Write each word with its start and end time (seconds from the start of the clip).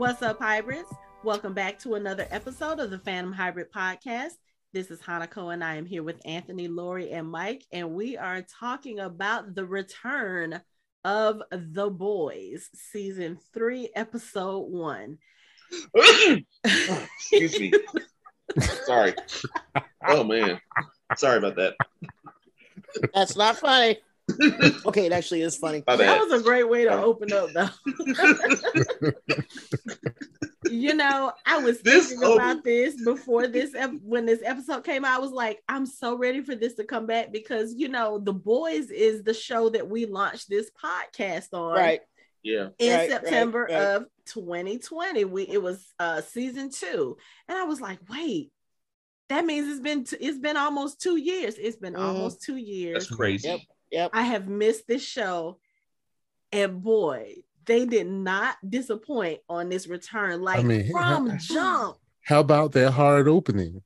What's 0.00 0.22
up, 0.22 0.38
hybrids? 0.38 0.90
Welcome 1.24 1.52
back 1.52 1.78
to 1.80 1.92
another 1.92 2.26
episode 2.30 2.80
of 2.80 2.90
the 2.90 2.96
Fandom 2.96 3.34
Hybrid 3.34 3.70
Podcast. 3.70 4.32
This 4.72 4.90
is 4.90 4.98
Hanako, 4.98 5.52
and 5.52 5.62
I 5.62 5.74
am 5.74 5.84
here 5.84 6.02
with 6.02 6.22
Anthony, 6.24 6.68
Lori, 6.68 7.10
and 7.10 7.28
Mike, 7.28 7.66
and 7.70 7.90
we 7.90 8.16
are 8.16 8.40
talking 8.40 8.98
about 8.98 9.54
the 9.54 9.66
return 9.66 10.62
of 11.04 11.42
The 11.50 11.90
Boys, 11.90 12.70
season 12.72 13.38
three, 13.52 13.90
episode 13.94 14.70
one. 14.70 15.18
Excuse 16.64 17.60
me. 17.60 17.72
Sorry. 18.86 19.12
Oh 20.08 20.24
man. 20.24 20.58
Sorry 21.14 21.36
about 21.36 21.56
that. 21.56 21.74
That's 23.12 23.36
not 23.36 23.58
funny. 23.58 23.98
Okay, 24.86 25.06
it 25.06 25.12
actually 25.12 25.42
is 25.42 25.56
funny. 25.56 25.82
My 25.86 25.96
That 25.96 26.18
bad. 26.18 26.28
was 26.28 26.40
a 26.40 26.44
great 26.44 26.68
way 26.68 26.84
to 26.84 26.92
open 27.02 27.32
up, 27.32 27.50
though. 27.52 27.68
you 30.70 30.94
know, 30.94 31.32
I 31.46 31.58
was 31.58 31.80
This 31.80 32.08
thinking 32.08 32.24
open- 32.26 32.38
about 32.40 32.64
this 32.64 33.02
before 33.04 33.46
this 33.46 33.74
ep- 33.74 33.92
when 34.02 34.26
this 34.26 34.40
episode 34.44 34.84
came 34.84 35.04
out. 35.04 35.16
I 35.16 35.20
was 35.20 35.32
like, 35.32 35.58
I'm 35.68 35.86
so 35.86 36.16
ready 36.16 36.42
for 36.42 36.54
this 36.54 36.74
to 36.74 36.84
come 36.84 37.06
back 37.06 37.32
because 37.32 37.74
you 37.74 37.88
know, 37.88 38.18
The 38.18 38.32
Boys 38.32 38.90
is 38.90 39.22
the 39.22 39.34
show 39.34 39.68
that 39.70 39.88
we 39.88 40.06
launched 40.06 40.48
this 40.48 40.70
podcast 40.82 41.48
on 41.52 41.72
Right. 41.74 42.00
Yeah. 42.42 42.68
in 42.78 42.90
Right, 42.92 42.98
right, 43.00 43.10
September 43.10 43.62
right. 43.70 43.72
of 43.74 44.04
2020. 44.26 45.24
We 45.24 45.42
it 45.44 45.62
was 45.62 45.84
uh 45.98 46.20
season 46.22 46.70
two, 46.70 47.16
and 47.48 47.58
I 47.58 47.64
was 47.64 47.80
like, 47.80 47.98
wait. 48.08 48.50
That 49.28 49.46
means 49.46 49.68
it's 49.68 49.78
been 49.80 50.02
t- 50.02 50.16
it's 50.16 50.38
been 50.40 50.56
almost 50.56 51.00
two 51.00 51.16
years. 51.16 51.54
It's 51.56 51.76
been 51.76 51.94
Mhm. 51.94 52.00
almost 52.00 52.42
two 52.42 52.56
years. 52.56 53.06
That's 53.06 53.14
crazy. 53.14 53.46
Yep. 53.46 53.60
Yep. 53.90 54.10
I 54.12 54.22
have 54.22 54.48
missed 54.48 54.86
this 54.86 55.04
show. 55.04 55.58
And 56.52 56.82
boy, 56.82 57.36
they 57.64 57.86
did 57.86 58.08
not 58.08 58.56
disappoint 58.68 59.40
on 59.48 59.68
this 59.68 59.86
return. 59.86 60.42
Like 60.42 60.64
mean, 60.64 60.90
from 60.90 61.38
jump. 61.38 61.96
How 62.22 62.40
about 62.40 62.72
that 62.72 62.92
hard 62.92 63.28
opening? 63.28 63.82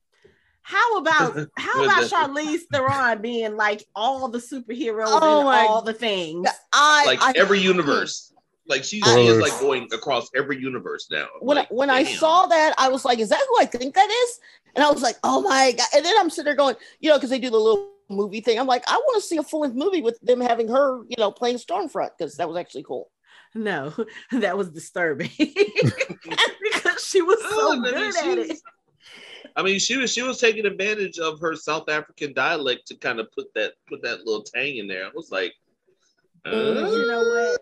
How 0.61 0.97
about 0.97 1.35
how 1.57 1.85
about 1.85 2.09
Charlize 2.09 2.61
Theron 2.71 3.21
being 3.21 3.55
like 3.55 3.85
all 3.95 4.27
the 4.29 4.39
superheroes 4.39 5.19
Oh 5.21 5.49
and 5.49 5.69
all 5.69 5.81
the 5.83 5.93
things? 5.93 6.47
I 6.73 7.03
Like 7.05 7.21
I, 7.21 7.33
every 7.35 7.59
universe. 7.59 8.33
Like 8.67 8.83
she, 8.83 8.99
she 8.99 9.27
is 9.27 9.39
like 9.39 9.59
going 9.59 9.87
across 9.93 10.27
every 10.35 10.59
universe 10.59 11.07
now. 11.11 11.27
when 11.39 11.57
like, 11.57 11.67
I, 11.71 11.73
when 11.73 11.89
I 11.91 12.03
saw 12.03 12.47
that, 12.47 12.73
I 12.79 12.89
was 12.89 13.05
like, 13.05 13.19
"Is 13.19 13.29
that 13.29 13.45
who 13.47 13.59
I 13.59 13.65
think 13.67 13.93
that 13.93 14.09
is?" 14.09 14.39
And 14.73 14.83
I 14.83 14.89
was 14.89 15.03
like, 15.03 15.17
"Oh 15.23 15.41
my 15.41 15.71
god!" 15.71 15.85
And 15.95 16.03
then 16.03 16.15
I'm 16.17 16.31
sitting 16.31 16.45
there 16.45 16.55
going, 16.55 16.75
you 16.99 17.11
know, 17.11 17.17
because 17.17 17.29
they 17.29 17.37
do 17.37 17.51
the 17.51 17.59
little 17.59 17.94
movie 18.09 18.41
thing. 18.41 18.59
I'm 18.59 18.67
like, 18.67 18.83
I 18.87 18.95
want 18.97 19.21
to 19.21 19.27
see 19.27 19.37
a 19.37 19.43
full 19.43 19.61
length 19.61 19.75
movie 19.75 20.01
with 20.01 20.19
them 20.21 20.41
having 20.41 20.67
her, 20.69 20.99
you 21.07 21.15
know, 21.17 21.31
playing 21.31 21.57
Stormfront 21.57 22.11
because 22.17 22.35
that 22.37 22.47
was 22.47 22.57
actually 22.57 22.83
cool. 22.83 23.09
No, 23.53 23.93
that 24.31 24.57
was 24.57 24.69
disturbing 24.69 25.29
because 25.37 27.05
she 27.07 27.21
was 27.21 27.39
so 27.41 27.49
Oh, 27.51 27.73
I 27.73 27.79
mean, 27.79 27.93
good 27.93 28.13
she 28.13 28.31
at 28.31 28.37
was- 28.37 28.49
it. 28.49 28.59
I 29.57 29.63
mean, 29.63 29.79
she 29.79 29.95
was 29.95 30.11
she 30.11 30.21
was 30.21 30.37
taking 30.39 30.65
advantage 30.65 31.17
of 31.17 31.39
her 31.39 31.55
South 31.55 31.87
African 31.87 32.33
dialect 32.33 32.87
to 32.87 32.95
kind 32.97 33.19
of 33.21 33.31
put 33.31 33.53
that 33.53 33.73
put 33.87 34.01
that 34.01 34.25
little 34.25 34.41
tang 34.43 34.77
in 34.77 34.87
there. 34.87 35.05
I 35.05 35.11
was 35.15 35.31
like, 35.31 35.53
uh, 36.45 36.51
you 36.51 37.07
know 37.07 37.19
what? 37.21 37.61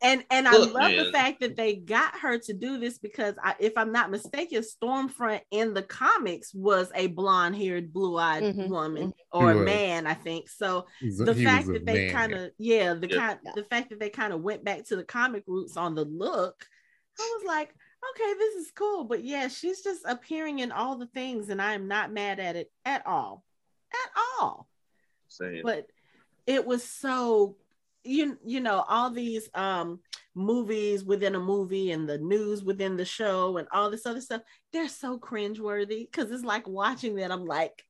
And 0.00 0.24
and 0.30 0.48
I 0.48 0.56
Look, 0.58 0.74
love 0.74 0.96
the 0.96 1.12
fact 1.12 1.40
that 1.40 1.56
they 1.56 1.76
got 1.76 2.16
her 2.18 2.36
to 2.38 2.52
do 2.52 2.78
this 2.78 2.98
because 2.98 3.34
I, 3.42 3.54
if 3.60 3.72
I'm 3.76 3.92
not 3.92 4.10
mistaken, 4.10 4.62
Stormfront 4.62 5.42
in 5.52 5.74
the 5.74 5.82
comics 5.82 6.52
was 6.52 6.90
a 6.94 7.06
blonde-haired, 7.08 7.92
blue-eyed 7.92 8.42
Mhm, 8.42 8.68
woman 8.68 9.12
or 9.32 9.52
a 9.52 9.64
man, 9.64 10.06
I 10.06 10.14
think. 10.14 10.48
So 10.48 10.86
a- 11.20 11.24
the 11.24 11.34
he 11.34 11.44
fact 11.44 11.66
that 11.68 11.86
they 11.86 12.06
kind 12.06 12.34
of 12.34 12.50
yeah, 12.58 12.94
the 12.94 13.08
Yeah. 13.08 13.16
kind 13.16 13.38
the 13.54 13.64
fact 13.64 13.90
that 13.90 14.00
they 14.00 14.10
kind 14.10 14.32
of 14.32 14.40
went 14.42 14.64
back 14.64 14.84
to 14.86 14.96
the 14.96 15.04
comic 15.04 15.44
roots 15.46 15.76
on 15.76 15.94
the 15.94 16.04
look, 16.04 16.66
I 17.18 17.36
was 17.36 17.46
like, 17.46 17.68
okay, 17.70 18.34
this 18.38 18.54
is 18.56 18.72
cool. 18.72 19.04
But 19.04 19.22
yeah, 19.22 19.46
she's 19.48 19.82
just 19.82 20.02
appearing 20.04 20.58
in 20.58 20.72
all 20.72 20.96
the 20.96 21.06
things, 21.06 21.48
and 21.48 21.62
I 21.62 21.74
am 21.74 21.86
not 21.86 22.12
mad 22.12 22.40
at 22.40 22.56
it 22.56 22.72
at 22.84 23.06
all, 23.06 23.44
at 23.92 24.10
all. 24.40 24.68
Saying, 25.28 25.62
but 25.62 25.86
it 26.46 26.66
was 26.66 26.82
so 26.82 27.56
you 28.04 28.38
you 28.44 28.60
know 28.60 28.84
all 28.88 29.10
these 29.10 29.48
um 29.54 30.00
movies 30.34 31.04
within 31.04 31.34
a 31.34 31.40
movie 31.40 31.90
and 31.90 32.08
the 32.08 32.18
news 32.18 32.64
within 32.64 32.96
the 32.96 33.04
show 33.04 33.58
and 33.58 33.68
all 33.72 33.90
this 33.90 34.06
other 34.06 34.20
stuff 34.20 34.40
they're 34.72 34.88
so 34.88 35.18
cringeworthy 35.18 36.10
because 36.10 36.30
it's 36.30 36.44
like 36.44 36.66
watching 36.66 37.16
that 37.16 37.30
i'm 37.30 37.44
like 37.44 37.84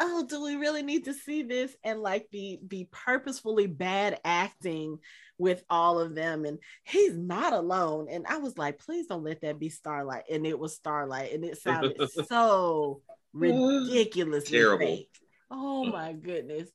oh 0.00 0.24
do 0.28 0.42
we 0.42 0.54
really 0.54 0.82
need 0.82 1.06
to 1.06 1.12
see 1.12 1.42
this? 1.42 1.74
and 1.82 2.00
like 2.00 2.30
be 2.30 2.60
be 2.66 2.88
purposefully 2.92 3.66
bad 3.66 4.20
acting 4.24 4.96
with 5.36 5.64
all 5.68 5.98
of 5.98 6.14
them 6.14 6.44
and 6.44 6.58
he's 6.84 7.16
not 7.16 7.52
alone 7.52 8.06
and 8.10 8.24
i 8.28 8.38
was 8.38 8.56
like 8.56 8.78
please 8.78 9.06
don't 9.06 9.24
let 9.24 9.40
that 9.40 9.58
be 9.58 9.68
starlight 9.68 10.24
and 10.30 10.46
it 10.46 10.58
was 10.58 10.74
starlight 10.74 11.32
and 11.32 11.44
it 11.44 11.58
sounded 11.58 11.96
so 12.28 13.02
ridiculously 13.32 14.58
Terrible. 14.58 14.86
fake. 14.86 15.18
Oh 15.50 15.84
my 15.86 16.12
goodness. 16.12 16.68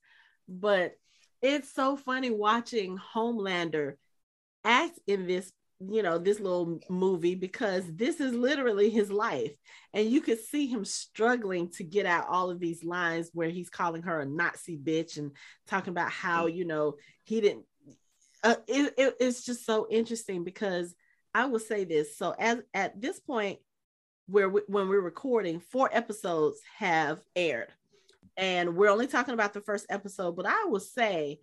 But 0.48 0.96
it's 1.44 1.72
so 1.72 1.96
funny 1.96 2.32
watching 2.32 2.98
homelander 2.98 3.96
act 4.64 4.98
in 5.06 5.28
this 5.28 5.52
you 5.80 6.02
know 6.02 6.18
this 6.18 6.40
little 6.40 6.80
movie 6.90 7.36
because 7.36 7.84
this 7.94 8.22
is 8.22 8.34
literally 8.34 8.90
his 8.90 9.12
life. 9.12 9.52
And 9.94 10.10
you 10.10 10.22
could 10.22 10.40
see 10.40 10.66
him 10.68 10.86
struggling 10.86 11.70
to 11.72 11.84
get 11.84 12.06
out 12.06 12.28
all 12.30 12.50
of 12.50 12.60
these 12.60 12.84
lines 12.84 13.30
where 13.34 13.50
he's 13.50 13.70
calling 13.70 14.04
her 14.04 14.22
a 14.22 14.26
nazi 14.26 14.78
bitch 14.78 15.18
and 15.18 15.32
talking 15.68 15.92
about 15.92 16.10
how 16.12 16.46
you 16.48 16.64
know 16.66 16.96
he 17.24 17.42
didn't 17.42 17.66
uh, 18.44 18.56
it, 18.68 18.94
it- 18.98 19.18
it's 19.20 19.44
just 19.46 19.66
so 19.66 19.88
interesting 19.90 20.44
because 20.44 20.96
i 21.36 21.46
will 21.46 21.60
say 21.60 21.84
this. 21.84 22.18
So 22.18 22.34
as 22.40 22.60
at 22.74 23.02
this 23.02 23.20
point 23.20 23.60
where 24.28 24.48
we, 24.50 24.62
when 24.68 24.88
we're 24.88 25.02
recording 25.02 25.60
four 25.60 25.90
episodes 25.92 26.60
have 26.78 27.20
aired 27.36 27.70
and 28.38 28.76
we're 28.76 28.90
only 28.90 29.08
talking 29.08 29.34
about 29.34 29.54
the 29.54 29.62
first 29.62 29.86
episode 29.90 30.36
but 30.36 30.46
i 30.46 30.66
will 30.66 30.80
say 30.80 31.40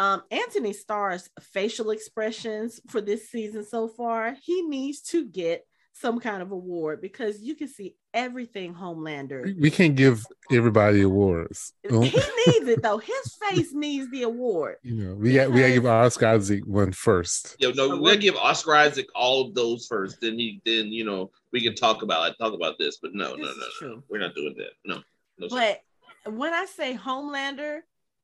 um, 0.00 0.22
Anthony 0.30 0.72
Starr's 0.72 1.28
facial 1.42 1.90
expressions 1.90 2.80
for 2.88 3.02
this 3.02 3.28
season 3.28 3.62
so 3.62 3.86
far, 3.86 4.34
he 4.42 4.62
needs 4.62 5.02
to 5.02 5.26
get 5.26 5.66
some 5.92 6.20
kind 6.20 6.40
of 6.40 6.52
award 6.52 7.02
because 7.02 7.42
you 7.42 7.54
can 7.54 7.68
see 7.68 7.94
everything 8.14 8.74
Homelander. 8.74 9.54
We 9.60 9.70
can't 9.70 9.94
give 9.94 10.24
everybody 10.50 11.02
awards. 11.02 11.74
He 11.90 11.98
needs 11.98 12.68
it 12.68 12.82
though. 12.82 12.96
His 12.96 13.36
face 13.48 13.74
needs 13.74 14.10
the 14.10 14.22
award. 14.22 14.76
You 14.82 14.94
know, 14.94 15.14
we 15.14 15.34
got 15.34 15.50
we 15.50 15.60
gotta 15.60 15.74
give 15.74 15.84
Oscar 15.84 16.28
Isaac 16.28 16.64
one 16.64 16.92
first. 16.92 17.56
Yo, 17.58 17.72
no, 17.72 17.96
we 17.96 18.08
gotta 18.08 18.16
give 18.16 18.36
Oscar 18.36 18.76
Isaac 18.76 19.06
all 19.14 19.48
of 19.48 19.54
those 19.54 19.86
first. 19.86 20.22
Then 20.22 20.38
he, 20.38 20.62
then 20.64 20.86
you 20.86 21.04
know, 21.04 21.30
we 21.52 21.60
can 21.60 21.74
talk 21.74 22.02
about 22.02 22.38
talk 22.38 22.54
about 22.54 22.78
this. 22.78 22.98
But 23.02 23.14
no, 23.14 23.36
This 23.36 23.44
no, 23.44 23.50
is 23.50 23.74
no, 23.82 23.88
no, 23.88 24.02
we're 24.08 24.20
not 24.20 24.34
doing 24.34 24.54
that. 24.56 24.70
No, 24.86 25.02
no. 25.38 25.48
sir. 25.48 25.56
But 25.56 25.82
when 26.26 26.52
I 26.52 26.66
say 26.66 26.94
Homelander 26.96 27.80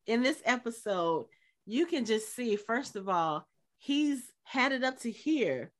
in 0.06 0.22
this 0.22 0.40
episode, 0.44 1.26
you 1.64 1.86
can 1.86 2.04
just 2.04 2.34
see, 2.34 2.56
first 2.56 2.96
of 2.96 3.08
all, 3.08 3.46
he's 3.78 4.22
had 4.44 4.72
it 4.72 4.84
up 4.84 5.00
to 5.00 5.10
here 5.10 5.72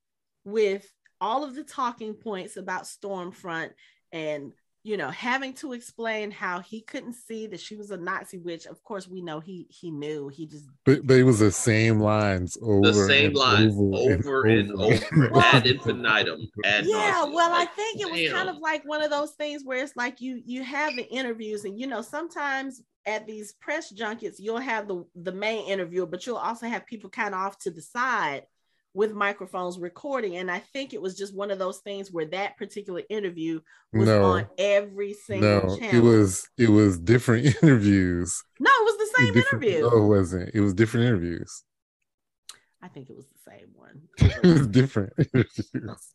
with 0.44 0.91
all 1.21 1.44
of 1.44 1.54
the 1.54 1.65
talking 1.65 2.15
points 2.15 2.56
about 2.56 2.84
Stormfront 2.84 3.71
and 4.12 4.53
you 4.86 4.97
know 4.97 5.10
having 5.10 5.52
to 5.52 5.72
explain 5.72 6.30
how 6.30 6.60
he 6.60 6.80
couldn't 6.80 7.14
see 7.14 7.48
that 7.48 7.59
she 7.59 7.74
was 7.74 7.91
a 7.91 7.97
Nazi 7.97 8.38
witch. 8.38 8.66
Of 8.66 8.83
course, 8.84 9.09
we 9.09 9.21
know 9.21 9.41
he 9.41 9.66
he 9.68 9.91
knew. 9.91 10.28
He 10.28 10.47
just 10.47 10.66
But 10.84 11.04
but 11.06 11.16
it 11.16 11.24
was 11.24 11.41
the 11.41 11.50
same 11.50 11.98
lines 11.98 12.56
over 12.62 12.86
the 12.92 12.94
same 12.94 13.27
and 13.27 13.34
line 13.36 13.71
over, 13.71 14.15
over 14.15 14.44
and 14.47 14.71
over, 14.72 15.30
Well- 15.33 15.41
ad 15.54 15.66
infinitum. 15.66 16.48
Ad 16.65 16.84
yeah 16.86 17.10
nauseam. 17.10 17.34
well 17.34 17.53
i 17.53 17.65
think 17.65 18.00
it 18.00 18.10
was 18.10 18.21
damn. 18.21 18.33
kind 18.33 18.48
of 18.48 18.59
like 18.59 18.83
one 18.84 19.03
of 19.03 19.10
those 19.10 19.33
things 19.33 19.62
where 19.65 19.83
it's 19.83 19.97
like 19.97 20.21
you 20.21 20.41
you 20.44 20.62
have 20.62 20.94
the 20.94 21.09
interviews 21.12 21.65
and 21.65 21.78
you 21.80 21.86
know 21.89 22.00
sometimes 22.03 22.82
at 23.06 23.27
these 23.27 23.54
press 23.54 23.91
junkets 23.91 24.39
you'll 24.39 24.59
have 24.59 24.86
the 24.89 25.04
the 25.16 25.32
main 25.32 25.66
interviewer 25.68 26.06
but 26.06 26.27
you'll 26.27 26.36
also 26.36 26.66
have 26.66 26.86
people 26.86 27.10
kind 27.10 27.34
of 27.34 27.41
off 27.41 27.59
to 27.59 27.71
the 27.71 27.82
side 27.82 28.42
with 28.97 29.13
microphones 29.13 29.78
recording 29.78 30.37
and 30.39 30.51
i 30.51 30.59
think 30.59 30.93
it 30.95 31.01
was 31.03 31.16
just 31.16 31.34
one 31.37 31.51
of 31.51 31.59
those 31.59 31.78
things 31.78 32.10
where 32.10 32.25
that 32.27 32.57
particular 32.57 33.03
interview 33.10 33.60
was 33.93 34.09
No. 34.09 34.22
on 34.25 34.47
every 34.59 35.13
single 35.13 35.69
No, 35.69 35.77
channel 35.78 35.95
it 35.95 36.03
was 36.03 36.48
it 36.59 36.71
was 36.71 36.98
different 36.98 37.47
interviews. 37.63 38.43
no 38.59 38.71
it 38.71 38.84
was 38.84 38.97
the 38.98 39.19
same 39.19 39.37
interview 39.37 39.81
No, 39.83 40.04
it 40.04 40.09
wasn't. 40.09 40.51
It 40.54 40.60
was 40.60 40.75
different 40.75 41.07
interviews. 41.07 41.63
i 42.83 42.89
think 42.89 43.10
it 43.10 43.16
was 43.16 43.27
the 43.27 43.51
same 43.51 43.69
one 43.75 44.01
It 44.43 44.59
was 44.59 44.66
different 44.66 45.13
interviews. 45.19 46.15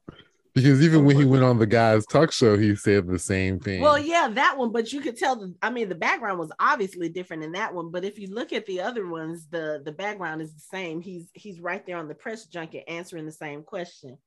Because 0.54 0.82
even 0.82 1.02
oh 1.02 1.04
when 1.04 1.16
he 1.16 1.24
went 1.24 1.44
on 1.44 1.60
the 1.60 1.66
guy's 1.66 2.06
talk 2.06 2.32
show, 2.32 2.58
he 2.58 2.76
said 2.76 3.08
the 3.08 3.20
same 3.20 3.60
thing. 3.60 3.82
Well, 3.82 3.98
yeah, 3.98 4.28
that 4.28 4.58
one, 4.58 4.72
but 4.72 4.92
you 4.92 5.00
could 5.00 5.18
tell 5.18 5.38
the 5.38 5.56
I 5.62 5.70
mean 5.70 5.88
the 5.88 5.96
background 5.96 6.40
was 6.40 6.52
obviously 6.60 7.08
different 7.08 7.44
in 7.44 7.54
that 7.54 7.74
one, 7.74 7.90
but 7.90 8.04
if 8.04 8.20
you 8.20 8.28
look 8.28 8.52
at 8.52 8.66
the 8.66 8.82
other 8.82 9.08
ones, 9.08 9.48
the 9.50 9.82
the 9.86 9.94
background 9.94 10.42
is 10.42 10.54
the 10.54 10.60
same. 10.60 11.02
He's 11.02 11.30
he's 11.34 11.62
right 11.62 11.86
there 11.86 11.98
on 11.98 12.10
the 12.10 12.16
press 12.16 12.48
junket 12.48 12.84
answering 12.88 13.26
the 13.26 13.32
same 13.32 13.64
question. 13.64 14.18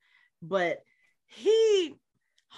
But 0.40 0.78
he 1.26 1.94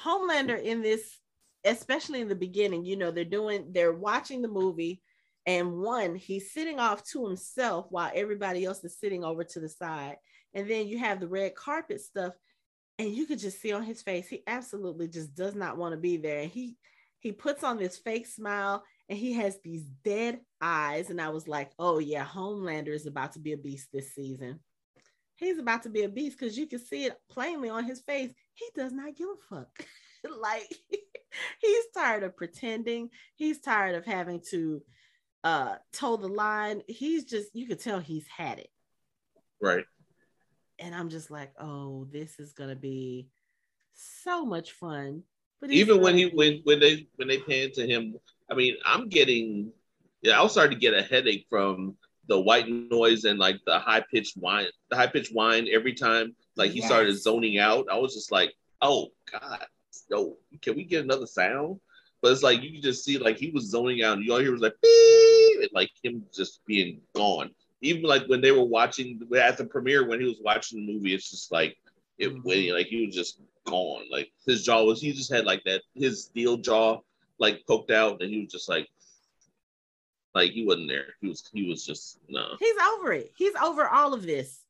Homelander 0.05 0.63
in 0.63 0.83
this 0.83 1.19
especially 1.65 2.21
in 2.21 2.29
the 2.29 2.37
beginning, 2.37 2.85
you 2.85 2.97
know, 2.97 3.11
they're 3.11 3.25
doing 3.25 3.73
they're 3.73 3.93
watching 3.93 4.43
the 4.43 4.49
movie 4.49 5.03
and 5.47 5.79
one 5.79 6.15
he's 6.15 6.53
sitting 6.53 6.79
off 6.79 7.05
to 7.05 7.27
himself 7.27 7.87
while 7.91 8.11
everybody 8.15 8.65
else 8.65 8.83
is 8.85 8.99
sitting 8.99 9.25
over 9.25 9.45
to 9.45 9.61
the 9.61 9.69
side. 9.69 10.17
And 10.55 10.71
then 10.71 10.87
you 10.87 10.99
have 10.99 11.21
the 11.21 11.29
red 11.29 11.55
carpet 11.55 12.01
stuff 12.01 12.35
and 12.99 13.15
you 13.15 13.27
could 13.27 13.39
just 13.39 13.61
see 13.61 13.73
on 13.73 13.83
his 13.83 14.03
face 14.03 14.29
he 14.29 14.43
absolutely 14.47 15.09
just 15.09 15.35
does 15.35 15.55
not 15.55 15.77
want 15.77 15.93
to 15.93 15.99
be 15.99 16.17
there. 16.17 16.41
And 16.41 16.51
he 16.51 16.77
he 17.19 17.33
puts 17.33 17.65
on 17.65 17.79
this 17.79 17.97
fake 17.99 18.27
smile 18.27 18.85
and 19.09 19.19
he 19.19 19.33
has 19.35 19.59
these 19.63 19.85
dead 20.05 20.41
eyes. 20.61 21.11
And 21.11 21.21
i 21.21 21.29
was 21.29 21.49
like 21.49 21.73
oh 21.79 21.99
yeah 21.99 22.25
homelander 22.25 22.95
is 22.95 23.07
about 23.07 23.33
to 23.33 23.39
be 23.39 23.53
a 23.53 23.59
beast 23.59 23.89
this 23.93 24.15
season. 24.15 24.61
He's 25.37 25.59
about 25.59 25.83
to 25.83 25.91
be 25.91 26.03
a 26.03 26.09
beast 26.09 26.39
because 26.39 26.57
you 26.57 26.67
can 26.67 26.79
see 26.79 27.05
it 27.05 27.17
plainly 27.29 27.69
on 27.69 27.85
his 27.85 28.01
face. 28.01 28.33
He 28.55 28.67
does 28.75 28.93
not 28.93 29.17
give 29.17 29.29
a 29.29 29.55
fuck. 29.55 29.69
Like 30.41 30.69
he's 31.61 31.85
tired 31.97 32.25
of 32.25 32.37
pretending. 32.37 33.11
He's 33.37 33.61
tired 33.61 33.95
of 33.95 34.05
having 34.05 34.41
to 34.51 34.83
uh 35.45 35.77
toe 35.93 36.17
the 36.17 36.27
line. 36.27 36.83
He's 36.89 37.25
just 37.25 37.55
you 37.55 37.69
could 37.69 37.81
tell 37.81 38.01
he's 38.01 38.27
had 38.27 38.59
it. 38.59 38.71
Right. 39.61 39.85
And 40.79 40.95
i'm 40.95 41.09
just 41.09 41.31
like 41.31 41.53
oh 41.61 42.07
this 42.11 42.39
is 42.39 42.53
gonna 42.53 42.77
be 42.77 43.29
so 43.95 44.45
much 44.45 44.73
fun 44.73 45.23
but 45.61 45.71
Even 45.71 46.01
when 46.01 46.17
he 46.17 46.27
be- 46.27 46.37
when 46.37 46.61
when 46.65 46.81
they 46.81 47.09
when 47.17 47.29
they 47.29 47.39
pan 47.39 47.73
to 47.73 47.87
him, 47.87 48.15
I 48.51 48.55
mean, 48.55 48.77
I'm 48.85 49.09
getting 49.09 49.73
yeah, 50.23 50.39
I 50.39 50.43
was 50.43 50.53
starting 50.53 50.77
to 50.77 50.81
get 50.81 50.95
a 50.95 51.03
headache 51.03 51.47
from 51.49 51.97
the 52.29 52.39
white 52.39 52.69
noise 52.69 53.25
and 53.25 53.39
like 53.39 53.61
the 53.65 53.79
high 53.79 54.03
pitched 54.13 54.37
whine, 54.37 54.67
the 54.91 54.97
high 54.97 55.07
pitched 55.07 55.33
whine 55.33 55.69
every 55.73 55.95
time 55.95 56.35
like 56.57 56.73
he 56.73 56.81
started 56.83 57.17
zoning 57.19 57.59
out. 57.59 57.87
I 57.91 57.97
was 57.97 58.15
just 58.15 58.31
like, 58.31 58.53
oh 58.83 59.09
god, 59.33 59.67
no, 60.11 60.37
can 60.61 60.77
we 60.77 60.85
get 60.85 61.05
another 61.05 61.27
sound? 61.27 61.81
But 62.21 62.33
it's 62.33 62.43
like 62.43 62.63
you 62.63 62.73
can 62.73 62.83
just 62.83 63.05
see 63.05 63.19
like 63.19 63.39
he 63.39 63.51
was 63.51 63.71
zoning 63.71 64.03
out, 64.03 64.19
and 64.19 64.27
you 64.27 64.33
all 64.33 64.41
hear 64.41 64.53
was 64.53 64.61
like 64.61 64.75
beep, 64.83 65.61
and 65.61 65.71
like 65.73 65.91
him 66.03 66.25
just 66.35 66.61
being 66.67 67.01
gone. 67.15 67.51
Even 67.83 68.03
like 68.03 68.27
when 68.27 68.41
they 68.41 68.53
were 68.53 68.65
watching 68.65 69.21
at 69.39 69.57
the 69.59 69.65
premiere 69.65 70.07
when 70.09 70.21
he 70.21 70.27
was 70.27 70.41
watching 70.43 70.85
the 70.87 70.93
movie, 70.93 71.15
it's 71.15 71.31
just 71.31 71.53
like 71.53 71.77
it 72.19 72.29
Mhm. 72.31 72.43
went 72.45 72.71
like 72.75 72.87
he 72.87 73.05
was 73.07 73.15
just 73.15 73.41
gone. 73.65 74.05
Like 74.11 74.33
his 74.47 74.65
jaw 74.65 74.83
was 74.85 75.01
he 75.01 75.13
just 75.13 75.31
had 75.33 75.45
like 75.45 75.63
that 75.65 75.83
his 75.95 76.25
steel 76.25 76.57
jaw 76.57 77.01
like 77.39 77.67
poked 77.67 77.91
out, 77.91 78.23
and 78.23 78.31
he 78.33 78.41
was 78.43 78.51
just 78.53 78.69
like 78.69 78.89
like 80.35 80.53
he 80.53 80.65
wasn't 80.65 80.89
there. 80.89 81.15
He 81.21 81.29
was 81.29 81.49
he 81.53 81.69
was 81.69 81.85
just 81.85 82.19
no. 82.29 82.57
he's 82.59 82.77
over 82.95 83.13
it 83.13 83.33
he's 83.37 83.55
over 83.57 83.89
all 83.89 84.15
of 84.15 84.23
this 84.23 84.63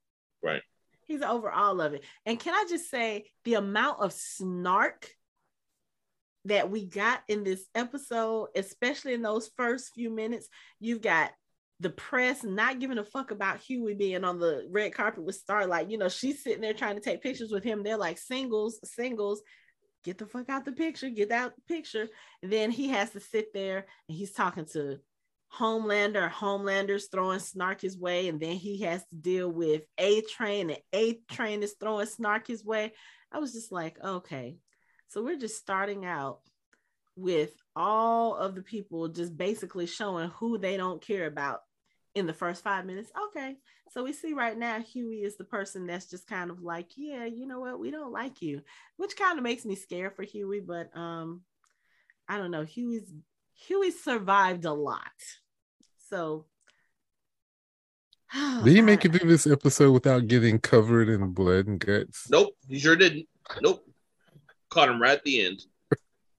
Right. 0.43 0.63
he's 1.07 1.23
over 1.23 1.51
all 1.51 1.81
of 1.81 1.95
it 1.95 2.05
and 2.25 2.39
can 2.39 2.55
i 2.55 2.65
just 2.69 2.89
say 2.91 3.31
the 3.45 3.55
amount 3.55 4.01
of 4.01 4.13
snark 4.13 5.11
that 6.45 6.71
we 6.71 6.85
got 6.85 7.23
in 7.27 7.43
this 7.43 7.67
episode 7.75 8.49
especially 8.55 9.15
in 9.15 9.23
those 9.23 9.51
first 9.57 9.93
few 9.95 10.11
minutes 10.11 10.49
you've 10.79 11.03
got 11.03 11.33
the 11.81 11.91
press 11.91 12.43
not 12.43 12.81
giving 12.81 12.99
a 12.99 13.05
fuck 13.05 13.31
about 13.31 13.61
Hughie 13.61 13.95
being 13.95 14.25
on 14.25 14.39
the 14.39 14.67
red 14.71 14.95
carpet 14.95 15.25
with 15.25 15.35
Starlight. 15.35 15.91
You 15.91 15.99
know, 15.99 16.09
she's 16.09 16.43
sitting 16.43 16.63
there 16.63 16.73
trying 16.73 16.95
to 16.95 17.03
take 17.03 17.23
pictures 17.23 17.51
with 17.51 17.65
him. 17.65 17.83
They're 17.83 17.97
like 17.97 18.19
singles, 18.19 18.81
singles. 18.85 19.43
Get 20.05 20.19
the 20.19 20.27
fuck 20.27 20.49
out 20.49 20.65
the 20.65 20.73
picture, 20.73 21.11
get 21.11 21.33
out 21.33 21.55
the 21.57 21.75
picture. 21.75 22.09
And 22.43 22.53
then 22.53 22.71
he 22.71 22.89
has 22.91 23.11
to 23.11 23.21
sit 23.21 23.53
there 23.53 23.87
and 24.09 24.17
he's 24.17 24.33
talking 24.33 24.65
to 24.73 24.99
Homelander. 25.53 26.31
Homelander's 26.31 27.09
throwing 27.09 27.41
snark 27.41 27.81
his 27.81 27.99
way, 27.99 28.29
and 28.29 28.41
then 28.41 28.57
he 28.57 28.83
has 28.83 29.03
to 29.07 29.17
deal 29.17 29.51
with 29.51 29.83
A 29.99 30.21
Train, 30.23 30.71
and 30.71 30.79
A 30.93 31.19
Train 31.31 31.63
is 31.63 31.75
throwing 31.79 32.07
snark 32.07 32.47
his 32.47 32.65
way. 32.65 32.93
I 33.33 33.39
was 33.39 33.53
just 33.53 33.73
like, 33.73 33.99
okay, 34.03 34.59
so 35.09 35.23
we're 35.23 35.39
just 35.39 35.57
starting 35.57 36.05
out 36.05 36.41
with 37.17 37.53
all 37.75 38.35
of 38.35 38.55
the 38.55 38.63
people 38.63 39.09
just 39.09 39.37
basically 39.37 39.87
showing 39.87 40.29
who 40.31 40.59
they 40.59 40.77
don't 40.77 41.01
care 41.01 41.27
about 41.27 41.61
in 42.17 42.27
the 42.27 42.33
first 42.33 42.65
five 42.65 42.87
minutes. 42.87 43.13
Okay, 43.29 43.57
so 43.93 44.03
we 44.03 44.13
see 44.13 44.33
right 44.33 44.57
now 44.57 44.81
Hughie 44.81 45.23
is 45.23 45.37
the 45.37 45.45
person 45.45 45.87
that's 45.87 46.09
just 46.09 46.27
kind 46.27 46.51
of 46.51 46.63
like, 46.63 46.89
yeah, 46.97 47.27
you 47.27 47.47
know 47.47 47.61
what, 47.61 47.79
we 47.79 47.91
don't 47.91 48.11
like 48.11 48.41
you, 48.41 48.63
which 48.97 49.17
kind 49.17 49.39
of 49.39 49.45
makes 49.45 49.67
me 49.67 49.75
scared 49.77 50.17
for 50.17 50.23
Hughie, 50.23 50.61
but 50.61 50.97
um, 50.97 51.43
I 52.27 52.39
don't 52.39 52.51
know, 52.51 52.65
Hughie's 52.65 53.13
Hughie 53.55 53.91
survived 53.91 54.65
a 54.65 54.73
lot, 54.73 55.03
so. 56.09 56.47
Did 58.65 58.75
he 58.75 58.81
make 58.81 59.05
it 59.05 59.13
through 59.13 59.31
this 59.31 59.47
episode 59.47 59.93
without 59.93 60.27
getting 60.27 60.59
covered 60.59 61.11
in 61.11 61.33
blood 61.33 61.67
and 61.67 61.79
guts? 61.79 62.29
Nope, 62.31 62.57
he 62.67 62.79
sure 62.79 62.97
didn't. 62.97 63.29
Nope. 63.61 63.85
Caught 64.71 64.89
him 64.89 65.01
right 65.01 65.19
at 65.19 65.23
the 65.23 65.45
end. 65.45 65.63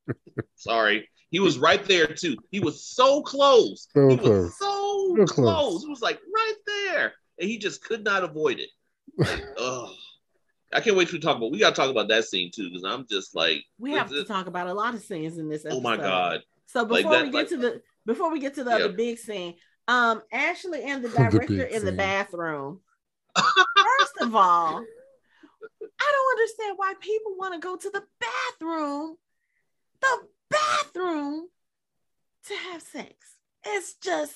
Sorry. 0.56 1.08
He 1.30 1.40
was 1.40 1.58
right 1.60 1.84
there 1.86 2.08
too. 2.08 2.38
He 2.52 2.60
was 2.60 2.86
so 2.86 3.22
close. 3.22 3.88
So 3.94 4.08
he 4.10 4.16
was 4.16 4.20
close. 4.26 4.58
so 4.60 5.16
So 5.18 5.26
close. 5.26 5.32
close. 5.34 5.84
It 5.84 5.90
was 5.90 6.02
like 6.02 6.20
right 6.34 6.56
there. 6.66 7.14
And 7.40 7.50
he 7.50 7.58
just 7.58 7.84
could 7.84 8.04
not 8.04 8.24
avoid 8.24 8.60
it. 8.60 8.70
Like, 9.18 9.44
ugh. 9.60 9.90
I 10.74 10.82
can't 10.82 10.98
wait 10.98 11.10
to 11.10 11.20
talk 11.20 11.38
about 11.38 11.52
we 11.52 11.60
gotta 11.60 11.76
talk 11.76 11.90
about 11.90 12.08
that 12.10 12.26
scene 12.26 12.52
too, 12.54 12.70
because 12.70 12.84
I'm 12.84 13.06
just 13.10 13.36
like 13.36 13.64
we 13.80 13.92
have 13.94 14.08
it's- 14.12 14.24
to 14.28 14.28
talk 14.34 14.48
about 14.48 14.68
a 14.68 14.74
lot 14.74 14.94
of 14.94 15.02
scenes 15.02 15.38
in 15.38 15.48
this 15.50 15.66
episode. 15.66 15.78
oh 15.78 15.82
my 15.82 15.98
god. 15.98 16.42
So 16.68 16.84
Like 16.84 17.04
before 17.04 17.12
that, 17.14 17.24
we 17.26 17.30
get 17.32 17.38
like- 17.38 17.50
to 17.50 17.58
the 17.58 17.82
before 18.06 18.32
we 18.32 18.40
get 18.40 18.54
to 18.56 18.64
the 18.64 18.72
other 18.72 18.86
Yeah. 18.88 18.92
big 18.92 19.18
scene, 19.18 19.56
um, 19.88 20.22
Ashley 20.32 20.84
and 20.84 21.04
the 21.04 21.10
The 21.10 21.18
director 21.18 21.40
big 21.40 21.72
in 21.74 21.82
the 21.84 21.88
scene. 21.92 21.96
bathroom. 21.98 22.80
First 23.38 24.14
of 24.22 24.34
all, 24.36 24.84
I 26.00 26.12
don't 26.12 26.40
understand 26.40 26.74
why 26.78 26.94
people 27.00 27.36
want 27.38 27.54
to 27.54 27.60
go 27.60 27.76
to 27.76 27.90
the 27.90 28.04
bathroom, 28.20 29.18
the 30.02 30.28
bathroom, 30.50 31.48
to 32.48 32.54
have 32.56 32.82
sex. 32.82 33.14
It's 33.66 33.96
just 33.96 34.36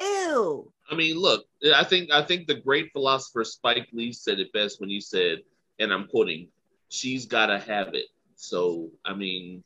ew. 0.00 0.72
I 0.90 0.94
mean, 0.94 1.16
look, 1.16 1.46
I 1.74 1.84
think 1.84 2.10
I 2.12 2.22
think 2.22 2.46
the 2.46 2.54
great 2.54 2.92
philosopher 2.92 3.44
Spike 3.44 3.88
Lee 3.92 4.12
said 4.12 4.40
it 4.40 4.52
best 4.52 4.80
when 4.80 4.88
he 4.90 5.00
said, 5.00 5.38
and 5.78 5.92
I'm 5.92 6.06
quoting, 6.08 6.48
"She's 6.88 7.26
gotta 7.26 7.58
have 7.58 7.94
it." 7.94 8.06
So 8.36 8.90
I 9.04 9.14
mean, 9.14 9.64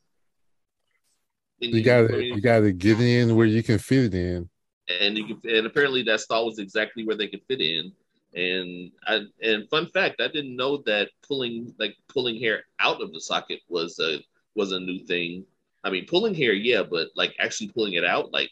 You 1.59 1.83
gotta 1.83 2.13
I 2.13 2.17
mean, 2.17 2.35
you 2.35 2.41
gotta 2.41 2.71
get 2.71 2.99
in 2.99 3.35
where 3.35 3.45
you 3.45 3.61
can 3.63 3.77
fit 3.77 4.13
it 4.13 4.15
in. 4.15 4.49
and 4.89 5.17
you 5.17 5.25
can, 5.35 5.49
and 5.49 5.67
apparently 5.67 6.03
that 6.03 6.19
stall 6.21 6.45
was 6.47 6.59
exactly 6.59 7.03
where 7.05 7.15
they 7.15 7.27
could 7.27 7.43
fit 7.47 7.61
in. 7.61 7.91
And 8.33 8.91
I 9.07 9.21
and 9.41 9.69
fun 9.69 9.87
fact, 9.87 10.21
I 10.21 10.27
didn't 10.27 10.55
know 10.55 10.77
that 10.85 11.09
pulling 11.27 11.73
like 11.79 11.95
pulling 12.07 12.39
hair 12.39 12.63
out 12.79 13.01
of 13.01 13.11
the 13.13 13.19
socket 13.21 13.59
was 13.69 13.99
a 13.99 14.19
was 14.55 14.71
a 14.71 14.79
new 14.79 14.99
thing. 15.05 15.45
I 15.83 15.89
mean, 15.89 16.05
pulling 16.05 16.35
hair, 16.35 16.53
yeah, 16.53 16.83
but 16.83 17.09
like 17.15 17.33
actually 17.39 17.69
pulling 17.69 17.93
it 17.93 18.05
out, 18.05 18.31
like 18.31 18.49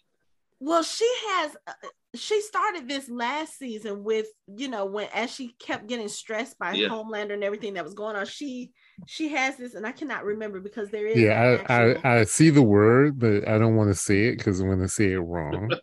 Well, 0.60 0.84
she 0.84 1.10
has. 1.28 1.56
Uh, 1.68 1.74
she 2.16 2.42
started 2.42 2.88
this 2.88 3.08
last 3.08 3.60
season 3.60 4.04
with 4.04 4.26
you 4.48 4.68
know 4.68 4.86
when 4.86 5.08
as 5.14 5.32
she 5.32 5.54
kept 5.60 5.88
getting 5.88 6.08
stressed 6.08 6.58
by 6.58 6.74
Yeah. 6.74 6.88
Homelander 6.88 7.34
and 7.34 7.44
everything 7.44 7.76
that 7.76 7.84
was 7.84 7.94
going 7.94 8.16
on. 8.16 8.26
She 8.26 8.72
she 9.06 9.30
has 9.30 9.58
this, 9.58 9.76
and 9.76 9.86
I 9.86 9.92
cannot 9.92 10.26
remember 10.26 10.60
because 10.60 10.90
there 10.90 11.06
is 11.06 11.18
Yeah, 11.18 11.64
I, 11.70 11.92
I 11.92 12.20
I 12.20 12.24
see 12.24 12.50
the 12.50 12.64
word, 12.64 13.20
but 13.20 13.48
I 13.48 13.60
don't 13.60 13.76
want 13.76 13.90
to 13.90 13.96
say 13.96 14.28
it 14.28 14.38
because 14.38 14.60
I'm 14.60 14.68
going 14.68 14.80
to 14.80 14.90
say 14.90 15.12
it 15.12 15.20
wrong. 15.20 15.70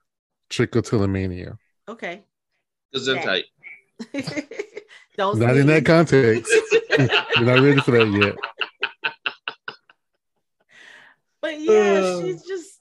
Trichotillomania. 0.50 1.58
okay 1.90 2.24
gesundheit. 2.96 3.44
don't 5.18 5.40
Not 5.40 5.58
in 5.58 5.68
that 5.68 5.86
context. 5.86 6.52
You're 7.38 7.46
not 7.46 7.60
ready 7.62 7.80
for 7.82 7.92
that 7.92 8.08
yet. 8.10 8.36
but 11.42 11.60
yeah 11.60 12.02
Uh. 12.04 12.22
she's 12.22 12.44
just 12.44 12.80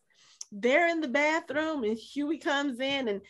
there 0.52 0.88
in 0.88 1.00
the 1.00 1.08
bathroom 1.08 1.84
and 1.84 1.96
hughie 1.96 2.38
comes 2.38 2.78
in 2.80 3.08
and 3.08 3.20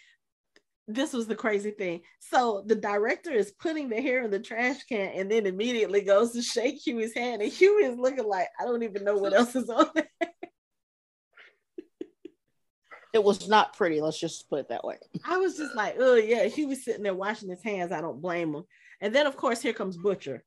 this 0.87 1.13
was 1.13 1.27
the 1.27 1.35
crazy 1.35 1.71
thing. 1.71 2.03
So 2.21 2.63
the 2.67 2.75
director 2.75 3.31
is 3.31 3.53
putting 3.53 3.89
the 3.89 4.01
hair 4.01 4.23
in 4.23 4.31
the 4.31 4.39
trash 4.39 4.85
can 4.85 5.13
and 5.15 5.31
then 5.31 5.47
immediately 5.47 6.03
goes 6.03 6.33
to 6.33 6.43
shake 6.43 6.87
Hughie's 6.87 7.15
hand. 7.15 7.43
And 7.43 7.51
Hughie 7.51 7.87
is 7.87 7.99
looking 7.99 8.29
like, 8.29 8.49
I 8.61 8.65
don't 8.65 8.83
even 8.83 9.05
know 9.05 9.17
what 9.17 9.33
else 9.35 9.57
is 9.57 9.71
on 9.71 9.89
there. 9.95 10.09
It 13.15 13.23
was 13.23 13.49
not 13.49 13.77
pretty. 13.77 14.01
Let's 14.01 14.19
just 14.19 14.51
put 14.51 14.59
it 14.59 14.69
that 14.71 14.85
way. 14.85 14.97
I 15.25 15.39
was 15.39 15.57
just 15.57 15.77
like, 15.77 15.95
oh 16.01 16.17
yeah, 16.17 16.47
he 16.47 16.67
was 16.67 16.85
sitting 16.85 17.05
there 17.05 17.15
washing 17.15 17.49
his 17.49 17.63
hands. 17.63 17.93
I 17.93 18.01
don't 18.01 18.21
blame 18.21 18.53
him. 18.53 18.65
And 19.01 19.15
then 19.15 19.27
of 19.27 19.37
course 19.37 19.63
here 19.63 19.73
comes 19.73 19.97
Butcher, 19.97 20.43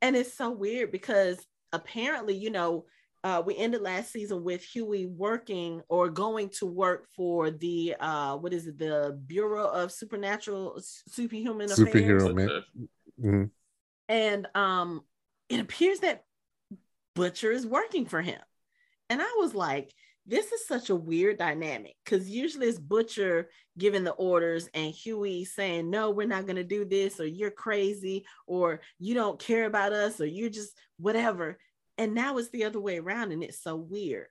and 0.00 0.16
it's 0.16 0.32
so 0.32 0.50
weird 0.50 0.90
because 0.90 1.44
apparently, 1.74 2.34
you 2.34 2.48
know, 2.48 2.86
uh, 3.26 3.42
we 3.44 3.56
ended 3.56 3.82
last 3.82 4.12
season 4.12 4.44
with 4.44 4.62
Hughie 4.62 5.06
working 5.06 5.82
or 5.88 6.08
going 6.08 6.48
to 6.60 6.66
work 6.66 7.08
for 7.16 7.50
the 7.50 7.96
uh, 7.98 8.36
what 8.36 8.52
is 8.52 8.68
it, 8.68 8.78
the 8.78 9.20
Bureau 9.26 9.66
of 9.66 9.90
Supernatural 9.90 10.80
Superhuman 10.80 11.68
Superhero 11.68 12.30
Affairs, 12.30 12.34
man. 12.34 12.88
Mhm. 13.20 13.50
and 14.08 14.46
um, 14.54 15.00
it 15.48 15.58
appears 15.58 15.98
that 16.00 16.22
Butcher 17.16 17.50
is 17.50 17.66
working 17.66 18.06
for 18.06 18.22
him, 18.22 18.40
and 19.10 19.20
I 19.20 19.34
was 19.38 19.56
like, 19.56 19.92
this 20.24 20.52
is 20.52 20.64
such 20.64 20.90
a 20.90 20.96
weird 20.96 21.38
dynamic 21.38 21.96
because 22.04 22.30
usually 22.30 22.68
it's 22.68 22.78
Butcher 22.78 23.48
giving 23.76 24.04
the 24.04 24.12
orders 24.12 24.68
and 24.74 24.92
Hughie 24.92 25.44
saying, 25.44 25.90
No, 25.90 26.10
we're 26.10 26.26
not 26.28 26.46
going 26.46 26.56
to 26.56 26.64
do 26.64 26.84
this, 26.84 27.18
or 27.18 27.26
you're 27.26 27.50
crazy, 27.50 28.24
or 28.46 28.80
you 29.00 29.14
don't 29.14 29.38
care 29.38 29.64
about 29.64 29.92
us, 29.92 30.20
or 30.20 30.26
you're 30.26 30.50
just 30.50 30.76
whatever. 30.98 31.58
And 31.98 32.14
now 32.14 32.38
it's 32.38 32.50
the 32.50 32.64
other 32.64 32.80
way 32.80 32.98
around, 32.98 33.32
and 33.32 33.42
it's 33.42 33.62
so 33.62 33.76
weird. 33.76 34.28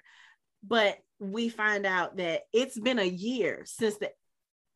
But 0.63 0.97
we 1.19 1.49
find 1.49 1.85
out 1.85 2.17
that 2.17 2.43
it's 2.53 2.79
been 2.79 2.99
a 2.99 3.03
year 3.03 3.63
since 3.65 3.97
the 3.97 4.11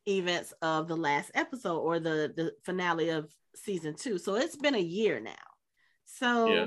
events 0.08 0.52
of 0.62 0.88
the 0.88 0.96
last 0.96 1.30
episode 1.34 1.78
or 1.78 2.00
the 2.00 2.32
the 2.34 2.52
finale 2.64 3.10
of 3.10 3.32
season 3.54 3.94
two. 3.94 4.18
So 4.18 4.34
it's 4.36 4.56
been 4.56 4.74
a 4.74 4.78
year 4.78 5.20
now. 5.20 5.32
So 6.06 6.46
Yeah. 6.46 6.66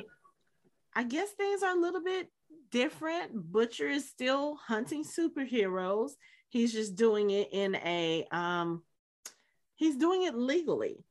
I 0.96 1.04
guess 1.04 1.32
things 1.32 1.64
are 1.64 1.76
a 1.76 1.80
little 1.80 2.04
bit 2.04 2.28
different. 2.72 3.32
Butcher 3.34 3.88
is 3.88 4.08
still 4.10 4.56
hunting 4.56 5.04
superheroes. 5.04 6.12
He's 6.50 6.72
just 6.72 6.96
doing 6.96 7.32
it 7.32 7.50
in 7.52 7.76
a 7.76 8.28
um 8.32 8.84
he's 9.76 9.96
doing 9.98 10.24
it 10.24 10.36
legally. 10.36 11.04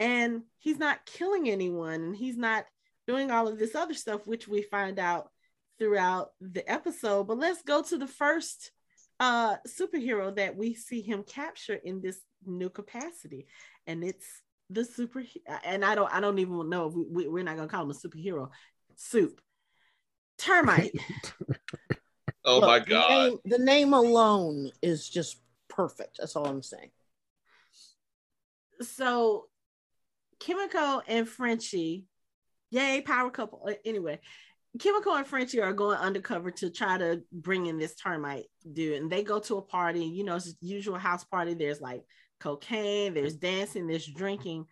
And 0.00 0.42
he's 0.58 0.78
not 0.78 1.06
killing 1.06 1.48
anyone 1.48 2.00
and 2.02 2.16
he's 2.16 2.36
not 2.36 2.66
doing 3.08 3.32
all 3.32 3.48
of 3.48 3.58
this 3.58 3.74
other 3.74 3.94
stuff 3.94 4.26
which 4.26 4.46
we 4.46 4.62
find 4.62 5.00
out 5.00 5.30
throughout 5.80 6.30
the 6.40 6.70
episode. 6.70 7.24
But 7.26 7.38
let's 7.38 7.62
go 7.62 7.82
to 7.82 7.98
the 7.98 8.06
first 8.06 8.70
uh 9.20 9.56
superhero 9.66 10.32
that 10.36 10.56
we 10.56 10.74
see 10.74 11.00
him 11.02 11.24
capture 11.24 11.74
in 11.74 12.00
this 12.00 12.20
new 12.46 12.68
capacity 12.70 13.48
and 13.88 14.04
it's 14.04 14.24
the 14.70 14.84
super 14.84 15.24
and 15.64 15.84
i 15.84 15.96
don't 15.96 16.14
i 16.14 16.20
don't 16.20 16.38
even 16.38 16.68
know 16.70 16.86
if 16.86 16.94
we, 16.94 17.04
we, 17.10 17.26
we're 17.28 17.42
not 17.42 17.56
gonna 17.56 17.66
call 17.66 17.82
him 17.82 17.90
a 17.90 17.94
superhero 17.94 18.48
supe 18.94 19.40
termite 20.36 20.92
Oh 22.44 22.60
Look, 22.60 22.68
my 22.68 22.78
the 22.78 22.84
god. 22.86 23.10
name- 23.30 23.38
the 23.44 23.58
name 23.58 23.92
alone 23.92 24.70
is 24.80 25.08
just 25.08 25.40
perfect. 25.68 26.18
That's 26.18 26.36
all 26.36 26.46
I'm 26.46 26.62
saying. 26.62 26.90
so 28.80 29.46
Kimiko 30.38 31.02
and 31.08 31.28
Frenchie, 31.28 32.06
yay, 32.70 33.00
power 33.00 33.30
couple. 33.30 33.68
Anyway, 33.84 34.20
Kimiko 34.78 35.14
and 35.14 35.26
Frenchie 35.26 35.60
are 35.60 35.72
going 35.72 35.98
undercover 35.98 36.50
to 36.52 36.70
try 36.70 36.98
to 36.98 37.22
bring 37.32 37.66
in 37.66 37.78
this 37.78 37.94
termite 37.94 38.46
dude. 38.70 39.00
And 39.00 39.10
they 39.10 39.22
go 39.22 39.40
to 39.40 39.58
a 39.58 39.62
party, 39.62 40.04
you 40.04 40.24
know, 40.24 40.36
it's 40.36 40.54
usual 40.60 40.98
house 40.98 41.24
party. 41.24 41.54
There's 41.54 41.80
like 41.80 42.02
cocaine, 42.40 43.14
there's 43.14 43.34
dancing, 43.34 43.86
there's 43.86 44.06
drinking. 44.06 44.66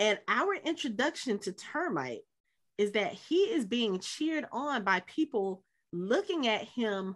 And 0.00 0.18
our 0.26 0.54
introduction 0.54 1.38
to 1.40 1.52
termite 1.52 2.20
is 2.78 2.92
that 2.92 3.12
he 3.12 3.36
is 3.36 3.64
being 3.64 4.00
cheered 4.00 4.46
on 4.50 4.82
by 4.82 5.00
people 5.00 5.62
looking 5.92 6.48
at 6.48 6.64
him 6.64 7.14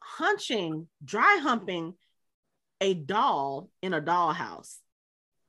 hunching, 0.00 0.88
dry 1.04 1.38
humping 1.40 1.94
a 2.80 2.94
doll 2.94 3.70
in 3.82 3.94
a 3.94 4.00
dollhouse. 4.00 4.76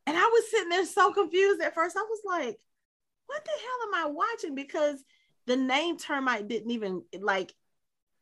And 0.05 0.15
I 0.15 0.29
was 0.31 0.51
sitting 0.51 0.69
there 0.69 0.85
so 0.85 1.11
confused 1.13 1.61
at 1.61 1.73
first. 1.73 1.97
I 1.97 2.01
was 2.01 2.21
like, 2.25 2.57
what 3.27 3.43
the 3.45 3.51
hell 3.51 3.87
am 3.87 4.07
I 4.07 4.11
watching? 4.11 4.55
Because 4.55 5.03
the 5.47 5.55
name 5.55 5.97
termite 5.97 6.47
didn't 6.47 6.71
even 6.71 7.03
like 7.19 7.53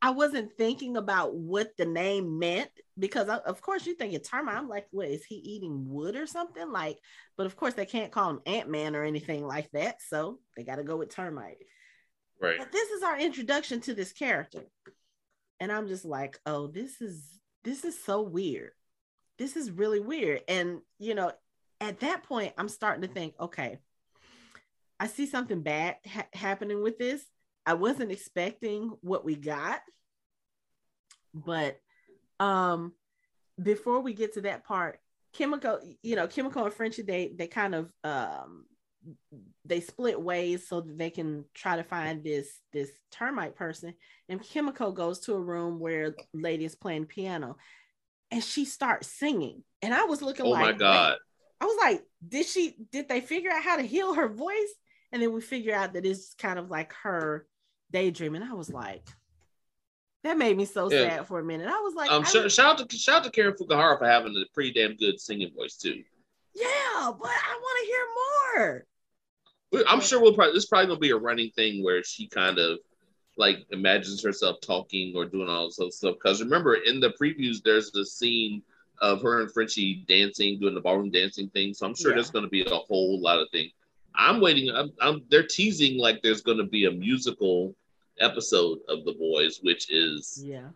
I 0.04 0.10
wasn't 0.10 0.52
thinking 0.58 0.98
about 0.98 1.34
what 1.34 1.78
the 1.78 1.86
name 1.86 2.38
meant 2.38 2.68
because 2.98 3.30
I, 3.30 3.36
of 3.38 3.62
course 3.62 3.86
you 3.86 3.94
think 3.94 4.12
it's 4.12 4.28
termite. 4.28 4.56
I'm 4.56 4.68
like, 4.68 4.86
what 4.90 5.08
is 5.08 5.24
he 5.24 5.36
eating 5.36 5.88
wood 5.88 6.14
or 6.14 6.26
something? 6.26 6.70
Like, 6.70 6.98
but 7.38 7.46
of 7.46 7.56
course 7.56 7.72
they 7.72 7.86
can't 7.86 8.12
call 8.12 8.28
him 8.28 8.40
Ant-Man 8.44 8.94
or 8.94 9.04
anything 9.04 9.46
like 9.46 9.70
that. 9.72 10.02
So 10.02 10.40
they 10.56 10.62
got 10.62 10.76
to 10.76 10.84
go 10.84 10.98
with 10.98 11.08
termite. 11.08 11.56
Right. 12.38 12.58
But 12.58 12.70
this 12.70 12.90
is 12.90 13.02
our 13.02 13.18
introduction 13.18 13.80
to 13.82 13.94
this 13.94 14.12
character. 14.12 14.64
And 15.58 15.72
I'm 15.72 15.88
just 15.88 16.04
like, 16.04 16.38
oh, 16.44 16.66
this 16.66 17.00
is 17.00 17.40
this 17.64 17.84
is 17.86 17.98
so 17.98 18.20
weird. 18.20 18.72
This 19.38 19.56
is 19.56 19.70
really 19.70 20.00
weird. 20.00 20.42
And 20.48 20.80
you 20.98 21.14
know, 21.14 21.32
at 21.80 22.00
that 22.00 22.24
point, 22.24 22.52
I'm 22.58 22.68
starting 22.68 23.08
to 23.08 23.08
think, 23.08 23.34
okay, 23.40 23.78
I 25.00 25.06
see 25.06 25.26
something 25.26 25.62
bad 25.62 25.96
ha- 26.06 26.26
happening 26.32 26.82
with 26.82 26.98
this. 26.98 27.22
I 27.66 27.74
wasn't 27.74 28.12
expecting 28.12 28.90
what 29.00 29.24
we 29.24 29.34
got. 29.34 29.80
But 31.34 31.78
um 32.40 32.92
before 33.62 34.00
we 34.00 34.14
get 34.14 34.34
to 34.34 34.42
that 34.42 34.64
part, 34.64 34.98
Kimiko, 35.32 35.80
you 36.02 36.16
know, 36.16 36.26
Kimiko 36.26 36.64
and 36.64 36.74
Frenchie, 36.74 37.02
they 37.02 37.32
they 37.36 37.46
kind 37.46 37.74
of 37.74 37.92
um 38.02 38.66
they 39.64 39.80
split 39.80 40.20
ways 40.20 40.66
so 40.66 40.80
that 40.80 40.96
they 40.96 41.10
can 41.10 41.44
try 41.54 41.76
to 41.76 41.82
find 41.84 42.24
this 42.24 42.48
this 42.72 42.90
termite 43.10 43.56
person. 43.56 43.94
And 44.28 44.42
Kimiko 44.42 44.92
goes 44.92 45.20
to 45.20 45.34
a 45.34 45.40
room 45.40 45.78
where 45.78 46.14
lady 46.32 46.64
is 46.64 46.74
playing 46.74 47.06
piano, 47.06 47.56
and 48.30 48.42
she 48.42 48.64
starts 48.64 49.08
singing. 49.08 49.62
And 49.82 49.92
I 49.92 50.04
was 50.04 50.22
looking 50.22 50.46
Oh 50.46 50.50
like, 50.50 50.60
my 50.60 50.70
wait. 50.72 50.78
god. 50.78 51.16
I 51.60 51.64
was 51.66 51.76
like, 51.80 52.02
did 52.26 52.46
she? 52.46 52.76
Did 52.92 53.08
they 53.08 53.20
figure 53.20 53.50
out 53.50 53.62
how 53.62 53.76
to 53.76 53.82
heal 53.82 54.14
her 54.14 54.28
voice? 54.28 54.74
And 55.14 55.22
then 55.22 55.32
we 55.32 55.40
figure 55.40 55.72
out 55.72 55.92
that 55.92 56.04
it's 56.04 56.34
kind 56.34 56.58
of 56.58 56.70
like 56.72 56.92
her 57.04 57.46
daydreaming. 57.92 58.42
I 58.42 58.52
was 58.52 58.68
like, 58.68 59.06
that 60.24 60.36
made 60.36 60.56
me 60.56 60.64
so 60.64 60.90
Yeah. 60.90 61.08
sad 61.18 61.28
for 61.28 61.38
a 61.38 61.44
minute. 61.44 61.68
I 61.68 61.80
was 61.82 61.94
like, 61.94 62.10
Um, 62.10 62.24
shout, 62.24 62.50
shout 62.50 62.80
out 62.80 62.90
to 62.90 62.96
shout 62.98 63.18
out 63.18 63.24
to 63.24 63.30
Karen 63.30 63.54
Fukuhara 63.54 63.96
for 63.96 64.06
having 64.06 64.36
a 64.36 64.52
pretty 64.52 64.72
damn 64.72 64.96
good 64.96 65.20
singing 65.20 65.54
voice 65.54 65.76
too. 65.76 66.02
yeah, 66.56 67.12
but 67.16 67.30
I 67.30 67.60
want 67.60 67.80
to 67.80 67.86
hear 67.86 68.06
more. 69.78 69.86
I'm 69.88 70.00
sure 70.00 70.20
we'll 70.20 70.34
probably 70.34 70.54
this 70.54 70.66
probably 70.66 70.88
gonna 70.88 70.98
be 71.00 71.10
a 71.10 71.16
running 71.16 71.50
thing 71.50 71.84
where 71.84 72.02
she 72.02 72.26
kind 72.26 72.58
of 72.58 72.80
like 73.36 73.66
imagines 73.70 74.20
herself 74.22 74.60
talking 74.62 75.14
or 75.16 75.26
doing 75.26 75.48
all 75.48 75.66
this 75.66 75.78
other 75.80 75.90
stuff. 75.92 76.14
Because 76.14 76.42
remember, 76.42 76.74
in 76.74 76.98
the 76.98 77.10
previews, 77.10 77.62
there's 77.62 77.92
the 77.92 78.04
scene 78.04 78.62
of 79.00 79.22
her 79.22 79.42
and 79.42 79.52
Frenchie 79.52 80.04
dancing, 80.08 80.58
doing 80.58 80.74
the 80.74 80.80
ballroom 80.80 81.10
dancing 81.12 81.48
thing. 81.50 81.72
So 81.72 81.86
I'm 81.86 81.94
sure 81.94 82.10
Yeah. 82.10 82.16
there's 82.16 82.30
gonna 82.30 82.48
be 82.48 82.64
a 82.64 82.74
whole 82.74 83.20
lot 83.20 83.38
of 83.38 83.48
things. 83.50 83.72
I'm 84.16 84.40
waiting. 84.40 84.70
I'm, 84.74 84.92
I'm 85.00 85.22
they're 85.30 85.46
teasing 85.46 85.98
like 85.98 86.22
there's 86.22 86.40
gonna 86.42 86.64
be 86.64 86.84
a 86.86 86.90
musical 86.90 87.74
episode 88.20 88.78
of 88.88 89.04
The 89.04 89.12
Boys, 89.12 89.60
which 89.62 89.90
is 89.90 90.42
Yeah. 90.44 90.68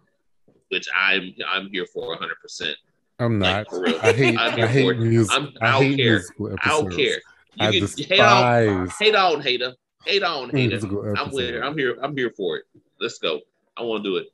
which 0.71 0.89
I'm 0.95 1.35
I'm 1.49 1.69
here 1.71 1.87
for 1.87 2.09
100. 2.09 2.35
percent 2.43 2.77
I'm 3.21 3.39
not. 3.39 3.69
for 3.69 3.81
real. 3.83 3.99
I 4.03 4.13
hate. 4.13 4.39
I'm 4.39 4.61
I 4.61 4.67
hate 4.67 4.85
for 4.85 4.93
it. 4.93 4.99
music. 5.01 5.33
I'm- 5.35 5.53
I 5.61 5.69
I 5.69 5.73
don't 5.73 5.83
hate 5.85 5.97
care. 5.97 6.13
musical 6.15 6.57
I 6.63 6.69
don't 6.69 6.91
care. 6.91 7.21
You 7.55 7.67
I 7.67 7.71
can 7.73 7.81
despise. 7.81 8.09
hate 8.09 8.21
on, 8.21 8.91
hate 9.01 9.15
on, 9.17 9.41
hater, 9.41 9.75
hate 10.05 10.23
on, 10.23 10.51
hater. 10.51 10.79
I'm 11.17 11.31
with 11.33 11.51
her. 11.51 11.65
I'm 11.65 11.77
here. 11.77 11.97
I'm 12.03 12.17
here 12.17 12.31
for 12.37 12.59
it. 12.59 12.65
Let's 13.01 13.19
go. 13.19 13.41
I 13.77 13.83
want 13.83 14.05
to 14.05 14.11
do 14.11 14.17
it. 14.17 14.27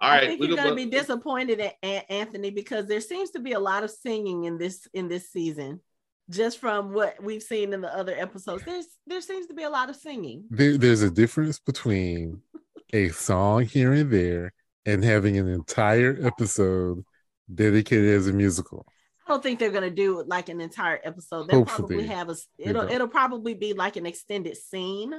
All 0.00 0.10
right, 0.10 0.22
I 0.22 0.26
think 0.28 0.40
we 0.40 0.46
you're 0.46 0.56
go- 0.56 0.62
going 0.62 0.76
to 0.76 0.84
be 0.84 0.90
disappointed 0.90 1.58
at 1.60 1.74
Anthony 2.08 2.50
because 2.50 2.86
there 2.86 3.00
seems 3.00 3.30
to 3.30 3.40
be 3.40 3.52
a 3.52 3.58
lot 3.58 3.82
of 3.82 3.90
singing 3.90 4.44
in 4.44 4.56
this 4.58 4.86
in 4.94 5.08
this 5.08 5.28
season. 5.30 5.80
Just 6.30 6.58
from 6.58 6.92
what 6.92 7.22
we've 7.22 7.42
seen 7.42 7.72
in 7.72 7.80
the 7.80 7.94
other 7.94 8.14
episodes, 8.16 8.64
there's 8.64 8.86
there 9.06 9.20
seems 9.20 9.46
to 9.46 9.54
be 9.54 9.62
a 9.62 9.70
lot 9.70 9.88
of 9.88 9.96
singing. 9.96 10.44
There, 10.50 10.76
there's 10.76 11.02
a 11.02 11.10
difference 11.10 11.58
between 11.58 12.42
a 12.92 13.08
song 13.08 13.64
here 13.64 13.92
and 13.92 14.10
there 14.10 14.52
and 14.84 15.04
having 15.04 15.38
an 15.38 15.48
entire 15.48 16.18
episode 16.22 17.02
dedicated 17.52 18.14
as 18.14 18.26
a 18.26 18.32
musical. 18.32 18.86
I 19.26 19.32
don't 19.32 19.42
think 19.42 19.58
they're 19.58 19.70
going 19.70 19.82
to 19.82 19.90
do 19.90 20.22
like 20.26 20.48
an 20.48 20.60
entire 20.60 21.00
episode. 21.04 21.48
They'll 21.48 21.60
Hopefully, 21.60 21.96
probably 21.96 22.06
have 22.06 22.30
a 22.30 22.36
it'll 22.58 22.82
don't. 22.82 22.92
it'll 22.92 23.08
probably 23.08 23.54
be 23.54 23.74
like 23.74 23.96
an 23.96 24.06
extended 24.06 24.56
scene, 24.56 25.12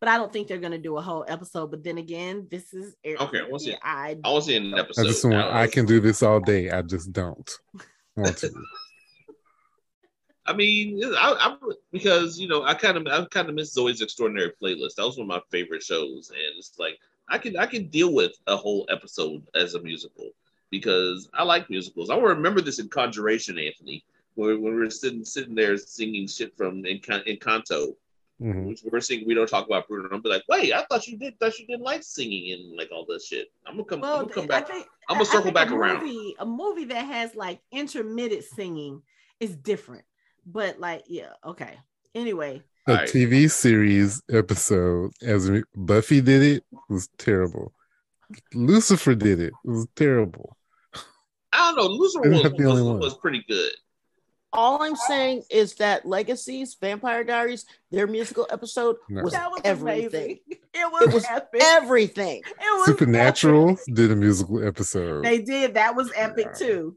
but 0.00 0.08
I 0.08 0.18
don't 0.18 0.32
think 0.32 0.48
they're 0.48 0.58
going 0.58 0.72
to 0.72 0.78
do 0.78 0.98
a 0.98 1.02
whole 1.02 1.24
episode. 1.26 1.70
But 1.70 1.82
then 1.82 1.96
again, 1.96 2.46
this 2.50 2.74
is 2.74 2.94
Okay, 3.06 3.40
we'll 3.48 3.58
see. 3.58 3.74
I 3.82 4.16
I 4.22 4.30
want 4.30 4.44
to 4.44 4.50
see 4.50 4.56
an 4.56 4.74
episode. 4.74 5.02
I 5.02 5.04
just 5.08 5.24
want. 5.24 5.54
I 5.54 5.66
can 5.66 5.86
do 5.86 6.00
this 6.00 6.22
all 6.22 6.40
day. 6.40 6.70
I 6.70 6.82
just 6.82 7.12
don't 7.12 7.50
want 8.16 8.36
to. 8.38 8.52
I 10.46 10.52
mean, 10.52 11.02
I, 11.04 11.34
I 11.38 11.56
because 11.90 12.38
you 12.38 12.48
know 12.48 12.64
I 12.64 12.74
kind 12.74 12.96
of 12.96 13.06
I 13.06 13.24
kind 13.26 13.48
of 13.48 13.54
miss 13.54 13.74
Zoey's 13.76 14.02
Extraordinary 14.02 14.52
Playlist. 14.60 14.96
That 14.96 15.06
was 15.06 15.16
one 15.16 15.24
of 15.24 15.28
my 15.28 15.40
favorite 15.50 15.82
shows, 15.82 16.30
and 16.30 16.58
it's 16.58 16.78
like 16.78 16.98
I 17.28 17.38
can 17.38 17.56
I 17.56 17.66
can 17.66 17.88
deal 17.88 18.12
with 18.12 18.32
a 18.46 18.56
whole 18.56 18.86
episode 18.90 19.42
as 19.54 19.74
a 19.74 19.80
musical 19.80 20.30
because 20.70 21.28
I 21.34 21.44
like 21.44 21.70
musicals. 21.70 22.10
I 22.10 22.16
remember 22.18 22.60
this 22.60 22.78
in 22.78 22.88
Conjuration, 22.88 23.58
Anthony, 23.58 24.04
where 24.34 24.58
when 24.58 24.74
we 24.74 24.80
were 24.80 24.90
sitting 24.90 25.24
sitting 25.24 25.54
there 25.54 25.76
singing 25.78 26.26
shit 26.28 26.56
from 26.56 26.82
Encan- 26.84 27.26
Encanto. 27.26 27.94
Mhm. 28.42 28.66
which 28.66 28.82
we're 28.90 29.00
singing. 29.00 29.28
We 29.28 29.34
don't 29.34 29.48
talk 29.48 29.64
about 29.64 29.86
Bruno. 29.86 30.08
I'm 30.12 30.20
be 30.20 30.28
like, 30.28 30.42
wait, 30.48 30.72
I 30.72 30.82
thought 30.86 31.06
you 31.06 31.16
did. 31.16 31.38
Thought 31.38 31.56
you 31.60 31.68
didn't 31.68 31.84
like 31.84 32.02
singing 32.02 32.52
and 32.52 32.76
like 32.76 32.90
all 32.90 33.06
this 33.08 33.28
shit. 33.28 33.52
I'm 33.64 33.74
gonna 33.74 33.84
come. 33.84 34.00
well, 34.00 34.16
I'm 34.16 34.22
gonna 34.22 34.34
come 34.34 34.46
back. 34.48 34.66
think 34.66 34.88
I'm 35.08 35.18
gonna 35.18 35.28
I- 35.28 35.32
I 35.32 35.36
circle 35.36 35.52
back 35.52 35.70
a 35.70 35.74
around. 35.76 36.02
Movie, 36.02 36.34
a 36.40 36.44
movie 36.44 36.84
that 36.86 37.04
has 37.06 37.36
like 37.36 37.60
intermittent 37.70 38.42
singing 38.42 39.00
is 39.38 39.54
different, 39.54 40.04
but 40.46 40.80
like 40.80 41.04
yeah, 41.08 41.30
okay. 41.44 41.78
Anyway, 42.14 42.62
A 42.86 42.90
Alright. 42.92 43.08
TV 43.08 43.50
series 43.50 44.22
episode 44.30 45.12
as 45.22 45.50
Buffy 45.74 46.20
did 46.20 46.42
it 46.42 46.64
was 46.88 47.08
terrible. 47.18 47.72
Lucifer 48.54 49.14
did 49.14 49.40
it. 49.40 49.52
It 49.64 49.68
was 49.70 49.86
terrible. 49.96 50.56
I 51.52 51.72
don't 51.72 51.76
know. 51.76 51.86
Lucifer 51.86 52.28
was, 52.30 52.42
the 52.42 52.48
only 52.64 52.82
was, 52.82 52.82
one. 52.82 52.98
was 53.00 53.14
pretty 53.16 53.44
good. 53.48 53.70
All 54.52 54.82
I'm 54.82 54.94
saying 54.96 55.42
is 55.50 55.74
that 55.76 56.06
Legacies, 56.06 56.76
Vampire 56.80 57.24
Diaries, 57.24 57.66
their 57.90 58.06
musical 58.06 58.46
episode 58.50 58.96
No. 59.08 59.22
was 59.24 59.32
that 59.32 59.50
was 59.50 59.60
everything. 59.64 60.22
amazing. 60.22 60.38
It 60.76 60.90
was, 60.92 61.02
It 61.08 61.14
was 61.14 61.24
epic. 61.30 61.62
Everything. 61.64 62.38
it 62.44 62.78
was 62.78 62.86
Supernatural 62.86 63.70
epic. 63.70 63.94
did 63.94 64.10
a 64.10 64.16
musical 64.16 64.66
episode. 64.66 65.24
They 65.24 65.38
did. 65.40 65.74
That 65.74 65.94
was 65.94 66.10
epic 66.16 66.46
Yeah. 66.52 66.66
too. 66.66 66.96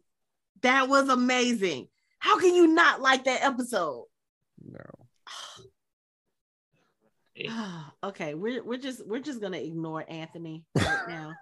That 0.63 0.89
was 0.89 1.10
amazing. 1.10 1.88
How 2.19 2.39
can 2.39 2.55
you 2.55 2.67
not 2.67 3.01
like 3.01 3.25
that 3.25 3.43
episode? 3.43 4.05
no. 4.63 4.81
okay, 8.03 8.33
we're 8.33 8.63
we're 8.63 8.79
just 8.79 9.05
we're 9.05 9.19
just 9.19 9.41
gonna 9.41 9.57
ignore 9.57 10.03
Anthony 10.07 10.63
right 10.75 11.07
now. 11.07 11.33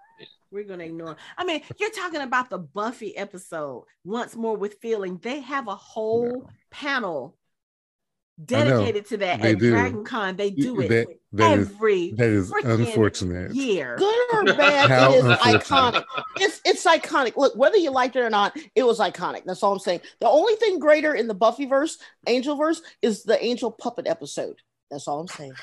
We're 0.51 0.63
gonna 0.63 0.83
ignore. 0.85 1.17
I 1.37 1.45
mean, 1.45 1.61
you're 1.79 1.91
talking 1.91 2.21
about 2.21 2.49
the 2.49 2.57
Buffy 2.57 3.15
episode 3.17 3.85
once 4.03 4.35
more 4.35 4.55
with 4.55 4.75
feeling. 4.81 5.17
They 5.21 5.41
have 5.41 5.67
a 5.67 5.75
whole 5.75 6.49
panel 6.71 7.37
dedicated 8.43 9.05
to 9.07 9.17
that 9.17 9.41
They 9.41 9.51
at 9.51 9.59
do. 9.59 9.71
Dragon 9.71 10.03
Con. 10.03 10.35
They 10.35 10.49
do 10.49 10.81
it 10.81 10.89
That, 10.89 11.07
that 11.33 11.57
is 11.59 11.69
every 11.69 12.11
that 12.11 12.29
is 12.29 12.51
unfortunate. 12.51 13.53
year. 13.53 13.95
Good 13.97 14.33
or 14.33 14.43
bad, 14.43 14.89
How 14.89 15.13
it 15.13 15.17
is 15.17 15.23
iconic. 15.23 16.03
It's 16.37 16.61
it's 16.65 16.85
iconic. 16.85 17.37
Look, 17.37 17.55
whether 17.55 17.77
you 17.77 17.91
liked 17.91 18.15
it 18.15 18.21
or 18.21 18.29
not, 18.29 18.57
it 18.75 18.83
was 18.83 18.99
iconic. 18.99 19.43
That's 19.45 19.63
all 19.63 19.73
I'm 19.73 19.79
saying. 19.79 20.01
The 20.19 20.27
only 20.27 20.55
thing 20.55 20.79
greater 20.79 21.13
in 21.13 21.27
the 21.27 21.35
Buffyverse, 21.35 21.97
Angelverse, 22.27 22.81
is 23.01 23.23
the 23.23 23.43
Angel 23.43 23.71
puppet 23.71 24.07
episode. 24.07 24.57
That's 24.91 25.07
all 25.07 25.19
I'm 25.21 25.27
saying. 25.27 25.53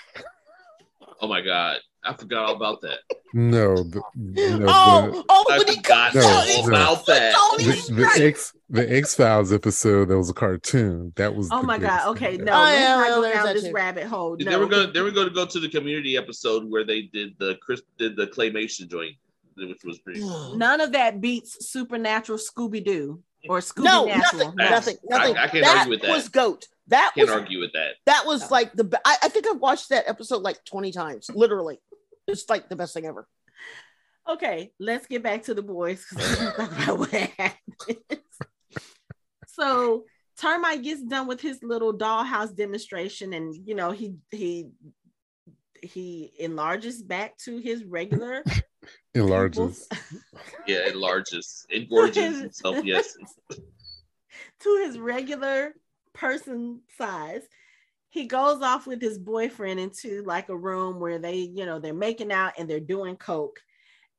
Oh 1.21 1.29
my 1.29 1.41
god, 1.41 1.79
I 2.05 2.15
forgot 2.15 2.47
all 2.49 2.57
about 2.57 2.81
that. 2.81 2.99
No, 3.33 3.77
the, 3.77 4.03
no, 4.17 4.67
oh, 4.69 5.25
oh, 5.29 5.45
I 5.51 5.59
when 5.59 5.69
he 5.69 5.81
comes 5.81 6.15
No, 6.17 6.21
out, 6.23 6.47
no. 6.49 6.65
about 6.67 7.07
that. 7.07 7.35
The, 7.59 7.95
the 8.17 8.25
X 8.27 8.53
the 8.69 8.93
X 8.97 9.15
Files 9.15 9.53
episode 9.53 10.09
that 10.09 10.19
was 10.19 10.29
a 10.29 10.35
cartoon. 10.35 11.13
That 11.17 11.35
was 11.37 11.49
Oh 11.53 11.63
my 11.63 11.79
god. 11.79 12.09
Okay, 12.09 12.37
no, 12.39 12.53
Oh, 12.53 12.63
let's 12.65 12.81
yeah, 12.81 12.97
not 12.97 13.09
go 13.09 13.33
down 13.33 13.55
this 13.55 13.65
too. 13.65 13.73
rabbit 13.73 14.05
hole. 14.07 14.37
They 14.37 14.45
No. 14.45 14.59
were 14.59 14.67
going. 14.67 14.93
They 14.93 15.01
were 15.01 15.11
going 15.13 15.29
to 15.29 15.35
go 15.35 15.47
to 15.47 15.61
the 15.61 15.69
community 15.69 16.17
episode 16.17 16.69
where 16.69 16.85
they 16.85 17.03
did 17.03 17.35
the 17.39 17.57
Chris 17.63 17.83
did 17.99 18.17
the 18.17 18.27
claymation 18.27 18.89
joint, 18.91 19.15
which 19.57 19.85
was 19.85 19.99
pretty. 20.01 20.21
None 20.57 20.81
of 20.81 20.93
that 20.93 21.21
beats 21.21 21.69
Supernatural 21.71 22.39
Scooby 22.39 22.85
Doo 22.85 23.23
or 23.49 23.61
Scooby 23.61 23.85
No, 23.85 24.05
Natural. 24.07 24.39
nothing, 24.55 24.57
nothing, 24.57 24.97
nothing. 25.09 25.37
I- 25.37 25.45
I 25.45 25.49
can't 25.49 25.65
that 25.65 25.77
argue 25.79 25.91
with 25.91 26.03
that. 26.03 26.11
was 26.11 26.29
goat. 26.29 26.67
That 26.89 27.13
Can't 27.15 27.29
was 27.29 27.37
argue 27.37 27.61
with 27.61 27.73
that. 27.75 27.93
that 28.07 28.25
was 28.27 28.41
No. 28.43 28.47
like 28.51 28.73
the. 28.75 29.01
I, 29.05 29.17
I 29.23 29.29
think 29.29 29.47
I've 29.47 29.61
watched 29.61 29.89
that 29.91 30.05
episode 30.09 30.43
like 30.43 30.63
twenty 30.65 30.91
times, 30.93 31.31
literally. 31.33 31.81
It's 32.27 32.49
like 32.49 32.69
the 32.69 32.77
best 32.77 32.95
thing 32.95 33.07
ever. 33.07 33.27
Okay, 34.29 34.73
let's 34.79 35.07
get 35.07 35.23
back 35.23 35.45
to 35.45 35.55
the 35.55 35.63
boys 35.63 36.05
because 36.09 36.39
we're 36.39 36.53
gonna 36.53 36.57
talk 36.69 36.83
about 36.83 36.99
what 36.99 37.11
happened. 37.11 38.23
so 39.49 40.05
Termite 40.39 40.83
gets 40.83 41.03
done 41.03 41.27
with 41.27 41.41
his 41.41 41.63
little 41.63 41.93
dollhouse 41.97 42.55
demonstration, 42.55 43.33
and 43.33 43.55
you 43.67 43.75
know 43.75 43.91
he 43.91 44.15
he 44.31 44.69
he 45.83 46.33
enlarges 46.39 47.03
back 47.03 47.37
to 47.39 47.59
his 47.59 47.85
regular 47.85 48.45
Enlarges. 49.15 49.89
Yeah, 50.67 50.87
it 50.87 50.95
enlarges, 50.95 51.67
engorges 51.71 52.41
himself. 52.41 52.85
Yes, 52.85 53.17
to 54.61 54.83
his 54.85 54.99
regular 54.99 55.75
person 56.15 56.81
size. 56.97 57.43
He 58.13 58.27
goes 58.27 58.61
off 58.61 58.87
with 58.87 59.01
his 59.01 59.19
boyfriend 59.19 59.81
into 59.81 60.23
like 60.23 60.51
a 60.51 60.57
room 60.57 61.01
where 61.01 61.19
they, 61.19 61.37
you 61.37 61.65
know, 61.65 61.79
they're 61.79 61.95
making 61.95 62.31
out 62.31 62.53
and 62.59 62.69
they're 62.69 62.79
doing 62.79 63.17
coke. 63.17 63.59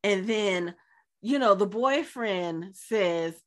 And 0.04 0.28
then, 0.28 0.74
you 1.22 1.38
know, 1.38 1.54
the 1.54 1.68
boyfriend 1.68 2.76
says, 2.76 3.40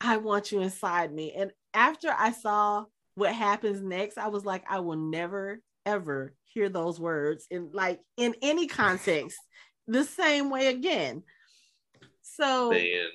I 0.00 0.18
want 0.18 0.52
you 0.52 0.60
inside 0.60 1.12
me. 1.12 1.34
And 1.36 1.50
after 1.74 2.14
I 2.16 2.30
saw 2.30 2.84
what 3.16 3.34
happens 3.34 3.82
next, 3.82 4.18
I 4.18 4.28
was 4.28 4.44
like, 4.44 4.62
I 4.70 4.78
will 4.78 4.96
never, 4.96 5.60
ever 5.84 6.32
hear 6.44 6.68
those 6.68 7.00
words 7.00 7.48
in 7.50 7.70
like 7.72 7.98
in 8.16 8.36
any 8.40 8.68
context 8.68 9.36
the 9.88 10.04
same 10.04 10.48
way 10.48 10.68
again. 10.68 11.24
So 12.22 12.70
man. 12.70 13.08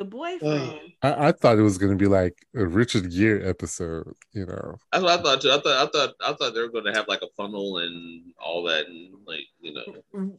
The 0.00 0.04
boyfriend. 0.06 0.80
I, 1.02 1.28
I 1.28 1.32
thought 1.32 1.58
it 1.58 1.62
was 1.62 1.76
going 1.76 1.92
to 1.92 1.96
be 1.96 2.06
like 2.08 2.34
a 2.56 2.64
Richard 2.66 3.10
Gere 3.10 3.46
episode. 3.46 4.14
You 4.32 4.46
know, 4.46 4.78
That's 4.90 5.04
what 5.04 5.20
I 5.20 5.22
thought 5.22 5.42
too. 5.42 5.50
I 5.50 5.60
thought 5.60 5.66
I 5.66 5.90
thought 5.90 6.14
I 6.24 6.32
thought 6.32 6.54
they 6.54 6.62
were 6.62 6.70
going 6.70 6.86
to 6.86 6.94
have 6.94 7.06
like 7.06 7.20
a 7.22 7.28
funnel 7.36 7.78
and 7.78 8.32
all 8.42 8.64
that, 8.64 8.86
and 8.86 9.14
like 9.26 9.44
you 9.60 9.74
know, 9.74 10.32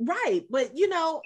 right 0.00 0.42
but 0.50 0.76
you 0.76 0.88
know 0.88 1.22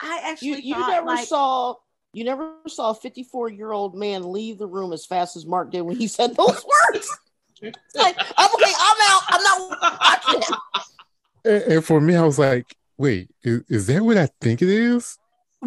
i 0.00 0.16
You 0.16 0.30
actually 0.30 0.60
you 0.62 0.74
thought, 0.74 0.90
never 0.90 1.06
like, 1.08 1.26
saw 1.26 1.74
you 2.12 2.24
never 2.24 2.52
saw 2.68 2.90
a 2.90 2.94
54 2.94 3.50
year 3.50 3.72
old 3.72 3.96
man 3.96 4.30
leave 4.30 4.56
the 4.58 4.68
room 4.68 4.92
as 4.92 5.04
fast 5.04 5.36
as 5.36 5.44
Mark 5.44 5.72
did 5.72 5.82
when 5.82 5.96
he 5.96 6.06
said 6.06 6.36
those 6.36 6.64
words. 6.92 7.18
Like, 7.94 8.16
I'm 8.36 8.54
okay, 8.54 8.72
I'm 8.78 8.96
out. 9.08 9.22
I'm 9.28 9.42
not 9.42 9.98
watching 10.00 10.42
it. 10.42 10.82
and, 11.44 11.72
and 11.72 11.84
for 11.84 12.00
me, 12.00 12.14
I 12.14 12.22
was 12.22 12.38
like, 12.38 12.76
wait, 12.96 13.30
is, 13.42 13.62
is 13.68 13.86
that 13.88 14.04
what 14.04 14.18
I 14.18 14.28
think 14.40 14.62
it 14.62 14.68
is? 14.68 15.18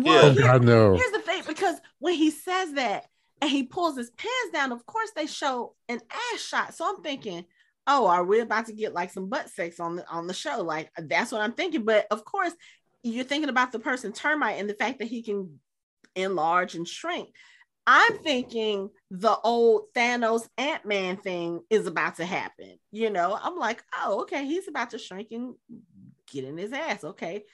Well, 0.03 0.25
Oh 0.25 0.31
here- 0.31 0.43
God, 0.43 0.63
no. 0.63 0.95
here's 0.95 1.11
the 1.11 1.19
thing 1.19 1.43
because 1.47 1.75
when 1.99 2.13
he 2.15 2.31
says 2.31 2.73
that 2.73 3.05
and 3.41 3.49
he 3.51 3.63
pulls 3.63 3.97
his 3.97 4.09
pants 4.11 4.51
down 4.53 4.71
of 4.71 4.85
course 4.85 5.11
they 5.15 5.27
show 5.27 5.75
an 5.89 5.99
ass 6.33 6.41
shot. 6.41 6.73
So 6.73 6.87
i'm 6.89 7.01
thinking 7.03 7.45
oh 7.85 8.07
are 8.07 8.23
we 8.23 8.39
about 8.39 8.65
to 8.67 8.73
get 8.73 8.93
like 8.93 9.11
some 9.11 9.29
butt 9.29 9.49
sex 9.49 9.79
on 9.79 9.95
the 9.97 10.07
on 10.09 10.27
the 10.27 10.33
show? 10.33 10.61
Like 10.61 10.89
that's 10.97 11.31
what 11.31 11.41
i'm 11.41 11.53
thinking. 11.53 11.83
But 11.85 12.07
of 12.11 12.25
course 12.25 12.51
you're 13.03 13.23
thinking 13.23 13.49
about 13.49 13.71
the 13.71 13.79
person 13.79 14.11
termite 14.11 14.59
and 14.59 14.69
the 14.69 14.73
fact 14.73 14.99
that 14.99 15.07
he 15.07 15.21
can 15.21 15.59
enlarge 16.15 16.75
and 16.75 16.87
shrink. 16.87 17.29
I'm 17.89 18.17
thinking 18.17 18.89
the 19.11 19.37
old 19.43 19.93
thanos 19.95 20.45
ant-man 20.57 21.15
thing 21.17 21.61
is 21.69 21.87
about 21.87 22.15
to 22.15 22.25
happen 22.25 22.77
you 22.91 23.09
know? 23.09 23.37
I'm 23.41 23.55
like 23.57 23.83
oh 24.01 24.21
okay 24.21 24.45
he's 24.45 24.67
about 24.67 24.89
to 24.89 24.97
shrink 24.97 25.29
and 25.31 25.53
get 26.31 26.43
in 26.43 26.57
his 26.57 26.73
ass 26.73 27.03
okay 27.03 27.45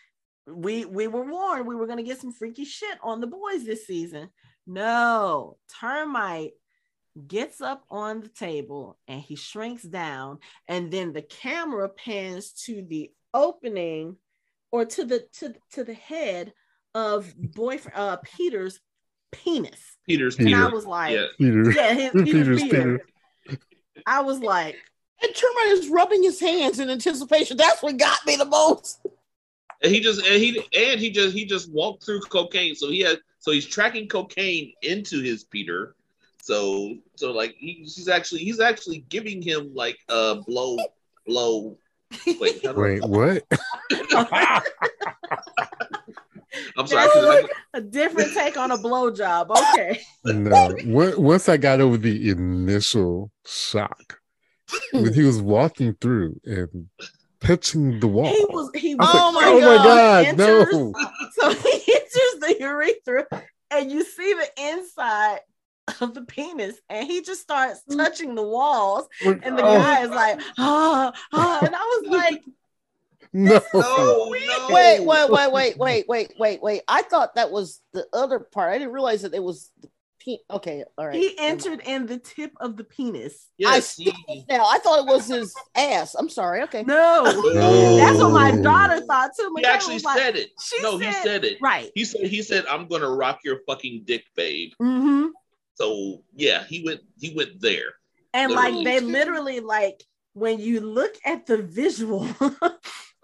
we 0.47 0.85
we 0.85 1.07
were 1.07 1.23
warned 1.23 1.67
we 1.67 1.75
were 1.75 1.85
going 1.85 1.97
to 1.97 2.03
get 2.03 2.19
some 2.19 2.31
freaky 2.31 2.65
shit 2.65 2.97
on 3.01 3.21
the 3.21 3.27
boys 3.27 3.63
this 3.63 3.87
season 3.87 4.29
no 4.67 5.57
termite 5.79 6.51
gets 7.27 7.61
up 7.61 7.83
on 7.89 8.21
the 8.21 8.27
table 8.27 8.97
and 9.07 9.21
he 9.21 9.35
shrinks 9.35 9.83
down 9.83 10.39
and 10.67 10.91
then 10.91 11.13
the 11.13 11.21
camera 11.21 11.87
pans 11.87 12.51
to 12.51 12.81
the 12.89 13.11
opening 13.33 14.15
or 14.71 14.85
to 14.85 15.05
the 15.05 15.25
to, 15.33 15.53
to 15.71 15.83
the 15.83 15.93
head 15.93 16.53
of 16.95 17.33
boyfriend 17.37 17.97
uh 17.97 18.17
peter's 18.23 18.79
penis 19.31 19.97
Peter's 20.07 20.37
and 20.37 20.47
Peter. 20.47 20.63
i 20.63 20.67
was 20.67 20.85
like 20.85 21.13
yeah, 21.13 21.25
Peter. 21.37 21.71
yeah 21.71 21.93
his, 21.93 22.11
Peter's 22.11 22.31
Peter's 22.31 22.63
Peter. 22.63 23.01
Peter. 23.47 23.61
i 24.05 24.21
was 24.21 24.39
like 24.39 24.75
And 25.23 25.33
Termite 25.33 25.77
is 25.77 25.89
rubbing 25.89 26.23
his 26.23 26.39
hands 26.39 26.79
in 26.79 26.89
anticipation. 26.89 27.55
That's 27.55 27.81
what 27.81 27.97
got 27.97 28.25
me 28.25 28.35
the 28.35 28.45
most. 28.45 28.99
And 29.83 29.91
he 29.93 29.99
just 29.99 30.25
and 30.25 30.41
he 30.41 30.57
and 30.75 30.99
he 30.99 31.11
just 31.11 31.35
he 31.35 31.45
just 31.45 31.71
walked 31.71 32.03
through 32.03 32.21
cocaine. 32.21 32.73
So 32.75 32.89
he 32.89 33.01
had 33.01 33.19
so 33.39 33.51
he's 33.51 33.65
tracking 33.65 34.07
cocaine 34.07 34.73
into 34.81 35.21
his 35.21 35.43
Peter. 35.43 35.95
So 36.41 36.95
so 37.15 37.31
like 37.31 37.55
he, 37.57 37.73
he's 37.83 38.07
actually 38.07 38.41
he's 38.41 38.59
actually 38.59 39.05
giving 39.09 39.41
him 39.41 39.73
like 39.75 39.97
a 40.09 40.35
blow 40.47 40.77
blow. 41.25 41.77
Wait, 42.39 42.63
how 42.65 42.73
do 42.73 42.79
I- 42.79 42.83
Wait, 42.83 43.03
what? 43.05 43.43
I'm 46.77 46.85
sorry. 46.87 47.09
'cause 47.09 47.25
I- 47.25 47.47
a 47.75 47.81
different 47.81 48.33
take 48.33 48.57
on 48.57 48.69
a 48.71 48.77
blowjob 48.77 49.49
okay 49.73 49.99
No. 50.25 50.75
Once 51.17 51.49
I 51.49 51.57
got 51.57 51.81
over 51.81 51.97
the 51.97 52.29
initial 52.29 53.31
shock, 53.45 54.19
when 54.91 55.13
he 55.13 55.23
was 55.23 55.41
walking 55.41 55.95
through 55.99 56.39
and 56.45 56.87
touching 57.43 57.99
the 57.99 58.07
wall, 58.07 58.25
he 58.33 58.45
was 58.49 58.71
he 58.75 58.93
I 58.93 58.95
was 58.95 59.09
Oh 59.11 59.31
like, 59.35 59.45
my 59.45 59.49
oh 59.49 59.59
my 59.59 59.75
God. 59.77 59.83
God, 59.85 60.25
Enters- 60.25 60.73
no. 60.73 60.93
So 61.33 61.49
he 61.53 61.93
enters 61.93 62.39
the 62.39 62.55
urethra 62.59 63.25
and 63.71 63.91
you 63.91 64.03
see 64.03 64.33
the 64.33 64.71
inside 64.71 65.39
of 65.99 66.13
the 66.13 66.21
penis 66.21 66.79
and 66.89 67.05
he 67.07 67.21
just 67.21 67.41
starts 67.41 67.81
touching 67.83 68.35
the 68.35 68.43
walls 68.43 69.07
and 69.21 69.57
the 69.57 69.63
Oh, 69.63 69.73
guy 69.73 70.03
is 70.03 70.09
like, 70.09 70.39
ah, 70.57 71.11
ah. 71.33 71.65
And 71.65 71.75
I 71.75 71.79
was 71.79 72.03
like, 72.09 72.41
no. 73.33 73.61
no, 73.73 73.81
no. 73.81 74.29
Wait, 74.69 74.99
wait, 75.05 75.29
wait, 75.29 75.51
wait, 75.51 75.77
wait, 75.77 76.05
wait, 76.07 76.33
wait, 76.37 76.61
wait. 76.61 76.81
I 76.87 77.01
thought 77.01 77.35
that 77.35 77.51
was 77.51 77.81
the 77.93 78.05
other 78.13 78.39
part. 78.39 78.71
I 78.71 78.77
didn't 78.77 78.93
realize 78.93 79.23
that 79.23 79.33
it 79.33 79.43
was 79.43 79.71
the 79.81 79.89
pe- 80.23 80.37
okay, 80.49 80.83
all 80.97 81.07
right. 81.07 81.15
he 81.15 81.35
entered 81.37 81.81
in 81.85 82.05
the 82.05 82.17
tip 82.17 82.51
of 82.59 82.77
the 82.77 82.83
penis. 82.83 83.47
I 83.65 83.75
Yes, 83.75 83.95
see 83.95 84.13
he, 84.27 84.45
now. 84.49 84.65
I 84.65 84.77
thought 84.79 84.99
it 84.99 85.05
was 85.11 85.27
his 85.27 85.53
ass. 85.75 86.15
I'm 86.15 86.29
sorry. 86.29 86.61
Okay. 86.63 86.83
No. 86.83 87.23
No. 87.53 87.95
That's 87.97 88.19
what 88.19 88.31
my 88.31 88.51
daughter 88.51 89.01
thought 89.05 89.31
too. 89.37 89.53
he 89.57 89.65
actually 89.65 89.95
was 89.95 90.05
like, 90.05 90.17
said 90.19 90.35
it. 90.35 90.49
she 90.61 90.81
No, 90.81 90.97
he 90.97 91.11
said- 91.11 91.23
said 91.23 91.43
it. 91.45 91.57
Right. 91.61 91.91
He 91.95 92.05
said 92.05 92.27
he 92.27 92.41
said 92.41 92.65
I'm 92.67 92.87
gonna 92.87 93.09
rock 93.09 93.39
your 93.43 93.59
fucking 93.67 94.03
dick, 94.05 94.23
babe. 94.35 94.71
Mm-hmm. 94.81 95.27
So 95.75 96.23
yeah, 96.35 96.63
he 96.65 96.83
went 96.83 97.01
he 97.19 97.33
went 97.35 97.59
there. 97.61 97.93
And 98.33 98.51
like 98.51 98.73
they 98.73 98.99
Literally. 98.99 99.11
literally 99.11 99.59
like 99.59 100.03
when 100.33 100.59
you 100.59 100.79
look 100.81 101.13
at 101.25 101.45
the 101.45 101.57
visual 101.57 102.27
Uh, 102.41 102.49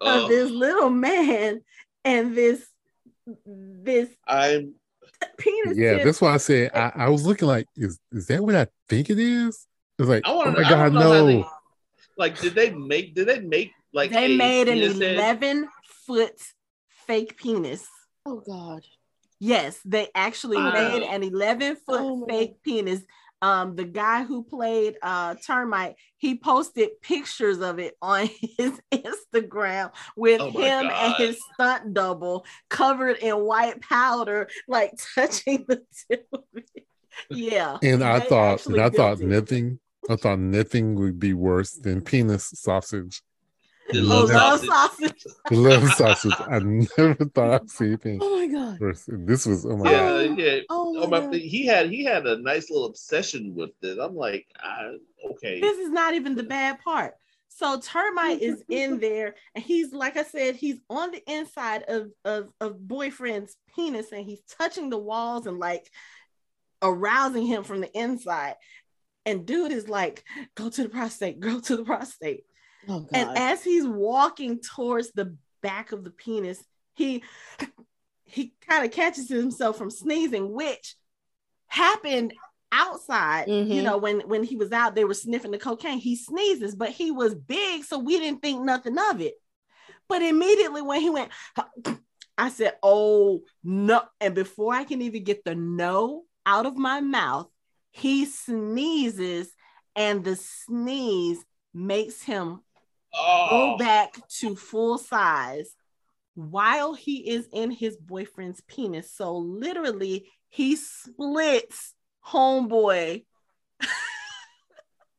of 0.00 0.28
this 0.28 0.50
little 0.50 0.88
man 0.90 1.60
and 2.04 2.34
this 2.34 2.66
this 3.44 4.08
I'm 4.26 4.74
penis 5.38 5.76
Yeah, 5.76 5.94
tip. 5.94 6.04
that's 6.04 6.20
why 6.20 6.34
I 6.34 6.36
said 6.38 6.70
I, 6.74 6.92
I 6.94 7.08
was 7.08 7.26
looking 7.26 7.48
like, 7.48 7.66
is 7.76 7.98
is 8.12 8.26
that 8.26 8.42
what 8.42 8.54
I 8.54 8.66
think 8.88 9.10
it 9.10 9.18
is? 9.18 9.66
It's 9.98 10.08
like, 10.08 10.26
I 10.26 10.30
oh 10.30 10.36
want 10.38 10.56
my 10.56 10.64
to 10.64 10.70
God, 10.70 10.92
know 10.92 11.00
how 11.00 11.10
no. 11.10 11.26
they, 11.26 11.44
like 12.16 12.40
did 12.40 12.54
they 12.54 12.70
make 12.70 13.14
did 13.14 13.28
they 13.28 13.40
make 13.40 13.72
like 13.92 14.10
they 14.10 14.32
a 14.34 14.36
made 14.36 14.68
an 14.68 14.78
penis 14.78 14.98
head? 14.98 15.14
11 15.16 15.68
foot 16.06 16.40
fake 17.06 17.36
penis. 17.36 17.86
Oh 18.26 18.42
God. 18.46 18.82
Yes, 19.38 19.80
they 19.84 20.08
actually 20.14 20.58
Wow. 20.58 20.72
made 20.72 21.02
an 21.02 21.22
11 21.22 21.76
foot 21.76 22.00
Oh, 22.00 22.26
fake 22.28 22.62
penis. 22.62 23.00
Um, 23.42 23.76
the 23.76 23.84
guy 23.84 24.24
who 24.24 24.42
played 24.42 24.96
uh, 25.02 25.34
Termite, 25.34 25.96
he 26.18 26.36
posted 26.36 27.00
pictures 27.00 27.60
of 27.60 27.78
it 27.78 27.96
on 28.02 28.28
his 28.58 28.80
Instagram 28.92 29.92
with 30.16 30.40
Oh 30.40 30.50
my 30.50 30.60
him 30.60 30.90
and 30.92 31.14
his 31.16 31.40
stunt 31.54 31.94
double 31.94 32.44
covered 32.68 33.18
in 33.18 33.36
white 33.36 33.80
powder, 33.80 34.48
like 34.68 34.92
touching 35.14 35.64
the 35.68 35.82
tip 36.08 36.26
of 36.32 36.44
it. 36.54 36.86
Yeah. 37.28 37.78
And 37.82 38.04
I 38.04 38.20
thought, 38.20 38.66
and 38.66 38.80
I 38.80 38.90
thought 38.90 39.20
it. 39.20 39.26
nothing. 39.26 39.78
I 40.08 40.16
thought 40.16 40.38
nothing 40.38 40.94
would 40.94 41.18
be 41.18 41.34
worse 41.34 41.72
than 41.72 42.00
penis 42.00 42.50
sausage. 42.54 43.22
The 43.92 44.00
Oh, 44.00 44.04
love 44.04 44.28
love 44.30 44.60
sausage. 44.60 44.68
sausage. 44.68 45.26
Love 45.50 45.92
sausage. 45.94 46.34
I 46.48 46.58
never 46.60 47.24
thought 47.34 47.62
I'd 47.62 47.70
see 47.70 47.86
anything 47.86 48.20
Oh 48.22 48.36
my 48.36 48.46
god. 48.46 48.78
worse. 48.80 49.04
This 49.08 49.46
was 49.46 49.66
oh 49.66 49.76
my 49.76 49.90
Yeah, 49.90 50.08
Oh, 50.12 50.20
yeah. 50.36 50.60
Oh 50.68 50.92
my 50.92 51.00
Oh, 51.00 51.06
my, 51.08 51.20
god. 51.20 51.34
he 51.34 51.66
had 51.66 51.90
he 51.90 52.04
had 52.04 52.26
a 52.26 52.38
nice 52.40 52.70
little 52.70 52.86
obsession 52.86 53.54
with 53.54 53.70
it. 53.82 53.98
I'm 54.00 54.14
like, 54.14 54.46
I, 54.62 54.96
okay. 55.32 55.60
This 55.60 55.78
is 55.78 55.90
not 55.90 56.14
even 56.14 56.34
the 56.36 56.44
bad 56.44 56.78
part. 56.80 57.14
So 57.48 57.80
termite 57.80 58.40
is 58.40 58.62
in 58.68 59.00
there, 59.00 59.34
and 59.54 59.64
he's 59.64 59.92
like 59.92 60.16
I 60.16 60.22
said, 60.22 60.54
he's 60.54 60.78
on 60.88 61.10
the 61.10 61.22
inside 61.30 61.82
of, 61.88 62.10
of 62.24 62.48
of 62.60 62.86
boyfriend's 62.86 63.56
penis, 63.74 64.12
and 64.12 64.24
he's 64.24 64.42
touching 64.58 64.88
the 64.90 64.98
walls 64.98 65.46
and 65.46 65.58
like 65.58 65.90
arousing 66.82 67.46
him 67.46 67.64
from 67.64 67.80
the 67.80 67.98
inside. 67.98 68.54
And 69.26 69.44
dude 69.46 69.72
is 69.72 69.88
like, 69.88 70.24
go 70.54 70.70
to 70.70 70.82
the 70.84 70.88
prostate, 70.88 71.40
go 71.40 71.60
to 71.60 71.76
the 71.76 71.84
prostate. 71.84 72.44
Oh. 72.88 73.06
And 73.12 73.36
as 73.36 73.62
he's 73.62 73.86
walking 73.86 74.60
towards 74.60 75.12
the 75.12 75.36
back 75.62 75.92
of 75.92 76.04
the 76.04 76.10
penis, 76.10 76.62
he 76.94 77.22
he 78.24 78.54
kind 78.68 78.84
of 78.84 78.92
catches 78.92 79.28
himself 79.28 79.76
from 79.76 79.90
sneezing, 79.90 80.52
which 80.52 80.94
happened 81.66 82.32
outside. 82.72 83.48
You 83.48 83.82
Mhm. 83.82 83.84
know, 83.84 83.98
when 83.98 84.20
when 84.28 84.44
he 84.44 84.56
was 84.56 84.72
out, 84.72 84.94
they 84.94 85.04
were 85.04 85.14
sniffing 85.14 85.50
the 85.50 85.58
cocaine. 85.58 85.98
He 85.98 86.16
sneezes, 86.16 86.74
but 86.74 86.90
he 86.90 87.10
was 87.10 87.34
big, 87.34 87.84
so 87.84 87.98
we 87.98 88.18
didn't 88.18 88.42
think 88.42 88.62
nothing 88.62 88.96
of 88.98 89.20
it. 89.20 89.34
But 90.08 90.22
immediately 90.22 90.82
when 90.82 91.00
he 91.00 91.10
went, 91.10 91.30
I 92.38 92.48
said, 92.48 92.76
"Oh 92.82 93.42
no!" 93.62 94.02
And 94.20 94.34
before 94.34 94.74
I 94.74 94.84
can 94.84 95.02
even 95.02 95.24
get 95.24 95.44
the 95.44 95.54
no 95.54 96.24
out 96.46 96.66
of 96.66 96.76
my 96.76 97.00
mouth, 97.00 97.48
he 97.90 98.24
sneezes, 98.24 99.52
and 99.94 100.24
the 100.24 100.36
sneeze 100.36 101.44
makes 101.74 102.22
him 102.22 102.60
oh, 103.14 103.48
go 103.50 103.76
back 103.76 104.14
to 104.38 104.56
full 104.56 104.98
size 104.98 105.74
while 106.34 106.94
he 106.94 107.30
is 107.30 107.48
in 107.52 107.70
his 107.70 107.96
boyfriend's 107.96 108.60
penis. 108.62 109.12
So 109.12 109.36
literally, 109.36 110.28
he 110.48 110.76
splits 110.76 111.94
homeboy. 112.26 113.24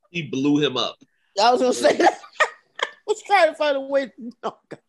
he 0.10 0.22
blew 0.24 0.58
him 0.64 0.78
up. 0.78 0.98
I 1.42 1.52
was 1.52 1.62
gonna 1.62 1.74
say 1.74 1.96
that. 1.98 2.20
was 3.12 3.24
trying 3.24 3.50
to 3.50 3.56
find 3.56 3.78
a 3.78 3.82
way. 3.82 4.12
Oh, 4.44 4.58
God. 4.70 4.80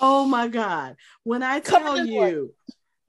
Oh 0.00 0.26
my 0.26 0.48
God. 0.48 0.96
When 1.22 1.42
I 1.42 1.60
tell 1.60 2.04
you, 2.04 2.54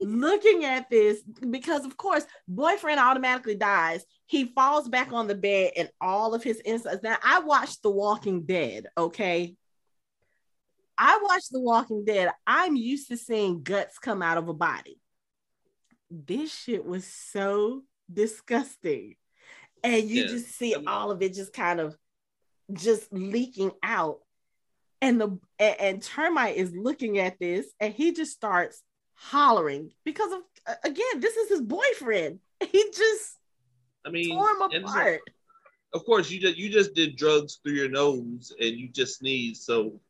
looking 0.00 0.64
at 0.64 0.88
this, 0.88 1.22
because 1.22 1.84
of 1.84 1.96
course, 1.96 2.24
boyfriend 2.46 3.00
automatically 3.00 3.56
dies. 3.56 4.04
He 4.28 4.44
falls 4.44 4.88
back 4.90 5.10
on 5.12 5.26
the 5.26 5.34
bed 5.34 5.72
and 5.74 5.90
all 6.02 6.34
of 6.34 6.42
his 6.44 6.60
insides. 6.60 7.02
Now, 7.02 7.16
I 7.24 7.40
watched 7.40 7.82
The 7.82 7.90
Walking 7.90 8.42
Dead, 8.42 8.86
okay? 8.96 9.56
I 10.98 11.18
watched 11.22 11.50
The 11.50 11.60
Walking 11.60 12.04
Dead. 12.04 12.30
I'm 12.46 12.76
used 12.76 13.08
to 13.08 13.16
seeing 13.16 13.62
guts 13.62 13.98
come 13.98 14.20
out 14.20 14.36
of 14.36 14.48
a 14.48 14.52
body. 14.52 15.00
This 16.10 16.54
shit 16.54 16.84
was 16.84 17.06
so 17.06 17.84
disgusting. 18.12 19.16
And 19.82 20.04
you 20.04 20.22
Yeah. 20.22 20.28
just 20.28 20.48
see 20.58 20.74
all 20.86 21.10
of 21.10 21.22
it 21.22 21.32
just 21.32 21.54
kind 21.54 21.80
of 21.80 21.96
just 22.70 23.10
leaking 23.10 23.72
out. 23.82 24.18
And 25.00 25.18
the 25.18 25.38
and, 25.58 25.80
and 25.80 26.02
termite 26.02 26.56
is 26.56 26.74
looking 26.74 27.18
at 27.18 27.38
this 27.38 27.66
and 27.80 27.94
he 27.94 28.12
just 28.12 28.32
starts 28.32 28.82
hollering 29.14 29.90
because 30.04 30.32
of 30.32 30.40
again, 30.84 31.20
this 31.20 31.36
is 31.36 31.48
his 31.48 31.62
boyfriend. 31.62 32.40
He 32.70 32.84
just 32.92 33.37
I 34.08 34.10
mean, 34.10 34.30
tore 34.36 34.50
him 34.50 34.62
and 34.62 34.72
it's 34.74 34.84
like- 34.84 34.96
apart. 34.96 35.20
of 35.92 36.04
course, 36.04 36.30
you 36.30 36.40
just 36.40 36.56
you 36.56 36.68
just 36.70 36.94
did 36.94 37.16
drugs 37.16 37.60
through 37.62 37.74
your 37.74 37.88
nose 37.88 38.52
and 38.60 38.76
you 38.76 38.88
just 38.88 39.18
sneezed. 39.18 39.62
So 39.62 40.00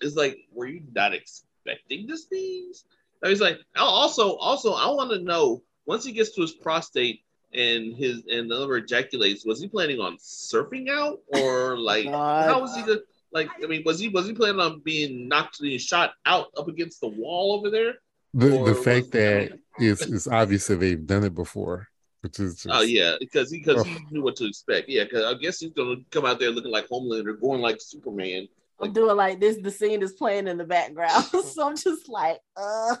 it's 0.00 0.16
like, 0.16 0.38
were 0.52 0.66
you 0.66 0.82
not 0.94 1.14
expecting 1.14 2.06
to 2.08 2.16
sneeze? 2.16 2.84
I 3.24 3.28
was 3.30 3.40
like, 3.40 3.58
oh, 3.76 3.84
also, 3.84 4.36
also, 4.36 4.74
I 4.74 4.88
want 4.88 5.10
to 5.12 5.18
know 5.20 5.62
once 5.86 6.04
he 6.04 6.12
gets 6.12 6.34
to 6.34 6.42
his 6.42 6.52
prostate 6.52 7.22
and 7.54 7.96
his 7.96 8.24
and 8.30 8.50
the 8.50 8.58
liver 8.58 8.78
ejaculates, 8.78 9.46
was 9.46 9.60
he 9.60 9.68
planning 9.68 10.00
on 10.00 10.16
surfing 10.18 10.90
out 10.90 11.20
or 11.28 11.78
like 11.92 12.04
God. 12.06 12.48
how 12.50 12.60
was 12.60 12.74
he 12.76 12.82
the 12.82 13.04
like? 13.32 13.48
I 13.62 13.66
mean, 13.66 13.82
was 13.84 13.98
he 13.98 14.08
was 14.08 14.26
he 14.26 14.32
planning 14.34 14.60
on 14.60 14.80
being 14.80 15.28
knocked 15.28 15.60
and 15.60 15.80
shot 15.80 16.12
out 16.26 16.48
up 16.58 16.68
against 16.68 17.00
the 17.00 17.08
wall 17.08 17.52
over 17.56 17.70
there? 17.70 17.94
the 18.34 18.48
the 18.64 18.74
fact 18.74 19.12
that 19.12 19.58
it's 19.78 20.02
it's 20.02 20.26
obvious 20.28 20.66
that 20.66 20.76
they've 20.76 21.06
done 21.06 21.24
it 21.24 21.34
before, 21.34 21.88
which 22.26 22.40
is 22.40 22.54
just 22.56 22.74
Oh 22.74 22.82
yeah, 22.82 23.14
because 23.20 23.52
he 23.52 23.58
because 23.58 23.86
he 23.86 23.98
knew 24.10 24.22
what 24.22 24.34
to 24.36 24.46
expect. 24.46 24.88
Yeah, 24.88 25.04
because 25.04 25.24
I 25.24 25.34
guess 25.38 25.60
he's 25.60 25.72
gonna 25.72 25.96
come 26.10 26.26
out 26.26 26.40
there 26.40 26.50
looking 26.50 26.72
like 26.72 26.88
Homelander, 26.88 27.40
going 27.40 27.60
like 27.60 27.80
Superman. 27.80 28.48
I'm 28.80 28.92
doing 28.92 29.16
like 29.16 29.38
this, 29.38 29.58
the 29.62 29.70
scene 29.70 30.02
is 30.02 30.12
playing 30.14 30.48
in 30.48 30.58
the 30.58 30.64
background. 30.64 31.24
so 31.44 31.68
I'm 31.68 31.76
just 31.76 32.08
like, 32.08 32.40
uh 32.56 32.96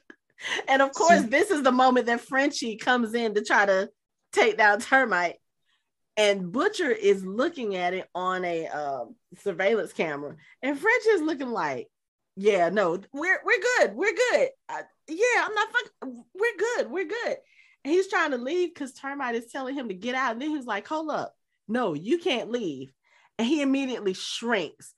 and 0.68 0.82
of 0.82 0.92
course, 0.92 1.22
this 1.22 1.52
is 1.52 1.62
the 1.62 1.70
moment 1.70 2.06
that 2.06 2.20
Frenchie 2.20 2.76
comes 2.76 3.14
in 3.14 3.34
to 3.34 3.44
try 3.44 3.66
to 3.66 3.88
take 4.32 4.58
down 4.58 4.80
termite. 4.80 5.36
And 6.16 6.50
Butcher 6.50 6.90
is 6.90 7.24
looking 7.24 7.76
at 7.76 7.94
it 7.94 8.08
on 8.14 8.44
a 8.44 8.66
um, 8.66 9.14
surveillance 9.42 9.92
camera, 9.92 10.34
and 10.62 10.78
Frenchie 10.78 11.10
is 11.10 11.20
looking 11.20 11.50
like, 11.50 11.88
"Yeah, 12.36 12.70
no, 12.70 12.98
we're 13.12 13.40
we're 13.44 13.60
good, 13.78 13.94
we're 13.94 14.14
good. 14.14 14.48
Uh, 14.66 14.82
yeah, 15.08 15.44
I'm 15.44 15.54
not 15.54 15.68
fucking. 15.72 16.24
We're 16.34 16.56
good, 16.56 16.90
we're 16.90 17.04
good." 17.04 17.36
And 17.86 17.94
he's 17.94 18.08
trying 18.08 18.32
to 18.32 18.38
leave 18.38 18.74
because 18.74 18.92
termite 18.92 19.36
is 19.36 19.46
telling 19.46 19.76
him 19.76 19.86
to 19.88 19.94
get 19.94 20.16
out, 20.16 20.32
and 20.32 20.42
then 20.42 20.50
he's 20.50 20.66
like, 20.66 20.88
"Hold 20.88 21.10
up, 21.10 21.34
no, 21.68 21.94
you 21.94 22.18
can't 22.18 22.50
leave." 22.50 22.92
And 23.38 23.46
he 23.46 23.62
immediately 23.62 24.14
shrinks 24.14 24.92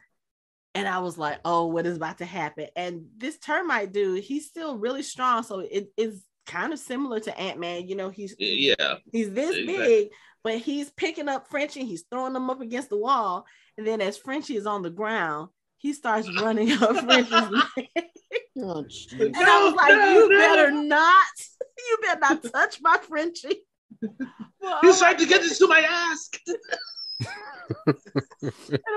and 0.74 0.87
I 0.87 0.98
was 1.01 1.18
like, 1.18 1.40
oh, 1.44 1.66
what 1.66 1.87
is 1.87 1.96
about 1.96 2.18
to 2.18 2.24
happen? 2.24 2.68
And 2.77 3.07
this 3.16 3.37
termite 3.38 3.92
dude, 3.92 4.22
he's 4.22 4.46
still 4.46 4.77
really 4.77 5.03
strong. 5.03 5.42
So 5.42 5.61
it 5.61 5.88
is 5.96 6.24
kind 6.46 6.72
of 6.72 6.79
similar 6.79 7.18
to 7.20 7.37
Ant-Man. 7.37 7.88
You 7.88 7.96
know, 7.96 8.11
he's 8.11 8.37
Yeah, 8.38 8.96
he's 9.11 9.33
this 9.33 9.57
Exactly. 9.57 9.66
big, 9.66 10.09
but 10.44 10.59
he's 10.59 10.90
picking 10.90 11.29
up 11.29 11.48
Frenchie, 11.48 11.85
he's 11.85 12.05
throwing 12.11 12.33
them 12.33 12.48
up 12.48 12.61
against 12.61 12.90
the 12.90 12.96
wall. 12.96 13.44
And 13.77 13.87
then 13.87 14.01
as 14.01 14.16
Frenchie 14.18 14.57
is 14.57 14.66
on 14.66 14.83
the 14.83 14.90
ground, 14.90 15.48
he 15.79 15.92
starts 15.92 16.29
running 16.40 16.70
up 16.72 16.96
Frenchie's 16.96 17.33
leg. 17.51 17.88
Oh. 18.61 18.85
And 19.12 19.37
I 19.37 19.64
was 19.64 19.75
like, 19.75 19.88
No, 19.88 20.12
you 20.12 20.29
no. 20.31 20.38
better 20.38 20.71
not, 20.71 21.27
you 21.79 21.99
better 22.03 22.21
not 22.21 22.42
touch 22.53 22.79
my 22.83 22.99
Frenchie. 23.09 23.62
Well, 24.61 24.81
he's 24.83 24.99
trying 24.99 25.16
to 25.18 25.27
get 25.27 25.42
into 25.44 25.68
my 25.68 25.81
ass. 25.81 26.31
And 28.42 28.53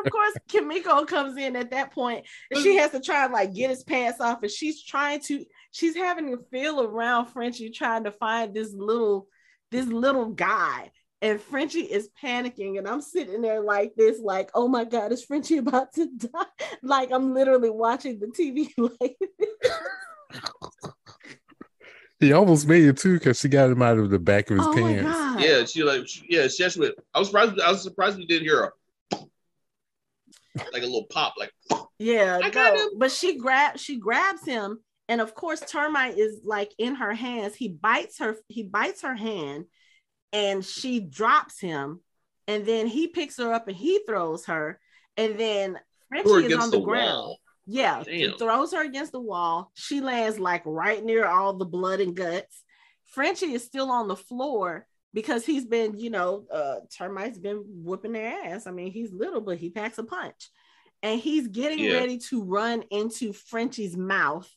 of 0.05 0.11
course, 0.11 0.33
Kimiko 0.47 1.05
comes 1.05 1.37
in 1.37 1.55
at 1.55 1.71
that 1.71 1.91
point, 1.93 2.25
and 2.49 2.61
she 2.61 2.77
has 2.77 2.91
to 2.91 2.99
try 2.99 3.25
and 3.25 3.33
like 3.33 3.53
get 3.53 3.69
his 3.69 3.83
pants 3.83 4.19
off, 4.19 4.41
and 4.41 4.51
she's 4.51 4.83
trying 4.83 5.19
to, 5.27 5.45
she's 5.71 5.95
having 5.95 6.31
to 6.31 6.43
feel 6.51 6.81
around 6.81 7.27
Frenchie, 7.27 7.69
trying 7.69 8.05
to 8.05 8.11
find 8.11 8.53
this 8.53 8.73
little, 8.73 9.27
this 9.71 9.85
little 9.85 10.29
guy. 10.29 10.91
And 11.23 11.39
Frenchie 11.39 11.81
is 11.81 12.09
panicking, 12.21 12.79
and 12.79 12.87
I'm 12.87 13.01
sitting 13.01 13.41
there 13.41 13.61
like 13.61 13.93
this, 13.95 14.19
like, 14.19 14.49
oh 14.55 14.67
my 14.67 14.85
god, 14.85 15.11
is 15.11 15.23
Frenchie 15.23 15.57
about 15.57 15.93
to 15.93 16.07
die? 16.17 16.45
Like 16.81 17.11
I'm 17.11 17.33
literally 17.33 17.69
watching 17.69 18.19
the 18.19 18.27
TV, 18.27 18.69
like 18.99 19.17
he 22.19 22.33
almost 22.33 22.67
made 22.67 22.83
it 22.85 22.97
too 22.97 23.13
because 23.17 23.39
she 23.39 23.49
got 23.49 23.69
him 23.69 23.81
out 23.81 23.97
of 23.97 24.09
the 24.09 24.19
back 24.19 24.49
of 24.51 24.57
his 24.57 24.67
oh 24.67 24.73
my 24.73 24.81
pants. 24.81 25.11
god, 25.11 25.41
Yeah, 25.41 25.65
she 25.65 25.83
like 25.83 26.07
she, 26.07 26.23
yeah, 26.29 26.47
she 26.47 26.63
actually 26.63 26.87
went. 26.87 26.95
I 27.13 27.19
was 27.19 27.27
surprised. 27.29 27.59
I 27.59 27.71
was 27.71 27.83
surprised 27.83 28.17
we 28.17 28.25
didn't 28.25 28.43
hear 28.47 28.63
a 28.63 28.71
like 30.73 30.83
a 30.83 30.85
little 30.85 31.05
pop. 31.05 31.33
Like 31.37 31.51
Yeah, 31.99 32.39
I 32.41 32.49
got 32.49 32.73
no, 32.75 32.83
him. 32.83 32.89
but 32.97 33.11
she 33.11 33.37
grabs 33.37 33.81
she 33.81 33.97
grabs 33.97 34.45
him, 34.45 34.79
and 35.07 35.19
of 35.21 35.33
course, 35.33 35.61
termite 35.61 36.17
is 36.17 36.41
like 36.43 36.71
in 36.77 36.95
her 36.95 37.13
hands. 37.13 37.55
He 37.55 37.69
bites 37.69 38.19
her, 38.19 38.37
he 38.47 38.63
bites 38.63 39.01
her 39.01 39.15
hand, 39.15 39.65
and 40.33 40.63
she 40.63 40.99
drops 40.99 41.59
him, 41.59 41.99
and 42.47 42.65
then 42.65 42.87
he 42.87 43.07
picks 43.07 43.37
her 43.37 43.53
up 43.53 43.67
and 43.67 43.77
he 43.77 44.01
throws 44.07 44.45
her, 44.45 44.79
and 45.17 45.39
then 45.39 45.79
Frenchie 46.09 46.47
is 46.47 46.57
on 46.57 46.71
the, 46.71 46.79
the, 46.79 46.83
ground. 46.83 47.17
wall. 47.17 47.37
Yeah, 47.67 48.03
he 48.03 48.31
throws 48.37 48.73
her 48.73 48.83
against 48.83 49.11
the 49.11 49.19
wall. 49.21 49.71
She 49.75 50.01
lands 50.01 50.39
like 50.39 50.63
right 50.65 51.03
near 51.03 51.25
all 51.25 51.53
the 51.53 51.65
blood 51.65 52.01
and 52.01 52.15
guts. 52.15 52.63
Frenchie 53.05 53.53
is 53.53 53.63
still 53.63 53.91
on 53.91 54.07
the 54.07 54.15
floor 54.15 54.87
because 55.13 55.45
he's 55.45 55.65
been, 55.65 55.97
you 55.99 56.09
know, 56.09 56.45
uh, 56.51 56.77
termites 56.97 57.37
been 57.37 57.63
whooping 57.67 58.13
their 58.13 58.45
ass. 58.45 58.67
I 58.67 58.71
mean, 58.71 58.91
he's 58.91 59.11
little, 59.11 59.41
but 59.41 59.57
he 59.57 59.69
packs 59.69 59.97
a 59.97 60.03
punch. 60.03 60.49
And 61.03 61.19
he's 61.19 61.47
getting 61.47 61.79
Yeah. 61.79 61.93
ready 61.93 62.17
to 62.29 62.43
run 62.43 62.83
into 62.89 63.33
Frenchie's 63.33 63.95
mouth. 63.97 64.49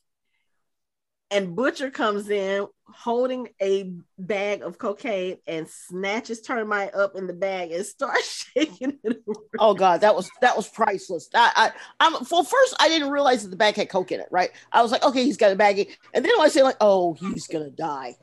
And 1.35 1.57
Butcher 1.57 1.91
comes 1.91 2.31
in 2.31 2.67
holding 2.87 3.49
a 3.61 3.93
bag 4.19 4.63
of 4.63 4.79
cocaine 4.79 5.39
and 5.49 5.69
snatches 5.69 6.41
Termite 6.43 6.95
up 6.95 7.17
in 7.17 7.27
the 7.27 7.33
bag 7.33 7.73
and 7.73 7.85
starts 7.85 8.47
shaking 8.55 8.99
it. 9.03 9.23
around. 9.27 9.37
Oh 9.59 9.75
god, 9.75 10.01
that 10.03 10.15
was 10.15 10.31
that 10.41 10.57
was 10.57 10.69
priceless. 10.69 11.29
I, 11.35 11.51
I 11.57 11.73
I'm 12.01 12.13
well 12.31 12.45
first 12.45 12.77
I 12.79 12.89
didn't 12.89 13.11
realize 13.11 13.43
that 13.43 13.49
the 13.51 13.57
bag 13.57 13.75
had 13.75 13.89
coke 13.89 14.13
in 14.13 14.21
it, 14.21 14.29
right? 14.31 14.51
I 14.73 14.81
was 14.81 14.93
like, 14.93 15.03
okay, 15.05 15.25
he's 15.25 15.37
got 15.37 15.53
a 15.53 15.57
baggie. 15.57 15.89
And 16.15 16.25
then 16.25 16.33
I 16.41 16.49
say 16.49 16.63
like, 16.63 16.77
oh, 16.81 17.15
he's 17.15 17.49
gonna 17.49 17.71
die. 17.71 18.15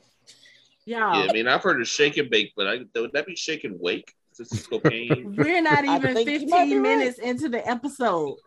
Y'all, 0.86 1.26
Yeah, 1.26 1.30
I 1.30 1.34
mean, 1.34 1.48
I've 1.48 1.62
heard 1.62 1.82
of 1.82 1.88
shake 1.88 2.18
and 2.18 2.30
bake, 2.30 2.54
but 2.56 2.68
I, 2.68 2.80
would 2.96 3.12
that 3.14 3.28
be 3.28 3.36
shake 3.36 3.66
and 3.66 3.80
wake? 3.80 4.14
This 4.38 4.52
is 4.54 4.66
cocaine. 4.66 5.36
we're 5.38 5.62
not 5.62 5.84
even 5.84 6.16
think 6.16 6.30
you 6.30 6.48
might 6.48 6.66
be 6.66 6.72
15 6.72 6.72
right. 6.72 6.82
minutes 6.82 7.20
into 7.20 7.50
the 7.50 7.68
episode. 7.70 8.38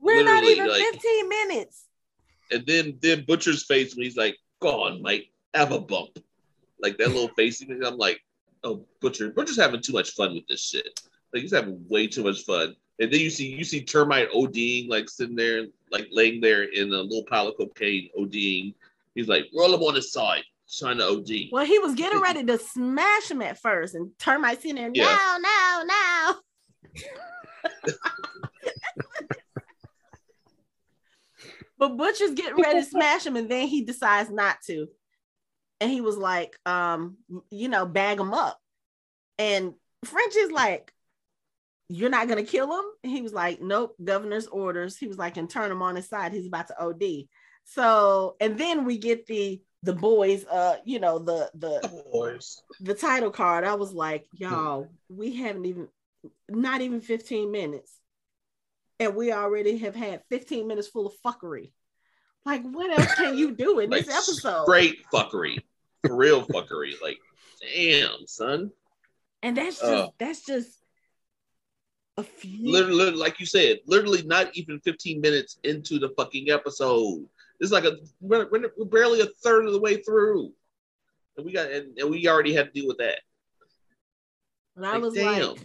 We're 0.00 0.24
not 0.24 0.42
even 0.44 0.68
like- 0.68 0.82
15 0.82 1.28
minutes. 1.28 1.83
And 2.50 2.64
then 2.66 2.98
then 3.00 3.24
Butcher's 3.26 3.64
face 3.64 3.94
when 3.94 4.04
he's 4.04 4.16
like, 4.16 4.36
"Go 4.60 4.82
on, 4.84 5.02
Mike, 5.02 5.30
have 5.54 5.72
a 5.72 5.80
bump," 5.80 6.18
like 6.80 6.96
that 6.98 7.08
little 7.08 7.28
face. 7.28 7.62
I'm 7.62 7.96
like, 7.98 8.20
"Oh, 8.62 8.84
Butcher, 9.00 9.30
Butcher's 9.30 9.56
having 9.58 9.80
too 9.82 9.92
much 9.92 10.10
fun 10.12 10.34
with 10.34 10.46
this 10.48 10.62
shit. 10.62 11.00
Like 11.32 11.42
he's 11.42 11.52
having 11.52 11.84
way 11.88 12.06
too 12.06 12.24
much 12.24 12.42
fun." 12.44 12.76
And 13.00 13.12
then 13.12 13.20
you 13.20 13.30
see 13.30 13.46
you 13.48 13.64
see 13.64 13.82
Termite 13.82 14.30
ODing, 14.32 14.88
like 14.88 15.08
sitting 15.08 15.36
there, 15.36 15.66
like 15.90 16.06
laying 16.12 16.40
there 16.40 16.62
in 16.64 16.92
a 16.92 17.00
little 17.02 17.24
pile 17.24 17.48
of 17.48 17.56
cocaine, 17.56 18.08
ODing. 18.18 18.74
He's 19.14 19.28
like, 19.28 19.46
"Roll 19.56 19.74
him 19.74 19.82
on 19.82 19.94
his 19.96 20.12
side, 20.12 20.42
trying 20.78 20.98
to 20.98 21.06
OD." 21.08 21.48
Well, 21.52 21.64
he 21.64 21.78
was 21.80 21.94
getting 21.94 22.20
ready 22.20 22.44
to 22.44 22.58
smash 22.58 23.30
him 23.30 23.42
at 23.42 23.60
first, 23.60 23.94
and 23.94 24.10
Termite 24.18 24.62
sitting 24.62 24.76
there, 24.76 24.90
Yeah. 24.94 25.04
now, 25.06 25.38
now, 25.38 25.82
now. 25.84 26.40
but 31.88 31.96
Butcher's 31.96 32.32
getting 32.32 32.60
ready 32.60 32.80
to 32.80 32.86
smash 32.86 33.26
him, 33.26 33.36
and 33.36 33.50
then 33.50 33.68
he 33.68 33.82
decides 33.84 34.30
not 34.30 34.58
to. 34.66 34.86
And 35.80 35.90
he 35.90 36.00
was 36.00 36.16
like, 36.16 36.56
um, 36.64 37.16
you 37.50 37.68
know, 37.68 37.84
bag 37.84 38.18
him 38.18 38.32
up. 38.32 38.58
And 39.38 39.74
French 40.04 40.36
is 40.36 40.50
like, 40.50 40.92
You're 41.88 42.10
not 42.10 42.28
gonna 42.28 42.44
kill 42.44 42.72
him? 42.72 42.84
And 43.02 43.12
he 43.12 43.20
was 43.20 43.32
like, 43.32 43.60
Nope, 43.60 43.96
governor's 44.02 44.46
orders. 44.46 44.96
He 44.96 45.06
was 45.06 45.18
like, 45.18 45.36
and 45.36 45.50
turn 45.50 45.70
him 45.70 45.82
on 45.82 45.96
his 45.96 46.08
side. 46.08 46.32
He's 46.32 46.46
about 46.46 46.68
to 46.68 46.80
OD. 46.80 47.26
So, 47.64 48.36
and 48.40 48.58
then 48.58 48.84
we 48.84 48.98
get 48.98 49.26
the 49.26 49.60
the 49.82 49.92
boys, 49.92 50.46
uh, 50.46 50.76
you 50.84 50.98
know, 50.98 51.18
the 51.18 51.50
the 51.54 52.02
Boys. 52.10 52.62
the 52.80 52.94
title 52.94 53.30
card, 53.30 53.64
I 53.64 53.74
was 53.74 53.92
like, 53.92 54.26
y'all, 54.32 54.88
we 55.08 55.36
haven't 55.36 55.66
even 55.66 55.88
not 56.48 56.80
even 56.80 57.00
15 57.00 57.50
minutes. 57.50 57.92
And 59.00 59.14
we 59.16 59.32
already 59.32 59.78
have 59.78 59.94
had 59.94 60.22
15 60.30 60.66
minutes 60.68 60.88
full 60.88 61.06
of 61.06 61.14
fuckery. 61.24 61.72
Like, 62.46 62.62
what 62.62 62.96
else 62.96 63.14
can 63.14 63.36
you 63.36 63.52
do 63.54 63.78
in 63.80 63.90
Like 63.90 64.06
this 64.06 64.14
episode? 64.28 64.66
Great 64.66 65.04
fuckery, 65.12 65.58
for 66.06 66.14
real 66.14 66.46
fuckery. 66.46 66.92
Like, 67.02 67.18
damn, 67.74 68.26
son. 68.26 68.70
And 69.42 69.56
that's 69.56 69.78
just 69.80 69.84
Uh. 69.92 70.08
that's 70.18 70.44
just 70.46 70.78
a 72.16 72.22
few 72.22 72.70
literally, 72.70 73.10
like 73.10 73.40
you 73.40 73.46
said, 73.46 73.80
literally 73.86 74.22
not 74.22 74.50
even 74.56 74.78
15 74.80 75.20
minutes 75.20 75.58
into 75.64 75.98
the 75.98 76.10
fucking 76.16 76.50
episode. 76.50 77.26
It's 77.60 77.72
like 77.72 77.84
a 77.84 77.96
we're, 78.20 78.48
we're 78.50 78.70
we're 78.76 78.84
barely 78.84 79.20
a 79.20 79.26
third 79.26 79.66
of 79.66 79.72
the 79.72 79.80
way 79.80 79.96
through, 80.02 80.52
and 81.36 81.44
we 81.44 81.52
got 81.52 81.70
and, 81.70 81.98
and 81.98 82.10
we 82.10 82.28
already 82.28 82.52
had 82.54 82.66
to 82.66 82.72
deal 82.72 82.86
with 82.88 82.98
that. 82.98 83.18
And 84.76 84.86
I 84.86 84.92
Like, 84.94 85.02
was 85.02 85.14
damn. 85.14 85.48
like, 85.50 85.58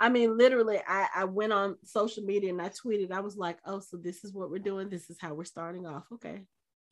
I 0.00 0.08
mean, 0.08 0.38
literally, 0.38 0.78
I, 0.86 1.08
I 1.14 1.24
went 1.24 1.52
on 1.52 1.76
social 1.84 2.22
media 2.22 2.50
and 2.50 2.62
I 2.62 2.68
tweeted, 2.68 3.10
I 3.10 3.20
was 3.20 3.36
like, 3.36 3.58
oh, 3.64 3.80
so 3.80 3.96
this 3.96 4.24
is 4.24 4.32
what 4.32 4.50
we're 4.50 4.58
doing. 4.58 4.88
This 4.88 5.10
is 5.10 5.18
how 5.20 5.34
we're 5.34 5.44
starting 5.44 5.86
off. 5.86 6.04
Okay. 6.14 6.42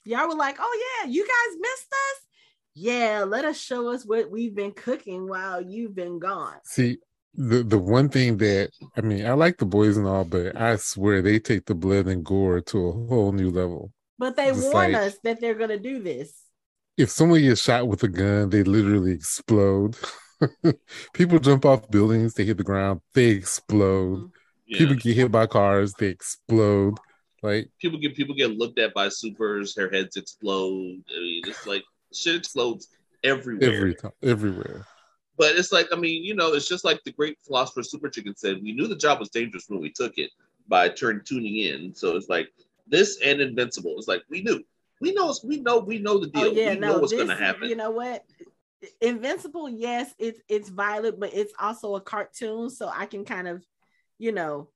Y'all 0.05 0.29
were 0.29 0.35
like, 0.35 0.57
oh, 0.59 1.01
yeah, 1.05 1.11
you 1.11 1.23
guys 1.23 1.59
missed 1.61 1.93
us. 1.93 2.27
Yeah, 2.75 3.25
let 3.27 3.45
us 3.45 3.59
show 3.59 3.91
us 3.91 4.05
what 4.05 4.31
we've 4.31 4.55
been 4.55 4.73
cooking 4.73 5.29
while 5.29 5.63
you've 5.63 5.95
been 5.95 6.19
gone. 6.19 6.57
See, 6.65 6.99
the 7.35 7.63
the 7.63 7.79
one 7.79 8.09
thing 8.09 8.37
that 8.39 8.71
I 8.97 9.01
mean, 9.03 9.27
I 9.27 9.33
like 9.33 9.59
the 9.59 9.67
boys 9.67 9.97
and 9.97 10.07
all, 10.07 10.25
but 10.25 10.57
I 10.61 10.77
swear 10.77 11.23
they 11.23 11.39
take 11.39 11.67
the 11.67 11.75
blood 11.75 12.07
and 12.07 12.25
gore 12.25 12.61
to 12.61 12.89
a 12.89 12.93
whole 12.93 13.33
new 13.33 13.51
level. 13.51 13.93
But 14.19 14.37
they 14.37 14.49
Just 14.49 14.73
warn 14.73 14.93
like- 14.93 15.03
us 15.03 15.19
that 15.25 15.41
they're 15.41 15.55
going 15.55 15.71
to 15.71 15.79
do 15.79 16.03
this. 16.03 16.33
If 16.97 17.11
someone 17.11 17.43
gets 17.43 17.61
shot 17.63 17.87
with 17.89 18.03
a 18.03 18.09
gun, 18.09 18.49
they 18.51 18.63
literally 18.63 19.13
explode. 19.13 19.97
People 21.13 21.39
jump 21.39 21.65
off 21.65 21.91
buildings, 21.91 22.35
they 22.35 22.45
hit 22.45 22.59
the 22.59 22.65
ground, 22.65 23.01
they 23.15 23.29
explode. 23.31 24.19
Mm-hmm. 24.19 24.27
Yeah. 24.67 24.79
People 24.79 24.95
get 24.97 25.17
hit 25.17 25.33
by 25.33 25.47
cars, 25.47 25.93
they 25.95 26.09
explode. 26.09 26.99
Like 27.43 27.71
people 27.81 27.99
get 27.99 28.17
people 28.17 28.35
get 28.35 28.57
looked 28.57 28.79
at 28.79 28.95
by 28.95 29.09
supers, 29.09 29.75
their 29.75 29.91
heads 29.91 30.17
explode. 30.17 31.03
I 31.15 31.21
mean, 31.21 31.43
it's 31.47 31.67
like 31.67 31.85
shit 32.13 32.35
explodes 32.35 32.89
everywhere. 33.23 33.73
every 33.73 33.95
time, 33.95 34.13
everywhere. 34.23 34.87
But 35.39 35.57
it's 35.57 35.71
like, 35.71 35.87
I 35.93 35.97
mean, 35.97 36.25
you 36.25 36.35
know, 36.35 36.55
it's 36.55 36.69
just 36.69 36.85
like 36.85 37.03
the 37.05 37.13
great 37.13 37.39
philosopher 37.47 37.83
Super 37.83 38.09
Chicken 38.09 38.35
said, 38.35 38.63
we 38.63 38.73
knew 38.73 38.87
the 38.89 38.97
job 38.97 39.21
was 39.21 39.29
dangerous 39.29 39.67
when 39.69 39.81
we 39.81 39.91
took 39.91 40.17
it 40.17 40.31
by 40.67 40.89
turn 40.89 41.23
tuning 41.25 41.59
in. 41.59 41.95
So 41.95 42.17
it's 42.17 42.29
like 42.29 42.49
this 42.87 43.21
and 43.23 43.41
Invincible. 43.41 43.95
It's 43.99 44.09
like 44.09 44.23
we 44.31 44.43
knew. 44.43 44.63
We 45.01 45.13
know 45.13 45.35
we 45.45 45.61
know 45.61 45.79
we 45.79 45.99
know 45.99 46.19
the 46.19 46.31
oh, 46.35 46.41
deal. 46.41 46.51
Oh 46.51 46.53
yeah, 46.53 46.75
we 46.75 46.81
no, 46.81 46.93
know 46.93 46.99
what's 47.01 47.13
this, 47.13 47.21
gonna 47.21 47.37
happen. 47.37 47.69
You 47.69 47.77
know 47.77 47.91
what? 47.91 48.25
Invincible, 49.01 49.69
yes, 49.69 50.15
it's 50.19 50.41
it's 50.49 50.69
violent, 50.69 51.19
but 51.19 51.33
it's 51.35 51.53
also 51.59 51.95
a 51.95 52.01
cartoon, 52.01 52.69
so 52.71 52.91
I 52.93 53.07
can 53.07 53.25
kind 53.25 53.49
of, 53.49 53.65
you 54.19 54.33
know, 54.33 54.69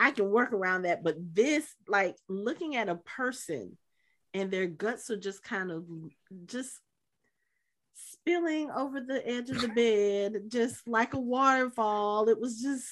I 0.00 0.10
can 0.10 0.30
work 0.30 0.52
around 0.52 0.82
that. 0.82 1.04
But 1.04 1.16
this, 1.34 1.66
like 1.86 2.16
looking 2.28 2.76
at 2.76 2.88
a 2.88 2.96
person 2.96 3.76
and 4.32 4.50
their 4.50 4.66
guts 4.66 5.10
are 5.10 5.16
just 5.16 5.42
kind 5.42 5.70
of 5.70 5.84
just 6.46 6.80
spilling 7.94 8.70
over 8.70 9.00
the 9.00 9.26
edge 9.26 9.50
of 9.50 9.60
the 9.60 9.68
bed, 10.32 10.44
just 10.48 10.86
like 10.88 11.14
a 11.14 11.20
waterfall. 11.20 12.28
It 12.28 12.40
was 12.40 12.60
just 12.60 12.86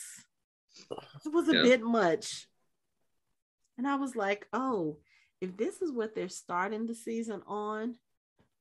it 1.24 1.32
was 1.32 1.48
a 1.48 1.54
Yeah. 1.54 1.62
bit 1.62 1.82
much. 1.82 2.46
And 3.78 3.88
I 3.88 3.96
was 3.96 4.14
like, 4.14 4.46
oh, 4.52 4.98
if 5.40 5.56
this 5.56 5.82
is 5.82 5.90
what 5.92 6.14
they're 6.14 6.28
starting 6.28 6.86
the 6.86 6.94
season 6.94 7.42
on, 7.46 7.96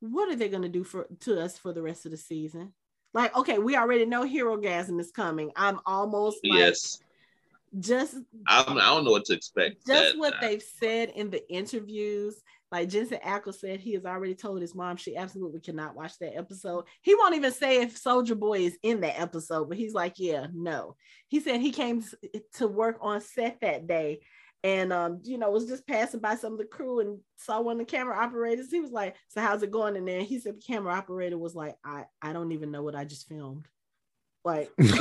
what 0.01 0.29
are 0.29 0.35
they 0.35 0.49
going 0.49 0.63
to 0.63 0.69
do 0.69 0.83
for 0.83 1.07
to 1.21 1.39
us 1.39 1.57
for 1.57 1.71
the 1.71 1.81
rest 1.81 2.05
of 2.05 2.11
the 2.11 2.17
season? 2.17 2.73
Like, 3.13 3.35
okay, 3.37 3.59
we 3.59 3.75
already 3.75 4.05
know 4.05 4.23
Herogasm 4.23 4.99
is 4.99 5.11
coming. 5.11 5.51
I'm 5.55 5.79
almost 5.85 6.39
like 6.43 6.59
yes. 6.59 6.99
just 7.79 8.15
I'm, 8.47 8.77
I 8.77 8.85
don't 8.85 9.05
know 9.05 9.11
what 9.11 9.25
to 9.25 9.33
expect. 9.33 9.85
just 9.85 10.13
That- 10.13 10.17
what 10.17 10.35
they've 10.41 10.61
said 10.61 11.09
in 11.15 11.29
the 11.29 11.47
interviews. 11.49 12.41
Like 12.71 12.87
Jensen 12.87 13.19
Ackles 13.25 13.55
said, 13.55 13.81
he 13.81 13.93
has 13.95 14.05
already 14.05 14.33
told 14.33 14.61
his 14.61 14.73
mom 14.73 14.95
she 14.95 15.17
absolutely 15.17 15.59
cannot 15.59 15.93
watch 15.93 16.17
that 16.19 16.37
episode. 16.37 16.85
He 17.01 17.13
won't 17.15 17.35
even 17.35 17.51
say 17.51 17.81
if 17.81 17.97
Soldier 17.97 18.33
Boy 18.33 18.59
is 18.59 18.77
in 18.81 19.01
that 19.01 19.19
episode, 19.19 19.67
but 19.67 19.77
he's 19.77 19.93
like, 19.93 20.13
yeah, 20.15 20.47
no. 20.53 20.95
He 21.27 21.41
said 21.41 21.59
he 21.59 21.71
came 21.71 22.01
to 22.53 22.67
work 22.69 22.97
on 23.01 23.19
set 23.19 23.59
that 23.59 23.87
day 23.87 24.21
and 24.63 24.93
um, 24.93 25.19
you 25.23 25.37
know, 25.37 25.49
was 25.49 25.67
just 25.67 25.87
passing 25.87 26.19
by 26.19 26.35
some 26.35 26.53
of 26.53 26.59
the 26.59 26.65
crew 26.65 26.99
and 26.99 27.19
saw 27.37 27.61
one 27.61 27.79
of 27.79 27.87
the 27.87 27.91
camera 27.91 28.15
operators. 28.17 28.69
He 28.69 28.79
was 28.79 28.91
like, 28.91 29.15
So 29.29 29.41
how's 29.41 29.63
it 29.63 29.71
going 29.71 29.95
in 29.95 30.05
there? 30.05 30.21
He 30.21 30.39
said 30.39 30.57
the 30.57 30.61
camera 30.61 30.93
operator 30.93 31.37
was 31.37 31.55
like, 31.55 31.75
I, 31.83 32.05
I 32.21 32.33
don't 32.33 32.51
even 32.51 32.71
know 32.71 32.83
what 32.83 32.95
I 32.95 33.05
just 33.05 33.27
filmed. 33.27 33.67
Like 34.43 34.69
so 34.81 34.95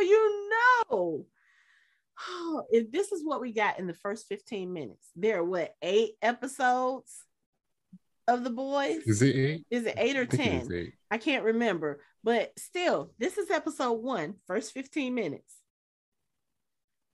you 0.00 0.50
know 0.90 1.26
if 2.70 2.90
this 2.90 3.12
is 3.12 3.24
what 3.24 3.40
we 3.40 3.52
got 3.52 3.78
in 3.78 3.86
the 3.86 3.94
first 3.94 4.26
15 4.28 4.72
minutes 4.72 5.08
there 5.16 5.38
are 5.40 5.44
what 5.44 5.74
eight 5.82 6.12
episodes 6.22 7.12
of 8.28 8.42
the 8.44 8.50
boys 8.50 8.98
Is 9.06 9.22
it 9.22 9.36
eight? 9.36 9.66
is 9.70 9.86
it 9.86 9.94
eight 9.98 10.16
or 10.16 10.22
I 10.22 10.26
think 10.26 10.46
it 10.46 10.54
is 10.62 10.68
10 10.68 10.76
eight. 10.76 10.92
i 11.10 11.18
can't 11.18 11.44
remember 11.44 12.00
but 12.24 12.52
still 12.58 13.12
this 13.18 13.38
is 13.38 13.50
episode 13.50 14.02
one 14.02 14.34
first 14.46 14.72
15 14.72 15.14
minutes 15.14 15.54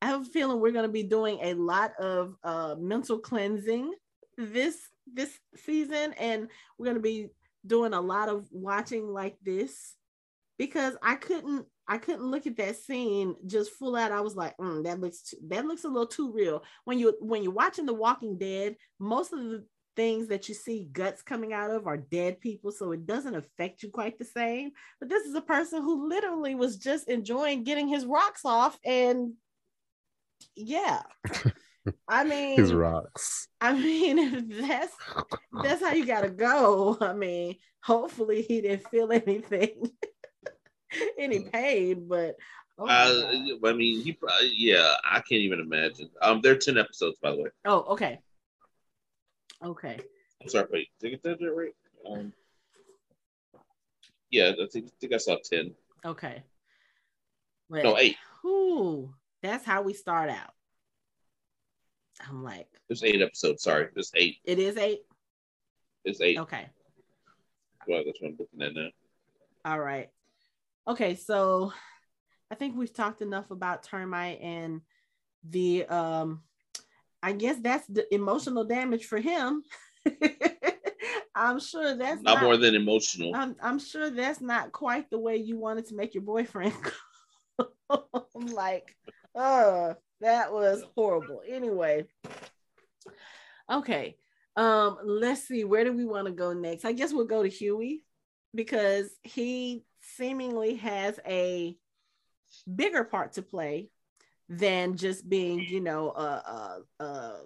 i 0.02 0.06
have 0.06 0.22
a 0.22 0.30
feeling 0.30 0.60
we're 0.60 0.72
going 0.72 0.86
to 0.86 0.92
be 0.92 1.02
doing 1.02 1.38
a 1.42 1.54
lot 1.54 1.92
of 1.98 2.34
uh, 2.44 2.74
mental 2.78 3.18
cleansing 3.18 3.92
this 4.36 4.76
this 5.12 5.38
season 5.56 6.12
and 6.18 6.48
we're 6.78 6.86
going 6.86 6.96
to 6.96 7.02
be 7.02 7.28
doing 7.66 7.94
a 7.94 8.00
lot 8.00 8.28
of 8.28 8.46
watching 8.50 9.06
like 9.06 9.36
this 9.42 9.94
because 10.58 10.96
i 11.02 11.14
couldn't 11.14 11.64
i 11.88 11.96
couldn't 11.98 12.30
look 12.30 12.46
at 12.46 12.56
that 12.56 12.76
scene 12.76 13.34
just 13.46 13.72
full 13.72 13.96
out. 13.96 14.12
I 14.12 14.20
was 14.20 14.36
like 14.36 14.56
mm, 14.56 14.84
that 14.84 15.00
looks 15.00 15.22
too, 15.22 15.36
that 15.48 15.66
looks 15.66 15.84
a 15.84 15.88
little 15.88 16.06
too 16.06 16.32
real. 16.32 16.62
When 16.84 16.98
you 16.98 17.16
when 17.20 17.42
you're 17.42 17.52
watching 17.52 17.86
the 17.86 17.94
walking 17.94 18.38
dead 18.38 18.76
most 18.98 19.32
of 19.32 19.40
the 19.40 19.64
things 19.94 20.28
that 20.28 20.48
you 20.48 20.54
see 20.54 20.88
guts 20.92 21.22
coming 21.22 21.52
out 21.52 21.70
of 21.70 21.86
are 21.86 21.98
dead 21.98 22.40
people 22.40 22.72
so 22.72 22.92
it 22.92 23.06
doesn't 23.06 23.34
affect 23.34 23.82
you 23.82 23.90
quite 23.90 24.18
the 24.18 24.24
same. 24.24 24.70
But 25.00 25.08
this 25.08 25.24
is 25.24 25.34
a 25.34 25.40
person 25.42 25.82
who 25.82 26.08
literally 26.08 26.54
was 26.54 26.76
just 26.76 27.08
enjoying 27.08 27.64
getting 27.64 27.88
his 27.88 28.06
rocks 28.06 28.44
off 28.44 28.78
and 28.84 29.34
yeah 30.56 31.02
i 32.08 32.24
mean 32.24 32.56
His 32.58 32.72
rocks. 32.72 33.48
I 33.60 33.72
mean, 33.72 34.18
if 34.18 34.48
that's 34.68 34.94
that's 35.62 35.82
how 35.82 35.92
you 35.92 36.06
gotta 36.06 36.30
go. 36.30 36.96
I 37.00 37.12
mean, 37.12 37.56
hopefully 37.82 38.42
he 38.42 38.60
didn't 38.60 38.88
feel 38.88 39.10
anything, 39.26 39.90
any 41.18 41.40
pain, 41.40 42.06
but 42.08 42.36
Oh, 42.78 42.86
Uh, 42.86 43.68
I 43.68 43.72
mean, 43.74 44.02
he 44.02 44.12
probably, 44.12 44.50
yeah, 44.56 44.94
I 45.04 45.16
can't 45.20 45.42
even 45.42 45.60
imagine. 45.60 46.08
Um, 46.22 46.40
there 46.40 46.52
are 46.54 46.56
10 46.56 46.78
episodes, 46.78 47.18
by 47.22 47.30
the 47.32 47.42
way. 47.42 47.50
oh, 47.66 47.80
okay. 47.90 48.18
Okay. 49.62 50.00
I'm 50.40 50.48
sorry, 50.48 50.66
wait, 50.72 50.88
did 50.98 51.08
I 51.08 51.10
get 51.10 51.22
that 51.22 51.54
right? 51.54 51.74
Um, 52.10 52.32
yeah, 54.30 54.52
I 54.60 54.66
think, 54.72 54.86
I 54.86 54.90
think 55.00 55.12
I 55.12 55.18
saw 55.18 55.36
10. 55.44 55.74
Okay. 56.04 56.42
But, 57.68 57.84
No, 57.84 57.98
eight. 57.98 58.16
Whew, 58.40 59.14
that's 59.42 59.64
how 59.64 59.82
we 59.82 59.92
start 59.92 60.30
out. 60.30 60.52
I'm 62.28 62.44
like, 62.44 62.68
There's 62.88 63.02
eight 63.02 63.20
episodes. 63.20 63.62
Sorry, 63.62 63.88
there's 63.94 64.12
eight. 64.14 64.38
it 64.44 64.58
is 64.58 64.76
eight. 64.76 65.00
It's 66.04 66.20
eight. 66.20 66.38
Okay. 66.38 66.66
Well, 67.86 68.02
that's 68.04 68.20
what 68.20 68.30
I'm 68.30 68.36
looking 68.38 68.62
at 68.62 68.74
now. 68.74 68.90
All 69.64 69.80
right. 69.80 70.08
Okay, 70.86 71.14
so 71.14 71.72
I 72.50 72.54
think 72.54 72.76
we've 72.76 72.92
talked 72.92 73.22
enough 73.22 73.50
about 73.50 73.82
termite 73.82 74.40
and 74.40 74.80
the 75.48 75.84
um 75.86 76.42
I 77.22 77.32
guess 77.32 77.56
that's 77.60 77.86
the 77.86 78.12
emotional 78.12 78.64
damage 78.64 79.04
for 79.04 79.18
him. 79.18 79.62
I'm 81.34 81.60
sure 81.60 81.96
that's 81.96 82.20
Not, 82.20 82.34
not, 82.34 82.42
more 82.42 82.56
than 82.56 82.74
emotional. 82.74 83.34
I'm, 83.34 83.56
I'm 83.62 83.78
sure 83.78 84.10
that's 84.10 84.40
not 84.40 84.72
quite 84.72 85.08
the 85.10 85.18
way 85.18 85.36
you 85.36 85.56
wanted 85.56 85.86
to 85.86 85.94
make 85.94 86.14
your 86.14 86.24
boyfriend 86.24 86.74
like, 88.34 88.96
oh, 89.34 89.94
that 90.20 90.52
was 90.52 90.82
horrible. 90.94 91.42
Anyway. 91.48 92.06
Okay. 93.70 94.16
Um, 94.56 94.98
let's 95.04 95.48
see, 95.48 95.64
where 95.64 95.84
do 95.84 95.92
we 95.92 96.04
want 96.04 96.26
to 96.26 96.32
go 96.32 96.52
next? 96.52 96.84
I 96.84 96.92
guess 96.92 97.12
we'll 97.12 97.24
go 97.24 97.42
to 97.42 97.48
Hughie 97.48 98.04
because 98.54 99.08
he 99.22 99.84
seemingly 100.00 100.76
has 100.76 101.18
a 101.26 101.76
bigger 102.72 103.04
part 103.04 103.32
to 103.34 103.42
play 103.42 103.88
than 104.48 104.96
just 104.96 105.26
being, 105.26 105.60
you 105.60 105.80
know, 105.80 106.10
a, 106.10 106.82
a, 107.00 107.04
a 107.04 107.40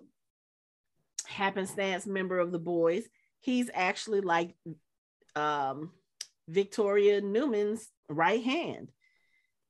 happenstance 1.27 2.07
member 2.07 2.41
of 2.41 2.51
the 2.51 2.59
boys. 2.59 3.05
He's 3.41 3.71
actually 3.73 4.23
like 4.23 4.55
um, 5.37 5.93
Victoria 6.49 7.21
Newman's 7.21 7.89
right 8.09 8.43
hand 8.43 8.91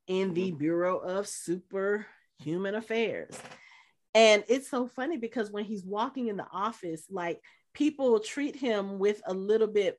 in 0.06 0.34
the 0.34 0.52
Bureau 0.52 0.98
of 0.98 1.26
Superhuman 1.26 2.74
Affairs. 2.74 3.38
And 4.14 4.44
it's 4.48 4.70
so 4.70 4.86
funny 4.88 5.16
because 5.18 5.50
when 5.50 5.64
he's 5.64 5.84
walking 5.84 6.28
in 6.28 6.36
the 6.36 6.46
office, 6.52 7.04
like 7.10 7.40
people 7.74 8.18
treat 8.20 8.56
him 8.56 8.98
with 8.98 9.20
a 9.26 9.34
little 9.34 9.66
bit 9.66 9.98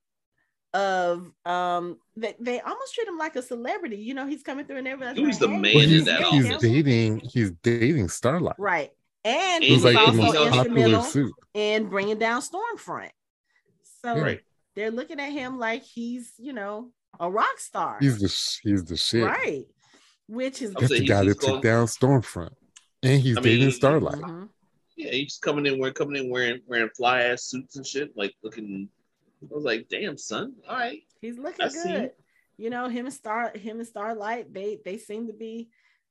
of 0.73 1.31
um 1.45 1.97
they, 2.17 2.35
they 2.39 2.59
almost 2.59 2.93
treat 2.93 3.07
him 3.07 3.17
like 3.17 3.35
a 3.35 3.41
celebrity. 3.41 3.97
You 3.97 4.13
know, 4.13 4.27
he's 4.27 4.43
coming 4.43 4.65
through 4.65 4.77
and 4.77 4.87
everybody's 4.87 5.23
Who's 5.23 5.39
like, 5.41 5.49
the 5.49 5.55
"Hey, 5.55 5.61
man 5.61 5.73
Well, 5.75 5.83
in 5.83 5.89
he's, 5.89 6.05
that 6.05 6.19
yeah, 6.21 6.29
he's 6.31 6.45
office? 6.47 6.61
dating. 6.61 7.19
He's 7.19 7.51
dating 7.63 8.09
Starlight. 8.09 8.55
Right. 8.57 8.89
And 9.23 9.63
And 9.63 9.63
he 9.63 9.77
like 9.77 9.93
the 9.95 10.05
he's 10.11 10.15
most 10.17 10.25
also 10.27 10.39
also 10.39 10.49
popular 10.49 10.77
instrumental 10.77 11.03
suit. 11.03 11.33
in 11.53 11.89
bringing 11.89 12.17
down 12.19 12.41
Stormfront. 12.41 13.09
So 14.03 14.19
Right. 14.19 14.41
they're 14.75 14.91
looking 14.91 15.19
at 15.19 15.31
him 15.31 15.57
like 15.59 15.83
he's, 15.83 16.33
you 16.37 16.53
know, 16.53 16.91
a 17.19 17.29
rock 17.29 17.59
star. 17.59 17.97
He's 17.99 18.19
the 18.19 18.59
he's 18.69 18.83
the 18.83 18.97
shit. 18.97 19.23
right. 19.25 19.65
Which 20.27 20.61
is 20.61 20.69
I'm 20.71 20.75
That's 20.81 20.89
saying 20.89 21.01
the 21.03 21.07
guy 21.07 21.23
that 21.25 21.39
took 21.39 21.61
down 21.61 21.87
Stormfront, 21.87 22.53
and 23.03 23.21
he's 23.21 23.37
I 23.37 23.41
mean, 23.41 23.43
dating 23.53 23.67
he- 23.67 23.71
Starlight. 23.71 24.21
Mhm. 24.21 24.49
Yeah, 24.97 25.11
he's 25.11 25.37
coming 25.37 25.65
in 25.67 25.77
wearing 25.79 25.93
coming 25.93 26.23
in 26.23 26.29
wearing 26.29 26.59
wearing 26.65 26.89
fly 26.97 27.21
ass 27.23 27.43
suits 27.45 27.75
and 27.75 27.85
shit, 27.85 28.11
like 28.17 28.33
looking. 28.43 28.89
I 29.43 29.53
was 29.53 29.63
like, 29.63 29.87
damn, 29.89 30.17
son. 30.17 30.55
All 30.67 30.75
right. 30.75 31.01
he's 31.21 31.37
looking 31.37 31.65
I 31.65 31.69
see. 31.69 31.83
good. 31.83 32.11
You 32.57 32.71
know, 32.71 32.89
him 32.89 33.05
and 33.05 33.13
Star 33.13 33.51
him 33.55 33.77
and 33.79 33.87
Starlight, 33.87 34.51
they 34.53 34.79
they 34.83 34.97
seem 34.97 35.27
to 35.27 35.33
be 35.33 35.69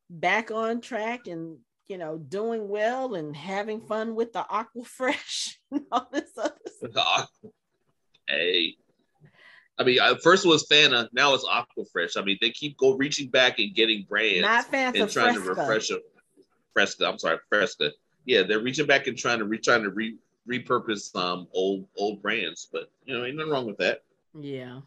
back 0.08 0.50
on 0.52 0.80
track 0.80 1.26
and 1.26 1.58
you 1.88 1.98
know 1.98 2.16
doing 2.18 2.68
well 2.68 3.16
and 3.16 3.36
having 3.36 3.80
fun 3.80 4.14
with 4.14 4.32
the 4.32 4.46
Aquafresh 4.50 5.56
and 5.72 5.82
all 5.90 6.08
this 6.12 6.30
other 6.38 6.54
stuff. 6.90 7.28
hey. 8.28 8.76
I 9.78 9.84
mean, 9.84 10.00
I, 10.00 10.14
first 10.22 10.44
it 10.44 10.48
was 10.48 10.66
Fanta, 10.66 11.08
now 11.12 11.34
it's 11.34 11.44
Aquafresh. 11.44 12.16
I 12.16 12.24
mean, 12.24 12.38
they 12.40 12.50
keep 12.50 12.78
go 12.78 12.96
reaching 12.96 13.28
back 13.28 13.58
and 13.58 13.74
getting 13.74 14.06
brands 14.08 14.42
Not 14.42 14.70
Fanta 14.70 15.02
and 15.02 15.10
trying 15.10 15.34
to 15.34 15.40
refresh 15.40 15.88
them. 15.88 16.00
Fresca, 16.72 17.08
I'm 17.08 17.18
sorry, 17.18 17.38
Fresca. 17.48 17.90
Yeah, 18.24 18.42
they're 18.42 18.60
reaching 18.60 18.86
back 18.86 19.06
and 19.06 19.16
trying 19.16 19.38
to 19.38 19.44
re 19.44 19.58
trying 19.58 19.82
to 19.82 19.90
re 19.90 20.16
repurpose 20.48 21.14
um 21.16 21.48
old 21.52 21.86
old 21.96 22.22
brands, 22.22 22.68
but 22.70 22.90
you 23.04 23.16
know, 23.16 23.24
ain't 23.24 23.36
nothing 23.36 23.52
wrong 23.52 23.66
with 23.66 23.78
that. 23.78 24.02
Yeah. 24.38 24.80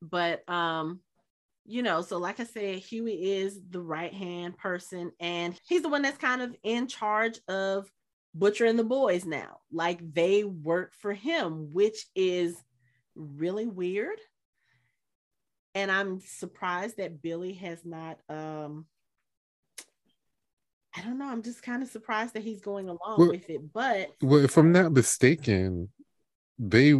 But 0.00 0.48
um, 0.48 1.00
you 1.66 1.82
know, 1.82 2.02
so 2.02 2.18
like 2.18 2.40
I 2.40 2.44
said, 2.44 2.78
Hughie 2.78 3.38
is 3.38 3.60
the 3.70 3.80
right 3.80 4.12
hand 4.12 4.56
person, 4.56 5.12
and 5.20 5.58
he's 5.66 5.82
the 5.82 5.88
one 5.88 6.02
that's 6.02 6.18
kind 6.18 6.42
of 6.42 6.54
in 6.62 6.86
charge 6.86 7.40
of 7.48 7.90
Butcher 8.34 8.66
and 8.66 8.78
the 8.78 8.84
boys 8.84 9.24
now. 9.24 9.58
Like 9.72 10.00
they 10.14 10.44
work 10.44 10.94
for 10.94 11.12
him, 11.12 11.72
which 11.72 12.06
is 12.14 12.56
really 13.14 13.66
weird. 13.66 14.18
And 15.74 15.90
I'm 15.90 16.20
surprised 16.20 16.98
that 16.98 17.20
Billy 17.22 17.54
has 17.54 17.84
not 17.84 18.18
um 18.28 18.86
I 20.96 21.02
don't 21.02 21.18
know. 21.18 21.26
I'm 21.26 21.42
just 21.42 21.62
kind 21.62 21.82
of 21.82 21.88
surprised 21.88 22.34
that 22.34 22.44
he's 22.44 22.60
going 22.60 22.88
along 22.88 23.18
Well- 23.18 23.30
with 23.30 23.50
it. 23.50 23.72
But 23.72 24.10
Well, 24.22 24.44
if 24.44 24.56
I'm 24.56 24.70
not 24.72 24.92
mistaken, 24.92 25.90
they 26.58 26.94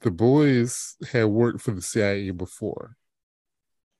the 0.00 0.10
boys 0.10 0.96
had 1.12 1.24
worked 1.26 1.60
for 1.60 1.72
the 1.72 1.82
CIA 1.82 2.30
before 2.30 2.96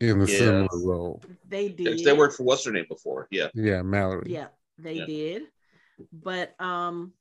in 0.00 0.20
a 0.22 0.24
Yeah. 0.26 0.38
similar 0.38 0.68
role. 0.82 1.22
they 1.46 1.66
Yes, 1.66 1.96
did 1.98 2.04
They 2.04 2.12
worked 2.16 2.36
for 2.36 2.44
what's 2.44 2.64
her 2.64 2.72
name 2.72 2.86
before. 2.88 3.28
Yeah. 3.30 3.48
Yeah, 3.54 3.82
Mallory. 3.82 4.32
Yeah, 4.32 4.48
they 4.78 4.94
Yeah. 4.94 5.06
did. 5.06 5.42
But 6.12 6.58
um 6.60 7.12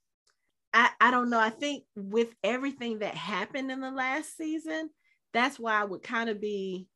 I 0.74 0.90
I 1.00 1.12
don't 1.12 1.30
know. 1.30 1.40
I 1.40 1.50
think 1.50 1.84
with 1.96 2.34
everything 2.44 3.00
that 3.00 3.16
happened 3.16 3.72
in 3.72 3.82
the 3.82 3.92
last 3.92 4.36
season, 4.38 4.90
that's 5.34 5.60
why 5.60 5.80
I 5.80 5.84
would 5.84 6.04
kind 6.04 6.30
of 6.30 6.42
be 6.42 6.88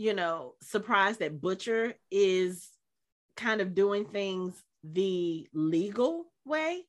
you 0.00 0.14
know, 0.14 0.54
surprised 0.62 1.18
that 1.18 1.42
Butcher 1.42 1.92
is 2.10 2.70
kind 3.36 3.60
of 3.60 3.74
doing 3.74 4.06
things 4.06 4.54
the 4.82 5.46
legal 5.52 6.24
way. 6.46 6.86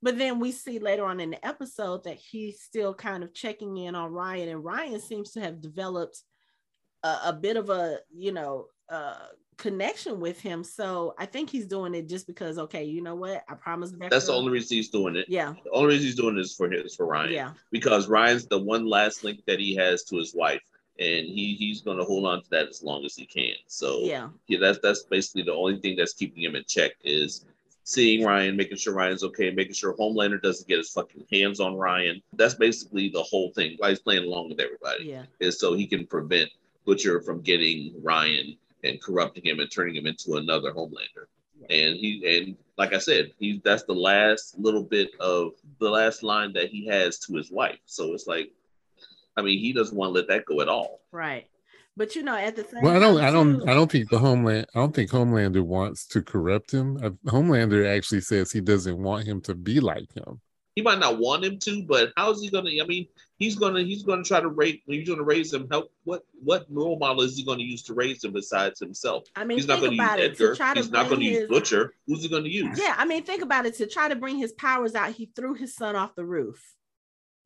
But 0.00 0.16
then 0.16 0.40
we 0.40 0.52
see 0.52 0.78
later 0.78 1.04
on 1.04 1.20
in 1.20 1.32
the 1.32 1.46
episode 1.46 2.04
that 2.04 2.16
he's 2.16 2.62
still 2.62 2.94
kind 2.94 3.22
of 3.22 3.34
checking 3.34 3.76
in 3.76 3.94
on 3.94 4.10
Ryan, 4.10 4.48
and 4.48 4.64
Ryan 4.64 5.00
seems 5.00 5.32
to 5.32 5.40
have 5.40 5.60
developed 5.60 6.22
a, 7.02 7.16
a 7.26 7.32
bit 7.34 7.58
of 7.58 7.68
a, 7.68 7.98
you 8.10 8.32
know, 8.32 8.68
uh, 8.88 9.26
connection 9.56 10.20
with 10.20 10.40
him. 10.40 10.62
So 10.62 11.14
I 11.18 11.26
think 11.26 11.50
he's 11.50 11.66
doing 11.66 11.94
it 11.94 12.08
just 12.08 12.26
because, 12.26 12.58
okay, 12.58 12.84
you 12.84 13.02
know 13.02 13.14
what? 13.14 13.44
I 13.48 13.54
promised. 13.54 13.98
Becca. 13.98 14.10
That's 14.10 14.26
the 14.26 14.32
only 14.32 14.50
reason 14.52 14.76
he's 14.76 14.90
doing 14.90 15.16
it. 15.16 15.26
Yeah, 15.28 15.54
The 15.64 15.70
only 15.70 15.94
reason 15.94 16.06
he's 16.06 16.14
doing 16.16 16.36
this 16.36 16.54
for 16.54 16.70
his 16.70 16.94
for 16.94 17.06
Ryan. 17.06 17.32
yeah, 17.32 17.52
Because 17.70 18.08
Ryan's 18.08 18.46
the 18.46 18.58
one 18.58 18.86
last 18.86 19.24
link 19.24 19.40
that 19.46 19.58
he 19.58 19.74
has 19.76 20.04
to 20.04 20.16
his 20.16 20.34
wife. 20.34 20.62
And 20.98 21.26
he, 21.26 21.54
he's 21.58 21.82
gonna 21.82 22.04
hold 22.04 22.24
on 22.24 22.42
to 22.42 22.50
that 22.50 22.68
as 22.68 22.82
long 22.82 23.04
as 23.04 23.14
he 23.14 23.26
can. 23.26 23.52
So 23.66 24.00
yeah, 24.04 24.28
yeah, 24.46 24.58
that's 24.58 24.78
that's 24.78 25.02
basically 25.02 25.42
the 25.42 25.52
only 25.52 25.78
thing 25.78 25.94
that's 25.94 26.14
keeping 26.14 26.42
him 26.42 26.56
in 26.56 26.64
check 26.66 26.92
is 27.04 27.44
seeing 27.84 28.24
Ryan, 28.24 28.56
making 28.56 28.78
sure 28.78 28.94
Ryan's 28.94 29.22
okay, 29.22 29.50
making 29.50 29.74
sure 29.74 29.94
Homelander 29.94 30.40
doesn't 30.40 30.66
get 30.66 30.78
his 30.78 30.88
fucking 30.88 31.26
hands 31.30 31.60
on 31.60 31.76
Ryan. 31.76 32.22
That's 32.32 32.54
basically 32.54 33.10
the 33.10 33.22
whole 33.22 33.50
thing. 33.50 33.74
Why 33.76 33.90
he's 33.90 33.98
playing 33.98 34.24
along 34.24 34.48
with 34.48 34.58
everybody 34.58 35.04
yeah, 35.04 35.24
is 35.38 35.60
so 35.60 35.74
he 35.74 35.86
can 35.86 36.06
prevent 36.06 36.48
Butcher 36.86 37.20
from 37.20 37.42
getting 37.42 37.92
Ryan 38.02 38.56
and 38.84 39.00
corrupting 39.02 39.44
him 39.44 39.60
and 39.60 39.70
turning 39.70 39.96
him 39.96 40.06
into 40.06 40.36
another 40.36 40.72
Homelander. 40.72 41.26
And 41.70 41.96
he 41.96 42.22
and 42.36 42.56
like 42.76 42.92
I 42.92 42.98
said, 42.98 43.32
he 43.38 43.60
that's 43.64 43.84
the 43.84 43.94
last 43.94 44.58
little 44.58 44.82
bit 44.82 45.10
of 45.20 45.52
the 45.80 45.88
last 45.88 46.22
line 46.22 46.52
that 46.52 46.68
he 46.68 46.86
has 46.86 47.18
to 47.20 47.34
his 47.34 47.50
wife. 47.50 47.78
So 47.86 48.12
it's 48.12 48.26
like, 48.26 48.52
I 49.36 49.42
mean, 49.42 49.58
he 49.58 49.72
doesn't 49.72 49.96
want 49.96 50.10
to 50.10 50.12
let 50.12 50.28
that 50.28 50.44
go 50.44 50.60
at 50.60 50.68
all. 50.68 51.00
right. 51.12 51.46
But 51.98 52.14
you 52.14 52.22
know, 52.22 52.36
at 52.36 52.54
the 52.56 52.64
same 52.64 52.82
Well, 52.82 52.94
I 52.94 52.98
don't, 52.98 53.16
time, 53.16 53.24
I 53.24 53.30
don't, 53.30 53.58
too- 53.60 53.70
I 53.70 53.72
don't 53.74 53.90
think 53.90 54.10
the 54.10 54.18
Homeland, 54.18 54.66
I 54.74 54.80
don't 54.80 54.94
think 54.94 55.10
Homelander 55.10 55.62
wants 55.62 56.06
to 56.08 56.20
corrupt 56.20 56.70
him. 56.70 56.98
Uh, 57.02 57.08
Homelander 57.30 57.86
actually 57.86 58.20
says 58.20 58.52
he 58.52 58.60
doesn't 58.60 58.98
want 59.02 59.24
him 59.24 59.40
to 59.42 59.54
be 59.54 59.80
like 59.80 60.12
him. 60.12 60.42
He 60.76 60.82
might 60.82 60.98
not 61.00 61.18
want 61.18 61.42
him 61.44 61.58
to, 61.60 61.82
but 61.82 62.12
how's 62.16 62.40
he 62.42 62.50
gonna? 62.50 62.70
I 62.82 62.86
mean, 62.86 63.06
he's 63.38 63.56
gonna 63.56 63.80
he's 63.82 64.02
gonna 64.02 64.22
try 64.22 64.40
to 64.40 64.48
raise. 64.48 64.78
He's 64.86 65.08
gonna 65.08 65.22
raise 65.22 65.52
him. 65.52 65.66
Help. 65.70 65.90
What 66.04 66.22
what 66.44 66.66
role 66.68 66.98
model 66.98 67.22
is 67.22 67.36
he 67.36 67.44
gonna 67.44 67.62
use 67.62 67.82
to 67.84 67.94
raise 67.94 68.22
him 68.22 68.32
besides 68.32 68.78
himself? 68.78 69.24
I 69.34 69.44
mean, 69.44 69.56
he's 69.58 69.66
not 69.66 69.80
think 69.80 69.96
gonna 69.96 70.10
about 70.10 70.18
use 70.20 70.26
it. 70.32 70.36
To 70.36 70.44
Edgar. 70.44 70.54
try 70.54 70.74
to 70.74 70.80
He's 70.80 70.90
not 70.90 71.08
bring 71.08 71.20
gonna 71.20 71.30
use 71.30 71.38
his- 71.40 71.48
Butcher. 71.48 71.94
Who's 72.06 72.22
he 72.22 72.28
gonna 72.28 72.48
use? 72.48 72.78
Yeah, 72.78 72.94
I 72.96 73.06
mean, 73.06 73.24
think 73.24 73.42
about 73.42 73.64
it. 73.66 73.74
To 73.76 73.86
try 73.86 74.08
to 74.08 74.14
bring 74.16 74.36
his 74.36 74.52
powers 74.52 74.94
out, 74.94 75.12
he 75.12 75.30
threw 75.34 75.54
his 75.54 75.74
son 75.74 75.96
off 75.96 76.14
the 76.14 76.24
roof. 76.26 76.62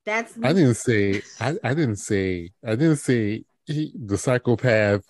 That's 0.05 0.35
I 0.43 0.53
didn't 0.53 0.75
say, 0.75 1.23
I, 1.39 1.57
I 1.63 1.75
didn't 1.75 1.97
say, 1.97 2.51
I 2.67 2.71
didn't 2.75 2.97
say 2.97 3.45
he, 3.67 3.93
the 3.95 4.19
psychopath 4.19 5.03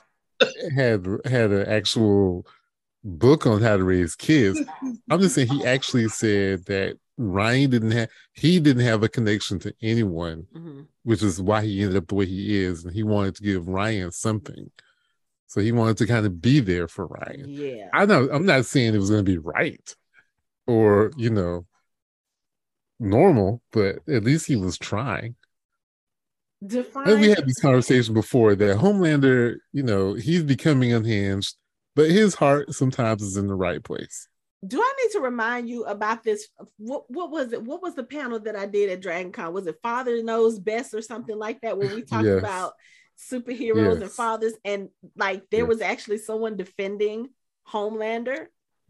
had 0.77 1.07
had 1.25 1.53
an 1.53 1.67
actual 1.69 2.45
book 3.03 3.47
on 3.47 3.63
how 3.63 3.79
to 3.79 3.85
raise 3.85 4.15
kids. 4.15 4.61
I'm 5.11 5.21
just 5.21 5.35
saying 5.37 5.49
he 5.49 5.65
actually 5.65 6.09
said 6.09 6.67
that 6.67 6.99
Ryan 7.23 7.71
didn't 7.71 7.91
have, 7.91 8.09
he 8.33 8.59
didn't 8.61 8.85
have 8.85 9.03
a 9.03 9.09
connection 9.09 9.59
to 9.61 9.75
anyone, 9.83 10.47
Mhm. 10.55 10.87
which 11.03 11.23
is 11.23 11.41
why 11.41 11.63
he 11.63 11.83
ended 11.83 11.99
up 11.99 12.09
the 12.09 12.15
way 12.15 12.25
he 12.27 12.57
is, 12.57 12.85
and 12.85 12.95
he 12.95 13.03
wanted 13.03 13.35
to 13.37 13.43
give 13.43 13.69
Ryan 13.69 14.11
something. 14.11 14.71
So 15.47 15.61
he 15.61 15.71
wanted 15.71 15.99
to 15.99 16.07
kind 16.07 16.25
of 16.25 16.41
be 16.41 16.61
there 16.61 16.89
for 16.89 17.07
Ryan. 17.07 17.45
Yeah. 17.49 17.91
I 17.93 18.07
know 18.07 18.31
I'm 18.31 18.47
not 18.47 18.65
saying 18.65 18.95
it 18.95 18.99
was 18.99 19.11
going 19.11 19.25
to 19.25 19.31
be 19.31 19.39
right 19.39 19.95
or, 20.67 21.13
you 21.17 21.29
know, 21.29 21.67
normal, 22.99 23.63
but 23.73 23.97
at 24.09 24.25
least 24.25 24.47
he 24.47 24.57
was 24.57 24.79
trying. 24.79 25.35
Define 26.65 27.21
we 27.21 27.29
had 27.29 27.47
this 27.47 27.61
conversation 27.61 28.15
before 28.15 28.55
that 28.55 28.79
Homelander, 28.79 29.57
you 29.73 29.83
know, 29.83 30.15
he's 30.15 30.43
becoming 30.43 30.93
unhinged, 30.93 31.57
but 31.95 32.11
his 32.11 32.35
heart 32.35 32.73
sometimes 32.75 33.23
is 33.23 33.37
in 33.37 33.47
the 33.47 33.55
right 33.55 33.83
place. 33.83 34.29
Do 34.67 34.81
I 34.81 34.93
need 35.03 35.13
to 35.13 35.21
remind 35.21 35.69
you 35.69 35.85
about 35.85 36.23
this? 36.23 36.49
What 36.77 37.11
what 37.11 37.31
was 37.31 37.53
it? 37.53 37.63
What 37.63 37.83
was 37.83 37.95
the 37.95 38.05
panel 38.05 38.39
that 38.41 38.57
I 38.57 38.67
did 38.67 38.91
at 38.91 39.01
Dragon 39.01 39.33
Con? 39.33 39.53
Was 39.55 39.67
it 39.67 39.79
Father 39.83 40.23
Knows 40.23 40.59
Best 40.59 40.93
or 40.95 41.01
something 41.03 41.37
like 41.39 41.61
that? 41.63 41.79
Where 41.79 41.95
we 41.95 42.03
talked 42.03 42.27
Yes. 42.27 42.39
about 42.41 42.75
superheroes 43.19 44.01
and 44.01 44.11
fathers, 44.11 44.55
and 44.65 44.89
like 45.17 45.49
there 45.51 45.61
Yes. 45.61 45.69
was 45.69 45.81
actually 45.81 46.19
someone 46.19 46.57
defending 46.57 47.31
Homelander, 47.69 48.47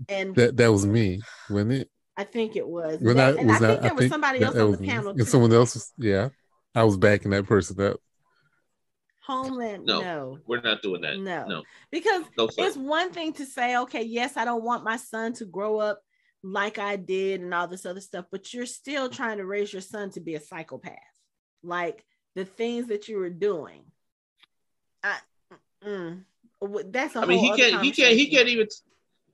and 0.09 0.35
That 0.37 0.57
that 0.57 0.73
was 0.73 0.87
me, 0.87 1.21
wasn't 1.49 1.73
it? 1.73 1.91
I 2.17 2.25
think 2.25 2.57
it 2.57 2.67
was. 2.67 3.01
When 3.01 3.17
That- 3.17 3.37
I 3.37 3.41
and 3.41 3.51
I 3.51 3.53
was 3.53 3.61
think 3.61 3.81
there 3.81 3.91
I 3.91 3.95
was 3.95 4.01
think 4.01 4.13
somebody 4.13 4.43
else 4.43 4.57
on 4.57 4.71
was 4.71 4.79
the 4.81 4.87
panel 4.87 5.11
And 5.11 5.29
someone 5.29 5.53
else 5.53 5.75
was, 5.75 5.93
yeah. 5.97 6.29
I 6.75 6.85
was 6.85 6.97
backing 6.97 7.31
that 7.33 7.47
person 7.47 7.81
up. 7.81 8.01
Homeland, 9.31 9.87
No. 9.87 10.01
no, 10.01 10.39
We're 10.47 10.61
not 10.61 10.83
doing 10.83 11.03
that. 11.03 11.19
No. 11.19 11.47
No. 11.47 11.63
because 11.91 12.25
No, 12.37 12.49
it's 12.59 12.77
one 12.77 13.13
thing 13.13 13.33
to 13.35 13.47
say, 13.47 13.77
okay, 13.79 14.03
yes, 14.03 14.37
I 14.37 14.45
don't 14.45 14.65
want 14.65 14.83
my 14.83 14.97
son 14.97 15.33
to 15.35 15.45
grow 15.45 15.79
up 15.79 16.03
like 16.43 16.79
I 16.79 16.97
did 16.97 17.41
and 17.41 17.55
all 17.55 17.69
this 17.69 17.87
other 17.87 18.01
stuff, 18.01 18.27
but 18.31 18.53
you're 18.53 18.67
still 18.67 19.09
trying 19.09 19.39
to 19.39 19.47
raise 19.47 19.73
your 19.73 19.83
son 19.83 20.11
to 20.11 20.21
be 20.21 20.35
a 20.35 20.41
psychopath. 20.41 20.97
Like 21.63 22.05
the 22.35 22.45
things 22.45 22.89
that 22.89 23.09
you 23.09 23.19
were 23.19 23.31
doing. 23.31 23.83
I, 25.03 25.19
mm, 25.85 26.25
that's 26.87 27.17
a 27.17 27.21
I 27.21 27.27
mean, 27.27 27.39
he 27.39 27.55
can't. 27.57 27.83
He 27.85 27.93
can't. 27.93 28.17
He 28.17 28.27
can't 28.31 28.49
even. 28.49 28.67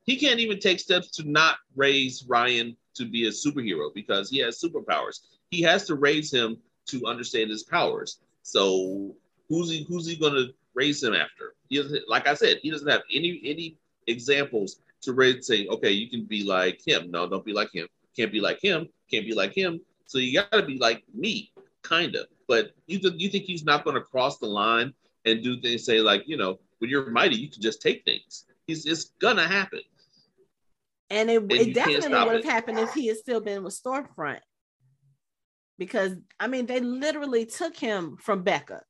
He 0.05 0.16
can't 0.16 0.38
even 0.38 0.61
take 0.61 0.78
steps 0.78 1.11
to 1.12 1.28
not 1.28 1.57
raise 1.74 2.24
Ryan 2.28 2.76
to 2.94 3.05
be 3.05 3.26
a 3.26 3.30
superhero 3.30 3.92
because 3.92 4.30
he 4.30 4.38
has 4.38 4.61
superpowers. 4.61 5.20
He 5.51 5.62
has 5.62 5.84
to 5.86 5.97
raise 5.97 6.32
him 6.32 6.59
to 6.86 7.07
understand 7.07 7.51
his 7.51 7.64
powers. 7.64 8.20
So 8.42 9.16
who's 9.49 9.70
he? 9.70 9.84
Who's 9.88 10.07
he 10.07 10.16
going 10.16 10.34
to 10.34 10.49
raise 10.74 11.03
him 11.03 11.14
after? 11.14 11.55
He 11.68 11.76
doesn't. 11.76 12.09
Like 12.09 12.26
I 12.26 12.34
said, 12.34 12.59
he 12.62 12.70
doesn't 12.70 12.88
have 12.88 13.03
any 13.12 13.40
any 13.44 13.76
examples 14.07 14.80
to 15.03 15.12
raise. 15.12 15.47
Say, 15.47 15.66
okay, 15.66 15.90
you 15.90 16.09
can 16.09 16.24
be 16.24 16.44
like 16.44 16.80
him. 16.86 17.11
No, 17.11 17.28
don't 17.28 17.44
be 17.44 17.53
like 17.53 17.72
him. 17.72 17.88
Can't 18.16 18.32
be 18.32 18.40
like 18.40 18.61
him. 18.61 18.88
Can't 19.11 19.26
be 19.26 19.34
like 19.34 19.53
him. 19.53 19.80
So 20.07 20.18
you 20.18 20.32
got 20.40 20.53
to 20.53 20.62
be 20.62 20.78
like 20.78 21.03
me, 21.14 21.53
kind 21.82 22.14
of. 22.14 22.26
But 22.49 22.72
you 22.86 22.99
th- 22.99 23.14
you 23.16 23.28
think 23.28 23.44
he's 23.44 23.64
not 23.64 23.84
going 23.84 23.97
to 23.97 24.03
cross 24.03 24.38
the 24.38 24.47
line 24.47 24.94
and 25.24 25.42
do 25.42 25.61
things? 25.61 25.84
Say 25.84 26.01
like 26.01 26.24
you 26.26 26.36
know, 26.36 26.59
when 26.78 26.90
you're 26.90 27.11
mighty, 27.11 27.36
you 27.36 27.51
can 27.51 27.62
just 27.62 27.82
take 27.82 28.05
things. 28.05 28.44
He's, 28.66 28.86
it's 28.86 29.12
gonna 29.20 29.47
happen. 29.47 29.80
And 31.11 31.30
it, 31.30 31.42
And 31.42 31.53
it 31.53 31.74
definitely 31.74 32.11
would 32.11 32.34
have 32.36 32.44
happened 32.44 32.78
if 32.78 32.92
he 32.92 33.07
had 33.07 33.16
still 33.16 33.40
been 33.40 33.62
with 33.62 33.80
Stormfront. 33.80 34.40
Because 35.78 36.14
I 36.40 36.49
mean, 36.49 36.66
they 36.66 36.80
literally 36.80 37.47
took 37.47 37.76
him 37.76 38.16
from 38.16 38.42
Becca. 38.42 38.82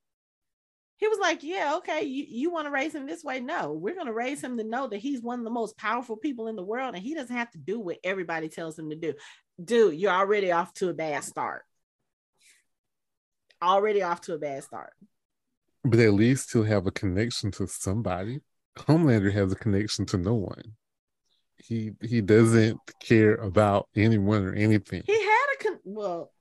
He 0.99 1.09
was 1.09 1.19
like, 1.19 1.43
Yeah, 1.43 1.77
okay, 1.79 2.03
you, 2.05 2.25
you 2.29 2.51
want 2.51 2.67
to 2.67 2.71
raise 2.71 2.95
him 2.95 3.07
this 3.07 3.23
way? 3.23 3.41
No, 3.41 3.73
we're 3.73 3.95
going 3.95 4.07
to 4.07 4.13
raise 4.13 4.43
him 4.43 4.57
to 4.59 4.65
know 4.65 4.87
that 4.89 4.99
he's 4.99 5.21
one 5.23 5.39
of 5.39 5.45
the 5.45 5.51
most 5.51 5.77
powerful 5.77 6.17
people 6.17 6.49
in 6.49 6.57
the 6.57 6.65
world 6.65 6.95
and 6.95 7.03
he 7.03 7.15
doesn't 7.15 7.37
have 7.37 7.51
to 7.53 7.59
do 7.59 7.79
what 7.79 7.99
everybody 8.03 8.49
tells 8.49 8.79
him 8.79 8.91
to 8.91 8.97
do. 8.97 9.15
Dude, 9.63 9.95
you're 9.95 10.13
already 10.13 10.53
off 10.53 10.73
to 10.75 10.89
a 10.89 10.95
bad 10.95 11.25
start. 11.25 11.63
Already 13.63 14.03
off 14.03 14.21
to 14.23 14.35
a 14.35 14.39
bad 14.39 14.65
start. 14.65 14.93
But 15.85 16.01
at 16.01 16.13
least 16.15 16.53
he'll 16.53 16.65
have 16.65 16.87
a 16.87 16.91
connection 16.91 17.51
to 17.53 17.67
somebody. 17.67 18.41
Homelander 18.77 19.33
has 19.33 19.53
a 19.53 19.57
connection 19.57 20.05
to 20.07 20.19
no 20.19 20.35
one. 20.35 20.75
He 21.59 21.93
he 22.03 22.21
doesn't 22.21 22.79
care 23.01 23.35
about 23.37 23.89
anyone 23.97 24.45
or 24.45 24.53
anything. 24.53 25.03
He 25.07 25.15
had 25.15 25.47
a 25.59 25.65
con- 25.65 25.81
well, 25.85 26.33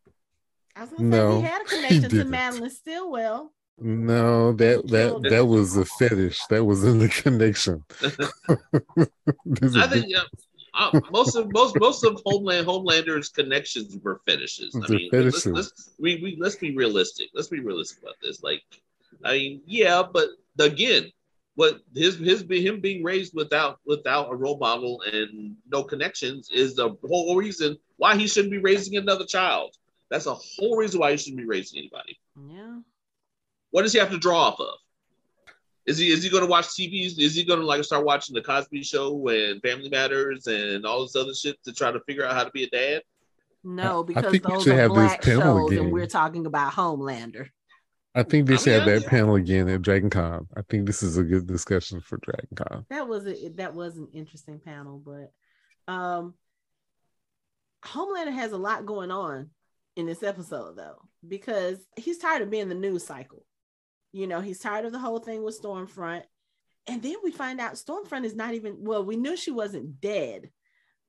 I 0.76 0.82
was 0.82 0.90
gonna 0.90 1.04
No, 1.04 1.32
say 1.32 1.38
he 1.38 1.48
had 1.48 1.62
a 1.62 1.70
he 1.70 1.76
connection 1.76 2.10
to. 2.10 2.26
Madelyn 2.26 2.70
Stillwell. 2.72 3.54
No, 3.80 4.54
that 4.54 4.88
that 4.88 5.28
that 5.30 5.46
was 5.46 5.76
a 5.76 5.86
fetish. 5.86 6.48
That 6.48 6.64
was 6.64 6.84
in 6.84 7.00
the 7.00 7.10
connection. 7.10 7.84
There's 8.00 9.76
a 9.76 9.80
I 9.80 9.88
think 9.88 10.08
big- 10.08 10.16
uh, 10.74 11.00
most 11.12 11.36
of 11.36 11.52
most 11.52 11.78
most 11.80 12.04
of 12.04 12.22
Homeland 12.26 12.66
Homelander's 12.66 13.30
connections 13.30 13.98
were 14.04 14.22
fetishes. 14.26 14.76
I 14.76 14.88
They're 14.88 14.98
mean, 14.98 15.10
let's, 15.12 15.46
let's 15.46 15.92
we, 16.00 16.22
we 16.22 16.38
let's 16.40 16.56
be 16.56 16.76
realistic. 16.76 17.30
Let's 17.34 17.48
be 17.48 17.60
realistic 17.60 18.04
about 18.04 18.16
this. 18.22 18.44
Like, 18.44 18.62
I 19.24 19.34
mean, 19.34 19.62
yeah, 19.66 20.04
but 20.04 20.30
again, 20.60 21.12
what 21.56 21.82
his 21.94 22.18
his 22.18 22.46
him 22.50 22.80
being 22.82 23.04
raised 23.04 23.34
without 23.34 23.80
without 23.86 24.32
a 24.32 24.36
role 24.36 24.58
model 24.58 25.02
and 25.02 25.56
no 25.70 25.84
connections 25.84 26.50
is 26.50 26.76
the 26.76 26.96
whole 27.08 27.36
reason 27.36 27.78
why 27.98 28.18
he 28.18 28.28
shouldn't 28.28 28.52
be 28.52 28.60
raising 28.60 28.98
another 28.98 29.26
child. 29.26 29.76
That's 30.10 30.28
a 30.28 30.36
whole 30.36 30.78
reason 30.78 31.00
why 31.00 31.12
he 31.12 31.18
shouldn't 31.18 31.38
be 31.38 31.46
raising 31.46 31.80
anybody. 31.80 32.20
Yeah. 32.50 32.80
What 33.76 33.82
does 33.82 33.92
he 33.92 34.00
have 34.00 34.12
to 34.12 34.18
draw 34.18 34.40
off 34.40 34.60
of? 34.62 34.78
Is 35.86 35.98
he 35.98 36.10
is 36.10 36.24
he 36.24 36.30
going 36.30 36.44
to 36.44 36.50
watch 36.50 36.68
TV? 36.68 37.08
Is 37.20 37.36
he 37.36 37.44
going 37.44 37.60
to 37.60 37.66
like 37.66 37.84
start 37.84 38.06
watching 38.06 38.34
the 38.34 38.42
Cosby 38.42 38.84
Show 38.84 39.28
and 39.28 39.62
Family 39.62 39.90
Matters 39.90 40.48
and 40.48 40.86
all 40.86 41.02
this 41.02 41.18
other 41.18 41.34
shit 41.34 41.62
to 41.66 41.74
try 41.74 41.92
to 41.92 42.00
figure 42.08 42.24
out 42.24 42.36
how 42.36 42.46
to 42.46 42.52
be 42.52 42.64
a 42.64 42.70
dad? 42.70 43.02
No, 43.66 44.02
I 44.02 44.06
because 44.06 44.32
think 44.32 44.48
we 44.48 44.54
those 44.54 44.64
should 44.64 44.76
are 44.76 44.78
have 44.78 44.92
this 44.92 44.98
black 44.98 45.22
panel 45.24 45.42
shows, 45.42 45.72
again. 45.74 45.84
and 45.84 45.92
we're 45.92 46.08
talking 46.08 46.46
about 46.46 46.72
Homelander. 46.72 47.50
I 48.16 48.24
think 48.24 48.48
they 48.48 48.54
I 48.54 48.58
should 48.60 48.68
mean, 48.68 48.94
have 48.94 49.02
that 49.02 49.10
panel 49.10 49.36
again 49.36 49.68
at 49.68 49.82
Dragon 49.82 50.10
Con. 50.10 50.48
I 50.56 50.62
think 50.62 50.86
this 50.86 51.04
is 51.04 51.18
a 51.18 51.24
good 51.24 51.46
discussion 51.46 52.00
for 52.00 52.18
Dragon 52.20 52.48
Con. 52.56 52.86
That 52.90 53.10
was 53.10 53.28
a 53.28 53.50
that 53.56 53.74
was 53.74 53.98
an 53.98 54.08
interesting 54.14 54.62
panel, 54.64 55.04
but 55.06 55.94
um, 55.94 56.34
Homelander 57.84 58.32
has 58.32 58.54
a 58.54 58.58
lot 58.58 58.86
going 58.86 59.12
on 59.12 59.50
in 59.98 60.06
this 60.06 60.24
episode 60.24 60.78
though, 60.78 61.02
because 61.28 61.80
he's 61.98 62.20
tired 62.20 62.42
of 62.42 62.50
being 62.50 62.70
the 62.70 62.76
news 62.76 63.06
cycle. 63.06 63.46
You 64.16 64.28
know, 64.28 64.40
he's 64.40 64.60
tired 64.60 64.86
of 64.86 64.92
the 64.92 65.00
whole 65.00 65.20
thing 65.20 65.44
with 65.44 65.62
Stormfront, 65.62 66.24
and 66.88 67.02
then 67.02 67.16
we 67.24 67.32
find 67.32 67.60
out 67.60 67.74
Stormfront 67.74 68.26
is 68.26 68.36
not 68.36 68.54
even 68.54 68.78
well. 68.80 69.04
We 69.04 69.18
knew 69.18 69.36
she 69.36 69.52
wasn't 69.52 70.00
dead, 70.00 70.50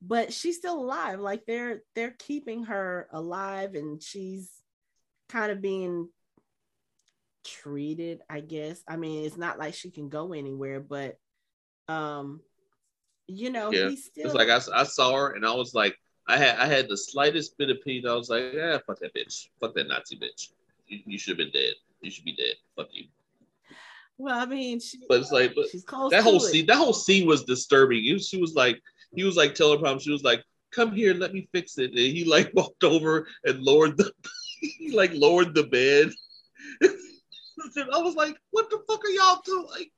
but 0.03 0.33
she's 0.33 0.57
still 0.57 0.81
alive. 0.81 1.21
Like 1.21 1.45
they're 1.47 1.83
they're 1.95 2.17
keeping 2.19 2.65
her 2.65 3.09
alive, 3.13 3.75
and 3.75 4.03
she's 4.03 4.51
kind 5.29 5.53
of 5.53 5.61
being 5.61 6.09
treated 7.45 8.21
i 8.29 8.41
guess 8.41 8.83
i 8.89 8.97
mean 8.97 9.25
it's 9.25 9.37
not 9.37 9.57
like 9.57 9.73
she 9.73 9.89
can 9.89 10.09
go 10.09 10.33
anywhere 10.33 10.81
but 10.81 11.17
um 11.87 12.41
you 13.29 13.51
know 13.51 13.71
Yeah, 13.71 13.89
he's 13.89 14.07
still 14.07 14.27
It's 14.27 14.35
like 14.35 14.49
I, 14.49 14.61
I 14.81 14.85
saw 14.85 15.15
her 15.17 15.33
and 15.33 15.45
I 15.45 15.53
was 15.53 15.75
like, 15.75 15.99
I 16.29 16.37
had 16.37 16.59
I 16.59 16.67
had 16.67 16.89
the 16.89 16.97
slightest 16.97 17.57
bit 17.59 17.71
of 17.71 17.81
pain. 17.85 18.07
I 18.07 18.15
was 18.15 18.31
like, 18.31 18.53
yeah, 18.53 18.79
fuck 18.87 19.01
that 19.01 19.15
bitch, 19.15 19.49
fuck 19.61 19.75
that 19.75 19.89
Nazi 19.89 20.17
bitch. 20.17 20.51
You, 20.87 21.01
you 21.07 21.19
should 21.19 21.39
have 21.39 21.39
been 21.39 21.51
dead. 21.51 21.75
You 22.07 22.11
should 22.13 22.25
be 22.25 22.37
dead. 22.37 22.55
Fuck 22.77 22.89
you. 22.93 23.05
well 24.19 24.39
i 24.39 24.47
mean 24.47 24.81
she, 24.81 24.99
But 25.09 25.21
it's 25.21 25.33
like, 25.33 25.55
but 25.55 25.67
she's 25.71 25.85
close 25.85 26.11
that 26.13 26.23
whole 26.23 26.37
it. 26.37 26.49
scene, 26.51 26.67
that 26.67 26.77
whole 26.77 26.93
scene 26.95 27.27
was 27.27 27.45
disturbing. 27.45 28.03
Was- 28.13 28.29
she 28.29 28.41
was 28.41 28.55
like, 28.55 28.81
he 29.15 29.25
was 29.25 29.37
like 29.37 29.55
telling 29.55 29.85
her, 29.85 29.99
she 29.99 30.11
was 30.11 30.23
like, 30.25 30.43
come 30.73 30.93
here, 30.93 31.15
let 31.15 31.33
me 31.35 31.49
fix 31.53 31.79
it. 31.79 31.91
And 31.91 31.99
he 31.99 32.25
like 32.25 32.51
walked 32.61 32.85
over 32.85 33.27
and 33.45 33.63
lowered 33.63 33.97
the, 33.97 34.11
he 34.61 34.93
like 34.97 35.13
lowered 35.15 35.55
the 35.55 35.65
bed. 35.65 36.11
and 36.81 37.91
I 37.95 37.99
was 37.99 38.15
like, 38.15 38.37
what 38.51 38.71
the 38.71 38.79
fuck 38.89 39.03
are 39.05 39.11
y'all 39.11 39.41
doing? 39.45 39.67
Like, 39.71 39.91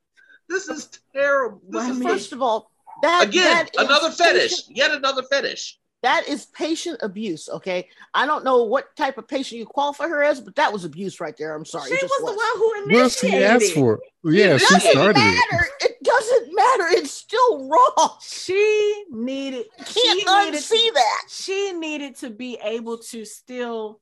this 0.48 0.68
is 0.68 0.88
terrible. 1.14 1.60
This 1.68 1.74
Well, 1.82 1.86
I 1.86 1.90
is 1.90 1.98
mean- 1.98 2.08
First 2.08 2.32
of 2.32 2.40
all, 2.42 2.70
that 3.02 3.28
again 3.28 3.66
that 3.74 3.84
another 3.84 4.10
fetish. 4.10 4.54
Yet 4.70 4.90
another 4.92 5.22
fetish. 5.30 5.78
That 6.02 6.28
is 6.28 6.46
patient 6.46 6.98
abuse. 7.02 7.48
Okay, 7.48 7.88
I 8.14 8.24
don't 8.26 8.44
know 8.44 8.64
what 8.64 8.94
type 8.96 9.18
of 9.18 9.26
patient 9.26 9.58
you 9.58 9.66
qualify 9.66 10.06
her 10.08 10.22
as, 10.22 10.40
but 10.40 10.54
that 10.56 10.72
was 10.72 10.84
abuse 10.84 11.20
right 11.20 11.36
there. 11.36 11.54
I'm 11.54 11.64
sorry. 11.64 11.88
she 11.90 11.94
it 11.96 12.02
was 12.02 12.20
the 12.20 12.36
one 12.36 12.56
who 12.56 12.94
Well, 12.94 13.00
initiated 13.02 13.38
she 13.40 13.44
asked 13.44 13.64
it. 13.64 13.74
for 13.74 13.94
it. 13.94 14.00
Yeah, 14.24 14.54
It 14.54 14.60
she 14.60 14.74
doesn't 14.74 14.90
started 14.92 15.16
matter. 15.18 15.66
It 15.80 16.02
doesn't 16.04 16.54
matter. 16.54 16.84
It's 16.90 17.10
still 17.10 17.68
wrong. 17.68 18.16
she 18.20 19.04
needed 19.10 19.66
she 19.86 20.02
Can't 20.02 20.18
needed 20.46 20.60
unsee 20.60 20.92
that. 20.94 21.22
she 21.28 21.72
needed 21.72 22.16
to 22.16 22.30
be 22.30 22.58
able 22.62 22.98
to 22.98 23.24
still 23.24 24.00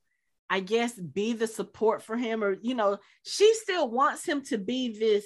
i 0.49 0.59
guess 0.61 0.93
be 0.93 1.33
the 1.33 1.45
support 1.47 2.01
for 2.01 2.15
him 2.15 2.41
or 2.43 2.57
you 2.61 2.73
know 2.73 2.97
she 3.23 3.53
still 3.55 3.89
wants 3.91 4.23
him 4.25 4.41
to 4.41 4.57
be 4.57 4.97
this 4.97 5.25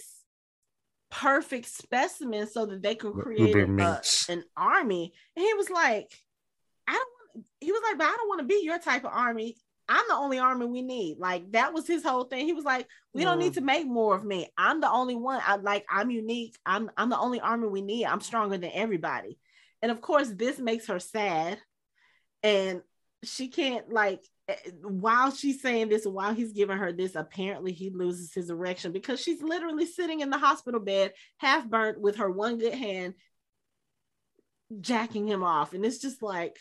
perfect 1.09 1.67
specimen 1.67 2.47
so 2.47 2.65
that 2.65 2.81
they 2.81 2.95
can 2.95 3.13
create 3.13 3.55
a- 3.55 3.65
a- 3.83 4.01
an 4.29 4.43
army 4.57 5.13
and 5.35 5.45
he 5.45 5.53
was 5.53 5.69
like 5.69 6.11
i 6.87 6.93
don't 6.93 7.07
want 7.35 7.45
he 7.59 7.71
was 7.71 7.81
like 7.83 7.97
but 7.97 8.07
i 8.07 8.15
don't 8.15 8.27
want 8.27 8.39
to 8.39 8.47
be 8.47 8.61
your 8.63 8.79
type 8.79 9.03
of 9.03 9.11
army. 9.13 9.55
I'm 9.91 10.05
the 10.07 10.15
only 10.15 10.39
army 10.39 10.67
we 10.67 10.81
need. 10.81 11.17
Like 11.19 11.51
that 11.51 11.73
was 11.73 11.85
his 11.85 12.01
whole 12.01 12.23
thing. 12.23 12.45
He 12.45 12.53
was 12.53 12.63
like 12.63 12.87
we 13.13 13.25
don't 13.25 13.39
need 13.39 13.55
to 13.55 13.61
make 13.61 13.85
more 13.85 14.15
of 14.15 14.23
me. 14.23 14.47
I'm 14.57 14.79
the 14.79 14.89
only 14.89 15.15
one. 15.15 15.41
I 15.45 15.57
like 15.57 15.85
i'm 15.89 16.09
unique. 16.09 16.57
I'm 16.65 16.89
i'm 16.95 17.09
the 17.09 17.19
only 17.19 17.41
army 17.41 17.67
we 17.67 17.81
need. 17.81 18.05
I'm 18.05 18.21
stronger 18.21 18.57
than 18.57 18.71
everybody. 18.73 19.37
And 19.81 19.91
of 19.91 19.99
course 19.99 20.29
this 20.29 20.59
makes 20.59 20.87
her 20.87 20.99
sad. 20.99 21.59
And 22.41 22.81
she 23.23 23.49
can't 23.49 23.91
like 23.91 24.23
eh, 24.47 24.55
while 24.81 25.31
she's 25.31 25.61
saying 25.61 25.89
this 25.89 26.05
while 26.05 26.33
he's 26.33 26.53
giving 26.53 26.77
her 26.77 26.93
this 26.93 27.15
apparently 27.15 27.73
he 27.73 27.89
loses 27.89 28.33
his 28.33 28.49
erection 28.49 28.93
because 28.93 29.19
she's 29.19 29.43
literally 29.43 29.85
sitting 29.85 30.21
in 30.21 30.29
the 30.29 30.37
hospital 30.37 30.79
bed 30.79 31.11
half 31.37 31.67
burnt 31.67 31.99
with 31.99 32.15
her 32.15 32.31
one 32.31 32.57
good 32.57 32.73
hand 32.73 33.13
jacking 34.79 35.27
him 35.27 35.43
off 35.43 35.73
and 35.73 35.85
it's 35.85 35.97
just 35.99 36.21
like 36.21 36.57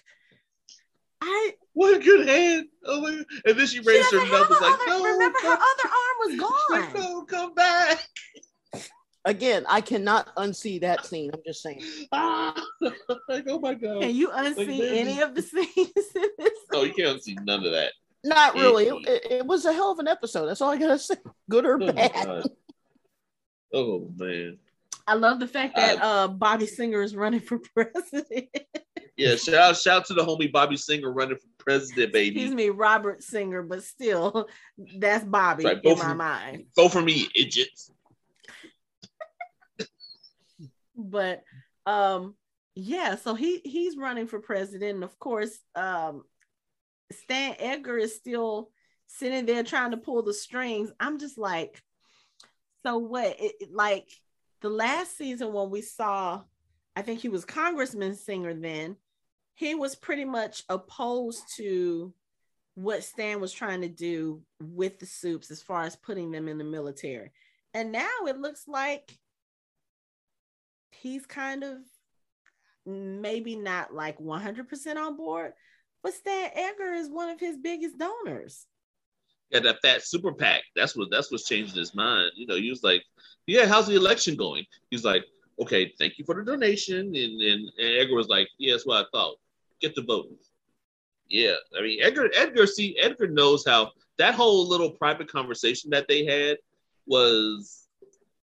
I 1.23 1.53
what 1.75 1.95
a 1.97 2.03
good 2.03 2.27
hand. 2.27 2.67
Oh 2.85 3.01
my 3.03 3.11
God. 3.11 3.25
And 3.47 3.59
then 3.59 3.67
she 3.67 3.77
she 3.77 3.81
raised 3.81 4.11
her 4.11 4.19
doesn't 4.19 4.33
knuckles 4.33 4.59
a 4.59 4.63
like, 4.63 4.75
other- 4.75 4.87
no, 4.89 5.05
remember 5.05 5.39
her 5.43 5.49
other 5.53 5.59
arm 5.85 6.17
was 6.21 6.31
like, 6.71 6.93
gone 6.95 7.03
no, 7.03 7.23
come 7.25 7.55
back. 7.55 7.99
Again, 9.27 9.67
I 9.69 9.83
cannot 9.83 10.35
unsee 10.37 10.81
that 10.81 11.05
scene. 11.05 11.31
I'm 11.35 11.41
just 11.47 11.63
saying. 11.63 11.83
Ah, 12.13 12.55
like, 13.29 13.45
oh 13.49 13.61
my 13.61 13.75
God. 13.75 14.01
can 14.01 14.15
you 14.15 14.31
unsee 14.31 14.79
there's 14.79 14.99
any 14.99 15.21
of 15.21 15.35
the 15.35 15.43
scenes 15.53 15.69
in 15.77 16.25
this 16.39 16.53
No, 16.73 16.85
you 16.85 16.95
can't 16.95 17.23
see 17.23 17.37
none 17.45 17.65
of 17.67 17.71
that. 17.73 17.93
Not 18.25 18.55
really. 18.55 18.87
It, 18.87 19.07
it- 19.07 19.33
it 19.33 19.47
was 19.47 19.67
a 19.67 19.73
hell 19.75 19.93
of 19.93 19.99
an 19.99 20.09
episode. 20.09 20.47
That's 20.47 20.61
all 20.63 20.71
I 20.71 20.79
gotta 20.79 20.99
say. 20.99 21.17
Good 21.51 21.67
or 21.67 21.75
Oh, 21.75 21.87
my 21.87 21.93
bad. 21.93 22.13
God. 22.27 22.49
oh 23.75 24.11
man. 24.17 24.59
I 25.11 25.15
love 25.15 25.41
the 25.41 25.47
fact 25.49 25.75
that 25.75 26.01
uh 26.01 26.29
Bobby 26.29 26.67
Singer 26.67 27.03
is 27.03 27.17
running 27.17 27.41
for 27.41 27.59
president. 27.75 28.47
Yeah, 29.17 29.35
shout 29.35 29.55
out, 29.55 29.77
shout 29.77 29.97
out 30.03 30.05
to 30.07 30.15
the 30.15 30.25
homie 30.25 30.51
Bobby 30.53 30.77
Singer 30.77 31.13
running 31.13 31.37
for 31.37 31.49
president, 31.59 32.15
Excuse 32.15 32.51
baby. 32.51 32.55
me, 32.55 32.69
Robert 32.71 33.23
Singer, 33.23 33.63
but 33.63 33.83
still, 33.83 34.49
that's 34.99 35.25
Bobby 35.25 35.65
Right, 35.65 35.85
in 35.85 35.99
my 35.99 36.15
mind. 36.15 36.67
Vote 36.77 36.91
for 36.93 37.03
me, 37.03 37.29
idiots. 37.35 37.91
But 40.97 41.43
um, 41.87 42.35
yeah, 42.77 43.17
so 43.17 43.35
he 43.35 43.59
he's 43.65 43.97
running 43.97 44.27
for 44.29 44.39
president, 44.41 44.95
and 44.95 45.05
of 45.05 45.19
course, 45.19 45.59
um, 45.75 46.23
Stan 47.11 47.57
Edgar 47.59 47.99
is 47.99 48.15
still 48.15 48.71
sitting 49.09 49.45
there 49.45 49.65
trying 49.65 49.91
to 49.91 49.97
pull 49.97 50.23
the 50.23 50.33
strings. 50.35 50.93
I'm 51.01 51.19
just 51.19 51.37
like, 51.37 51.83
so 52.87 52.99
what? 52.99 53.37
It, 53.41 53.55
it- 53.61 53.73
like 53.73 54.09
the 54.61 54.71
last 54.71 55.17
season 55.17 55.53
when 55.53 55.71
we 55.71 55.83
saw, 55.83 56.43
I 56.95 57.03
think 57.03 57.21
he 57.21 57.29
was 57.29 57.45
Congressman 57.45 58.15
Singer 58.15 58.55
then. 58.55 58.97
He 59.55 59.75
was 59.75 59.95
pretty 59.95 60.25
much 60.25 60.65
opposed 60.69 61.57
to 61.57 62.15
what 62.75 63.05
Stan 63.05 63.41
was 63.41 63.53
trying 63.53 63.83
to 63.83 63.89
do 63.89 64.43
with 64.61 64.99
the 64.99 65.07
supes 65.07 65.51
as 65.51 65.63
far 65.63 65.83
as 65.83 65.97
putting 65.97 66.31
them 66.31 66.49
in 66.49 66.59
the 66.59 66.65
military. 66.65 67.31
And 67.75 67.93
now 67.93 68.09
it 68.27 68.39
looks 68.39 68.67
like 68.67 69.19
he's 70.91 71.27
kind 71.27 71.63
of 71.63 71.79
maybe 72.87 73.57
not 73.57 73.95
like 73.95 74.19
100% 74.19 74.97
on 74.97 75.17
board, 75.17 75.53
but 76.03 76.15
Stan 76.15 76.51
Edgar 76.55 76.95
is 76.95 77.11
one 77.11 77.29
of 77.29 77.39
his 77.39 77.57
biggest 77.57 77.99
donors. 77.99 78.67
Yeah, 79.51 79.61
that 79.61 79.83
fat 79.83 80.03
super 80.03 80.33
PAC. 80.33 80.63
That's 80.77 80.97
what 80.97 81.09
that's 81.11 81.31
what's 81.31 81.49
changing 81.49 81.77
his 81.77 81.95
mind. 81.95 82.33
You 82.37 82.47
know, 82.47 82.57
he 82.57 82.71
was 82.71 82.83
like, 82.83 83.03
Yeah, 83.47 83.67
how's 83.67 83.87
the 83.87 83.97
election 83.97 84.37
going? 84.37 84.65
He's 84.91 85.05
like, 85.05 85.25
Okay, 85.61 85.93
thank 85.99 86.19
you 86.19 86.25
for 86.25 86.35
the 86.35 86.45
donation. 86.45 86.99
And 86.99 87.17
and, 87.17 87.71
and 87.79 87.97
Edgar 87.99 88.15
was 88.15 88.29
like, 88.29 88.49
Yeah, 88.59 88.75
that's 88.75 88.87
what 88.87 89.05
I 89.05 89.09
thought. 89.13 89.37
Get 89.81 89.95
the 89.95 90.03
vote. 90.03 90.29
Yeah. 91.29 91.55
I 91.77 91.83
mean 91.83 92.01
Edgar 92.03 92.31
Edgar 92.35 92.67
see 92.67 92.99
Edgar 93.01 93.29
knows 93.29 93.65
how 93.67 93.93
that 94.19 94.35
whole 94.35 94.69
little 94.69 94.91
private 94.91 95.31
conversation 95.31 95.91
that 95.91 96.07
they 96.09 96.25
had 96.25 96.59
was 97.07 97.89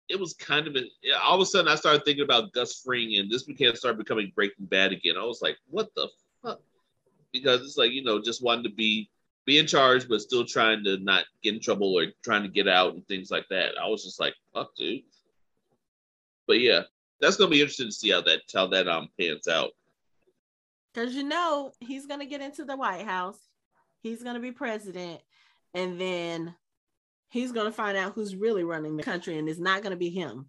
it 0.09 0.19
was 0.19 0.33
kind 0.33 0.67
of 0.67 0.75
a, 0.75 0.83
all 1.21 1.35
of 1.35 1.41
a 1.41 1.45
sudden 1.45 1.67
I 1.67 1.75
started 1.75 2.05
thinking 2.05 2.23
about 2.23 2.53
Gus 2.53 2.81
Fring 2.81 3.17
and 3.17 3.29
this 3.29 3.43
became 3.43 3.75
start 3.75 3.97
becoming 3.97 4.31
Breaking 4.35 4.65
Bad 4.65 4.93
again. 4.93 5.15
I 5.17 5.23
was 5.23 5.41
like, 5.41 5.57
what 5.69 5.93
the 5.95 6.07
fuck? 6.41 6.61
Because 7.33 7.61
it's 7.61 7.77
like, 7.77 7.91
you 7.91 8.03
know, 8.03 8.21
just 8.21 8.41
wanting 8.41 8.63
to 8.63 8.69
be 8.69 9.09
be 9.47 9.57
in 9.57 9.65
charge, 9.65 10.07
but 10.09 10.21
still 10.21 10.45
trying 10.45 10.83
to 10.83 10.97
not 10.97 11.23
get 11.41 11.55
in 11.55 11.61
trouble 11.61 11.97
or 11.97 12.07
trying 12.23 12.43
to 12.43 12.49
get 12.49 12.67
out 12.67 12.93
and 12.93 13.07
things 13.07 13.31
like 13.31 13.45
that. 13.49 13.71
I 13.81 13.87
was 13.87 14.03
just 14.03 14.19
like, 14.19 14.35
fuck, 14.53 14.75
dude. 14.75 15.01
But 16.45 16.59
yeah, 16.59 16.81
that's 17.21 17.37
gonna 17.37 17.49
be 17.49 17.61
interesting 17.61 17.87
to 17.87 17.91
see 17.91 18.11
how 18.11 18.21
that 18.21 18.41
how 18.53 18.67
that 18.67 18.87
um 18.87 19.07
pans 19.19 19.47
out. 19.47 19.71
Because 20.93 21.15
you 21.15 21.23
know, 21.23 21.71
he's 21.79 22.05
to 22.19 22.25
get 22.25 22.41
into 22.41 22.65
the 22.65 22.75
White 22.75 23.05
House, 23.05 23.39
he's 24.03 24.21
to 24.35 24.41
be 24.41 24.51
president, 24.51 25.21
and 25.73 25.99
then 25.99 26.53
he's 27.29 27.53
to 27.67 27.71
find 27.71 27.97
out 27.97 28.13
who's 28.13 28.35
really 28.35 28.65
running 28.65 28.97
the 28.97 29.03
country, 29.03 29.37
and 29.37 29.47
it's 29.47 29.59
not 29.59 29.81
to 29.91 29.97
be 29.97 30.09
him. 30.09 30.47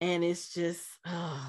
And 0.00 0.24
it's 0.24 0.52
just, 0.52 0.82
I 1.04 1.44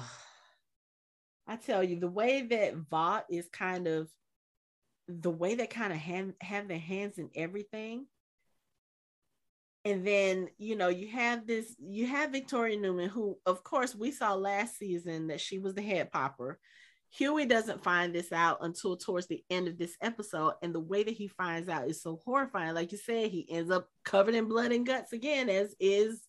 tell 1.64 1.82
you, 1.82 1.98
the 1.98 2.08
way 2.08 2.42
that 2.42 2.76
Vought 2.76 3.26
is 3.30 3.48
kind 3.48 3.86
of 3.86 4.08
the 5.08 5.30
way 5.30 5.54
they 5.54 5.66
kind 5.66 5.92
of 5.92 5.98
have, 5.98 6.32
have 6.40 6.68
their 6.68 6.78
hands 6.78 7.18
in 7.18 7.30
everything. 7.34 8.06
And 9.84 10.04
then, 10.04 10.48
you 10.58 10.74
know, 10.74 10.88
you 10.88 11.08
have 11.08 11.46
this, 11.46 11.76
you 11.78 12.06
have 12.06 12.32
Victoria 12.32 12.76
Newman, 12.76 13.08
who, 13.08 13.38
of 13.46 13.62
course, 13.62 13.94
we 13.94 14.10
saw 14.10 14.34
last 14.34 14.78
season 14.78 15.28
that 15.28 15.40
she 15.40 15.58
was 15.58 15.74
the 15.74 15.82
head 15.82 16.10
popper. 16.10 16.58
Hughie 17.08 17.46
doesn't 17.46 17.84
find 17.84 18.12
this 18.12 18.32
out 18.32 18.58
until 18.62 18.96
towards 18.96 19.28
the 19.28 19.44
end 19.48 19.68
of 19.68 19.78
this 19.78 19.96
episode. 20.02 20.54
And 20.60 20.74
the 20.74 20.80
way 20.80 21.04
that 21.04 21.14
he 21.14 21.28
finds 21.28 21.68
out 21.68 21.88
is 21.88 22.02
so 22.02 22.20
horrifying. 22.24 22.74
Like 22.74 22.90
you 22.90 22.98
said, 22.98 23.30
he 23.30 23.46
ends 23.48 23.70
up 23.70 23.88
covered 24.04 24.34
in 24.34 24.48
blood 24.48 24.72
and 24.72 24.84
guts 24.84 25.12
again, 25.12 25.48
as 25.48 25.72
is 25.78 26.20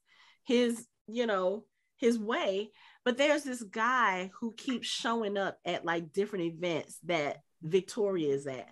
his, 0.44 0.86
you 1.08 1.26
know, 1.26 1.66
his 1.98 2.20
way. 2.20 2.70
But 3.04 3.18
there's 3.18 3.44
this 3.44 3.64
guy 3.64 4.30
who 4.40 4.54
keeps 4.54 4.88
showing 4.88 5.36
up 5.36 5.58
at 5.66 5.84
like 5.84 6.14
different 6.14 6.46
events 6.46 7.00
that 7.06 7.42
Victoria 7.62 8.34
is 8.34 8.48
at. 8.48 8.70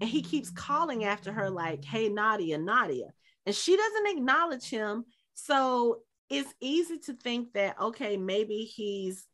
And 0.00 0.08
he 0.08 0.22
keeps 0.22 0.48
mm-hmm. 0.48 0.56
calling 0.56 1.04
after 1.04 1.32
her, 1.32 1.50
like, 1.50 1.84
hey, 1.84 2.08
Nadia, 2.08 2.58
Nadia. 2.58 3.12
And 3.46 3.54
she 3.54 3.76
doesn't 3.76 4.16
acknowledge 4.16 4.68
him. 4.68 5.04
So 5.34 6.00
it's 6.28 6.52
easy 6.60 6.98
to 6.98 7.14
think 7.14 7.52
that, 7.54 7.80
okay, 7.80 8.16
maybe 8.16 8.64
he's 8.64 9.24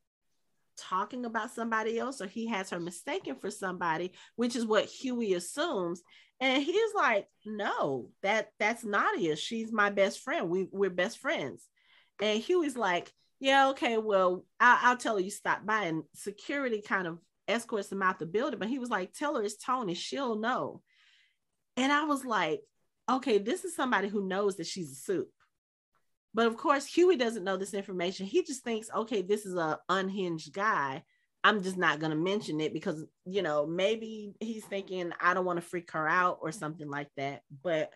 talking 0.77 1.25
about 1.25 1.53
somebody 1.53 1.99
else 1.99 2.21
or 2.21 2.27
he 2.27 2.47
has 2.49 2.71
her 2.71 2.81
mistaken 2.81 3.37
for 3.37 3.51
somebody, 3.51 4.13
which 4.37 4.57
is 4.57 4.67
what 4.67 4.87
Hughie 4.87 5.35
assumes. 5.35 6.03
And 6.41 6.63
he's 6.63 6.95
like, 6.95 7.29
no, 7.47 8.11
that 8.23 8.51
that's 8.59 8.85
Nadia. 8.85 9.37
She's 9.37 9.73
my 9.73 9.91
best 9.91 10.21
friend. 10.21 10.49
We, 10.49 10.69
we're 10.71 10.91
best 10.91 11.19
friends. 11.19 11.69
And 12.21 12.43
Hughie's 12.43 12.77
like, 12.77 13.13
yeah, 13.41 13.71
okay, 13.71 13.99
well, 13.99 14.45
I'll, 14.61 14.79
I'll 14.83 14.97
tell 14.97 15.15
her 15.17 15.21
you 15.21 15.31
stop 15.31 15.65
by. 15.65 15.85
And 15.85 16.05
security 16.15 16.83
kind 16.83 17.07
of 17.07 17.19
escorts 17.49 17.91
him 17.91 18.03
out 18.03 18.19
the 18.19 18.27
building. 18.27 18.59
But 18.59 18.69
he 18.69 18.79
was 18.79 18.91
like, 18.91 19.13
tell 19.13 19.37
her 19.37 19.43
it's 19.43 19.57
Tony. 19.57 19.95
She'll 19.95 20.37
know. 20.39 20.83
And 21.77 21.93
I 21.93 22.05
was 22.05 22.25
like, 22.25 22.61
okay, 23.11 23.39
this 23.39 23.65
is 23.65 23.75
somebody 23.75 24.09
who 24.09 24.27
knows 24.27 24.57
that 24.57 24.67
she's 24.67 24.93
a 24.93 24.95
supe. 24.95 25.31
But 26.33 26.47
of 26.47 26.57
course, 26.57 26.87
Hughie 26.87 27.17
doesn't 27.17 27.45
know 27.45 27.57
this 27.57 27.75
information. 27.75 28.27
He 28.27 28.43
just 28.43 28.65
thinks, 28.65 28.89
okay, 28.95 29.23
this 29.23 29.47
is 29.47 29.55
a 29.55 29.79
unhinged 29.89 30.53
guy. 30.53 31.05
I'm 31.45 31.63
just 31.63 31.77
not 31.77 32.01
going 32.01 32.11
to 32.11 32.17
mention 32.17 32.61
it 32.61 32.73
because, 32.73 33.05
you 33.27 33.43
know, 33.43 33.67
maybe 33.67 34.33
he's 34.41 34.65
thinking, 34.65 35.13
I 35.21 35.35
don't 35.35 35.45
want 35.45 35.59
to 35.59 35.67
freak 35.67 35.91
her 35.93 36.09
out 36.09 36.39
or 36.41 36.51
something 36.53 36.89
like 36.89 37.09
that. 37.17 37.43
But, 37.63 37.93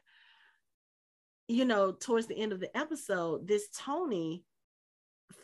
you 1.48 1.64
know, 1.64 1.92
towards 1.92 2.26
the 2.26 2.38
end 2.38 2.52
of 2.52 2.60
the 2.60 2.76
episode, 2.76 3.48
this 3.48 3.68
Tony 3.74 4.44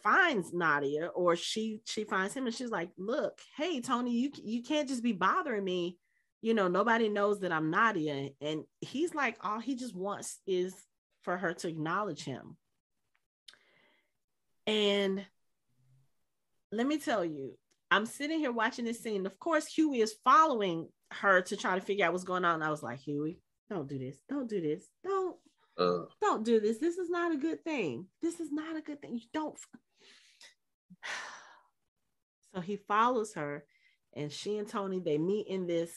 finds 0.02 0.52
Nadia 0.52 1.06
or 1.08 1.36
she 1.36 1.80
she 1.84 2.04
finds 2.04 2.34
him 2.34 2.46
and 2.46 2.54
she's 2.54 2.70
like, 2.70 2.90
look, 2.96 3.40
hey, 3.56 3.80
Tony, 3.80 4.12
you, 4.12 4.30
you 4.42 4.62
can't 4.62 4.88
just 4.88 5.02
be 5.02 5.12
bothering 5.12 5.64
me. 5.64 5.98
You 6.42 6.54
know, 6.54 6.68
nobody 6.68 7.08
knows 7.08 7.40
that 7.40 7.52
I'm 7.52 7.70
Nadia. 7.70 8.30
And 8.40 8.64
he's 8.80 9.14
like, 9.14 9.36
all 9.42 9.60
he 9.60 9.76
just 9.76 9.94
wants 9.94 10.40
is 10.46 10.74
for 11.22 11.36
her 11.36 11.54
to 11.54 11.68
acknowledge 11.68 12.24
him. 12.24 12.56
And 14.66 15.24
let 16.70 16.86
me 16.86 16.98
tell 16.98 17.24
you, 17.24 17.56
I'm 17.90 18.06
sitting 18.06 18.38
here 18.38 18.52
watching 18.52 18.84
this 18.84 19.02
scene. 19.02 19.24
Of 19.24 19.38
course, 19.38 19.66
Hughie 19.66 20.00
is 20.00 20.16
following 20.24 20.88
her 21.12 21.42
to 21.42 21.56
try 21.56 21.76
to 21.76 21.80
figure 21.80 22.04
out 22.04 22.12
what's 22.12 22.24
going 22.24 22.44
on. 22.44 22.56
And 22.56 22.64
I 22.64 22.70
was 22.70 22.82
like, 22.82 22.98
Hughie, 23.00 23.38
don't 23.70 23.88
do 23.88 23.98
this. 23.98 24.16
Don't 24.28 24.48
do 24.48 24.60
this. 24.60 24.88
Don't 25.02 25.13
Uh, 25.76 26.04
don't 26.20 26.44
do 26.44 26.60
this. 26.60 26.78
This 26.78 26.98
is 26.98 27.10
not 27.10 27.32
a 27.32 27.36
good 27.36 27.64
thing. 27.64 28.06
This 28.22 28.40
is 28.40 28.52
not 28.52 28.76
a 28.76 28.80
good 28.80 29.00
thing. 29.00 29.14
You 29.14 29.26
don't. 29.32 29.58
So 32.54 32.60
he 32.60 32.76
follows 32.76 33.34
her, 33.34 33.64
and 34.12 34.30
she 34.30 34.58
and 34.58 34.68
Tony 34.68 35.00
they 35.00 35.18
meet 35.18 35.48
in 35.48 35.66
this 35.66 35.90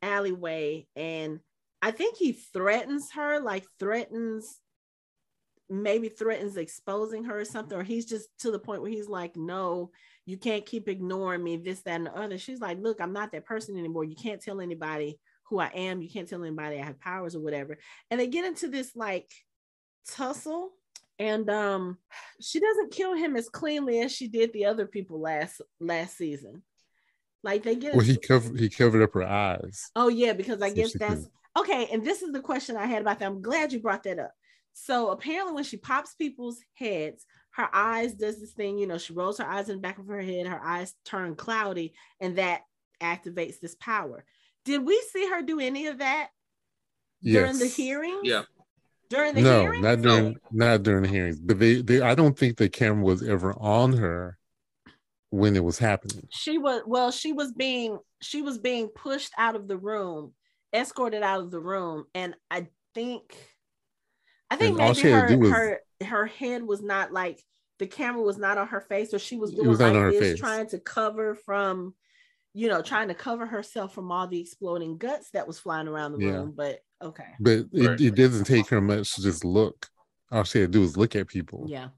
alleyway, 0.00 0.86
and 0.94 1.40
I 1.82 1.90
think 1.90 2.16
he 2.16 2.30
threatens 2.32 3.10
her, 3.16 3.40
like 3.40 3.64
threatens, 3.80 4.60
maybe 5.68 6.08
threatens 6.08 6.56
exposing 6.56 7.24
her 7.24 7.40
or 7.40 7.44
something, 7.44 7.76
or 7.76 7.82
he's 7.82 8.06
just 8.06 8.28
to 8.42 8.52
the 8.52 8.60
point 8.60 8.82
where 8.82 8.92
he's 8.92 9.08
like, 9.08 9.36
"No, 9.36 9.90
you 10.24 10.36
can't 10.36 10.64
keep 10.64 10.88
ignoring 10.88 11.42
me." 11.42 11.56
This, 11.56 11.82
that, 11.82 11.96
and 11.96 12.06
the 12.06 12.16
other. 12.16 12.38
She's 12.38 12.60
like, 12.60 12.78
"Look, 12.78 13.00
I'm 13.00 13.12
not 13.12 13.32
that 13.32 13.44
person 13.44 13.76
anymore. 13.76 14.04
You 14.04 14.14
can't 14.14 14.40
tell 14.40 14.60
anybody." 14.60 15.18
Who 15.48 15.58
I 15.58 15.66
am. 15.74 16.02
You 16.02 16.08
can't 16.10 16.28
tell 16.28 16.42
anybody 16.42 16.78
I 16.80 16.84
have 16.84 17.00
powers 17.00 17.34
or 17.34 17.40
whatever. 17.40 17.78
And 18.10 18.18
they 18.20 18.26
get 18.26 18.44
into 18.44 18.68
this 18.68 18.94
like 18.96 19.30
tussle. 20.08 20.70
And 21.18 21.48
um, 21.50 21.98
she 22.40 22.58
doesn't 22.58 22.92
kill 22.92 23.14
him 23.14 23.36
as 23.36 23.48
cleanly 23.48 24.00
as 24.00 24.12
she 24.12 24.28
did 24.28 24.52
the 24.52 24.64
other 24.64 24.86
people 24.86 25.20
last 25.20 25.60
last 25.78 26.16
season. 26.16 26.62
Like 27.44 27.62
they 27.62 27.74
get. 27.76 27.94
Well, 27.94 28.04
he 28.06 28.16
covered 28.16 28.58
he 28.58 28.68
covered 28.68 29.02
up 29.02 29.12
her 29.14 29.22
eyes. 29.24 29.90
oh 29.94 30.08
yeah, 30.08 30.32
because 30.32 30.62
I 30.62 30.70
So 30.70 30.74
guess 30.74 30.92
that's 30.94 31.14
couldn't- 31.14 31.30
okay. 31.58 31.88
And 31.92 32.04
this 32.04 32.22
is 32.22 32.32
the 32.32 32.40
question 32.40 32.76
I 32.76 32.86
had 32.86 33.02
about 33.02 33.18
that. 33.18 33.26
I'm 33.26 33.42
glad 33.42 33.72
you 33.72 33.80
brought 33.80 34.04
that 34.04 34.18
up. 34.18 34.32
So 34.72 35.10
apparently, 35.10 35.52
when 35.52 35.64
she 35.64 35.76
pops 35.76 36.14
people's 36.14 36.58
heads, 36.74 37.26
her 37.52 37.68
eyes 37.72 38.14
does 38.14 38.40
this 38.40 38.52
thing. 38.52 38.78
You 38.78 38.86
know, 38.86 38.96
she 38.98 39.12
rolls 39.12 39.38
her 39.38 39.46
eyes 39.46 39.68
in 39.68 39.76
the 39.76 39.82
back 39.82 39.98
of 39.98 40.06
her 40.06 40.22
head. 40.22 40.46
Her 40.46 40.64
eyes 40.64 40.94
turn 41.04 41.34
cloudy, 41.36 41.92
and 42.20 42.36
that 42.38 42.62
activates 43.02 43.60
this 43.60 43.74
power. 43.74 44.24
Did 44.64 44.86
we 44.86 45.00
see 45.12 45.28
her 45.28 45.42
do 45.42 45.58
any 45.60 45.86
of 45.86 45.98
that 45.98 46.28
during 47.22 47.58
the 47.58 47.66
hearing? 47.66 48.20
Yeah. 48.22 48.42
During 49.10 49.34
the 49.34 49.42
no, 49.42 49.62
hearing? 49.62 49.82
not 49.82 50.00
during 50.02 50.36
not 50.50 50.82
during 50.82 51.02
the 51.02 51.08
hearings. 51.08 51.38
But 51.40 51.58
they, 51.58 51.82
they 51.82 52.00
I 52.00 52.14
don't 52.14 52.38
think 52.38 52.56
the 52.56 52.68
camera 52.68 53.04
was 53.04 53.22
ever 53.22 53.52
on 53.58 53.92
her 53.94 54.38
when 55.30 55.56
it 55.56 55.64
was 55.64 55.78
happening. 55.78 56.28
she 56.30 56.58
was 56.58 56.82
well 56.86 57.10
she 57.10 57.32
was 57.32 57.52
being 57.52 57.98
she 58.20 58.42
was 58.42 58.58
being 58.58 58.88
pushed 58.88 59.32
out 59.38 59.56
of 59.56 59.66
the 59.66 59.76
room 59.78 60.32
escorted 60.74 61.22
out 61.22 61.40
of 61.40 61.50
the 61.50 61.58
room 61.60 62.04
and 62.14 62.34
i 62.50 62.66
think 62.94 63.34
i 64.50 64.56
think 64.56 64.78
And 64.78 64.88
maybe 64.88 64.94
she 65.00 65.10
her 65.10 65.36
was- 65.38 65.50
her 65.50 65.80
her 66.04 66.26
head 66.26 66.62
was 66.62 66.82
not 66.82 67.12
like 67.14 67.42
the 67.78 67.86
camera 67.86 68.22
was 68.22 68.36
not 68.36 68.58
on 68.58 68.68
her 68.68 68.82
face 68.82 69.14
or 69.14 69.18
she 69.18 69.36
was 69.36 69.52
doing 69.52 69.68
was 69.68 69.80
like 69.80 69.94
this 69.94 70.20
face. 70.32 70.38
trying 70.38 70.66
to 70.68 70.78
cover 70.78 71.34
from 71.34 71.94
you 72.54 72.68
know 72.68 72.82
trying 72.82 73.08
to 73.08 73.14
cover 73.14 73.46
herself 73.46 73.94
from 73.94 74.10
all 74.12 74.26
the 74.26 74.40
exploding 74.40 74.98
guts 74.98 75.30
that 75.30 75.46
was 75.46 75.58
flying 75.58 75.88
around 75.88 76.12
the 76.12 76.24
Yeah. 76.24 76.32
room 76.32 76.52
but 76.56 76.80
okay 77.00 77.28
But 77.40 77.66
it, 77.72 77.86
Right. 77.88 78.00
it 78.00 78.14
doesn't 78.14 78.44
take 78.44 78.68
her 78.68 78.80
much 78.80 79.14
to 79.14 79.22
just 79.22 79.44
look. 79.44 79.88
All 80.30 80.44
she 80.44 80.60
had 80.60 80.72
to 80.72 80.78
do 80.78 80.80
was 80.82 80.96
look 80.96 81.16
at 81.16 81.28
people 81.28 81.66
yeah 81.68 81.88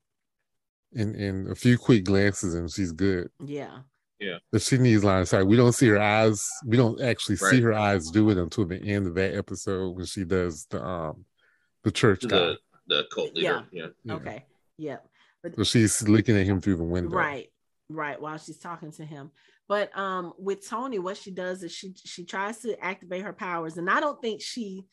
and, 0.95 1.17
and 1.17 1.49
a 1.51 1.55
few 1.55 1.77
quick 1.79 2.05
glances 2.05 2.55
and 2.55 2.71
she's 2.71 2.93
good. 2.93 3.29
yeah 3.45 3.81
Yeah. 4.21 4.39
But 4.53 4.63
she 4.63 4.79
needs 4.79 5.03
line 5.05 5.23
of 5.23 5.29
sight. 5.29 5.43
We 5.47 5.57
don't 5.57 5.73
see 5.73 5.89
her 5.89 6.01
eyes. 6.01 6.49
We 6.65 6.77
don't 6.77 7.01
actually 7.03 7.37
see 7.37 7.61
her 7.61 7.73
eyes 7.75 8.11
do 8.11 8.31
it 8.31 8.39
until 8.39 8.65
the 8.65 8.81
end 8.81 9.07
of 9.09 9.15
that 9.17 9.35
episode 9.35 9.97
when 9.97 10.07
she 10.07 10.25
does 10.25 10.67
the 10.71 10.83
um 10.85 11.25
the 11.83 11.91
church 11.91 12.23
guy. 12.23 12.39
The 12.39 12.59
the 12.87 13.05
cult 13.13 13.35
leader. 13.35 13.67
Yeah. 13.73 13.87
Yeah. 14.05 14.15
okay 14.15 14.45
yeah 14.79 14.99
but 15.43 15.57
So 15.57 15.65
she's 15.65 16.07
looking 16.09 16.37
at 16.39 16.47
him 16.47 16.61
through 16.61 16.77
the 16.77 16.85
window. 16.85 17.17
right 17.17 17.51
right 17.89 18.21
while 18.21 18.39
she's 18.39 18.59
talking 18.59 18.93
to 18.93 19.05
him 19.05 19.31
but 19.69 19.97
um 19.97 20.33
with 20.39 20.67
tony 20.69 20.99
what 20.99 21.17
she 21.17 21.31
does 21.31 21.63
is 21.63 21.73
she 21.73 21.95
she 22.05 22.25
tries 22.25 22.59
to 22.59 22.79
activate 22.85 23.23
her 23.23 23.33
powers 23.33 23.77
and 23.77 23.89
i 23.89 24.01
don't 24.01 24.21
think 24.21 24.41
she 24.41 24.85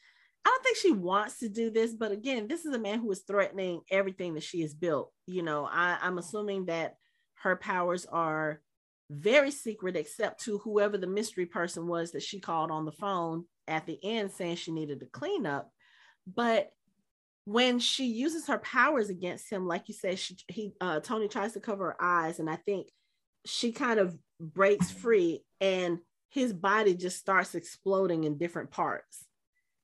i 0.45 0.49
don't 0.49 0.63
think 0.63 0.77
she 0.77 0.91
wants 0.91 1.39
to 1.39 1.49
do 1.49 1.69
this 1.69 1.93
but 1.93 2.11
again 2.11 2.47
this 2.47 2.65
is 2.65 2.73
a 2.73 2.79
man 2.79 2.99
who 2.99 3.11
is 3.11 3.23
threatening 3.27 3.81
everything 3.89 4.33
that 4.33 4.43
she 4.43 4.61
has 4.61 4.73
built 4.73 5.11
you 5.27 5.43
know? 5.43 5.65
I, 5.65 5.97
i'm 6.01 6.17
assuming 6.17 6.65
that 6.65 6.95
her 7.41 7.55
powers 7.55 8.05
are 8.05 8.61
very 9.11 9.51
secret 9.51 9.97
except 9.97 10.43
to 10.45 10.57
whoever 10.59 10.97
the 10.97 11.07
mystery 11.07 11.45
person 11.45 11.85
was 11.87 12.11
that 12.11 12.23
she 12.23 12.39
called 12.39 12.71
on 12.71 12.85
the 12.85 12.91
phone 12.93 13.43
at 13.67 13.85
the 13.85 13.99
end 14.03 14.31
saying 14.31 14.55
she 14.55 14.71
needed 14.71 15.01
to 15.01 15.05
clean 15.07 15.45
up. 15.45 15.69
But 16.25 16.71
when 17.45 17.79
she 17.79 18.05
uses 18.05 18.47
her 18.47 18.59
powers 18.59 19.09
against 19.09 19.51
him, 19.51 19.67
like 19.67 19.89
you 19.89 19.93
said, 19.93 20.17
she 20.17 20.37
he 20.47 20.73
uh, 20.79 21.01
Tony 21.01 21.27
tries 21.27 21.53
to 21.53 21.59
cover 21.59 21.85
her 21.85 21.97
eyes, 22.01 22.39
and 22.39 22.49
I 22.49 22.55
think 22.55 22.87
she 23.45 23.71
kind 23.71 23.99
of 23.99 24.15
breaks 24.41 24.89
free, 24.91 25.43
and 25.59 25.99
his 26.29 26.53
body 26.53 26.95
just 26.95 27.17
starts 27.17 27.55
exploding 27.55 28.23
in 28.23 28.37
different 28.37 28.71
parts. 28.71 29.25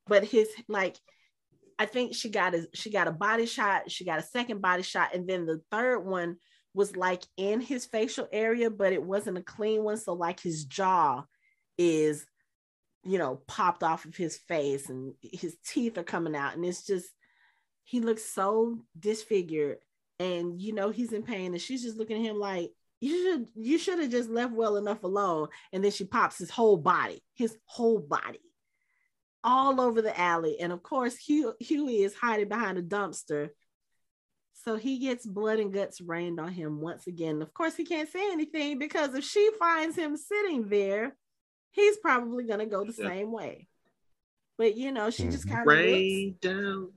But 0.07 0.23
his 0.23 0.49
like, 0.67 0.97
I 1.77 1.85
think 1.85 2.15
she 2.15 2.29
got 2.29 2.55
a 2.55 2.67
she 2.73 2.89
got 2.89 3.07
a 3.07 3.11
body 3.11 3.45
shot, 3.45 3.91
she 3.91 4.05
got 4.05 4.19
a 4.19 4.23
second 4.23 4.61
body 4.61 4.83
shot, 4.83 5.13
and 5.13 5.27
then 5.27 5.45
the 5.45 5.61
third 5.71 5.99
one 5.99 6.37
was 6.73 6.95
like 6.95 7.23
in 7.37 7.59
his 7.61 7.85
facial 7.85 8.27
area, 8.31 8.69
but 8.69 8.93
it 8.93 9.03
wasn't 9.03 9.37
a 9.37 9.43
clean 9.43 9.83
one. 9.83 9.97
So 9.97 10.13
like 10.13 10.39
his 10.39 10.65
jaw 10.65 11.23
is, 11.77 12.25
you 13.03 13.17
know, 13.17 13.41
popped 13.47 13.83
off 13.83 14.05
of 14.05 14.15
his 14.15 14.37
face, 14.37 14.89
and 14.89 15.13
his 15.21 15.57
teeth 15.65 15.97
are 15.97 16.03
coming 16.03 16.35
out, 16.35 16.55
and 16.55 16.65
it's 16.65 16.85
just 16.85 17.07
he 17.83 18.01
looks 18.01 18.25
so 18.25 18.79
disfigured 18.99 19.77
and 20.19 20.61
you 20.61 20.73
know 20.73 20.89
he's 20.89 21.13
in 21.13 21.23
pain 21.23 21.53
and 21.53 21.61
she's 21.61 21.83
just 21.83 21.97
looking 21.97 22.17
at 22.17 22.29
him 22.29 22.37
like 22.37 22.71
you 22.99 23.23
should 23.23 23.47
you 23.55 23.77
should 23.77 23.99
have 23.99 24.09
just 24.11 24.29
left 24.29 24.53
well 24.53 24.75
enough 24.77 25.03
alone 25.03 25.47
and 25.71 25.83
then 25.83 25.91
she 25.91 26.03
pops 26.05 26.37
his 26.37 26.49
whole 26.49 26.77
body 26.77 27.21
his 27.35 27.55
whole 27.65 27.99
body 27.99 28.39
all 29.43 29.79
over 29.79 30.01
the 30.01 30.19
alley 30.19 30.59
and 30.59 30.73
of 30.73 30.81
course 30.83 31.15
Hugh, 31.15 31.53
hughie 31.59 32.03
is 32.03 32.15
hiding 32.15 32.49
behind 32.49 32.77
a 32.77 32.81
dumpster 32.81 33.49
so 34.63 34.75
he 34.75 34.97
gets 34.99 35.25
blood 35.25 35.59
and 35.59 35.71
guts 35.71 36.01
rained 36.01 36.39
on 36.39 36.51
him 36.51 36.81
once 36.81 37.07
again 37.07 37.41
of 37.41 37.53
course 37.53 37.75
he 37.75 37.85
can't 37.85 38.09
say 38.09 38.31
anything 38.31 38.79
because 38.79 39.13
if 39.13 39.23
she 39.23 39.49
finds 39.59 39.95
him 39.95 40.17
sitting 40.17 40.67
there 40.67 41.15
he's 41.71 41.97
probably 41.97 42.45
going 42.45 42.59
to 42.59 42.65
go 42.65 42.83
the 42.83 42.93
Yeah. 42.97 43.09
same 43.09 43.31
way 43.31 43.67
but 44.57 44.75
you 44.75 44.91
know 44.91 45.11
she 45.11 45.23
just 45.29 45.45
Mhm. 45.45 45.49
kind 45.51 45.61
of 45.61 45.67
Rain 45.67 46.37
down. 46.41 46.91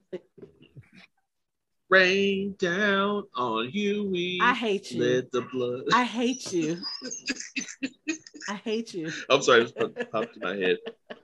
Rain 1.90 2.54
down 2.60 3.24
on 3.34 3.68
Hughie. 3.68 4.38
i 4.40 4.54
hate 4.54 4.92
you 4.92 5.02
Let 5.02 5.32
the 5.32 5.42
blood. 5.52 5.82
I 5.92 6.04
hate 6.04 6.52
you. 6.52 6.78
I 8.48 8.54
hate 8.54 8.94
you. 8.94 9.10
I'm 9.30 9.42
sorry, 9.42 9.62
it 9.62 9.76
just 9.76 10.10
popped 10.12 10.36
in 10.36 10.42
my 10.42 10.54
head. 10.56 10.78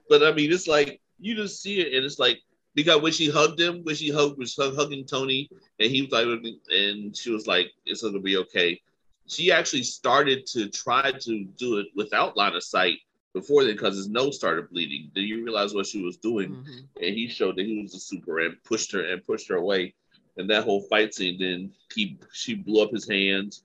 But 0.09 0.23
I 0.23 0.33
mean, 0.33 0.51
it's 0.51 0.67
like 0.67 0.99
you 1.19 1.35
just 1.35 1.61
see 1.61 1.79
it, 1.79 1.93
and 1.93 2.05
it's 2.05 2.19
like 2.19 2.39
because 2.75 3.01
when 3.01 3.13
she 3.13 3.29
hugged 3.29 3.59
him, 3.59 3.81
when 3.83 3.95
she 3.95 4.11
hugged 4.11 4.37
was 4.37 4.55
hugging 4.57 5.05
Tony, 5.05 5.49
and 5.79 5.89
he 5.89 6.01
was 6.01 6.11
like, 6.11 6.27
and 6.69 7.15
she 7.15 7.31
was 7.31 7.47
like, 7.47 7.71
"It's 7.85 8.03
gonna 8.03 8.19
be 8.19 8.35
okay." 8.37 8.81
She 9.25 9.51
actually 9.53 9.83
started 9.83 10.45
to 10.47 10.69
try 10.69 11.11
to 11.11 11.45
do 11.57 11.77
it 11.79 11.87
without 11.95 12.35
line 12.35 12.55
of 12.55 12.63
sight 12.63 12.97
before 13.33 13.63
then, 13.63 13.73
because 13.73 13.95
his 13.95 14.09
nose 14.09 14.35
started 14.35 14.69
bleeding. 14.69 15.11
Then 15.15 15.23
you 15.23 15.43
realize 15.45 15.73
what 15.73 15.85
she 15.87 16.03
was 16.03 16.17
doing, 16.17 16.55
Mhm. 16.55 16.87
and 17.01 17.15
he 17.15 17.27
showed 17.29 17.55
that 17.55 17.65
he 17.65 17.81
was 17.81 17.93
a 17.93 17.99
super 17.99 18.39
and 18.39 18.61
pushed 18.63 18.91
her 18.91 19.01
and 19.01 19.25
pushed 19.25 19.47
her 19.47 19.55
away. 19.55 19.93
And 20.37 20.49
that 20.49 20.63
whole 20.63 20.81
fight 20.81 21.13
scene, 21.13 21.37
then 21.39 21.71
he 21.93 22.17
she 22.31 22.53
blew 22.55 22.83
up 22.83 22.91
his 22.91 23.07
hands. 23.07 23.63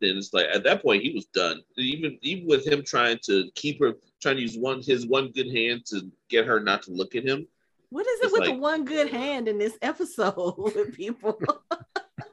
Then 0.00 0.16
it's 0.16 0.34
like 0.34 0.46
at 0.52 0.64
that 0.64 0.82
point 0.82 1.02
he 1.02 1.12
was 1.12 1.26
done. 1.26 1.62
Even 1.76 2.18
even 2.22 2.46
with 2.46 2.66
him 2.66 2.82
trying 2.84 3.18
to 3.24 3.50
keep 3.54 3.80
her, 3.80 3.94
trying 4.20 4.36
to 4.36 4.42
use 4.42 4.58
one 4.58 4.82
his 4.82 5.06
one 5.06 5.30
good 5.30 5.50
hand 5.50 5.86
to 5.86 6.10
get 6.28 6.46
her 6.46 6.60
not 6.60 6.82
to 6.82 6.90
look 6.90 7.14
at 7.14 7.24
him. 7.24 7.46
What 7.90 8.06
is 8.06 8.20
it 8.22 8.32
with 8.32 8.40
like- 8.40 8.50
the 8.50 8.58
one 8.58 8.84
good 8.84 9.08
hand 9.08 9.46
in 9.46 9.58
this 9.58 9.78
episode 9.82 10.54
with 10.58 10.94
people? 10.94 11.40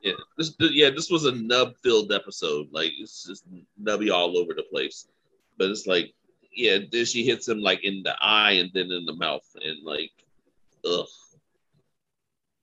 Yeah, 0.03 0.13
this 0.35 0.55
yeah 0.59 0.89
this 0.89 1.11
was 1.11 1.25
a 1.25 1.31
nub 1.31 1.75
filled 1.83 2.11
episode. 2.11 2.69
Like 2.71 2.91
it's 2.97 3.23
just 3.23 3.45
nubby 3.81 4.11
all 4.11 4.35
over 4.35 4.55
the 4.55 4.63
place. 4.63 5.07
But 5.57 5.69
it's 5.69 5.85
like 5.85 6.13
yeah, 6.51 6.79
then 6.91 7.05
she 7.05 7.23
hits 7.23 7.47
him 7.47 7.61
like 7.61 7.83
in 7.83 8.01
the 8.01 8.15
eye 8.19 8.53
and 8.53 8.71
then 8.73 8.91
in 8.91 9.05
the 9.05 9.13
mouth 9.13 9.45
and 9.63 9.83
like 9.83 10.11
ugh. 10.85 11.05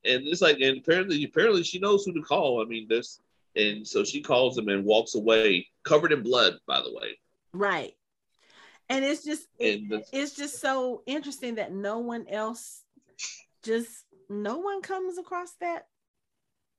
And 0.04 0.26
it's 0.26 0.40
like 0.40 0.60
and 0.60 0.78
apparently 0.78 1.22
apparently 1.24 1.62
she 1.62 1.78
knows 1.78 2.04
who 2.04 2.12
to 2.14 2.22
call. 2.22 2.62
I 2.62 2.64
mean 2.64 2.86
this 2.88 3.20
and 3.56 3.86
so 3.86 4.04
she 4.04 4.20
calls 4.20 4.56
him 4.56 4.68
and 4.68 4.84
walks 4.84 5.14
away 5.14 5.66
covered 5.84 6.12
in 6.12 6.22
blood 6.22 6.54
by 6.66 6.80
the 6.80 6.92
way. 6.92 7.18
right. 7.52 7.92
And 8.90 9.04
it's 9.04 9.24
just 9.24 9.46
it- 9.58 9.80
And 9.80 9.90
the, 9.90 10.04
it's 10.12 10.34
just 10.34 10.60
so 10.60 11.02
interesting 11.06 11.56
that 11.56 11.72
no 11.72 11.98
one 11.98 12.26
else 12.28 12.82
just 13.62 14.04
no 14.30 14.58
one 14.58 14.82
comes 14.82 15.18
across 15.18 15.52
that 15.60 15.86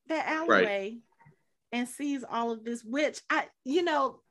that 0.08 0.26
alleyway 0.28 0.98
and 1.72 1.88
sees 1.88 2.24
all 2.28 2.52
of 2.52 2.64
this 2.64 2.84
which 2.84 3.22
i 3.30 3.46
you 3.64 3.84
know 3.84 4.22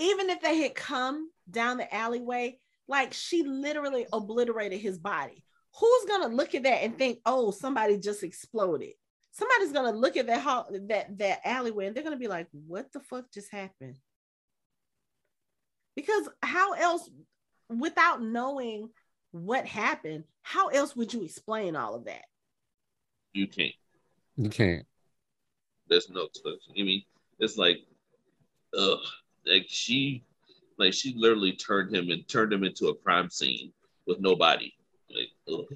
even 0.00 0.28
if 0.28 0.40
they 0.42 0.58
had 0.58 0.74
come 0.74 1.30
down 1.50 1.76
the 1.78 1.94
alleyway 1.94 2.58
like 2.88 3.12
she 3.14 3.42
literally 3.42 4.06
obliterated 4.12 4.80
his 4.80 4.98
body 4.98 5.44
who's 5.78 6.04
gonna 6.08 6.34
look 6.34 6.54
at 6.54 6.64
that 6.64 6.82
and 6.82 6.96
think 6.96 7.18
oh 7.26 7.50
somebody 7.50 7.98
just 7.98 8.22
exploded 8.22 8.92
somebody's 9.32 9.72
gonna 9.72 9.96
look 9.96 10.16
at 10.16 10.26
that 10.26 10.40
hall 10.40 10.68
that 10.88 11.18
that 11.18 11.40
alleyway 11.44 11.86
and 11.86 11.96
they're 11.96 12.04
gonna 12.04 12.16
be 12.16 12.28
like 12.28 12.46
what 12.66 12.92
the 12.92 13.00
fuck 13.00 13.30
just 13.32 13.50
happened 13.50 13.96
because 15.96 16.28
how 16.42 16.72
else 16.72 17.08
without 17.68 18.22
knowing 18.22 18.88
what 19.30 19.66
happened 19.66 20.24
how 20.42 20.68
else 20.68 20.94
would 20.94 21.12
you 21.12 21.24
explain 21.24 21.74
all 21.76 21.94
of 21.94 22.04
that 22.04 22.24
you 23.32 23.46
can't. 23.46 23.74
You 24.36 24.50
can't. 24.50 24.86
There's 25.88 26.10
no 26.10 26.24
explanation. 26.24 26.74
I 26.78 26.82
mean, 26.82 27.02
it's 27.38 27.56
like, 27.56 27.78
ugh, 28.76 28.98
like 29.46 29.66
she, 29.68 30.24
like 30.78 30.92
she 30.92 31.14
literally 31.16 31.52
turned 31.52 31.94
him 31.94 32.10
and 32.10 32.26
turned 32.28 32.52
him 32.52 32.64
into 32.64 32.88
a 32.88 32.94
crime 32.94 33.30
scene 33.30 33.72
with 34.06 34.20
nobody. 34.20 34.72
Like. 35.14 35.68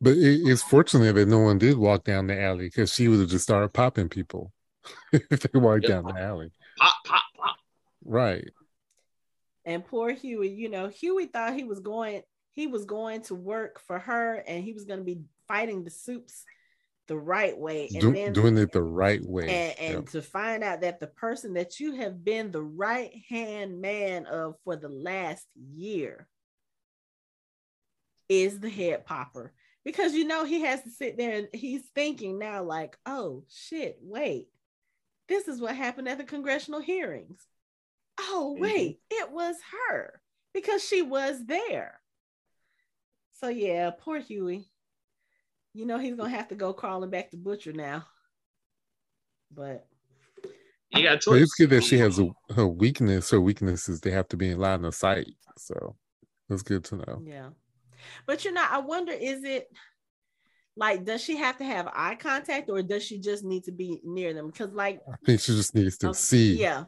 But 0.00 0.16
it, 0.16 0.40
it's 0.46 0.62
fortunate 0.62 1.14
that 1.14 1.28
no 1.28 1.38
one 1.40 1.58
did 1.58 1.76
walk 1.78 2.04
down 2.04 2.26
the 2.26 2.40
alley 2.40 2.66
because 2.66 2.92
she 2.92 3.08
would 3.08 3.20
have 3.20 3.28
just 3.28 3.44
started 3.44 3.72
popping 3.72 4.08
people 4.08 4.52
if 5.12 5.40
they 5.40 5.58
walked 5.58 5.84
Yeah. 5.84 6.00
down 6.00 6.04
the 6.06 6.20
alley. 6.20 6.50
pop, 6.78 6.94
pop, 7.06 7.22
pop. 7.36 7.56
Right. 8.04 8.50
and 9.64 9.84
poor 9.84 10.10
hughie 10.12 10.50
you 10.50 10.68
know 10.68 10.88
hughie 10.88 11.26
thought 11.26 11.54
he 11.54 11.64
was 11.64 11.80
going 11.80 12.22
he 12.50 12.66
was 12.66 12.84
going 12.84 13.22
to 13.22 13.34
work 13.34 13.80
for 13.80 13.98
her 13.98 14.34
and 14.46 14.62
he 14.62 14.72
was 14.74 14.84
going 14.84 14.98
to 15.00 15.04
be 15.04 15.20
fighting 15.48 15.84
the 15.84 15.90
supes 15.90 16.44
the 17.06 17.16
right 17.16 17.56
way 17.58 17.88
and 17.92 18.00
Do- 18.00 18.12
then 18.12 18.32
doing 18.34 18.56
it 18.58 18.72
the 18.72 18.82
right 18.82 19.22
way. 19.24 19.48
and, 19.48 19.78
and 19.80 19.94
Yep. 20.04 20.10
to 20.10 20.22
find 20.22 20.62
out 20.64 20.80
that 20.82 21.00
the 21.00 21.06
person 21.06 21.54
that 21.54 21.80
you 21.80 21.92
have 21.96 22.22
been 22.24 22.50
the 22.50 22.62
right 22.62 23.12
hand 23.28 23.80
man 23.80 24.26
of 24.26 24.56
for 24.64 24.76
the 24.76 24.88
last 24.90 25.46
year 25.72 26.28
is 28.28 28.60
the 28.60 28.70
head 28.70 29.04
popper 29.06 29.52
because 29.84 30.14
you 30.14 30.24
know 30.24 30.44
he 30.44 30.62
has 30.62 30.82
to 30.82 30.90
sit 30.90 31.16
there 31.16 31.36
and 31.38 31.48
he's 31.52 31.82
thinking 31.94 32.38
now 32.38 32.62
like 32.62 32.96
oh 33.06 33.44
shit 33.48 33.98
wait 34.00 34.48
this 35.28 35.48
is 35.48 35.60
what 35.60 35.74
happened 35.76 36.08
at 36.08 36.18
the 36.18 36.24
congressional 36.24 36.80
hearings 36.80 37.46
oh 38.20 38.54
Mhm. 38.56 38.60
wait 38.62 39.00
it 39.10 39.30
was 39.30 39.56
her 39.88 40.20
because 40.54 40.82
she 40.82 41.02
was 41.02 41.44
there 41.46 42.00
so 43.40 43.48
yeah 43.48 43.90
poor 43.98 44.20
hughie 44.20 44.64
you 45.74 45.84
know 45.86 45.98
he's 45.98 46.14
gonna 46.14 46.30
have 46.30 46.48
to 46.48 46.54
go 46.54 46.72
crawling 46.72 47.10
back 47.10 47.30
to 47.30 47.36
butcher 47.36 47.72
now 47.72 48.06
but 49.50 49.86
You 50.90 51.02
got 51.02 51.12
a 51.12 51.16
But 51.16 51.20
choice. 51.22 51.42
it's 51.42 51.54
good 51.54 51.70
that 51.70 51.82
she 51.84 51.98
has 51.98 52.18
a, 52.20 52.28
her 52.54 52.66
weakness. 52.68 53.30
Her 53.30 53.40
weakness 53.40 53.88
is 53.88 54.00
they 54.00 54.12
have 54.12 54.28
to 54.28 54.36
be 54.36 54.50
in 54.50 54.58
line 54.58 54.84
of 54.84 54.94
sight. 54.94 55.34
So 55.58 55.96
that's 56.48 56.62
good 56.62 56.84
to 56.84 56.96
know. 56.96 57.20
Yeah. 57.24 57.48
But 58.26 58.44
you 58.44 58.52
know, 58.52 58.64
I 58.68 58.78
wonder 58.78 59.12
is 59.12 59.44
it 59.44 59.68
like 60.76 61.04
does 61.04 61.22
she 61.22 61.36
have 61.36 61.58
to 61.58 61.64
have 61.64 61.88
eye 61.94 62.16
contact 62.16 62.68
or 62.68 62.82
does 62.82 63.02
she 63.04 63.18
just 63.18 63.44
need 63.44 63.64
to 63.64 63.72
be 63.72 64.00
near 64.04 64.34
them? 64.34 64.48
Because 64.48 64.72
like 64.72 65.00
I 65.10 65.16
think 65.24 65.40
she 65.40 65.52
just 65.52 65.74
needs 65.74 65.98
to 65.98 66.10
uh, 66.10 66.12
see 66.12 66.54
yeah, 66.56 66.84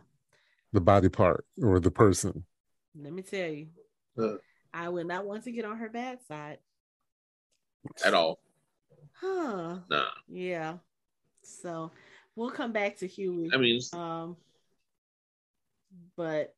the 0.72 0.80
body 0.80 1.08
part 1.08 1.44
or 1.62 1.78
the 1.80 1.90
person. 1.90 2.44
let 2.98 3.12
me 3.12 3.22
tell 3.22 3.48
you, 3.48 3.68
Uh. 4.18 4.36
I 4.74 4.88
would 4.88 5.06
not 5.06 5.24
want 5.24 5.44
to 5.44 5.52
get 5.52 5.64
on 5.64 5.78
her 5.78 5.88
bad 5.88 6.18
side. 6.26 6.58
at 8.04 8.12
all. 8.14 8.38
Huh. 9.12 9.78
Nah. 9.88 10.08
Yeah. 10.28 10.78
So 11.42 11.92
we'll 12.34 12.50
come 12.50 12.72
back 12.72 12.98
to 12.98 13.06
Hughie. 13.06 13.50
I 13.54 13.56
mean, 13.56 13.80
um 13.92 14.36
but 16.16 16.54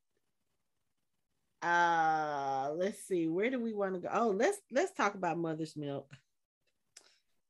uh 1.61 2.71
let's 2.75 3.03
see 3.03 3.27
where 3.27 3.49
do 3.49 3.59
we 3.59 3.73
want 3.73 3.93
to 3.93 3.99
go 3.99 4.09
oh 4.13 4.29
let's 4.29 4.59
let's 4.71 4.93
talk 4.93 5.15
about 5.15 5.37
mother's 5.37 5.75
milk 5.75 6.07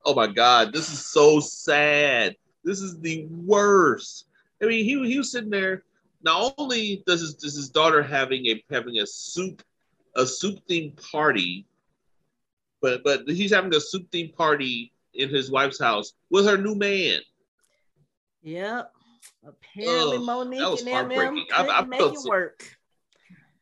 oh 0.06 0.14
my 0.16 0.26
god, 0.28 0.72
this 0.74 0.92
is 0.92 1.06
so 1.06 1.40
sad. 1.42 2.36
This 2.64 2.80
is 2.80 3.00
the 3.02 3.28
worst. 3.30 4.26
I 4.62 4.66
mean, 4.66 4.86
he 4.86 5.08
he 5.12 5.18
was 5.18 5.32
sitting 5.32 5.50
there. 5.50 5.84
Not 6.24 6.54
only 6.58 7.04
does 7.06 7.20
his, 7.22 7.36
does 7.36 7.56
his 7.56 7.70
daughter 7.70 8.02
having 8.02 8.46
a 8.48 8.64
having 8.72 9.00
a 9.00 9.06
supe 9.06 9.62
a 10.16 10.26
supe 10.26 10.66
themed 10.68 10.96
party, 11.12 11.66
but 12.82 13.04
but 13.04 13.28
he's 13.28 13.54
having 13.54 13.76
a 13.76 13.80
supe 13.80 14.10
themed 14.10 14.36
party 14.36 14.92
in 15.14 15.30
his 15.30 15.52
wife's 15.52 15.80
house 15.80 16.14
with 16.30 16.46
her 16.46 16.58
new 16.58 16.76
man. 16.76 17.20
Yep. 18.42 18.94
Apparently, 19.46 20.18
Ugh, 20.18 20.24
Monique 20.24 20.62
and 20.62 20.88
MM 20.88 21.10
couldn't 21.14 21.54
I- 21.54 21.80
I 21.80 21.86
make 21.86 22.00
felt 22.00 22.14
it 22.14 22.20
so- 22.22 22.30
work. 22.30 22.79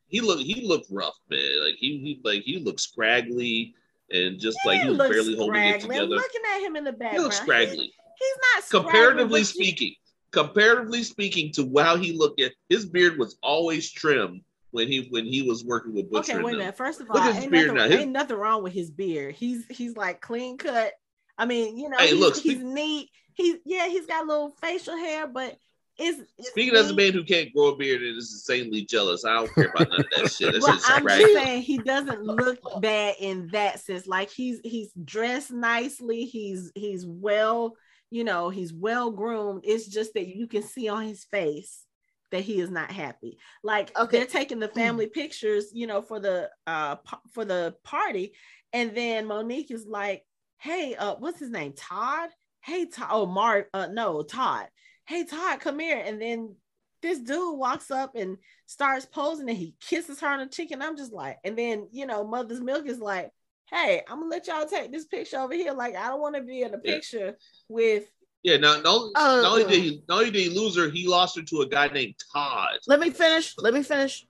He 0.10 0.22
looked 0.22 0.44
he 0.44 0.66
looked 0.66 0.88
rough, 0.92 1.18
man. 1.30 1.64
Like 1.66 1.76
he, 1.76 1.98
he 2.00 2.22
like 2.24 2.44
he 2.44 2.60
looked 2.60 2.80
scraggly 2.80 3.74
and 4.12 4.40
just 4.40 4.58
like 4.66 4.78
he 4.78 4.84
He 4.84 4.90
was 4.90 4.98
looks 4.98 5.10
barely 5.16 5.36
holding 5.36 5.62
it 5.62 5.82
scraggly. 5.82 5.96
I'm 5.98 6.02
together. 6.10 6.16
looking 6.22 6.42
at 6.56 6.62
him 6.62 6.76
in 6.78 6.84
the 6.86 6.92
He 6.92 6.98
background. 6.98 7.24
looks 7.24 7.40
He- 7.40 7.44
scraggly. 7.44 7.94
he's 8.18 8.38
not 8.56 8.64
scraggly, 8.64 8.90
comparatively 8.92 9.44
speaking, 9.44 9.96
comparatively 10.32 11.04
speaking 11.04 11.52
to 11.54 11.74
how 11.80 11.98
he 11.98 12.14
looked 12.14 12.40
at 12.42 12.54
his 12.70 12.86
beard 12.86 13.18
was 13.18 13.38
always 13.44 13.92
trimmed 13.92 14.42
when 14.72 14.88
he 14.88 15.08
when 15.10 15.26
he 15.26 15.42
was 15.42 15.64
working 15.66 15.94
with 15.94 16.10
Butcher. 16.10 16.34
Okay, 16.36 16.44
wait 16.44 16.56
a 16.56 16.58
minute. 16.60 16.78
First 16.78 17.02
of 17.02 17.10
all, 17.10 17.18
ain't 17.18 17.52
nothing, 17.52 17.74
now. 17.76 17.84
His- 17.88 18.00
ain't 18.02 18.12
nothing 18.12 18.38
wrong 18.38 18.64
with 18.64 18.74
his 18.74 18.90
beard. 18.92 19.36
He's 19.36 19.66
he's 19.70 19.96
like 19.98 20.22
clean 20.22 20.58
cut. 20.58 20.94
I 21.38 21.46
mean, 21.46 21.78
you 21.78 21.90
know, 21.90 21.98
Hey, 21.98 22.08
he's, 22.12 22.20
look, 22.20 22.36
he's 22.38 22.64
neat. 22.64 23.10
He's 23.34 23.58
yeah, 23.66 23.88
he's 23.88 24.06
got 24.08 24.24
a 24.24 24.28
little 24.28 24.50
facial 24.62 24.98
hair, 24.98 25.28
but 25.28 25.58
it's, 25.98 26.22
it's 26.38 26.50
Speaking 26.50 26.76
as 26.76 26.92
a 26.92 26.96
man 26.96 27.14
who 27.14 27.24
can't 27.24 27.54
grow 27.54 27.68
a 27.70 27.76
beard 27.76 28.02
and 28.02 28.18
is 28.18 28.32
insanely 28.34 28.84
jealous, 28.86 29.26
I 29.26 29.34
don't 29.36 29.54
care 29.56 29.66
about 29.74 29.90
none 29.90 30.00
of 30.02 30.06
that 30.16 30.32
shit. 30.32 30.54
That 30.54 30.62
Well, 30.62 30.74
shit's 30.74 30.86
I'm 30.90 31.02
scraggly. 31.02 31.34
just 31.34 31.34
saying 31.34 31.62
he 31.64 31.78
doesn't 31.80 32.24
look 32.24 32.60
bad 32.82 33.16
in 33.20 33.48
that 33.52 33.80
sense. 33.80 34.08
Like 34.08 34.30
he's 34.30 34.60
he's 34.64 34.92
dressed 35.04 35.52
nicely. 35.52 36.26
He's 36.26 36.72
he's 36.76 37.06
well, 37.06 37.76
you 38.12 38.24
know, 38.24 38.50
he's 38.50 38.74
well 38.74 39.12
groomed. 39.12 39.62
It's 39.66 39.88
just 39.88 40.14
that 40.14 40.28
you 40.28 40.48
can 40.48 40.64
see 40.64 40.88
on 40.90 41.04
his 41.04 41.24
face 41.26 41.84
that 42.32 42.42
he 42.42 42.60
is 42.60 42.70
not 42.70 42.92
happy. 42.92 43.38
Like 43.64 43.98
Okay. 43.98 44.18
they're 44.18 44.28
taking 44.28 44.60
the 44.60 44.68
family 44.68 45.08
pictures, 45.08 45.72
you 45.74 45.88
know, 45.88 46.02
for 46.02 46.20
the 46.20 46.50
uh 46.68 46.98
for 47.34 47.46
the 47.46 47.76
party, 47.84 48.34
and 48.74 48.96
then 48.96 49.26
Monique 49.26 49.72
is 49.72 49.88
like, 49.88 50.24
"Hey, 50.58 50.96
uh, 50.96 51.16
what's 51.16 51.40
his 51.40 51.50
name? 51.50 51.74
Todd? 51.76 52.30
Hey, 52.62 52.86
Todd. 52.86 53.08
Oh, 53.12 53.26
Mark. 53.26 53.70
Uh, 53.74 53.88
no, 53.88 54.24
Todd. 54.24 54.68
Hey, 55.08 55.24
Todd, 55.26 55.60
come 55.60 55.80
here." 55.80 56.02
And 56.06 56.22
then 56.22 56.56
this 57.02 57.20
dude 57.20 57.58
walks 57.58 57.92
up 57.92 58.16
and 58.16 58.38
starts 58.66 59.06
posing 59.06 59.48
and 59.50 59.58
he 59.58 59.76
kisses 59.80 60.20
her 60.20 60.28
on 60.28 60.40
the 60.40 60.48
cheek 60.48 60.72
and 60.72 60.84
i'm 60.84 60.98
just 60.98 61.14
like 61.14 61.38
and 61.44 61.56
then 61.58 61.88
you 61.92 62.06
know 62.08 62.24
mother's 62.26 62.60
milk 62.60 62.88
is 62.88 63.00
like 63.00 63.30
hey 63.70 64.02
i'm 64.10 64.20
gonna 64.20 64.30
let 64.32 64.48
y'all 64.48 64.66
take 64.66 64.92
this 64.92 65.06
picture 65.06 65.38
over 65.38 65.54
here 65.54 65.74
like 65.74 65.96
i 65.96 66.08
don't 66.08 66.20
want 66.20 66.36
to 66.36 66.42
be 66.42 66.64
in 66.64 66.74
a 66.74 66.80
Yeah. 66.84 66.96
picture 66.96 67.38
with 67.70 68.06
Yeah, 68.44 68.58
not, 68.58 68.84
not, 68.84 69.12
Uh, 69.16 69.42
not 69.42 69.52
only 69.54 69.66
did 69.66 69.84
he 69.84 70.02
not 70.10 70.20
only 70.20 70.32
did 70.32 70.42
he 70.42 70.50
lose 70.50 70.76
her, 70.76 70.90
he 70.90 71.08
lost 71.08 71.36
her 71.38 71.44
to 71.44 71.62
a 71.62 71.68
guy 71.68 71.88
named 71.88 72.16
Todd. 72.34 72.80
Let 72.88 73.00
me 73.00 73.10
finish. 73.10 73.56
Let 73.58 73.74
me 73.74 73.84
finish. 73.84 74.26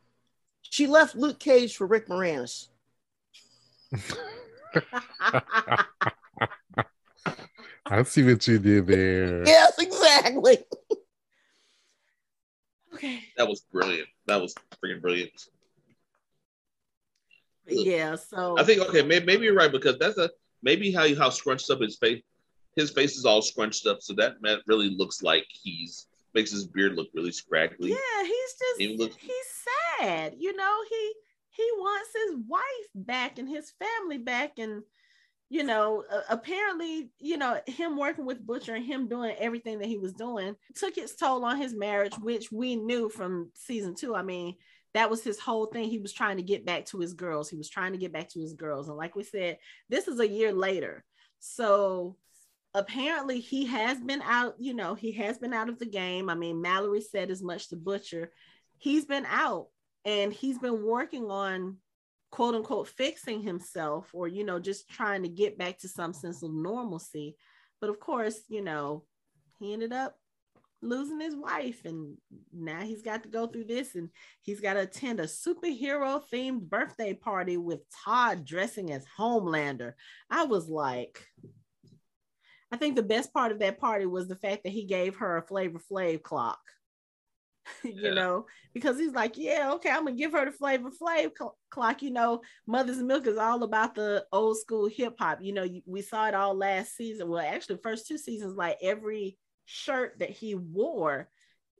She 0.61 0.87
left 0.87 1.15
Luke 1.15 1.39
Cage 1.39 1.77
for 1.77 1.87
Rick 1.87 2.07
Moranis. 2.07 2.67
I 7.89 8.03
see 8.03 8.23
what 8.23 8.47
you 8.47 8.59
did 8.59 8.87
there. 8.87 9.45
Yes, 9.45 9.77
exactly. 9.77 9.96
okay 12.93 13.19
That 13.37 13.47
was 13.47 13.61
brilliant. 13.71 14.07
That 14.25 14.41
was 14.41 14.53
freaking 14.83 15.01
brilliant. 15.01 15.31
yeah 17.67 18.15
so 18.15 18.57
I 18.57 18.63
think 18.63 18.81
okay, 18.81 19.01
maybe, 19.03 19.25
maybe 19.25 19.45
you're 19.45 19.53
right 19.55 19.71
because 19.71 19.97
that's 19.99 20.17
a 20.17 20.29
maybe 20.63 20.91
how 20.91 21.03
you 21.03 21.17
how 21.17 21.29
scrunched 21.29 21.69
up 21.69 21.81
his 21.81 21.97
face. 21.97 22.21
His 22.75 22.91
face 22.91 23.17
is 23.17 23.25
all 23.25 23.41
scrunched 23.41 23.87
up, 23.87 24.01
so 24.01 24.13
that 24.15 24.41
man 24.41 24.59
really 24.67 24.89
looks 24.91 25.21
like 25.23 25.45
he's 25.49 26.07
makes 26.33 26.51
his 26.51 26.65
beard 26.67 26.93
look 26.95 27.07
really 27.15 27.31
scraggly. 27.31 27.89
yeah 27.89 28.23
he's 28.23 28.53
just 28.53 28.79
He 28.79 28.95
look- 28.97 29.17
he's 29.19 29.47
sad 29.99 30.35
you 30.37 30.55
know 30.55 30.75
he 30.89 31.13
he 31.49 31.63
wants 31.77 32.09
his 32.13 32.35
wife 32.47 32.89
back 32.93 33.39
and 33.39 33.49
his 33.49 33.71
family 33.71 34.19
back 34.19 34.59
and 34.59 34.83
you 35.49 35.63
know 35.63 36.03
uh, 36.11 36.21
apparently 36.29 37.09
you 37.19 37.37
know 37.37 37.59
him 37.67 37.97
working 37.97 38.25
with 38.25 38.45
butcher 38.45 38.75
and 38.75 38.85
him 38.85 39.07
doing 39.07 39.35
everything 39.39 39.79
that 39.79 39.87
he 39.87 39.97
was 39.97 40.13
doing 40.13 40.55
took 40.75 40.97
its 40.97 41.15
toll 41.15 41.45
on 41.45 41.57
his 41.57 41.73
marriage 41.73 42.13
which 42.19 42.51
we 42.51 42.75
knew 42.75 43.09
from 43.09 43.49
season 43.53 43.95
two. 43.95 44.15
I 44.15 44.23
mean 44.23 44.55
that 44.93 45.09
was 45.09 45.23
his 45.23 45.39
whole 45.39 45.67
thing. 45.67 45.89
He 45.89 45.99
was 45.99 46.11
trying 46.11 46.37
to 46.37 46.43
get 46.43 46.65
back 46.65 46.85
to 46.87 46.97
his 46.97 47.13
girls. 47.13 47.49
He 47.49 47.57
was 47.57 47.69
trying 47.69 47.91
to 47.91 47.99
get 47.99 48.11
back 48.11 48.29
to 48.29 48.39
his 48.39 48.53
girls. 48.53 48.87
And 48.87 48.97
like 48.97 49.15
we 49.15 49.23
said 49.23 49.57
this 49.89 50.07
is 50.07 50.19
a 50.19 50.27
year 50.27 50.51
later. 50.51 51.05
So 51.39 52.17
apparently 52.73 53.39
he 53.39 53.65
has 53.67 53.99
been 53.99 54.21
out 54.23 54.55
you 54.59 54.73
know 54.73 54.95
he 54.95 55.13
has 55.13 55.37
been 55.37 55.53
out 55.53 55.69
of 55.69 55.79
the 55.79 55.85
game. 55.85 56.29
I 56.29 56.35
mean 56.35 56.61
mallory 56.61 57.01
said 57.01 57.31
as 57.31 57.41
much 57.41 57.69
to 57.69 57.77
butcher. 57.77 58.31
He's 58.79 59.05
been 59.05 59.25
out 59.27 59.67
and 60.03 60.33
he's 60.33 60.59
been 60.59 60.83
working 60.83 61.31
on 61.31 61.77
quote 62.31 62.55
unquote 62.55 62.87
fixing 62.87 63.41
himself 63.41 64.09
or 64.13 64.27
you 64.27 64.43
know 64.43 64.59
just 64.59 64.89
trying 64.89 65.23
to 65.23 65.29
get 65.29 65.57
back 65.57 65.77
to 65.79 65.87
some 65.87 66.13
sense 66.13 66.43
of 66.43 66.53
normalcy. 66.53 67.35
But 67.79 67.89
of 67.89 67.99
course 67.99 68.39
you 68.47 68.61
know 68.61 69.03
he 69.59 69.73
ended 69.73 69.93
up 69.93 70.15
losing 70.81 71.19
his 71.19 71.35
wife 71.35 71.85
and 71.85 72.15
now 72.53 72.81
he's 72.81 73.01
got 73.01 73.23
to 73.23 73.29
go 73.29 73.47
through 73.47 73.65
this 73.65 73.95
and 73.95 74.09
he's 74.43 74.59
got 74.59 74.73
to 74.73 74.81
attend 74.81 75.19
a 75.19 75.23
superhero 75.23 76.21
themed 76.31 76.61
birthday 76.61 77.13
party 77.13 77.57
with 77.57 77.79
todd 78.05 78.45
dressing 78.45 78.91
as 78.91 79.03
homelander. 79.17 79.93
I 80.29 80.45
was 80.45 80.69
like 80.69 81.25
i 82.71 82.75
think 82.75 82.95
the 82.95 83.03
best 83.03 83.33
part 83.33 83.51
of 83.51 83.59
that 83.59 83.79
party 83.79 84.05
was 84.05 84.27
the 84.27 84.35
fact 84.35 84.63
that 84.63 84.73
he 84.73 84.83
gave 84.83 85.15
her 85.15 85.37
a 85.37 85.41
flavor 85.41 85.79
flav 85.79 86.21
clock 86.21 86.59
you 87.83 87.93
Yeah. 87.95 88.11
know 88.11 88.45
because 88.73 88.97
he's 88.97 89.13
like 89.13 89.37
yeah 89.37 89.71
okay 89.73 89.89
i'm 89.89 90.05
gonna 90.05 90.15
give 90.15 90.31
her 90.31 90.45
the 90.45 90.51
flavor 90.51 90.89
flav 90.89 91.31
cl- 91.37 91.57
clock 91.69 92.01
you 92.01 92.11
know 92.11 92.41
mother's 92.65 92.97
milk 93.01 93.27
is 93.27 93.37
all 93.37 93.63
about 93.63 93.95
the 93.95 94.25
old 94.31 94.57
school 94.57 94.87
hip-hop 94.87 95.39
you 95.41 95.53
know 95.53 95.67
we 95.85 96.01
saw 96.01 96.27
it 96.27 96.35
all 96.35 96.55
last 96.55 96.95
season 96.95 97.27
well 97.27 97.45
actually 97.45 97.77
first 97.83 98.07
two 98.07 98.17
seasons 98.17 98.55
like 98.55 98.77
every 98.81 99.37
shirt 99.65 100.17
that 100.19 100.29
he 100.29 100.55
wore 100.55 101.29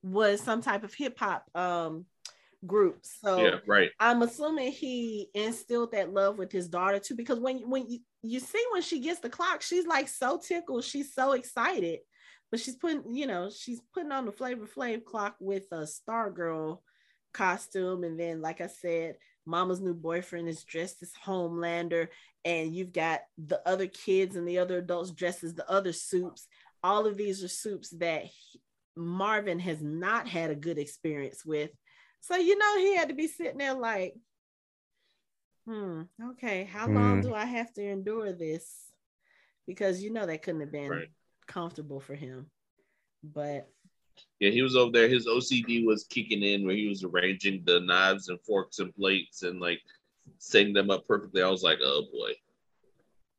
was 0.03 0.41
some 0.41 0.61
type 0.61 0.83
of 0.83 0.93
hip-hop 0.93 1.45
um 1.55 2.05
group 2.65 2.99
so 3.03 3.43
Yeah, 3.45 3.59
right. 3.67 3.91
I'm 3.99 4.21
assuming 4.21 4.71
he 4.71 5.29
instilled 5.33 5.91
that 5.91 6.13
love 6.13 6.37
with 6.37 6.51
his 6.51 6.67
daughter 6.67 6.99
too, 6.99 7.15
because 7.15 7.39
when 7.39 7.69
when 7.69 7.89
you, 7.89 7.99
you 8.23 8.39
see 8.39 8.63
when 8.71 8.81
she 8.81 8.99
gets 8.99 9.19
the 9.19 9.29
clock, 9.29 9.61
she's 9.61 9.85
like 9.85 10.07
so 10.07 10.39
tickled, 10.39 10.83
she's 10.83 11.13
so 11.13 11.33
excited, 11.33 11.99
but 12.51 12.59
she's 12.59 12.75
putting, 12.75 13.15
you 13.15 13.27
know, 13.27 13.49
she's 13.49 13.81
putting 13.93 14.11
on 14.11 14.25
the 14.25 14.31
Flavor 14.31 14.65
Flav 14.67 15.03
clock 15.03 15.35
with 15.39 15.63
a 15.71 15.85
Stargirl 15.87 16.79
costume, 17.33 18.03
and 18.03 18.19
then 18.19 18.41
like 18.41 18.61
I 18.61 18.67
said, 18.67 19.17
mama's 19.45 19.81
new 19.81 19.93
boyfriend 19.93 20.47
is 20.47 20.63
dressed 20.63 21.01
as 21.03 21.11
Homelander, 21.25 22.07
and 22.45 22.73
you've 22.75 22.93
got 22.93 23.21
the 23.37 23.61
other 23.67 23.87
kids 23.87 24.35
and 24.35 24.47
the 24.47 24.59
other 24.59 24.77
adults 24.79 25.11
dressed 25.11 25.43
as 25.43 25.53
the 25.53 25.69
other 25.69 25.93
supes. 25.93 26.47
All 26.83 27.05
of 27.05 27.17
these 27.17 27.43
are 27.43 27.47
supes 27.49 27.89
that 27.91 28.23
he- 28.23 28.61
Marvin 28.95 29.59
has 29.59 29.81
not 29.81 30.27
had 30.27 30.49
a 30.49 30.55
good 30.55 30.77
experience 30.77 31.45
with. 31.45 31.71
So, 32.21 32.35
you 32.35 32.57
know, 32.57 32.77
he 32.77 32.95
had 32.95 33.09
to 33.09 33.15
be 33.15 33.27
sitting 33.27 33.57
there 33.59 33.73
like, 33.75 34.15
hmm, 35.65 36.03
okay, 36.31 36.63
how 36.63 36.87
long 36.87 37.15
Hmm. 37.15 37.21
do 37.21 37.33
I 37.33 37.45
have 37.45 37.71
to 37.73 37.83
endure 37.83 38.33
this? 38.33 38.91
Because, 39.67 40.01
you 40.01 40.11
know, 40.11 40.25
that 40.25 40.41
couldn't 40.41 40.61
have 40.61 40.71
been 40.71 40.89
Right. 40.89 41.09
Comfortable 41.47 41.99
for 41.99 42.15
him. 42.15 42.45
But 43.23 43.67
Yeah, 44.39 44.51
he 44.51 44.61
was 44.61 44.75
over 44.75 44.91
there. 44.91 45.07
His 45.07 45.27
OCD 45.27 45.85
was 45.85 46.03
kicking 46.05 46.43
in 46.43 46.65
where 46.65 46.75
he 46.75 46.87
was 46.87 47.03
arranging 47.03 47.63
the 47.65 47.79
knives 47.79 48.29
and 48.29 48.39
forks 48.41 48.79
and 48.79 48.93
plates 48.95 49.43
and 49.43 49.59
like 49.59 49.79
setting 50.37 50.73
them 50.73 50.89
up 50.89 51.07
perfectly. 51.07 51.41
I 51.41 51.49
was 51.49 51.63
like, 51.63 51.79
oh 51.81 52.03
boy, 52.11 52.33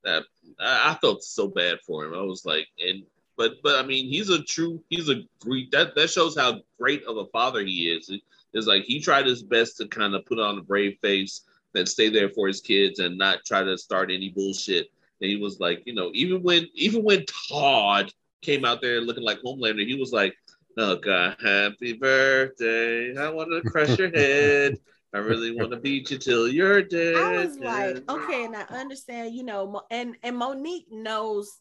that 0.05 0.25
I, 0.61 0.93
I 0.93 0.95
felt 1.01 1.23
so 1.23 1.49
bad 1.49 1.79
for 1.87 2.05
him. 2.05 2.15
I 2.15 2.23
was 2.23 2.45
like, 2.45 2.67
and 2.85 3.03
but 3.37 3.55
but 3.63 3.83
I 3.83 3.87
mean, 3.87 4.07
he's 4.09 4.31
a 4.31 4.43
true, 4.43 4.83
he's 4.89 5.09
a 5.09 5.23
great. 5.41 5.71
That 5.71 5.95
that 5.95 6.11
shows 6.11 6.37
how 6.37 6.61
great 6.79 7.05
of 7.05 7.17
a 7.19 7.27
father 7.27 7.61
he 7.61 7.91
is. 7.91 8.09
It- 8.09 8.23
It's 8.55 8.67
like 8.67 8.85
he 8.85 8.99
tried 8.99 9.27
his 9.27 9.43
best 9.43 9.77
to 9.77 9.87
kind 9.87 10.15
of 10.15 10.25
put 10.25 10.39
on 10.41 10.59
a 10.59 10.63
brave 10.63 10.97
face 11.03 11.43
and 11.75 11.87
stay 11.87 12.09
there 12.09 12.31
for 12.31 12.49
his 12.49 12.63
kids 12.63 12.99
and 12.99 13.19
not 13.19 13.45
try 13.45 13.63
to 13.63 13.77
start 13.77 14.11
any 14.11 14.31
bullshit. 14.31 14.89
And 15.21 15.31
he 15.31 15.37
was 15.37 15.61
like, 15.61 15.83
you 15.85 15.95
know, 15.95 16.11
even 16.15 16.43
when 16.43 16.67
even 16.75 17.03
when 17.03 17.25
Todd 17.49 18.13
came 18.43 18.65
out 18.65 18.81
there 18.81 19.01
looking 19.01 19.25
like 19.25 19.41
Homelander, 19.43 19.87
he 19.87 19.95
was 19.95 20.13
like, 20.13 20.35
"Oh 20.77 20.97
God, 20.97 21.37
happy 21.43 21.95
birthday! 21.95 23.17
I 23.17 23.29
want 23.31 23.51
to 23.51 23.69
crush 23.69 23.99
your 23.99 24.11
head. 24.11 24.79
I 25.13 25.19
really 25.19 25.51
want 25.51 25.73
to 25.73 25.79
beat 25.79 26.11
you 26.11 26.19
till 26.19 26.49
you're 26.49 26.83
dead." 26.83 27.17
I 27.17 27.45
was 27.45 27.59
like, 27.59 28.09
okay, 28.09 28.45
and 28.45 28.55
I 28.55 28.63
understand, 28.63 29.35
you 29.35 29.43
know, 29.43 29.83
and 29.91 30.17
and 30.23 30.37
Monique 30.37 30.87
knows 30.91 31.59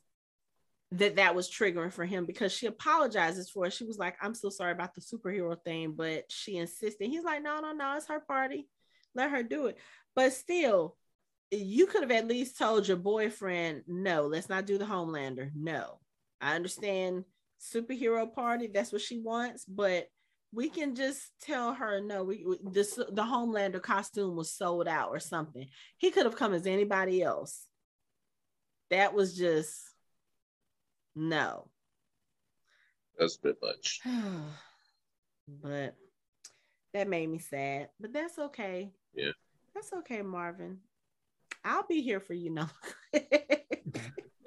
that 0.92 1.18
that 1.18 1.36
was 1.36 1.50
triggering 1.50 1.92
for 1.92 2.06
him 2.06 2.26
because 2.26 2.54
she 2.54 2.66
apologizes 2.68 3.50
for 3.50 3.66
it. 3.66 3.74
She 3.74 3.84
was 3.86 3.98
like, 3.98 4.16
"I'm 4.22 4.36
so 4.36 4.50
sorry 4.50 4.72
about 4.72 4.94
the 4.94 5.02
superhero 5.02 5.58
thing," 5.64 5.94
but 5.94 6.32
she 6.32 6.58
insisted. 6.58 7.10
He's 7.10 7.24
like, 7.24 7.42
"No, 7.42 7.60
no, 7.60 7.72
no, 7.74 7.98
it's 7.98 8.08
her 8.08 8.20
party. 8.20 8.68
Let 9.16 9.32
her 9.32 9.42
do 9.42 9.66
it." 9.68 9.78
But 10.16 10.34
still, 10.34 10.96
you 11.52 11.88
could 11.88 12.02
have 12.02 12.12
at 12.12 12.28
least 12.28 12.58
told 12.58 12.88
your 12.88 12.98
boyfriend, 12.98 13.84
"No, 13.88 14.24
let's 14.24 14.50
not 14.50 14.66
do 14.66 14.78
the 14.78 14.86
Homelander." 14.86 15.52
No, 15.56 16.00
I 16.42 16.56
understand 16.56 17.26
superhero 17.60 18.32
party. 18.32 18.68
That's 18.68 18.92
what 18.92 19.02
she 19.02 19.20
wants, 19.20 19.66
but 19.66 20.08
we 20.52 20.70
can 20.70 20.96
just 20.96 21.32
tell 21.42 21.74
her 21.74 22.02
no. 22.02 22.24
We, 22.24 22.46
we 22.46 22.58
this 22.64 22.96
the 22.96 23.24
Homelander 23.24 23.82
costume 23.82 24.36
was 24.36 24.52
sold 24.52 24.88
out 24.88 25.10
or 25.10 25.20
something. 25.20 25.68
He 25.98 26.12
could 26.12 26.26
have 26.26 26.36
come 26.36 26.54
as 26.54 26.68
anybody 26.68 27.22
else. 27.22 27.66
That 28.90 29.14
was 29.14 29.38
just 29.38 29.82
no. 31.16 31.70
That's 33.18 33.38
a 33.38 33.42
bit 33.42 33.58
much. 33.62 34.02
but 35.48 35.96
that 36.94 37.08
made 37.08 37.30
me 37.30 37.40
sad. 37.40 37.90
But 38.00 38.14
that's 38.14 38.38
okay. 38.38 38.92
Yeah. 39.14 39.32
That's 39.74 39.94
okay, 39.94 40.22
Marvin. 40.22 40.80
I'll 41.68 41.86
be 41.88 42.02
here 42.02 42.20
for 42.20 42.34
you 42.34 42.50
now. 42.52 42.70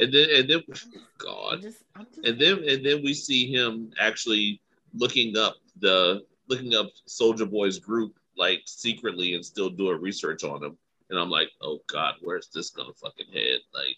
And 0.00 0.12
then 0.14 0.28
and 0.30 0.48
then, 0.48 0.62
I'm 0.72 1.02
God, 1.18 1.62
just, 1.62 1.84
I'm 1.94 2.06
just 2.06 2.26
and 2.26 2.40
then 2.40 2.64
and 2.66 2.84
then 2.84 3.02
we 3.04 3.12
see 3.12 3.52
him 3.52 3.92
actually 4.00 4.60
looking 4.94 5.36
up 5.36 5.56
the 5.78 6.24
looking 6.48 6.74
up 6.74 6.88
Soldier 7.06 7.44
Boy's 7.44 7.78
group 7.78 8.18
like 8.36 8.62
secretly 8.64 9.34
and 9.34 9.44
still 9.44 9.68
doing 9.68 10.00
research 10.00 10.42
on 10.42 10.64
him. 10.64 10.76
And 11.10 11.18
I'm 11.18 11.28
like, 11.28 11.50
oh 11.60 11.80
God, 11.86 12.14
where's 12.22 12.48
this 12.48 12.70
gonna 12.70 12.94
fucking 12.94 13.32
head? 13.32 13.60
Like, 13.74 13.96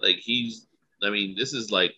like 0.00 0.16
he's. 0.16 0.68
I 1.02 1.10
mean, 1.10 1.34
this 1.36 1.52
is 1.52 1.70
like, 1.70 1.94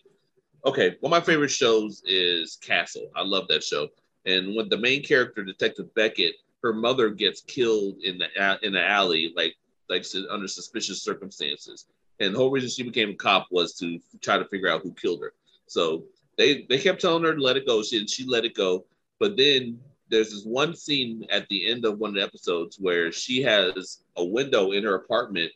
okay. 0.65 0.97
One 0.99 1.13
of 1.13 1.19
my 1.19 1.25
favorite 1.25 1.51
shows 1.51 2.01
is 2.05 2.57
Castle. 2.61 3.11
I 3.15 3.21
love 3.23 3.47
that 3.49 3.63
show. 3.63 3.89
And 4.25 4.55
when 4.55 4.69
the 4.69 4.77
main 4.77 5.03
character, 5.03 5.43
Detective 5.43 5.93
Beckett, 5.93 6.35
her 6.63 6.73
mother 6.73 7.09
gets 7.09 7.41
killed 7.41 7.99
in 8.03 8.17
the 8.17 8.59
in 8.63 8.73
the 8.73 8.85
alley, 8.85 9.33
like 9.35 9.55
like 9.89 10.05
under 10.29 10.47
suspicious 10.47 11.03
circumstances. 11.03 11.85
And 12.19 12.33
the 12.33 12.39
whole 12.39 12.51
reason 12.51 12.69
she 12.69 12.83
became 12.83 13.11
a 13.11 13.15
cop 13.15 13.47
was 13.49 13.73
to 13.75 13.99
try 14.21 14.37
to 14.37 14.45
figure 14.45 14.69
out 14.69 14.81
who 14.83 14.93
killed 14.93 15.21
her. 15.21 15.33
So 15.67 16.03
they 16.37 16.65
they 16.69 16.77
kept 16.77 17.01
telling 17.01 17.23
her 17.23 17.35
to 17.35 17.41
let 17.41 17.57
it 17.57 17.67
go. 17.67 17.83
She 17.83 18.05
she 18.07 18.25
let 18.25 18.45
it 18.45 18.55
go. 18.55 18.85
But 19.19 19.37
then 19.37 19.79
there's 20.09 20.31
this 20.31 20.43
one 20.43 20.75
scene 20.75 21.25
at 21.29 21.47
the 21.49 21.69
end 21.69 21.85
of 21.85 21.99
one 21.99 22.09
of 22.09 22.15
the 22.15 22.23
episodes 22.23 22.77
where 22.79 23.11
she 23.11 23.41
has 23.43 24.01
a 24.17 24.25
window 24.25 24.71
in 24.71 24.83
her 24.83 24.95
apartment 24.95 25.51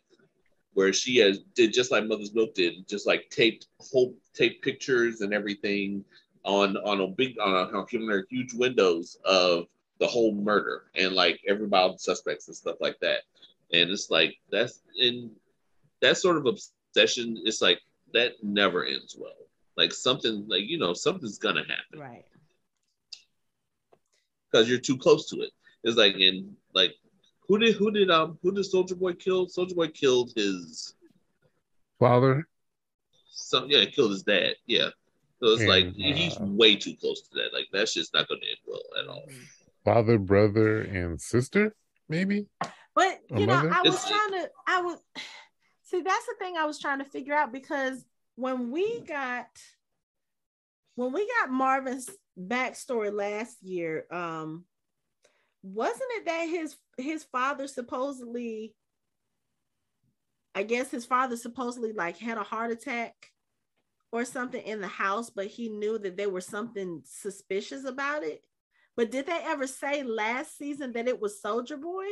where 0.74 0.94
she 0.94 1.18
has 1.18 1.40
did 1.56 1.74
just 1.74 1.92
like 1.92 2.06
Mother's 2.06 2.34
Milk 2.34 2.54
did, 2.56 2.88
just 2.88 3.06
like 3.06 3.30
taped 3.30 3.68
whole 3.80 4.16
taped 4.34 4.64
pictures 4.64 5.22
and 5.22 5.34
everything 5.34 6.04
on 6.44 6.78
on 6.78 7.02
a 7.02 7.08
big 7.08 7.38
on 7.40 7.54
a 7.54 8.06
her 8.08 8.28
huge 8.30 8.54
windows 8.54 9.18
of 9.26 9.66
the 10.00 10.08
whole 10.08 10.34
murder 10.36 10.84
and 10.96 11.14
like 11.14 11.40
everybody 11.48 11.96
suspects 11.98 12.48
and 12.48 12.58
stuff 12.58 12.78
like 12.82 13.00
that. 13.00 13.22
And 13.74 13.90
it's 13.90 14.10
like 14.10 14.36
that's 14.52 14.82
in 14.98 15.32
that 16.02 16.18
sort 16.18 16.38
of 16.38 16.46
obsession, 16.46 17.42
it's 17.44 17.62
like 17.62 17.80
that 18.14 18.34
never 18.44 18.86
ends 18.86 19.16
well. 19.20 19.32
Like 19.76 19.92
something 19.92 20.46
like 20.48 20.64
you 20.66 20.78
know, 20.78 20.94
something's 20.94 21.40
gonna 21.40 21.62
happen 21.62 22.00
right. 22.00 22.26
because 24.52 24.70
you're 24.70 24.80
too 24.80 24.98
close 24.98 25.30
to 25.30 25.42
it. 25.42 25.50
It's 25.84 25.98
like 25.98 26.16
in 26.16 26.56
like 26.74 26.94
who 27.48 27.58
did 27.58 27.76
who 27.76 27.92
did 27.92 28.12
um 28.12 28.38
who 28.44 28.52
did 28.52 28.64
Soldier 28.64 28.96
Boy 28.96 29.14
kill? 29.14 29.50
Soldier 29.50 29.76
Boy 29.76 29.88
killed 29.88 30.32
his 30.36 30.94
Father, 32.00 32.48
some 33.32 33.70
yeah, 33.70 33.86
killed 33.86 34.12
his 34.12 34.24
dad. 34.24 34.56
Yeah. 34.68 34.90
So 35.40 35.50
it's 35.50 35.64
like 35.64 35.86
And, 35.86 35.96
he's 35.96 36.38
uh, 36.38 36.46
way 36.46 36.76
too 36.76 36.96
close 36.96 37.22
to 37.22 37.36
that. 37.36 37.54
Like 37.54 37.66
that's 37.74 37.94
just 37.94 38.14
not 38.14 38.28
gonna 38.28 38.42
end 38.42 38.60
well 38.68 38.82
at 39.00 39.08
all. 39.08 39.26
father, 39.84 40.18
brother, 40.18 40.82
and 40.82 41.20
sister, 41.20 41.76
maybe. 42.08 42.46
But 42.96 43.20
you 43.36 43.48
know. 43.48 43.54
I 43.54 43.82
was 43.82 44.08
trying 44.08 44.42
to 44.42 44.50
I 44.68 44.82
was 44.82 45.00
see 45.84 46.02
that's 46.02 46.26
the 46.26 46.36
thing 46.40 46.58
I 46.58 46.66
was 46.66 46.80
trying 46.80 47.00
to 47.00 47.06
figure 47.06 47.34
out 47.34 47.52
because 47.52 48.04
when 48.36 48.72
we 48.72 49.02
got 49.02 49.48
when 50.96 51.12
we 51.12 51.28
got 51.40 51.52
Marvin's 51.52 52.10
backstory 52.40 53.12
last 53.12 53.58
year, 53.64 54.06
um, 54.12 54.66
wasn't 55.64 56.12
it 56.18 56.26
that 56.26 56.50
his 56.50 56.76
his 56.98 57.24
father 57.24 57.68
supposedly 57.68 58.76
I 60.56 60.64
guess 60.64 60.92
his 60.92 61.06
father 61.06 61.36
supposedly 61.36 61.94
like 61.94 62.18
had 62.18 62.38
a 62.38 62.44
heart 62.44 62.72
attack 62.72 63.32
or 64.12 64.26
something 64.26 64.62
in 64.62 64.82
the 64.82 64.88
house, 64.88 65.32
but 65.32 65.48
he 65.48 65.70
knew 65.70 65.98
that 65.98 66.18
there 66.18 66.30
was 66.30 66.46
something 66.46 67.02
suspicious 67.06 67.86
about 67.86 68.24
it. 68.24 68.44
But 68.96 69.10
did 69.10 69.26
they 69.26 69.40
ever 69.44 69.66
say 69.66 70.04
last 70.04 70.56
season 70.56 70.94
that 70.94 71.08
it 71.08 71.20
was 71.20 71.42
Soldier 71.42 71.78
Boy? 71.78 72.06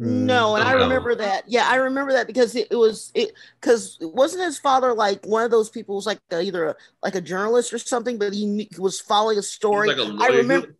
No, 0.00 0.50
mm, 0.52 0.60
and 0.60 0.68
I 0.68 0.72
No. 0.74 0.78
remember 0.84 1.14
that. 1.16 1.42
Yeah, 1.48 1.66
I 1.68 1.76
remember 1.76 2.12
that 2.12 2.28
because 2.28 2.54
it, 2.54 2.68
it 2.70 2.76
was 2.76 3.10
it 3.14 3.32
because 3.60 3.98
wasn't 4.00 4.44
his 4.44 4.56
father 4.58 4.94
like 4.94 5.24
one 5.26 5.44
of 5.44 5.50
those 5.50 5.70
people 5.70 5.94
who 5.94 5.96
was 5.96 6.06
like 6.06 6.20
a, 6.30 6.40
either 6.40 6.66
a, 6.66 6.76
like 7.02 7.16
a 7.16 7.20
journalist 7.20 7.72
or 7.72 7.78
something, 7.78 8.16
but 8.16 8.32
he 8.32 8.46
knew- 8.46 8.66
was 8.78 9.00
following 9.00 9.38
a 9.38 9.42
story. 9.42 9.88
like 9.88 9.98
a 9.98 10.02
I 10.02 10.28
lawyer. 10.28 10.36
remember 10.36 10.66
He 10.68 10.72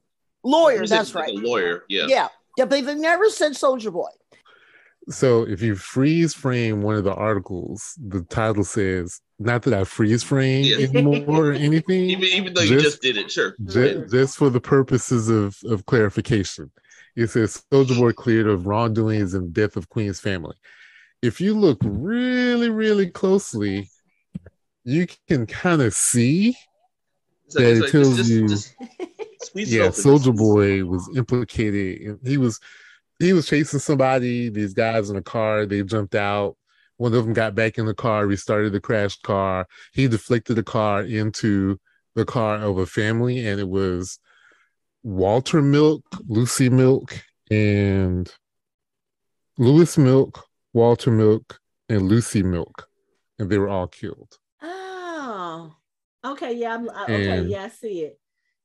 lawyer. 0.45 0.81
was 0.83 0.91
That's 0.91 1.15
like 1.17 1.27
right. 1.27 1.35
A 1.35 1.39
lawyer. 1.39 1.85
Yeah. 1.89 2.07
Yeah, 2.09 2.29
yeah, 2.57 2.65
but 2.67 2.85
they 2.85 2.95
never 2.95 3.29
said 3.29 3.57
Soldier 3.57 3.91
Boy. 3.91 4.07
So 5.09 5.43
if 5.49 5.63
you 5.63 5.75
freeze 5.75 6.35
frame 6.35 6.83
one 6.83 6.95
of 6.95 7.03
the 7.03 7.15
articles, 7.15 7.99
the 7.99 8.23
title 8.25 8.63
says, 8.63 9.21
not 9.39 9.63
that 9.63 9.73
I 9.75 9.83
freeze 9.85 10.23
frame 10.23 10.65
Yeah. 10.65 10.87
anymore 10.87 11.47
or 11.47 11.53
anything, 11.55 12.05
Even 12.11 12.29
even 12.29 12.55
though 12.55 12.61
you 12.61 12.75
Just- 12.79 12.85
just 12.85 13.03
did 13.03 13.17
it, 13.17 13.31
sure. 13.33 13.57
ju- 13.65 14.07
just 14.11 14.37
for 14.37 14.49
the 14.51 14.61
purposes 14.61 15.29
of, 15.29 15.57
of 15.65 15.87
clarification. 15.87 16.71
It 17.19 17.31
says 17.31 17.63
Soldier 17.73 17.97
Boy 17.97 18.13
cleared 18.13 18.47
of 18.47 18.67
wrongdoings 18.67 19.35
and 19.35 19.53
death 19.53 19.77
of 19.77 19.89
Queen's 19.89 20.21
family. 20.21 20.55
If 21.21 21.41
you 21.41 21.53
look 21.59 21.79
really, 21.83 22.71
really 22.71 23.11
closely, 23.11 23.91
you 24.85 25.09
can 25.29 25.45
kind 25.47 25.83
of 25.83 25.93
see 25.95 26.57
So 27.49 27.59
that 27.61 27.77
it 27.77 27.81
like, 27.81 27.91
tells 27.91 28.17
just- 28.17 28.31
you- 28.31 28.49
just 28.49 28.75
yeah. 29.55 29.91
Soldier 29.91 30.33
Boy 30.33 30.85
was 30.85 31.11
implicated. 31.17 32.21
He 32.25 32.37
was 32.39 32.61
he 33.19 33.33
was 33.33 33.49
chasing 33.49 33.81
somebody. 33.81 34.49
These 34.49 34.75
guys 34.75 35.11
in 35.11 35.17
a 35.17 35.23
car. 35.23 35.67
They 35.67 35.83
jumped 35.83 36.15
out. 36.15 36.57
One 36.99 37.15
of 37.15 37.25
them 37.25 37.33
got 37.33 37.57
back 37.57 37.79
in 37.79 37.87
the 37.87 37.95
car, 37.95 38.27
restarted 38.29 38.73
the 38.73 38.81
crashed 38.81 39.23
car. 39.23 39.67
He 39.93 40.07
deflected 40.07 40.55
the 40.55 40.63
car 40.63 41.03
into 41.03 41.81
the 42.15 42.25
car 42.25 42.57
of 42.59 42.79
a 42.79 42.87
family, 42.87 43.45
and 43.45 43.59
it 43.59 43.69
was 43.69 44.21
Walter 45.03 45.63
Milk, 45.63 46.05
Lucy 46.27 46.69
Milk, 46.69 47.15
and 47.51 48.33
Lewis 49.59 49.97
Milk, 49.99 50.45
Walter 50.73 51.11
Milk, 51.11 51.61
and 51.89 52.09
Lucy 52.09 52.43
Milk, 52.43 52.89
and 53.39 53.49
they 53.51 53.59
were 53.59 53.69
all 53.69 53.87
killed. 53.87 54.37
Oh, 54.63 55.75
okay. 56.25 56.53
Yeah, 56.55 56.75
I'm 56.75 56.91
I- 56.91 57.05
okay. 57.05 57.29
And- 57.39 57.51
yeah, 57.51 57.65
I 57.65 57.69
see 57.69 58.01
it. 58.03 58.19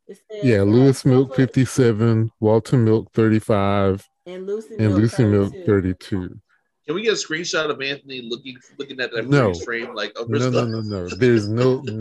It 0.06 0.18
says, 0.30 0.44
Yeah, 0.44 0.60
uh, 0.60 0.64
Lewis 0.66 1.06
Milk, 1.06 1.34
57, 1.36 2.30
Walter 2.42 2.78
Milk, 2.78 3.10
35, 3.14 4.06
And 4.26 4.46
Lucy 4.46 4.76
and 4.76 4.88
Milk 4.90 4.98
Lucy 5.00 5.24
Milk 5.24 5.54
32. 5.54 5.66
32. 5.66 6.40
Can 6.86 6.96
we 6.96 7.04
get 7.04 7.14
a 7.14 7.16
screenshot 7.16 7.70
of 7.70 7.82
Anthony 7.82 8.22
looking 8.22 8.58
looking 8.78 9.00
at 9.00 9.14
that 9.14 9.30
No. 9.30 9.54
frame 9.54 9.94
like 9.96 10.12
oh, 10.18 10.26
No, 10.28 10.50
no, 10.50 10.66
no, 10.66 10.82
no. 10.82 11.08
There's 11.08 11.48
no, 11.48 11.80
no, 11.86 11.94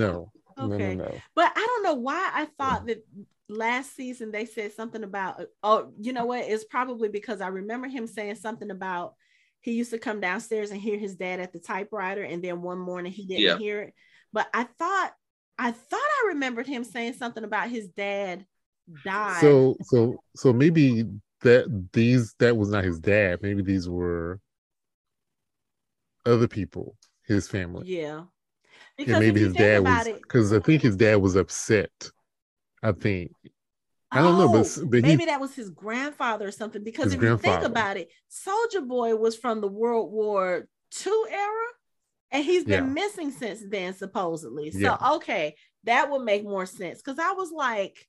no, 0.59 0.65
Okay. 0.75 0.97
no, 0.97 1.05
no. 1.05 1.15
But 1.37 1.53
I 1.55 1.65
don't 1.65 1.85
know 1.85 1.95
why 1.95 2.31
I 2.35 2.47
thought 2.59 2.87
that 2.87 3.05
last 3.53 3.95
season 3.97 4.31
they 4.31 4.47
said 4.47 4.73
something 4.73 5.05
about 5.05 5.43
oh, 5.63 5.93
you 5.99 6.13
know 6.13 6.25
what? 6.27 6.45
It's 6.45 6.65
probably 6.65 7.09
because 7.09 7.41
I 7.41 7.49
remember 7.49 7.89
him 7.89 8.07
saying 8.07 8.37
something 8.37 8.71
about 8.71 9.15
he 9.61 9.73
used 9.73 9.91
to 9.93 9.99
come 9.99 10.21
downstairs 10.21 10.71
and 10.73 10.81
hear 10.81 10.99
his 10.99 11.15
dad 11.15 11.39
at 11.41 11.53
the 11.53 11.61
typewriter, 11.61 12.23
and 12.23 12.43
then 12.43 12.63
one 12.63 12.79
morning 12.79 13.13
he 13.13 13.27
didn't 13.27 13.43
Yeah. 13.43 13.59
hear 13.59 13.83
it. 13.83 13.95
But 14.33 14.49
I 14.53 14.65
thought 14.65 15.13
I 15.59 15.71
thought 15.71 16.01
I 16.01 16.25
remembered 16.29 16.67
him 16.67 16.83
saying 16.85 17.13
something 17.15 17.45
about 17.45 17.69
his 17.69 17.89
dad 17.91 18.45
died. 19.05 19.41
So, 19.41 19.77
so, 19.83 20.17
so 20.35 20.53
maybe 20.53 21.05
that 21.43 21.89
these 21.93 22.35
that 22.41 22.57
was 22.57 22.71
not 22.71 22.85
his 22.85 22.99
dad. 22.99 23.41
Maybe 23.43 23.63
these 23.63 23.89
were 23.89 24.41
other 26.27 26.49
people, 26.49 26.97
his 27.27 27.49
family. 27.49 27.87
yeah. 27.89 28.25
and 28.99 29.09
maybe 29.09 29.41
his 29.41 29.49
think 29.53 29.59
dad 29.59 29.81
about 29.81 29.99
was 29.99 30.07
it- 30.09 30.23
because 30.23 30.53
I 30.53 30.61
think 30.61 30.83
his 30.83 30.97
dad 30.97 31.17
was 31.17 31.37
upset. 31.37 31.91
I 32.83 32.93
think 32.93 33.33
I 34.15 34.21
don't 34.21 34.37
know, 34.37 34.49
but- 34.53 34.67
Oh, 34.79 34.85
but 34.87 34.97
he- 34.97 35.01
maybe 35.03 35.25
that 35.25 35.41
was 35.41 35.55
his 35.55 35.71
grandfather 35.71 36.47
or 36.47 36.51
something. 36.53 36.85
Because 36.85 37.15
if 37.15 37.23
you 37.23 37.39
think 37.39 37.63
about 37.63 37.97
it, 37.97 38.11
Soldier 38.29 38.83
Boy 38.83 39.17
was 39.17 39.37
from 39.37 39.63
the 39.63 39.69
World 39.69 40.13
War 40.13 40.69
II 41.07 41.13
era, 41.31 41.67
and 42.31 42.45
he's 42.45 42.65
been 42.65 42.85
Yeah. 42.89 42.93
missing 42.93 43.31
since 43.31 43.63
then, 43.67 43.95
supposedly. 43.95 44.71
So 44.71 44.79
Yeah. 44.81 45.13
okay, 45.15 45.57
that 45.85 46.11
would 46.11 46.23
make 46.25 46.45
more 46.45 46.67
sense. 46.67 46.99
Because 47.01 47.19
I 47.19 47.33
was 47.33 47.51
like, 47.53 48.07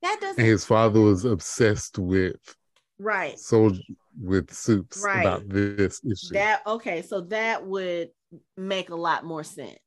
that 0.00 0.18
doesn't 0.22 0.40
and 0.40 0.48
his 0.48 0.64
father 0.64 1.00
was 1.02 1.26
obsessed 1.26 1.98
with 1.98 2.56
right. 2.98 3.38
soldier 3.38 3.82
with 4.18 4.50
supes 4.54 5.02
Right. 5.04 5.20
about 5.20 5.48
this 5.50 6.00
issue. 6.02 6.32
That 6.32 6.62
okay, 6.66 7.02
so 7.02 7.20
that 7.22 7.66
would 7.66 8.10
make 8.56 8.88
a 8.88 8.96
lot 8.96 9.24
more 9.24 9.44
sense. 9.44 9.78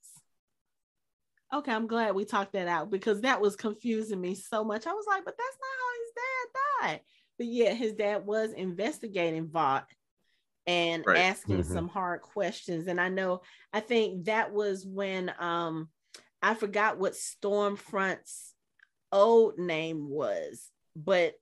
Okay, 1.53 1.71
I'm 1.71 1.87
glad 1.87 2.13
we 2.13 2.25
talked 2.25 2.53
that 2.53 2.67
out 2.67 2.91
because 2.91 3.21
that 3.21 3.41
was 3.41 3.55
confusing 3.55 4.21
me 4.21 4.35
so 4.35 4.63
much. 4.63 4.85
I 4.85 4.93
was 4.93 5.05
like, 5.07 5.25
but 5.25 5.35
that's 5.37 5.57
not 5.59 5.79
how 5.79 5.91
his 5.99 6.11
dad 6.15 6.89
died. 6.99 7.01
But 7.37 7.47
yeah, 7.47 7.73
his 7.73 7.93
dad 7.93 8.25
was 8.25 8.51
investigating 8.51 9.47
Vought 9.47 9.87
and 10.67 11.03
Right. 11.07 11.17
asking 11.17 11.59
Mhm. 11.63 11.65
some 11.73 11.87
hard 11.87 12.21
questions. 12.21 12.85
And 12.87 13.01
I 13.01 13.09
know, 13.09 13.41
I 13.73 13.79
think 13.79 14.25
that 14.25 14.53
was 14.53 14.85
when 14.85 15.33
um 15.39 15.89
I 16.41 16.53
forgot 16.53 16.97
what 16.99 17.13
Stormfront's 17.13 18.53
old 19.11 19.57
name 19.57 20.07
was, 20.09 20.69
but 20.95 21.33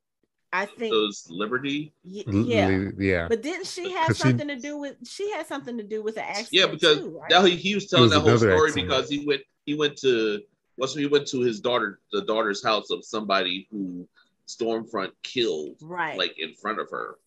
I 0.54 0.66
think 0.66 0.94
those 0.94 1.28
Liberty. 1.30 1.94
y- 2.06 2.24
L- 2.26 2.34
yeah. 2.34 2.90
yeah. 2.98 3.28
But 3.28 3.42
didn't 3.44 3.68
she 3.68 3.92
have 3.92 4.08
'Cause 4.08 4.18
she- 4.18 4.24
something 4.24 4.48
to 4.48 4.56
do 4.56 4.78
with? 4.78 4.96
She 5.06 5.30
had 5.32 5.46
something 5.46 5.78
to 5.78 5.84
do 5.84 6.02
with 6.02 6.16
the 6.16 6.24
accident. 6.24 6.54
Yeah, 6.54 6.68
because 6.68 7.00
too, 7.00 7.10
right? 7.20 7.30
now 7.30 7.44
he, 7.44 7.58
he 7.58 7.76
was 7.76 7.88
telling 7.88 8.04
was 8.04 8.12
that 8.14 8.22
whole 8.22 8.38
story 8.38 8.54
accident. 8.70 8.88
because 8.88 9.10
he 9.10 9.26
went 9.28 9.42
he 9.68 9.76
went 9.76 9.98
to 9.98 10.42
what's 10.78 10.96
he 10.96 11.06
went 11.06 11.28
to 11.28 11.42
his 11.42 11.60
daughter 11.60 12.00
the 12.12 12.24
daughter's 12.24 12.64
house 12.64 12.90
of 12.90 13.06
somebody 13.06 13.68
who 13.70 14.08
Stormfront 14.48 15.12
killed 15.22 15.76
right, 15.82 16.18
like 16.18 16.40
in 16.40 16.56
front 16.56 16.80
of 16.80 16.90
her. 16.90 17.18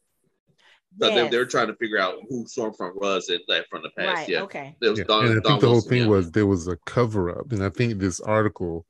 So 0.99 1.09
they, 1.09 1.14
Yes. 1.14 1.30
they 1.30 1.38
were 1.38 1.45
trying 1.45 1.68
to 1.68 1.76
figure 1.76 2.01
out 2.01 2.16
who 2.28 2.45
Stormfront 2.47 2.97
was 2.97 3.28
in 3.28 3.38
that 3.47 3.66
from 3.70 3.82
the 3.82 3.91
past. 3.91 4.16
right, 4.16 4.28
Yeah, 4.28 4.43
okay, 4.43 4.74
it 4.82 4.88
was 4.88 4.99
Yeah, 4.99 5.05
Don, 5.05 5.26
and 5.26 5.32
I 5.32 5.34
Don 5.34 5.43
think 5.43 5.61
the 5.61 5.68
whole 5.68 5.80
thing 5.82 6.03
yeah. 6.03 6.09
was 6.09 6.32
there 6.32 6.47
was 6.47 6.66
a 6.66 6.76
cover 6.86 7.30
up, 7.30 7.53
and 7.53 7.62
I 7.62 7.68
think 7.68 7.99
this 7.99 8.18
article, 8.20 8.86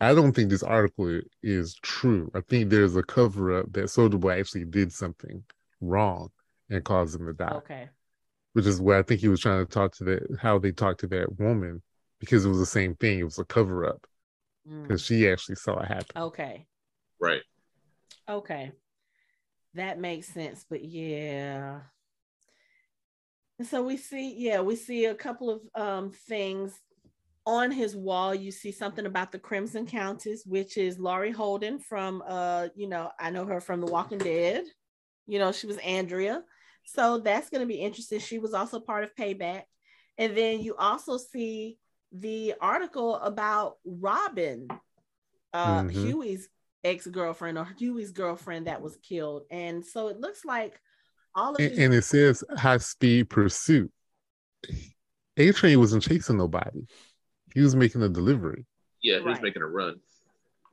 I 0.00 0.12
don't 0.12 0.32
think 0.32 0.50
this 0.50 0.64
article 0.64 1.20
is 1.42 1.76
true. 1.76 2.30
I 2.34 2.40
think 2.40 2.68
there's 2.68 2.96
a 2.96 3.02
cover 3.02 3.60
up 3.60 3.72
that 3.72 3.88
Soldier 3.88 4.18
Boy 4.18 4.38
actually 4.40 4.64
did 4.64 4.92
something 4.92 5.44
wrong 5.80 6.30
and 6.68 6.84
caused 6.84 7.18
him 7.18 7.26
to 7.26 7.32
die, 7.32 7.54
okay, 7.54 7.88
which 8.52 8.66
is 8.66 8.80
where 8.80 8.98
I 8.98 9.02
think 9.02 9.20
he 9.20 9.28
was 9.28 9.40
trying 9.40 9.64
to 9.64 9.72
talk 9.72 9.94
to 9.96 10.04
that 10.04 10.38
how 10.40 10.58
they 10.58 10.72
talked 10.72 11.00
to 11.00 11.06
that 11.06 11.38
woman 11.38 11.80
because 12.22 12.44
it 12.44 12.48
was 12.48 12.60
the 12.60 12.66
same 12.66 12.94
thing. 12.94 13.18
It 13.18 13.24
was 13.24 13.40
a 13.40 13.44
cover 13.44 13.84
up 13.84 14.06
Mm, 14.68 14.82
because 14.84 15.04
she 15.04 15.28
actually 15.28 15.56
saw 15.56 15.80
it 15.80 15.88
happen. 15.88 16.22
okay, 16.22 16.66
right. 17.20 17.42
okay. 18.28 18.70
That 19.74 19.98
makes 19.98 20.28
sense, 20.28 20.64
but 20.70 20.84
yeah. 20.84 21.80
And 23.58 23.66
so 23.66 23.82
we 23.82 23.96
see, 23.96 24.34
yeah, 24.38 24.60
we 24.60 24.76
see 24.76 25.06
a 25.06 25.16
couple 25.16 25.50
of 25.50 25.60
um 25.74 26.12
things 26.28 26.78
on 27.44 27.72
his 27.72 27.96
wall. 27.96 28.32
You 28.32 28.52
see 28.52 28.70
something 28.70 29.04
about 29.06 29.32
the 29.32 29.40
Crimson 29.40 29.84
Countess, 29.84 30.44
which 30.46 30.76
is 30.76 31.00
Laurie 31.00 31.32
Holden 31.32 31.80
from 31.80 32.22
uh, 32.24 32.68
you 32.76 32.86
know, 32.88 33.10
I 33.18 33.30
know 33.30 33.44
her 33.46 33.60
from 33.60 33.80
The 33.80 33.90
Walking 33.90 34.18
Dead. 34.18 34.62
You 35.26 35.40
know, 35.40 35.50
she 35.50 35.66
was 35.66 35.78
Andrea. 35.78 36.44
So 36.84 37.18
that's 37.18 37.50
going 37.50 37.62
to 37.62 37.66
be 37.66 37.80
interesting. 37.80 38.20
She 38.20 38.38
was 38.38 38.54
also 38.54 38.78
part 38.78 39.02
of 39.02 39.14
Payback. 39.16 39.62
And 40.18 40.36
then 40.36 40.60
you 40.60 40.76
also 40.76 41.16
see 41.16 41.78
the 42.12 42.54
article 42.60 43.16
about 43.16 43.78
Robin, 43.84 44.68
uh, 45.52 45.82
Mhm. 45.82 45.92
Hughie's 45.92 46.48
ex 46.84 47.06
girlfriend 47.06 47.58
or 47.58 47.64
Hughie's 47.64 48.12
girlfriend 48.12 48.66
that 48.66 48.82
was 48.82 48.96
killed. 48.98 49.46
And 49.50 49.84
so 49.84 50.08
it 50.08 50.18
looks 50.18 50.44
like 50.44 50.80
all 51.34 51.54
of 51.54 51.60
And, 51.60 51.70
these. 51.70 51.78
and 51.78 51.94
it 51.94 52.02
says 52.02 52.44
high 52.56 52.76
speed 52.78 53.30
pursuit. 53.30 53.90
A 55.36 55.52
Train 55.52 55.78
wasn't 55.78 56.02
chasing 56.02 56.36
nobody; 56.36 56.86
he 57.54 57.60
was 57.60 57.74
making 57.74 58.02
a 58.02 58.08
delivery. 58.08 58.66
Yeah, 59.00 59.18
he 59.18 59.24
was 59.24 59.40
making 59.40 59.62
a 59.62 59.66
run. 59.66 60.00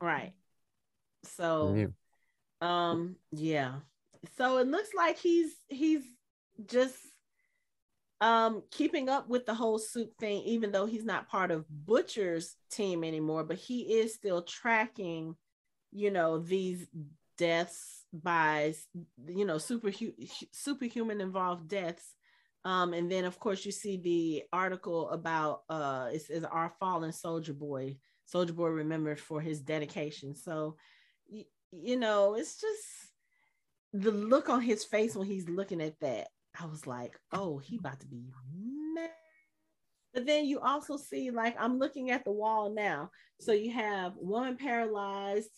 right. 0.00 0.32
So. 1.24 1.74
Yeah. 1.74 1.86
Um, 2.62 3.16
yeah. 3.32 3.80
So 4.36 4.58
it 4.58 4.66
looks 4.68 4.92
like 4.92 5.16
he's 5.18 5.54
he's 5.68 6.04
just 6.66 6.96
um 8.20 8.62
keeping 8.70 9.08
up 9.08 9.28
with 9.28 9.46
the 9.46 9.54
whole 9.54 9.78
supe 9.78 10.16
thing, 10.18 10.42
even 10.42 10.72
though 10.72 10.86
he's 10.86 11.04
not 11.04 11.28
part 11.28 11.50
of 11.50 11.64
Butcher's 11.68 12.56
team 12.70 13.04
anymore, 13.04 13.44
but 13.44 13.56
he 13.56 14.00
is 14.00 14.14
still 14.14 14.42
tracking, 14.42 15.36
you 15.92 16.10
know, 16.10 16.38
these 16.38 16.86
deaths 17.38 18.04
by 18.12 18.74
you 19.26 19.44
know 19.46 19.58
super 19.58 19.90
superhuman 20.52 21.20
involved 21.20 21.68
deaths. 21.68 22.14
Um, 22.64 22.92
and 22.92 23.10
then 23.10 23.24
of 23.24 23.38
course 23.38 23.64
you 23.64 23.72
see 23.72 23.96
the 23.96 24.42
article 24.52 25.08
about 25.10 25.62
uh 25.70 26.10
our 26.50 26.72
fallen 26.78 27.12
soldier 27.12 27.54
boy, 27.54 27.96
soldier 28.26 28.52
boy 28.52 28.68
remembered 28.68 29.18
for 29.20 29.40
his 29.40 29.60
dedication. 29.60 30.34
So 30.34 30.76
you 31.72 31.96
know, 31.96 32.34
it's 32.34 32.60
just 32.60 32.84
the 33.92 34.10
look 34.10 34.48
on 34.48 34.60
his 34.60 34.84
face 34.84 35.14
when 35.14 35.26
he's 35.26 35.48
looking 35.48 35.80
at 35.80 35.98
that. 36.00 36.28
I 36.58 36.66
was 36.66 36.86
like, 36.86 37.18
oh, 37.32 37.58
he 37.58 37.76
about 37.76 38.00
to 38.00 38.06
be 38.06 38.22
mad. 38.94 39.10
But 40.12 40.26
then 40.26 40.44
you 40.44 40.60
also 40.60 40.96
see, 40.96 41.30
like, 41.30 41.54
I'm 41.58 41.78
looking 41.78 42.10
at 42.10 42.24
the 42.24 42.32
wall 42.32 42.72
now. 42.74 43.10
So 43.40 43.52
you 43.52 43.72
have 43.72 44.14
woman 44.16 44.56
paralyzed 44.56 45.50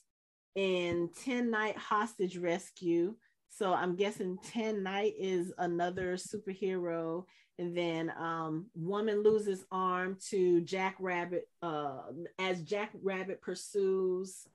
in 0.55 1.09
10 1.24 1.51
night 1.51 1.76
hostage 1.76 2.36
rescue. 2.36 3.14
So 3.49 3.72
I'm 3.72 3.97
guessing 3.97 4.38
10 4.53 4.82
night 4.82 5.14
is 5.18 5.53
another 5.59 6.16
superhero. 6.16 7.24
And 7.59 7.76
then 7.76 8.12
um, 8.18 8.66
woman 8.74 9.22
loses 9.22 9.64
arm 9.70 10.16
to 10.30 10.61
Jack 10.62 10.97
Rabbit 10.99 11.49
uh, 11.62 12.01
as 12.38 12.62
Jack 12.62 12.90
Rabbit 13.03 13.40
pursues 13.40 14.47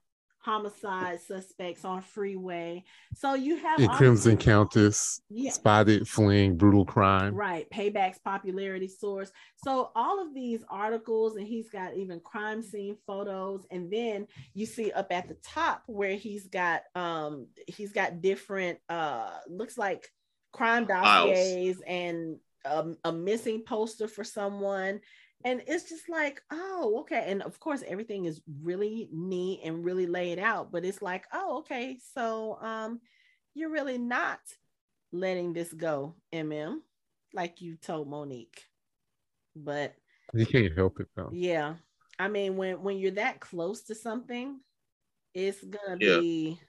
homicide 0.52 1.20
suspects 1.20 1.84
on 1.84 2.00
freeway. 2.00 2.82
So 3.14 3.34
you 3.34 3.56
have 3.56 3.78
And 3.80 3.90
all 3.90 3.96
Crimson 3.96 4.36
these- 4.36 4.44
Countess 4.46 5.20
Yeah. 5.28 5.50
spotted 5.50 6.08
fleeing 6.08 6.56
brutal 6.56 6.86
crime. 6.86 7.34
Right, 7.34 7.68
payback's 7.68 8.18
popularity 8.18 8.88
source. 8.88 9.30
So 9.62 9.90
all 9.94 10.22
of 10.26 10.32
these 10.32 10.64
articles, 10.70 11.36
and 11.36 11.46
he's 11.46 11.68
got 11.68 11.94
even 11.96 12.20
crime 12.20 12.62
scene 12.62 12.96
photos, 13.06 13.66
and 13.70 13.92
then 13.92 14.26
you 14.54 14.64
see 14.64 14.90
up 14.92 15.12
at 15.12 15.28
the 15.28 15.34
top 15.34 15.82
where 15.86 16.14
he's 16.16 16.46
got 16.46 16.80
um 16.94 17.48
he's 17.66 17.92
got 17.92 18.22
different 18.22 18.78
uh 18.88 19.36
looks 19.48 19.76
like 19.76 20.10
crime 20.52 20.86
Files. 20.86 21.28
dossiers 21.30 21.80
and 21.86 22.38
um, 22.64 22.96
a 23.04 23.12
missing 23.12 23.62
poster 23.66 24.08
for 24.08 24.24
someone. 24.24 25.00
And 25.44 25.62
it's 25.66 25.88
just 25.88 26.08
like, 26.08 26.42
oh, 26.50 26.98
okay. 27.00 27.24
And 27.28 27.42
of 27.42 27.60
course, 27.60 27.84
everything 27.86 28.24
is 28.24 28.40
really 28.62 29.08
neat 29.12 29.60
and 29.64 29.84
really 29.84 30.06
laid 30.06 30.38
out, 30.38 30.72
but 30.72 30.84
it's 30.84 31.00
like, 31.00 31.26
oh, 31.32 31.58
okay. 31.58 31.98
So 32.14 32.58
um 32.60 33.00
you're 33.54 33.70
really 33.70 33.98
not 33.98 34.40
letting 35.12 35.52
this 35.52 35.72
go, 35.72 36.14
MM, 36.32 36.78
like 37.32 37.60
you 37.60 37.76
told 37.76 38.08
Monique. 38.08 38.64
But 39.56 39.94
You 40.34 40.46
can't 40.46 40.74
help 40.76 41.00
it 41.00 41.08
though. 41.16 41.30
yeah, 41.32 41.74
I 42.18 42.28
mean, 42.28 42.56
when 42.56 42.82
when 42.82 42.98
you're 42.98 43.12
that 43.12 43.40
close 43.40 43.82
to 43.84 43.94
something, 43.94 44.60
it's 45.34 45.62
gonna 45.62 45.96
Yeah. 46.00 46.18
be 46.20 46.60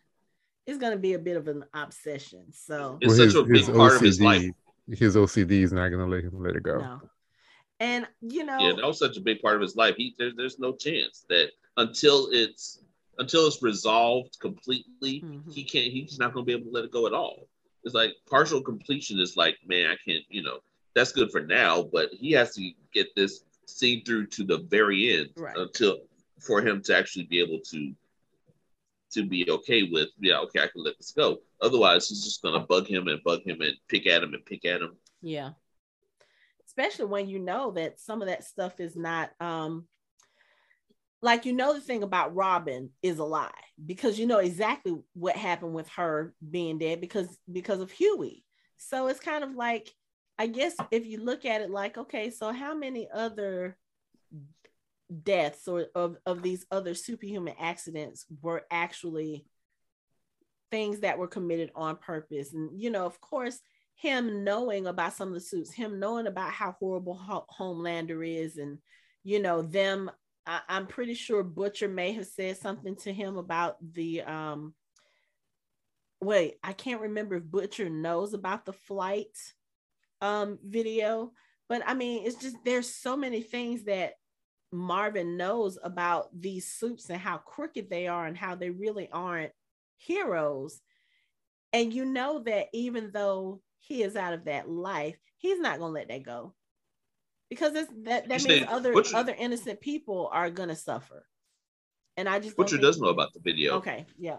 it's 0.68 0.78
gonna 0.78 0.98
be 0.98 1.14
a 1.14 1.20
bit 1.20 1.38
of 1.38 1.48
an 1.48 1.66
obsession. 1.74 2.54
So 2.54 3.00
It's 3.02 3.18
such 3.18 3.34
a 3.34 3.44
big 3.44 3.66
part 3.66 3.96
of 3.96 4.02
his 4.02 4.22
life. 4.22 4.52
His 4.88 5.16
OCD 5.16 5.64
is 5.64 5.74
not 5.74 5.90
gonna 5.90 6.08
let 6.08 6.24
him 6.24 6.40
let 6.42 6.56
it 6.56 6.64
go. 6.64 6.78
no. 6.80 7.02
And 7.80 8.08
you 8.22 8.44
know, 8.44 8.58
Yeah, 8.60 8.74
that 8.76 8.86
was 8.86 9.00
such 9.00 9.18
a 9.18 9.22
big 9.22 9.42
part 9.42 9.56
of 9.56 9.62
his 9.62 9.76
life. 9.76 9.96
He 9.96 10.16
there, 10.18 10.32
there's 10.36 10.60
no 10.60 10.74
chance 10.74 11.26
that 11.30 11.52
until 11.78 12.30
it's 12.32 12.82
until 13.20 13.48
it's 13.48 13.62
resolved 13.62 14.40
completely, 14.40 15.22
Mhm. 15.22 15.54
he 15.54 15.64
can't. 15.64 15.92
He's 15.92 16.20
not 16.20 16.34
going 16.34 16.46
to 16.46 16.48
be 16.48 16.54
able 16.54 16.72
to 16.72 16.72
let 16.72 16.86
it 16.86 16.92
go 16.92 17.06
at 17.06 17.14
all. 17.14 17.50
It's 17.84 17.94
like 17.94 18.14
partial 18.30 18.62
completion 18.62 19.20
is 19.20 19.36
like, 19.36 19.58
man, 19.66 19.90
I 19.90 19.98
can't, 19.98 20.24
you 20.30 20.42
know, 20.42 20.60
that's 20.94 21.12
good 21.12 21.30
for 21.30 21.42
now, 21.42 21.84
but 21.84 22.14
he 22.14 22.32
has 22.32 22.54
to 22.56 22.72
get 22.94 23.14
this 23.16 23.44
seen 23.66 24.04
through 24.06 24.28
to 24.28 24.44
the 24.46 24.60
very 24.60 25.14
end 25.18 25.32
Right. 25.36 25.56
until 25.58 26.00
for 26.40 26.62
him 26.62 26.82
to 26.84 26.96
actually 26.96 27.26
be 27.26 27.40
able 27.42 27.60
to 27.60 27.94
to 29.12 29.26
be 29.26 29.50
okay 29.50 29.84
with, 29.84 30.10
yeah, 30.20 30.40
okay, 30.40 30.62
I 30.62 30.68
can 30.68 30.84
let 30.84 30.96
this 30.98 31.12
go. 31.12 31.42
Otherwise, 31.62 32.08
he's 32.08 32.24
just 32.24 32.44
gonna 32.44 32.60
bug 32.60 32.86
him 32.88 33.08
and 33.08 33.22
bug 33.24 33.42
him 33.42 33.60
and 33.62 33.76
pick 33.88 34.06
at 34.06 34.22
him 34.22 34.36
and 34.36 34.46
pick 34.46 34.64
at 34.66 34.82
him. 34.82 34.96
Yeah. 35.24 35.54
Especially 36.80 37.06
when 37.08 37.28
you 37.28 37.40
know 37.40 37.72
that 37.72 38.00
some 38.00 38.22
of 38.22 38.30
that 38.30 38.46
stuff 38.46 38.80
is 38.80 38.96
not 38.96 39.32
um 39.42 39.86
like 41.22 41.44
you 41.44 41.52
know 41.52 41.74
the 41.74 41.82
thing 41.82 42.04
about 42.04 42.34
Robin 42.34 42.90
is 43.04 43.20
a 43.20 43.24
lie 43.24 43.52
because 43.86 44.18
you 44.18 44.26
know 44.26 44.38
exactly 44.38 44.96
what 45.14 45.36
happened 45.36 45.74
with 45.74 45.90
her 45.90 46.34
being 46.50 46.78
dead 46.78 47.02
because 47.02 47.38
because 47.52 47.82
of 47.82 47.92
Hughie. 47.92 48.46
So 48.78 49.08
it's 49.08 49.20
kind 49.20 49.44
of 49.44 49.56
like 49.56 49.90
I 50.38 50.48
guess 50.48 50.74
if 50.90 51.06
you 51.06 51.22
look 51.22 51.44
at 51.44 51.60
it 51.60 51.70
like 51.70 51.98
okay, 51.98 52.30
so 52.30 52.54
how 52.54 52.74
many 52.74 53.10
other 53.14 53.78
deaths 55.24 55.68
or 55.68 55.88
of, 55.96 56.16
of 56.26 56.42
these 56.42 56.66
other 56.72 56.94
superhuman 56.94 57.56
accidents 57.60 58.26
were 58.42 58.64
actually 58.72 59.46
things 60.72 61.02
that 61.02 61.18
were 61.18 61.28
committed 61.28 61.72
on 61.76 61.98
purpose 61.98 62.54
and 62.54 62.80
you 62.80 62.90
know 62.92 63.06
of 63.06 63.20
course 63.20 63.60
him 64.00 64.46
knowing 64.46 64.88
about 64.88 65.14
some 65.14 65.28
of 65.28 65.34
the 65.34 65.42
supes, 65.42 65.74
him 65.74 66.00
knowing 66.00 66.26
about 66.26 66.52
how 66.52 66.74
horrible 66.80 67.16
Ho- 67.16 67.46
Homelander 67.60 68.26
is, 68.26 68.58
and 68.58 68.78
you 69.24 69.42
know 69.42 69.62
them. 69.62 70.10
I, 70.46 70.62
I'm 70.70 70.88
pretty 70.88 71.16
sure 71.16 71.44
Butcher 71.44 71.90
may 71.90 72.14
have 72.14 72.26
said 72.26 72.58
something 72.58 72.96
to 72.98 73.12
him 73.12 73.38
about 73.38 73.76
the. 73.94 74.22
um 74.22 74.74
Wait, 76.22 76.56
I 76.64 76.74
can't 76.74 77.02
remember 77.02 77.36
if 77.36 77.44
Butcher 77.44 77.90
knows 77.90 78.34
about 78.34 78.66
the 78.66 78.74
flight 78.74 79.38
um 80.22 80.60
video, 80.64 81.34
but 81.68 81.82
I 81.86 81.94
mean, 81.94 82.26
it's 82.26 82.38
just 82.42 82.56
there's 82.64 82.90
so 82.90 83.18
many 83.18 83.42
things 83.42 83.84
that 83.84 84.14
Marvin 84.72 85.36
knows 85.36 85.78
about 85.84 86.28
these 86.38 86.72
supes 86.72 87.10
and 87.10 87.20
how 87.20 87.38
crooked 87.38 87.90
they 87.90 88.08
are 88.08 88.26
and 88.26 88.38
how 88.38 88.56
they 88.56 88.70
really 88.70 89.10
aren't 89.12 89.52
heroes 89.98 90.80
and 91.74 91.94
you 91.94 92.06
know 92.06 92.40
that 92.40 92.68
even 92.74 93.12
though 93.14 93.62
he 93.90 94.04
is 94.04 94.16
out 94.16 94.34
of 94.34 94.46
that 94.46 94.70
life, 94.70 95.18
he's 95.38 95.60
not 95.60 95.80
gonna 95.80 95.94
let 95.94 96.08
that 96.08 96.24
go. 96.24 96.54
Because 97.50 97.74
that 97.74 98.30
that 98.30 98.42
You 98.44 98.48
means 98.48 98.68
other 98.70 98.94
Butcher- 98.94 99.18
other 99.18 99.36
innocent 99.38 99.82
people 99.82 100.30
are 100.32 100.50
gonna 100.50 100.76
suffer. 100.76 101.26
And 102.16 102.30
I 102.30 102.40
just 102.40 102.56
Butcher 102.56 102.78
think- 102.78 102.84
does 102.84 103.02
know 103.02 103.10
about 103.10 103.34
the 103.34 103.40
video. 103.40 103.76
Okay, 103.78 104.06
yeah. 104.18 104.38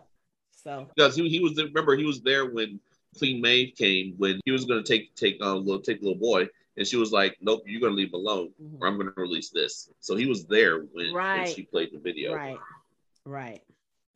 So 0.53 0.89
because 0.95 1.17
he, 1.17 1.29
he 1.29 1.41
was 1.41 1.55
there, 1.55 1.67
remember 1.67 1.97
he 1.97 2.05
was 2.05 2.21
there 2.23 2.51
when 2.51 2.81
Queen 3.19 3.41
Maeve 3.41 3.75
came 3.77 4.15
when 4.19 4.41
he 4.45 4.53
was 4.53 4.65
going 4.65 4.83
to 4.83 4.89
take 4.89 5.15
take 5.17 5.39
uh, 5.41 5.55
little 5.55 5.81
take 5.81 6.01
little 6.01 6.19
boy 6.19 6.47
and 6.77 6.87
she 6.87 6.97
was 6.97 7.11
like 7.11 7.37
nope 7.41 7.63
you're 7.67 7.81
going 7.81 7.93
to 7.93 7.97
leave 7.97 8.13
alone 8.13 8.51
mhm. 8.63 8.81
or 8.81 8.87
I'm 8.87 8.97
going 8.97 9.13
to 9.13 9.21
release 9.21 9.51
this 9.51 9.91
so 10.01 10.15
he 10.15 10.27
was 10.27 10.45
there 10.47 10.81
when, 10.93 11.13
when 11.13 11.47
she 11.53 11.63
played 11.63 11.91
the 11.93 11.99
video 11.99 12.35
right, 12.35 12.59
right. 13.25 13.63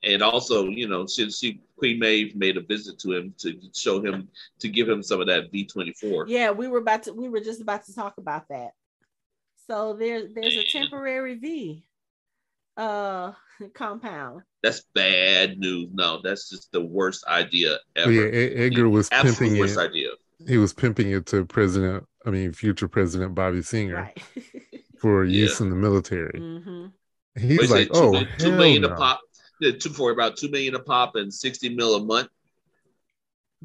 And 0.06 0.22
also 0.22 0.68
you 0.68 0.88
know 0.88 1.06
she, 1.06 1.30
she 1.30 1.60
Queen 1.76 1.98
Maeve 1.98 2.36
made 2.36 2.56
a 2.56 2.60
visit 2.60 2.98
to 3.00 3.12
him 3.12 3.34
to 3.38 3.58
show 3.74 4.00
him 4.02 4.28
to 4.60 4.68
give 4.68 4.88
him 4.88 5.02
some 5.02 5.20
of 5.20 5.26
that 5.28 5.50
V24 5.52 6.24
Yeah, 6.28 6.50
we 6.50 6.68
were 6.68 6.78
about 6.78 7.04
to 7.04 7.12
we 7.12 7.28
were 7.28 7.40
just 7.40 7.60
about 7.60 7.84
to 7.86 7.94
talk 7.94 8.18
about 8.18 8.48
that. 8.48 8.72
So 9.66 9.94
there 9.94 10.28
there's 10.28 10.56
a 10.56 10.62
temporary 10.64 11.36
V 11.36 11.84
uh 12.76 13.32
compound. 13.74 14.42
that's 14.62 14.82
bad 14.94 15.58
news 15.58 15.88
no 15.92 16.20
that's 16.22 16.48
just 16.50 16.72
the 16.72 16.80
worst 16.80 17.24
idea 17.26 17.78
But 17.94 18.00
ever 18.02 18.12
yeah, 18.12 18.64
Edgar 18.64 18.88
was 18.88 19.08
absolute 19.10 19.38
pimping 19.38 19.58
worst 19.60 19.78
it. 19.78 19.90
idea 19.90 20.08
He 20.46 20.58
was 20.58 20.72
pimping 20.74 21.10
it 21.10 21.26
to 21.26 21.44
President, 21.46 22.04
I 22.26 22.30
mean, 22.30 22.52
future 22.52 22.88
President 22.88 23.34
Bobby 23.34 23.62
Singer 23.62 23.96
Right. 23.96 24.22
for 24.98 25.24
Yeah. 25.24 25.42
use 25.42 25.60
in 25.60 25.70
the 25.70 25.76
military. 25.76 26.40
hmm 26.40 26.86
He's 27.36 27.58
What 27.58 27.64
is 27.64 27.70
like, 27.70 27.86
it, 27.88 27.90
oh, 27.94 28.12
two, 28.12 28.26
two 28.38 28.50
hell 28.50 28.58
million 28.58 28.82
no. 28.82 28.88
a 28.92 28.94
pop 28.96 29.20
yeah, 29.64 29.78
two 29.78 29.90
for 29.90 30.10
about 30.10 30.36
two 30.36 30.50
million 30.50 30.74
a 30.74 30.78
pop 30.78 31.16
and 31.16 31.32
60 31.32 31.74
mil 31.74 31.96
a 31.96 32.04
month 32.04 32.28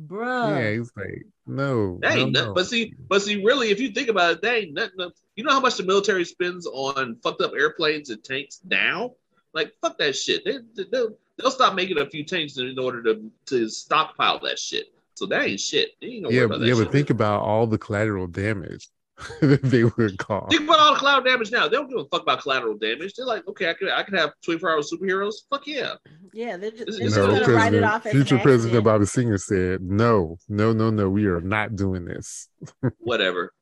Bruh. 0.08 0.60
Yeah, 0.60 0.78
he's 0.78 0.92
like, 0.96 1.26
no. 1.46 2.00
That 2.02 2.18
ain't 2.18 2.32
no, 2.32 2.40
nothing. 2.40 2.48
no. 2.50 2.54
But 2.54 2.68
see, 2.68 2.94
but 3.08 3.22
see, 3.22 3.44
really, 3.44 3.70
if 3.70 3.80
you 3.80 3.90
think 3.92 4.08
about 4.08 4.32
it, 4.34 4.42
that 4.42 4.56
ain't 4.56 4.74
nothing. 4.74 5.12
You 5.36 5.44
know 5.44 5.52
how 5.52 5.60
much 5.60 5.78
the 5.78 5.84
military 5.84 6.26
spends 6.26 6.66
on 6.66 7.18
fucked 7.24 7.42
up 7.42 7.54
airplanes 7.54 8.10
and 8.10 8.24
tanks 8.24 8.62
now? 8.64 9.14
Like, 9.54 9.74
fuck 9.82 9.98
that 9.98 10.16
shit. 10.16 10.46
They, 10.46 10.60
they, 10.76 10.90
they'll, 10.92 11.18
they'll 11.38 11.52
stop 11.52 11.76
making 11.76 12.00
a 12.00 12.10
few 12.10 12.24
tanks 12.24 12.58
in 12.58 12.78
order 12.78 13.02
to, 13.04 13.32
to 13.48 13.70
stockpile 13.70 14.40
that 14.42 14.60
shit. 14.60 14.94
So 15.16 15.26
that 15.28 15.44
ain't 15.44 15.60
shit. 15.60 15.92
They 16.02 16.08
ain't 16.08 16.24
gonna 16.24 16.36
yeah, 16.36 16.42
worry 16.42 16.46
about 16.46 16.60
that 16.60 16.68
yeah, 16.68 16.76
shit. 16.76 16.86
but 16.86 16.92
think 16.92 17.10
about 17.10 17.42
all 17.42 17.68
the 17.68 17.78
collateral 17.78 18.28
damage 18.28 18.88
that 18.88 18.94
they 19.42 19.84
were 19.84 20.10
cause. 20.18 20.48
Think 20.50 20.64
about 20.64 20.80
all 20.80 20.94
the 20.94 21.00
cloud 21.00 21.26
damage 21.26 21.52
now. 21.52 21.68
They 21.68 21.76
don't 21.76 21.90
give 21.90 22.00
a 22.00 22.06
fuck 22.06 22.24
about 22.24 22.42
collateral 22.42 22.78
damage. 22.78 23.14
They're 23.14 23.26
like, 23.26 23.48
okay, 23.48 23.70
I 23.70 23.74
can, 23.74 23.90
I 23.90 24.04
can 24.04 24.16
have 24.16 24.32
24 24.44 24.72
hour 24.72 24.80
superheroes. 24.80 25.36
Fuck 25.50 25.68
yeah. 25.68 25.94
Yeah, 26.34 26.58
they're 26.58 26.72
just, 26.72 26.86
they're 26.86 27.08
just 27.08 27.18
no, 27.18 27.28
gonna 27.28 27.54
write 27.54 27.74
it 27.74 27.84
off 27.84 28.06
as 28.06 28.12
future 28.12 28.40
President 28.40 28.78
accident. 28.78 28.86
Bobby 28.86 29.06
Singer 29.06 29.38
said, 29.38 29.82
no, 29.82 30.38
no, 30.48 30.74
no, 30.74 30.90
no, 30.90 31.10
we 31.10 31.26
are 31.26 31.42
not 31.42 31.76
doing 31.76 32.06
this. 32.06 32.48
Whatever. 33.00 33.54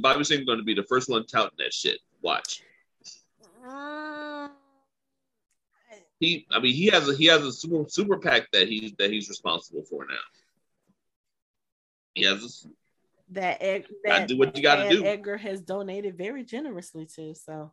Bobby 0.00 0.24
Singer's 0.24 0.46
going 0.46 0.58
to 0.58 0.64
be 0.64 0.74
the 0.74 0.84
first 0.84 1.08
one 1.08 1.26
touting 1.26 1.56
that 1.58 1.72
shit. 1.72 2.00
Watch. 2.22 2.62
Mm, 3.66 4.50
He, 6.20 6.46
I 6.50 6.60
mean, 6.60 6.74
he 6.74 6.86
has 6.86 7.08
a 7.08 7.14
he 7.14 7.26
has 7.26 7.42
a 7.42 7.52
super 7.52 7.88
super 7.88 8.18
PAC 8.18 8.50
that 8.52 8.68
he's 8.68 8.92
that 8.98 9.10
he's 9.10 9.28
responsible 9.28 9.82
for 9.88 10.06
now. 10.06 10.14
He 12.14 12.24
has 12.24 12.64
a, 12.64 12.68
that, 13.30 13.62
Ed, 13.62 13.86
that 14.04 14.28
do 14.28 14.36
what 14.38 14.56
you 14.56 14.62
gotta 14.62 14.88
do. 14.88 15.04
Edgar 15.04 15.36
has 15.36 15.60
donated 15.60 16.16
very 16.18 16.44
generously 16.44 17.06
to. 17.16 17.34
So 17.34 17.72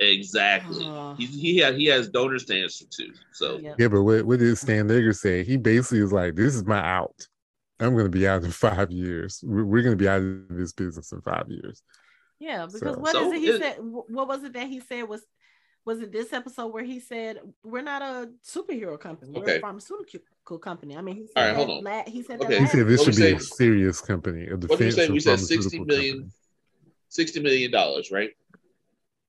exactly. 0.00 0.84
Oh. 0.86 1.14
He's, 1.18 1.34
he 1.34 1.58
has 1.58 1.76
he 1.76 1.86
has 1.86 2.08
donors 2.08 2.44
to 2.46 2.60
answer 2.62 2.84
to. 2.90 3.12
So 3.32 3.58
yeah. 3.58 3.74
Yeah, 3.78 3.88
but 3.88 4.02
what, 4.02 4.24
what 4.24 4.38
did 4.38 4.56
Stan 4.56 4.90
Edgar 4.90 5.12
say? 5.12 5.42
He 5.44 5.56
basically 5.56 6.00
is 6.00 6.12
like, 6.12 6.34
this 6.36 6.54
is 6.54 6.64
my 6.64 6.78
out. 6.80 7.26
I'm 7.80 7.92
going 7.92 8.06
to 8.06 8.10
be 8.10 8.26
out 8.26 8.42
in 8.42 8.50
five 8.50 8.90
years. 8.90 9.40
We're, 9.44 9.64
we're 9.64 9.82
going 9.82 9.96
to 9.96 10.02
be 10.02 10.08
out 10.08 10.20
of 10.22 10.48
this 10.50 10.72
business 10.72 11.12
in 11.12 11.20
five 11.22 11.46
years. 11.48 11.82
Yeah, 12.40 12.66
because 12.66 12.80
So- 12.80 12.98
what 13.00 13.14
is 13.14 13.20
So 13.22 13.32
it 13.32 13.38
he 13.38 13.48
it- 13.48 13.60
said? 13.60 13.76
What 13.80 14.28
was 14.28 14.42
it 14.44 14.52
that 14.54 14.68
he 14.68 14.80
said 14.80 15.02
was? 15.08 15.22
Was 15.84 16.00
it 16.00 16.12
this 16.12 16.34
episode 16.34 16.66
where 16.74 16.84
he 16.84 17.00
said 17.00 17.38
we're 17.64 17.80
not 17.80 18.02
a 18.02 18.28
superhero 18.46 19.00
company, 19.00 19.32
we're 19.32 19.42
Okay. 19.42 19.56
a 19.56 19.60
pharmaceutical 19.60 20.20
company? 20.56 20.96
I 20.96 21.02
mean, 21.02 21.16
he 21.16 21.26
said 21.26 21.32
All 21.36 21.42
right, 21.42 21.48
that 21.50 21.56
hold 21.66 21.70
on. 21.78 21.84
la- 21.84 22.04
he 22.10 22.22
said 22.22 22.40
Okay. 22.40 22.54
that 22.54 22.60
He 22.60 22.66
said 22.68 22.86
this 22.86 23.00
What 23.04 23.14
should 23.14 23.22
we 23.22 23.30
be 23.32 23.36
a 23.36 23.40
serious 23.40 24.00
company, 24.00 24.46
a 24.46 24.52
What 24.52 24.60
did 24.60 24.70
we 24.70 24.76
defense 24.76 24.94
say? 24.94 25.08
We 25.10 25.20
said 25.20 25.38
60 25.40 25.54
pharmaceutical 25.78 25.86
million. 25.86 26.14
company. 26.20 26.32
sixty 27.10 27.40
million 27.40 27.70
dollars, 27.70 28.10
right? 28.10 28.30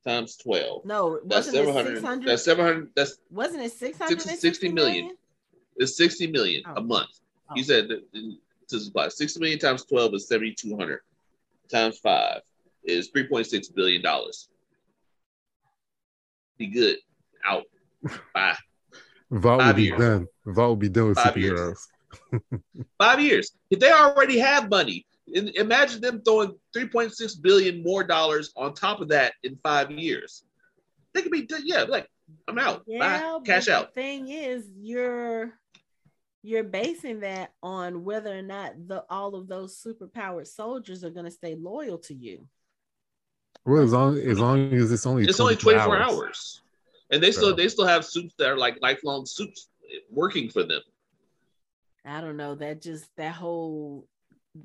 Times 0.06 0.38
twelve. 0.38 0.86
No, 0.86 1.20
That's 1.26 1.48
wasn't 1.48 1.56
seven 1.56 1.70
it 1.88 1.88
six 1.96 2.02
hundred? 2.06 2.28
That's 2.30 2.44
seven 2.46 2.66
hundred. 2.66 2.90
That's 2.96 3.18
Wasn't 3.32 3.62
it 3.64 3.72
six 3.74 3.98
hundred? 3.98 4.22
60 4.22 4.70
million. 4.72 5.18
it's 5.76 5.98
sixty 5.98 6.28
million 6.28 6.62
Oh. 6.68 6.76
a 6.76 6.82
month. 6.82 7.10
Oh. 7.50 7.56
He 7.56 7.62
Oh. 7.62 7.64
said 7.64 7.92
uh, 7.92 8.20
to 8.70 8.80
supply 8.80 9.08
sixty 9.10 9.40
million 9.40 9.60
times 9.60 9.84
twelve 9.84 10.14
is 10.14 10.28
seventy 10.28 10.54
two 10.54 10.78
hundred. 10.78 11.02
Times 11.70 11.98
five 12.00 12.42
is 12.84 13.10
three 13.10 13.28
point 13.28 13.48
six 13.48 13.68
billion 13.68 14.02
dollars. 14.02 14.48
Be 16.58 16.68
good. 16.68 16.98
Out. 17.46 17.64
Bye. 18.34 18.58
Vought 19.32 19.60
will 19.66 19.74
be 19.74 19.84
years. 19.84 20.00
done. 20.00 20.28
Vought 20.46 20.68
will 20.68 20.76
be 20.76 20.90
done 20.90 21.10
with 21.10 21.18
Five 21.18 21.38
years. 21.38 21.88
superheroes. 22.32 22.62
Five 22.98 23.22
years. 23.22 23.52
If 23.70 23.80
they 23.80 23.92
already 23.92 24.40
have 24.40 24.70
money, 24.70 25.06
imagine 25.28 26.02
them 26.02 26.22
throwing 26.24 26.56
3.6 26.76 27.42
billion 27.42 27.84
more 27.84 28.04
dollars 28.04 28.52
on 28.56 28.74
top 28.74 29.02
of 29.02 29.10
that 29.10 29.34
in 29.44 29.58
five 29.64 29.92
years. 29.92 30.44
They 31.14 31.22
could 31.22 31.32
be, 31.32 31.48
yeah, 31.64 31.84
like, 31.84 32.08
I'm 32.48 32.58
out. 32.60 32.84
Yeah, 32.88 33.00
Bye. 33.00 33.40
Cash 33.46 33.68
out. 33.68 33.94
The 33.94 34.02
thing 34.02 34.30
is, 34.30 34.66
you're 34.80 35.54
you're 36.42 36.64
basing 36.64 37.20
that 37.22 37.52
on 37.62 38.06
whether 38.06 38.38
or 38.38 38.42
not 38.42 38.74
the 38.88 39.04
all 39.10 39.36
of 39.36 39.48
those 39.48 39.82
superpowered 39.84 40.48
soldiers 40.48 41.04
are 41.04 41.10
going 41.10 41.26
to 41.26 41.32
stay 41.32 41.56
loyal 41.56 41.98
to 41.98 42.14
you. 42.14 42.48
Well, 43.66 43.84
as 43.84 43.92
long 43.92 44.18
as 44.18 44.40
long 44.40 44.74
as 44.74 44.92
it's 44.92 45.06
only 45.06 45.26
It's 45.26 45.40
only 45.40 45.56
24 45.56 45.98
hours. 45.98 46.62
And 47.12 47.22
they 47.24 47.32
still 47.32 47.50
So- 47.50 47.56
they 47.56 47.68
still 47.70 47.88
have 47.88 48.06
supes 48.06 48.34
that 48.38 48.50
are 48.50 48.58
like 48.58 48.78
lifelong 48.82 49.26
supes 49.26 49.70
working 50.10 50.50
for 50.50 50.64
them. 50.64 50.82
I 52.06 52.22
don't 52.22 52.38
know. 52.38 52.56
That 52.56 52.82
just 52.82 53.16
that 53.18 53.34
whole 53.34 54.08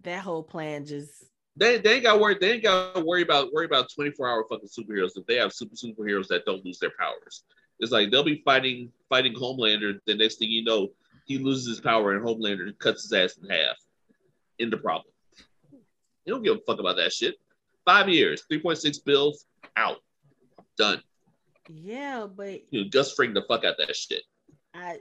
that 0.03 0.21
whole 0.21 0.43
plan 0.43 0.87
just 0.87 1.25
They, 1.57 1.79
they 1.79 1.95
ain't 1.95 2.03
got 2.03 2.21
worry 2.21 2.37
they 2.41 2.53
ain't 2.53 2.63
got 2.63 2.95
to 2.95 3.05
worry 3.05 3.23
about 3.23 3.53
worry 3.53 3.67
about 3.67 3.89
24 3.95 4.29
hour 4.29 4.45
fucking 4.49 4.69
superheroes 4.69 5.17
if 5.17 5.27
they 5.27 5.37
have 5.37 5.53
super 5.53 5.77
superheroes 5.77 6.29
that 6.29 6.45
don't 6.45 6.65
lose 6.65 6.79
their 6.79 6.93
powers. 6.99 7.45
It's 7.81 7.93
like 7.93 8.11
they'll 8.11 8.25
be 8.25 8.43
fighting 8.45 8.93
fighting 9.09 9.35
Homelander. 9.35 10.01
The 10.07 10.15
next 10.15 10.37
thing 10.37 10.51
you 10.51 10.65
know, 10.65 10.89
he 11.27 11.39
loses 11.39 11.67
his 11.67 11.81
power 11.81 12.13
and 12.15 12.25
Homelander 12.25 12.77
cuts 12.79 13.03
his 13.03 13.13
ass 13.13 13.37
in 13.43 13.49
half. 13.49 13.77
In 14.59 14.71
the 14.71 14.77
problem. 14.77 15.13
You 16.25 16.33
don't 16.33 16.43
give 16.43 16.57
a 16.57 16.61
fuck 16.61 16.79
about 16.81 16.97
that 16.97 17.13
shit. 17.13 17.35
Five 17.85 18.09
years, 18.09 18.45
3.6 18.51 19.05
bills, 19.05 19.45
out. 19.77 19.99
Done. 20.79 21.03
Yeah, 21.69 22.27
but 22.27 22.63
You 22.71 22.85
know, 22.85 22.89
Gus 22.91 23.13
Fring 23.15 23.35
the 23.35 23.43
fuck 23.49 23.65
out 23.65 23.77
that 23.79 23.95
shit. 23.95 24.23
I 24.73 24.99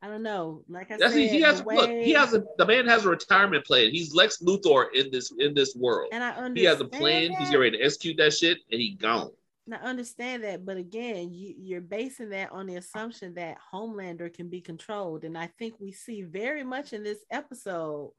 I 0.00 0.08
don't 0.08 0.22
know. 0.24 0.64
Like 0.68 0.90
I 0.90 0.96
That's 0.96 1.14
said, 1.14 1.30
he 1.30 1.40
has 1.42 1.62
the 1.62 1.68
look. 1.68 1.88
He 1.88 2.10
has 2.12 2.34
a 2.34 2.42
the 2.58 2.66
man 2.66 2.86
has 2.88 3.04
a 3.04 3.08
retirement 3.08 3.64
plan. 3.64 3.90
He's 3.90 4.12
Lex 4.14 4.42
Luthor 4.42 4.86
in 4.94 5.10
this 5.12 5.32
in 5.38 5.54
this 5.54 5.76
world. 5.76 6.08
and 6.12 6.24
I 6.24 6.30
understand. 6.30 6.58
He 6.58 6.64
has 6.64 6.80
a 6.80 6.86
plan. 6.86 7.22
He's 7.22 7.30
that. 7.30 7.44
getting 7.44 7.60
ready 7.60 7.78
to 7.78 7.84
execute 7.84 8.16
that 8.18 8.34
shit, 8.34 8.58
and 8.70 8.80
he 8.80 8.94
gone. 8.94 9.30
And 9.66 9.76
I 9.76 9.78
understand 9.78 10.42
that, 10.42 10.66
but 10.66 10.76
again, 10.76 11.32
you, 11.32 11.54
you're 11.56 11.80
basing 11.80 12.30
that 12.30 12.50
on 12.50 12.66
the 12.66 12.74
assumption 12.74 13.34
that 13.34 13.58
Homelander 13.72 14.34
can 14.34 14.48
be 14.48 14.60
controlled, 14.60 15.22
and 15.22 15.38
I 15.38 15.46
think 15.56 15.74
we 15.78 15.92
see 15.92 16.22
very 16.22 16.64
much 16.64 16.92
in 16.92 17.04
this 17.04 17.20
episode 17.30 18.10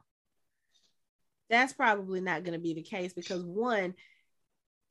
that's 1.49 1.73
probably 1.73 2.21
not 2.21 2.43
going 2.43 2.53
to 2.53 2.63
be 2.63 2.73
the 2.73 2.81
case 2.81 3.13
because 3.13 3.43
one, 3.43 3.93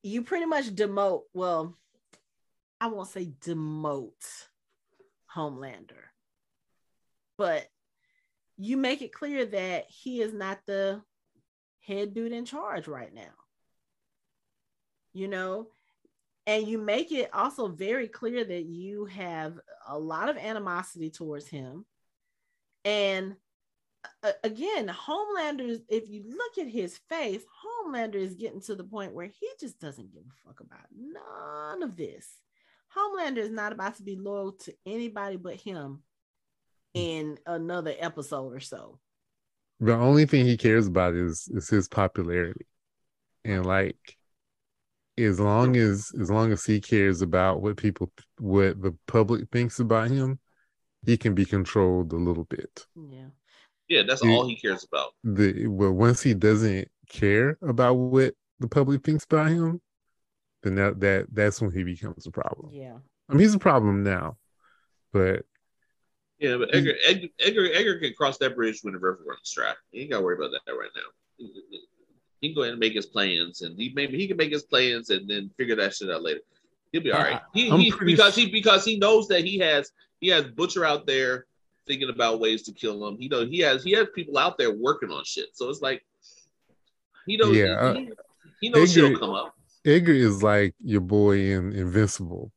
you 0.03 0.23
pretty 0.23 0.47
much 0.47 0.66
demote. 0.66 1.23
Well, 1.33 1.77
I 2.81 2.89
won't 2.89 3.09
say 3.09 3.33
demote 3.41 4.47
Homelander, 5.35 6.05
but 7.39 7.66
you 8.57 8.77
make 8.77 9.03
it 9.03 9.12
clear 9.12 9.45
that 9.47 9.87
he 9.89 10.20
is 10.20 10.33
not 10.33 10.61
the 10.66 11.03
head 11.81 12.15
dude 12.15 12.33
in 12.33 12.45
charge 12.45 12.89
right 12.89 13.12
now. 13.12 13.33
You 15.12 15.29
know, 15.29 15.69
and 16.47 16.66
you 16.66 16.79
make 16.79 17.12
it 17.12 17.31
also 17.33 17.69
very 17.69 18.09
clear 18.09 18.45
that 18.45 18.65
you 18.65 19.05
have 19.07 19.59
a 19.87 19.99
lot 19.99 20.29
of 20.29 20.37
animosity 20.37 21.11
towards 21.11 21.47
him 21.47 21.85
and 22.85 23.37
again 24.43 24.89
homelander 24.89 25.81
if 25.89 26.09
you 26.09 26.24
look 26.29 26.59
at 26.59 26.70
his 26.70 26.99
face 27.09 27.43
homelander 27.65 28.16
is 28.16 28.35
getting 28.35 28.61
to 28.61 28.74
the 28.74 28.85
point 28.85 29.15
where 29.15 29.27
he 29.27 29.49
just 29.61 29.79
doesn't 29.81 30.12
give 30.12 30.23
a 30.23 30.49
fuck 30.49 30.61
about 30.61 30.87
none 30.97 31.83
of 31.83 31.97
this. 31.97 32.29
Homelander 32.97 33.39
is 33.39 33.51
not 33.51 33.73
about 33.73 33.97
to 33.97 34.03
be 34.03 34.16
loyal 34.16 34.53
to 34.53 34.74
anybody 34.85 35.37
but 35.37 35.55
him 35.55 36.03
in 36.95 37.39
another 37.47 37.95
episode 37.99 38.53
or 38.53 38.61
so. 38.61 38.99
The 39.81 39.95
only 39.95 40.27
thing 40.27 40.47
he 40.47 40.57
cares 40.57 40.87
about 40.87 41.15
is 41.15 41.49
is 41.53 41.69
his 41.69 41.89
popularity, 41.89 42.66
and 43.45 43.66
like, 43.66 44.16
as 45.19 45.41
long 45.41 45.77
as 45.77 46.12
as 46.20 46.31
long 46.31 46.53
as 46.53 46.65
he 46.65 46.81
cares 46.81 47.23
about 47.23 47.62
what 47.62 47.77
people 47.77 48.12
what 48.39 48.81
the 48.81 48.97
public 49.07 49.49
thinks 49.51 49.81
about 49.81 50.11
him, 50.11 50.39
he 51.05 51.16
can 51.16 51.35
be 51.35 51.45
controlled 51.45 52.12
a 52.12 52.16
little 52.16 52.45
bit. 52.45 52.87
yeah 52.95 53.29
Yeah, 53.93 54.05
that's 54.05 54.24
Yeah. 54.24 54.31
all 54.31 54.48
he 54.48 54.56
cares 54.56 54.85
about. 54.85 55.12
The 55.23 55.66
well, 55.66 55.93
once 55.93 56.23
he 56.23 56.32
doesn't 56.32 56.89
care 57.10 57.59
about 57.60 57.94
what 57.94 58.35
the 58.59 58.66
public 58.69 59.05
thinks 59.05 59.24
about 59.24 59.51
him, 59.51 59.82
then 60.62 60.77
that 60.77 60.98
that 61.01 61.27
that's 61.31 61.60
when 61.60 61.73
he 61.73 61.85
becomes 61.85 62.27
a 62.27 62.31
problem. 62.31 62.70
yeah 62.73 62.97
I 63.28 63.35
mean, 63.35 63.40
he's 63.40 63.55
a 63.55 63.59
problem 63.59 64.02
now, 64.02 64.39
but 65.12 65.44
Yeah, 66.39 66.56
but 66.56 66.74
Edgar, 66.74 66.94
Edgar, 67.05 67.28
Edgar, 67.39 67.69
Edgar 67.73 67.98
can 68.01 68.14
cross 68.14 68.39
that 68.39 68.56
bridge 68.56 68.81
when 68.82 68.94
the 68.94 68.98
river 68.98 69.20
runs 69.27 69.52
dry. 69.55 69.74
He 69.90 70.01
ain't 70.01 70.10
got 70.10 70.19
to 70.19 70.24
worry 70.24 70.36
about 70.36 70.52
that 70.52 70.73
right 70.73 70.90
now. 70.97 71.02
He 71.36 71.52
he 72.40 72.48
can 72.48 72.55
go 72.56 72.62
ahead 72.62 72.73
and 72.73 72.81
make 72.81 72.94
his 72.94 73.06
plans, 73.06 73.60
and 73.60 73.78
he 73.78 73.93
maybe 73.94 74.16
he 74.16 74.27
can 74.27 74.39
make 74.39 74.52
his 74.52 74.62
plans 74.64 75.10
and 75.10 75.28
then 75.28 75.51
figure 75.59 75.77
that 75.77 75.94
shit 75.94 76.10
out 76.10 76.23
later. 76.23 76.40
He'll 76.93 77.02
be 77.02 77.12
all 77.12 77.20
right. 77.23 77.43
He, 77.52 77.70
he 77.70 77.93
because 78.05 78.35
he 78.35 78.51
because 78.51 78.86
he 78.86 78.98
knows 78.98 79.28
that 79.28 79.44
he 79.44 79.59
has 79.59 79.93
he 80.20 80.28
has 80.28 80.44
Butcher 80.44 80.85
out 80.85 81.06
there 81.06 81.47
thinking 81.87 82.11
about 82.11 82.41
ways 82.41 82.63
to 82.65 82.73
kill 82.73 83.07
him. 83.07 83.17
He 83.19 83.29
know 83.29 83.45
he 83.47 83.59
has 83.61 83.83
he 83.85 83.93
has 83.93 84.09
people 84.15 84.39
out 84.39 84.59
there 84.59 84.73
working 84.73 85.11
on 85.11 85.25
shit. 85.25 85.49
So 85.55 85.69
it's 85.69 85.81
like 85.81 86.03
he 87.27 87.37
knows 87.37 87.57
Yeah, 87.57 87.75
uh, 87.75 87.95
he, 87.95 88.11
he 88.61 88.69
knows 88.71 88.97
Edgar- 88.97 89.09
shit'll 89.09 89.19
come 89.19 89.35
up. 89.35 89.55
Edgar 89.85 90.13
is 90.13 90.43
like 90.43 90.75
your 90.83 91.01
boy 91.01 91.39
in 91.53 91.73
Invincible. 91.73 92.53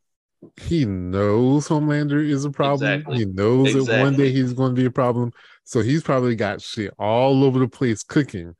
He 0.62 0.86
knows 0.86 1.68
Homelander 1.68 2.24
is 2.24 2.46
a 2.46 2.52
problem. 2.52 2.92
Exactly. 2.92 3.18
He 3.18 3.26
knows 3.26 3.74
that 3.74 4.02
one 4.02 4.16
day 4.16 4.32
he's 4.32 4.54
going 4.54 4.76
to 4.76 4.80
be 4.80 4.86
a 4.86 4.92
problem. 4.92 5.32
So 5.64 5.82
he's 5.82 6.04
probably 6.04 6.36
got 6.36 6.62
shit 6.62 6.94
all 7.00 7.44
over 7.44 7.58
the 7.58 7.68
place 7.68 8.04
cooking 8.04 8.54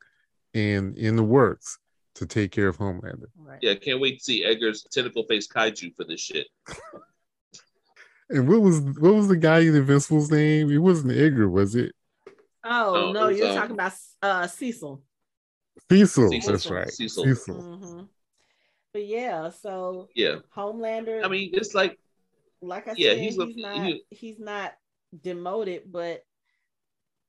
and 0.52 0.98
in 0.98 1.14
the 1.14 1.22
works 1.22 1.78
to 2.16 2.26
take 2.26 2.50
care 2.50 2.66
of 2.66 2.78
Homelander. 2.78 3.26
right 3.36 3.58
Yeah, 3.62 3.74
can't 3.74 4.00
wait 4.00 4.18
to 4.18 4.24
see 4.24 4.42
Edgar's 4.44 4.82
tentacle 4.90 5.24
face 5.28 5.46
kaiju 5.46 5.94
for 5.94 6.02
this 6.04 6.20
shit. 6.20 6.48
And 8.28 8.48
what 8.48 8.60
was 8.60 8.80
what 8.80 9.14
was 9.14 9.28
the 9.28 9.36
guy 9.36 9.60
in 9.60 9.74
Invincible's 9.74 10.30
name? 10.30 10.70
It 10.70 10.78
wasn't 10.78 11.12
Edgar, 11.12 11.48
was 11.48 11.74
it? 11.76 11.92
oh 12.64 13.08
Oh, 13.08 13.12
no 13.12 13.26
it 13.28 13.32
was, 13.32 13.38
you're 13.38 13.48
um, 13.48 13.54
talking 13.54 13.72
about 13.72 13.92
uh 14.22 14.46
cecil 14.46 15.02
Cecil. 15.90 16.30
Cecil. 16.30 16.52
That's 16.52 16.70
right. 16.70 16.90
Cecil. 16.90 17.24
Cecil. 17.24 17.54
hmm 17.54 18.00
But 18.92 19.06
yeah, 19.06 19.50
so 19.50 20.08
Yeah, 20.14 20.36
Homelander. 20.56 21.24
I 21.24 21.28
mean 21.28 21.50
it's 21.52 21.74
like 21.74 21.98
like 22.62 22.88
I 22.88 22.94
yeah, 22.94 23.10
said, 23.10 23.18
he's 23.18 23.38
he's, 23.38 23.56
a- 23.56 23.60
not 23.60 23.86
he- 23.86 24.04
he's 24.10 24.38
not 24.40 24.72
demoted, 25.22 25.82
but 25.92 26.24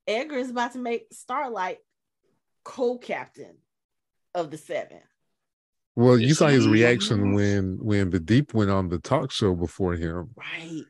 Edgar 0.07 0.37
is 0.37 0.49
about 0.49 0.71
to 0.73 0.79
make 0.79 1.07
Starlight 1.11 1.79
co-captain 2.63 3.57
of 4.33 4.49
the 4.51 4.57
Seven. 4.57 5.01
Well, 5.97 6.19
you 6.19 6.35
saw 6.35 6.45
his 6.45 6.67
reaction 6.67 7.33
when 7.33 7.79
when 7.81 8.11
the 8.11 8.19
deep 8.19 8.53
went 8.53 8.69
on 8.69 8.87
the 8.87 8.99
talk 8.99 9.31
show 9.31 9.55
before 9.55 9.95
him. 9.95 10.29
Right. 10.35 10.83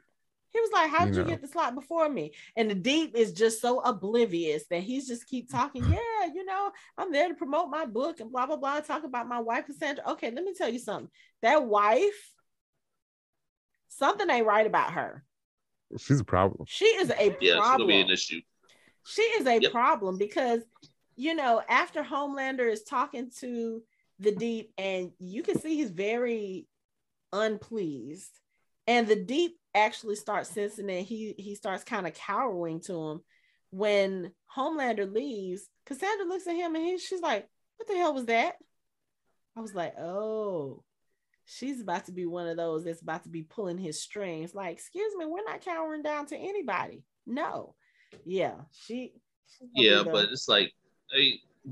He 0.49 0.59
was 0.59 0.69
like, 0.73 0.89
"How 0.89 1.05
did 1.05 1.15
You 1.15 1.21
you, 1.21 1.23
know. 1.23 1.29
get 1.29 1.41
the 1.41 1.47
slot 1.47 1.75
before 1.75 2.09
me?" 2.09 2.33
And 2.57 2.69
the 2.69 2.75
deep 2.75 3.15
is 3.15 3.31
just 3.31 3.61
so 3.61 3.79
oblivious 3.79 4.65
that 4.67 4.81
he's 4.83 5.07
just 5.07 5.25
keep 5.25 5.47
mm-hmm. 5.47 5.57
talking. 5.57 5.85
Yeah, 5.85 6.25
you 6.35 6.43
know, 6.43 6.71
I'm 6.97 7.13
there 7.13 7.29
to 7.29 7.35
promote 7.35 7.69
my 7.69 7.85
book 7.85 8.19
and 8.19 8.29
blah 8.33 8.47
blah 8.47 8.57
blah. 8.57 8.81
Talk 8.81 9.05
about 9.05 9.29
my 9.29 9.39
wife 9.39 9.67
Cassandra. 9.67 10.03
Okay, 10.11 10.29
let 10.29 10.43
me 10.43 10.53
tell 10.53 10.67
you 10.67 10.79
something. 10.79 11.09
That 11.41 11.65
wife, 11.65 12.33
something 13.87 14.29
ain't 14.29 14.45
right 14.45 14.67
about 14.67 14.91
her. 14.91 15.23
She's 15.97 16.19
a 16.19 16.25
problem. 16.25 16.65
She 16.67 16.83
is 16.83 17.11
a 17.11 17.13
problem. 17.13 17.37
yeah, 17.39 17.59
it's 17.59 17.65
gonna 17.65 17.85
be 17.85 18.01
an 18.01 18.09
issue. 18.09 18.41
she 19.05 19.21
is 19.21 19.47
a 19.47 19.61
Yep. 19.61 19.71
problem 19.71 20.17
because 20.17 20.63
you 21.15 21.33
know 21.33 21.61
after 21.69 22.03
homelander 22.03 22.69
is 22.69 22.83
talking 22.83 23.31
to 23.39 23.81
the 24.19 24.33
deep 24.33 24.71
and 24.77 25.11
you 25.19 25.43
can 25.43 25.59
see 25.59 25.75
he's 25.75 25.91
very 25.91 26.67
unpleased. 27.33 28.31
And 28.87 29.07
the 29.07 29.15
deep 29.15 29.57
actually 29.75 30.15
starts 30.15 30.49
sensing 30.49 30.87
that 30.87 31.01
he 31.01 31.35
he 31.37 31.55
starts 31.55 31.83
kind 31.83 32.07
of 32.07 32.13
cowering 32.13 32.81
to 32.81 32.93
him 32.93 33.21
when 33.69 34.31
homelander 34.55 35.11
leaves. 35.11 35.67
Cassandra 35.85 36.25
looks 36.25 36.47
at 36.47 36.55
him 36.55 36.75
and 36.75 36.83
he, 36.83 36.97
she's 36.97 37.21
like 37.21 37.47
what 37.77 37.87
the 37.87 37.95
hell 37.95 38.13
was 38.13 38.25
that? 38.25 38.55
I 39.55 39.61
was 39.61 39.75
like 39.75 39.93
oh 39.99 40.83
she's 41.45 41.81
about 41.81 42.05
to 42.05 42.11
be 42.11 42.25
one 42.25 42.47
of 42.47 42.57
those 42.57 42.83
that's 42.83 43.01
about 43.01 43.23
to 43.23 43.29
be 43.29 43.43
pulling 43.43 43.77
his 43.77 44.01
strings. 44.01 44.55
Like 44.55 44.73
excuse 44.73 45.13
me 45.17 45.25
we're 45.25 45.43
not 45.45 45.61
cowering 45.61 46.01
down 46.01 46.25
to 46.27 46.37
anybody. 46.37 47.03
No. 47.25 47.75
Yeah, 48.25 48.55
she. 48.85 49.13
Yeah, 49.73 50.03
but 50.03 50.29
it's 50.31 50.47
like 50.47 50.71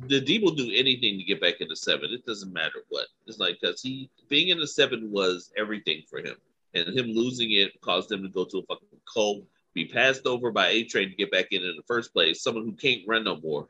the 0.07 0.19
D 0.19 0.39
will 0.39 0.53
do 0.53 0.71
anything 0.75 1.17
to 1.17 1.23
get 1.23 1.39
back 1.39 1.61
into 1.61 1.75
seven. 1.75 2.09
It 2.11 2.25
doesn't 2.25 2.51
matter 2.51 2.83
what. 2.89 3.07
It's 3.27 3.39
like 3.39 3.57
because 3.61 3.81
he 3.81 4.09
being 4.27 4.49
in 4.49 4.59
the 4.59 4.67
seven 4.67 5.11
was 5.11 5.51
everything 5.57 6.03
for 6.09 6.19
him, 6.19 6.35
and 6.73 6.87
him 6.89 7.07
losing 7.07 7.51
it 7.51 7.79
caused 7.81 8.11
him 8.11 8.21
to 8.23 8.29
go 8.29 8.43
to 8.45 8.57
a 8.57 8.63
fucking 8.63 8.87
cult, 9.11 9.43
be 9.73 9.85
passed 9.85 10.25
over 10.25 10.51
by 10.51 10.67
A 10.67 10.83
Train 10.83 11.09
to 11.09 11.15
get 11.15 11.31
back 11.31 11.47
in 11.51 11.63
in 11.63 11.75
the 11.77 11.83
first 11.87 12.13
place. 12.13 12.43
Someone 12.43 12.65
who 12.65 12.73
can't 12.73 13.01
run 13.07 13.23
no 13.23 13.37
more, 13.37 13.69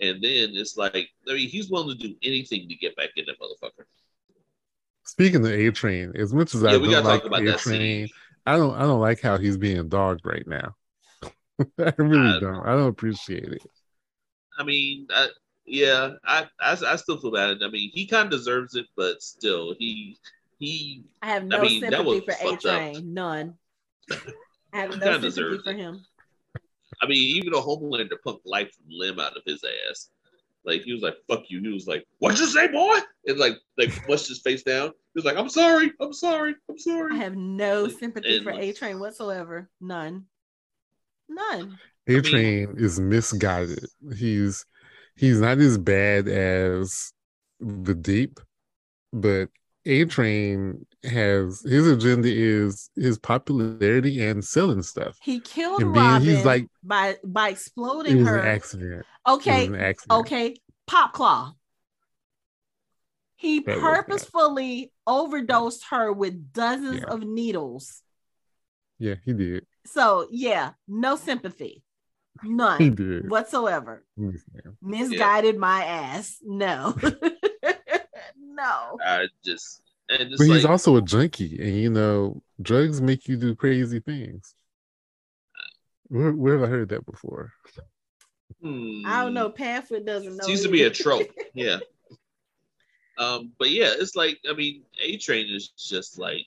and 0.00 0.22
then 0.22 0.50
it's 0.52 0.76
like 0.76 1.08
I 1.28 1.34
mean 1.34 1.48
he's 1.48 1.68
willing 1.68 1.98
to 1.98 2.08
do 2.08 2.14
anything 2.22 2.68
to 2.68 2.74
get 2.76 2.94
back 2.96 3.10
in 3.16 3.24
that 3.26 3.40
motherfucker. 3.40 3.84
Speaking 5.04 5.44
of 5.44 5.50
A 5.52 5.70
Train, 5.72 6.12
as 6.16 6.32
much 6.32 6.54
as 6.54 6.62
I 6.64 6.72
Yeah, 6.72 6.78
we 6.78 6.90
don't 6.90 7.04
like 7.04 7.24
A 7.24 7.56
Train. 7.56 8.08
I 8.46 8.56
don't 8.56 8.74
I 8.74 8.82
don't 8.82 9.00
like 9.00 9.20
how 9.20 9.36
he's 9.36 9.56
being 9.56 9.88
dogged 9.88 10.24
right 10.24 10.46
now. 10.46 10.76
I 11.78 11.92
really 11.98 12.36
I- 12.36 12.40
don't. 12.40 12.66
I 12.66 12.76
don't 12.76 12.88
appreciate 12.88 13.52
it. 13.52 13.62
I 14.58 14.62
mean, 14.62 15.06
I, 15.10 15.28
yeah, 15.66 16.12
I, 16.24 16.46
I 16.60 16.76
I 16.86 16.96
still 16.96 17.18
feel 17.20 17.32
bad. 17.32 17.58
I 17.64 17.68
mean, 17.68 17.90
he 17.92 18.06
kind 18.06 18.26
of 18.26 18.30
deserves 18.30 18.74
it, 18.74 18.86
but 18.96 19.22
still, 19.22 19.74
he 19.78 20.18
he 20.58 21.04
I 21.22 21.26
have 21.28 21.44
no 21.44 21.60
mean, 21.62 21.80
sympathy 21.80 22.20
for 22.20 22.34
A. 22.40 22.56
Train. 22.56 23.14
None. 23.14 23.54
I 24.72 24.78
have 24.78 24.90
no 24.98 25.18
sympathy 25.20 25.20
deserves 25.22 25.64
for 25.64 25.70
it. 25.70 25.76
him. 25.76 26.04
I 27.02 27.06
mean, 27.06 27.36
even 27.36 27.52
though 27.52 27.62
Homelander 27.62 28.16
punked 28.26 28.40
life 28.46 28.72
from 28.74 28.86
limb 28.88 29.20
out 29.20 29.36
of 29.36 29.42
his 29.46 29.62
ass, 29.90 30.10
like 30.64 30.82
he 30.82 30.92
was 30.92 31.02
like, 31.02 31.16
"Fuck 31.28 31.44
you." 31.50 31.60
He 31.60 31.68
was 31.68 31.86
like, 31.86 32.06
"What'd 32.18 32.38
you 32.38 32.46
say, 32.46 32.68
boy?" 32.68 32.98
And 33.26 33.38
like, 33.38 33.56
like 33.76 33.90
mushed 34.08 34.28
his 34.28 34.40
face 34.40 34.62
down. 34.62 34.88
He 34.88 34.92
was 35.16 35.24
like, 35.24 35.36
"I'm 35.36 35.48
sorry. 35.48 35.92
I'm 36.00 36.12
sorry. 36.12 36.54
I'm 36.70 36.78
sorry." 36.78 37.14
I 37.14 37.18
have 37.18 37.36
no 37.36 37.84
Like, 37.84 37.98
sympathy 37.98 38.42
for 38.42 38.50
A 38.52 38.72
Train 38.72 38.98
whatsoever. 39.00 39.68
None. 39.80 40.26
None. 41.28 41.78
A 42.08 42.20
Train 42.20 42.74
is 42.78 42.98
misguided. 43.00 43.84
He's 44.16 44.64
he's 45.16 45.40
not 45.40 45.58
as 45.58 45.78
bad 45.78 46.28
as 46.28 47.12
the 47.60 47.94
Deep, 47.94 48.38
but 49.12 49.48
A 49.84 50.04
Train 50.04 50.84
has 51.04 51.60
his 51.62 51.86
agenda 51.86 52.28
is 52.28 52.90
his 52.96 53.18
popularity 53.18 54.22
and 54.24 54.44
selling 54.44 54.82
stuff. 54.82 55.16
He 55.22 55.38
killed 55.40 55.80
And 55.82 55.92
being- 55.92 56.04
Robin 56.04 56.22
he's 56.28 56.44
like- 56.44 56.68
by 56.82 57.18
by 57.24 57.50
exploding 57.50 58.24
her. 58.24 58.40
accident. 58.44 59.00
It 59.26 59.30
Okay, 59.30 59.68
was 59.68 59.78
an 59.78 59.84
accident. 59.84 60.20
okay, 60.20 60.56
Popclaw. 60.88 61.54
He 63.36 63.60
That 63.60 63.78
purposefully 63.78 64.92
overdosed 65.06 65.84
her 65.90 66.12
with 66.12 66.52
dozens 66.52 67.00
Yeah. 67.00 67.08
of 67.12 67.20
needles. 67.22 68.02
Yeah, 68.98 69.16
he 69.24 69.32
did. 69.34 69.66
So 69.84 70.26
yeah, 70.30 70.72
no 70.88 71.16
sympathy, 71.16 71.84
none 72.44 72.94
did. 72.94 73.30
whatsoever. 73.30 74.04
Understand. 74.18 74.76
Misguided 74.82 75.56
my 75.56 75.84
ass. 75.84 76.38
No, 76.42 76.96
no. 78.38 78.98
I 79.04 79.26
just 79.44 79.82
and 80.08 80.32
it's 80.32 80.38
But 80.38 80.54
he's 80.54 80.64
also 80.64 80.96
a 80.96 81.02
junkie, 81.02 81.58
and 81.60 81.76
you 81.76 81.90
know, 81.90 82.42
drugs 82.60 83.00
make 83.00 83.28
you 83.28 83.36
do 83.36 83.54
crazy 83.54 84.00
things. 84.00 84.54
Where, 86.08 86.32
where 86.32 86.58
have 86.58 86.68
I 86.68 86.70
heard 86.70 86.88
that 86.90 87.04
before? 87.04 87.52
hmm, 88.62 89.02
I 89.04 89.24
don't 89.24 89.34
know. 89.34 89.50
Pamphlet 89.50 90.06
doesn't 90.06 90.36
know. 90.36 90.44
Seems 90.44 90.62
to 90.62 90.68
be 90.68 90.82
a 90.82 90.90
trope. 90.90 91.28
Yeah. 91.54 91.78
Um, 93.18 93.52
but 93.58 93.70
yeah, 93.70 93.94
it's 93.98 94.14
like 94.14 94.38
I 94.48 94.52
mean, 94.52 94.82
A 95.02 95.16
Train 95.16 95.46
is 95.48 95.68
just 95.68 96.18
like, 96.18 96.44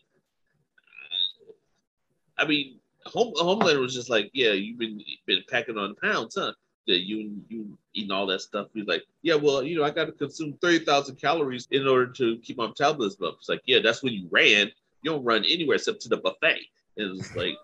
I 2.37 2.45
mean, 2.45 2.78
Home 3.07 3.33
Homelander 3.35 3.79
was 3.79 3.93
just 3.93 4.09
like, 4.09 4.29
yeah, 4.33 4.51
you've 4.51 4.79
been 4.79 5.01
been 5.25 5.43
packing 5.49 5.77
on 5.77 5.95
pounds, 5.95 6.35
huh? 6.37 6.53
That 6.87 6.99
you 7.01 7.41
you 7.47 7.77
eating 7.93 8.11
all 8.11 8.27
that 8.27 8.41
stuff. 8.41 8.67
He's 8.73 8.87
like, 8.87 9.03
yeah, 9.21 9.35
well, 9.35 9.63
you 9.63 9.77
know, 9.77 9.83
I 9.83 9.91
got 9.91 10.05
to 10.05 10.11
consume 10.11 10.53
thirty 10.61 10.79
thousand 10.79 11.17
calories 11.17 11.67
in 11.71 11.87
order 11.87 12.07
to 12.13 12.37
keep 12.39 12.57
my 12.57 12.67
metabolism 12.67 13.25
up. 13.25 13.35
It's 13.39 13.49
like, 13.49 13.61
yeah, 13.65 13.79
that's 13.83 14.03
when 14.03 14.13
you 14.13 14.27
ran. 14.31 14.71
You 15.01 15.11
don't 15.11 15.23
run 15.23 15.45
anywhere 15.45 15.77
except 15.77 16.01
to 16.01 16.09
the 16.09 16.17
buffet. 16.17 16.59
And 16.97 17.19
it's 17.19 17.35
like, 17.35 17.55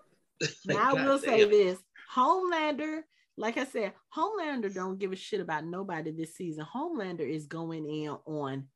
Now 0.64 0.90
I 0.90 0.94
God 0.94 1.06
will 1.06 1.18
say 1.18 1.40
damn. 1.40 1.50
this: 1.50 1.78
Homelander, 2.14 3.02
like 3.36 3.56
I 3.56 3.64
said, 3.64 3.92
Homelander 4.16 4.72
don't 4.72 4.98
give 4.98 5.12
a 5.12 5.16
shit 5.16 5.40
about 5.40 5.64
nobody 5.64 6.12
this 6.12 6.34
season. 6.34 6.66
Homelander 6.72 7.28
is 7.28 7.46
going 7.46 7.86
in 7.86 8.16
on 8.26 8.68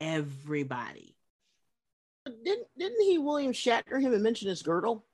everybody. 0.00 1.16
Didn't 2.26 2.66
didn't 2.78 3.02
he 3.02 3.18
William 3.18 3.52
Shatner 3.52 4.00
him 4.00 4.12
and 4.12 4.22
mention 4.22 4.48
his 4.48 4.62
girdle? 4.62 5.04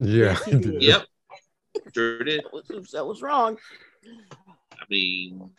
Yeah, 0.00 0.24
Yes, 0.32 0.44
he 0.44 0.58
did. 0.58 0.82
Yep. 0.82 1.06
Sure 1.94 2.22
did. 2.24 2.44
That 2.44 2.52
was, 2.52 2.90
that 2.92 3.04
was 3.04 3.20
wrong. 3.20 3.58
I 4.72 4.84
mean, 4.88 5.50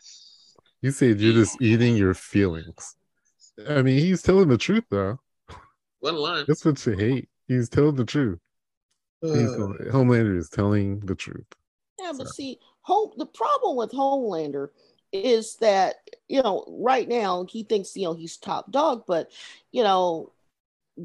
You 0.80 0.90
said 0.90 1.20
you're 1.20 1.34
just 1.34 1.60
eating 1.60 1.96
your 1.96 2.14
feelings. 2.14 2.96
I 3.68 3.82
mean, 3.82 3.98
he's 3.98 4.22
telling 4.22 4.48
the 4.48 4.58
truth 4.58 4.84
though. 4.90 5.18
one 6.00 6.16
line. 6.16 6.44
That's 6.48 6.64
what 6.64 6.84
you 6.86 6.92
hate. 6.94 7.28
He's 7.48 7.68
telling 7.68 7.96
the 7.96 8.04
truth. 8.04 8.38
He's, 9.22 9.32
uh, 9.32 9.90
Homelander 9.92 10.36
is 10.38 10.48
telling 10.50 11.00
the 11.00 11.14
truth. 11.14 11.46
Yeah, 11.98 12.12
but 12.16 12.26
So- 12.28 12.32
see, 12.32 12.58
home 12.80 13.12
the 13.16 13.26
problem 13.26 13.76
with 13.76 13.92
Homelander 13.92 14.68
is 15.12 15.56
that 15.56 15.96
you 16.28 16.42
know 16.42 16.64
right 16.80 17.08
now 17.08 17.44
he 17.48 17.62
thinks 17.62 17.96
you 17.96 18.04
know 18.04 18.14
he's 18.14 18.36
top 18.36 18.70
dog, 18.72 19.04
but 19.06 19.30
you 19.70 19.82
know 19.82 20.32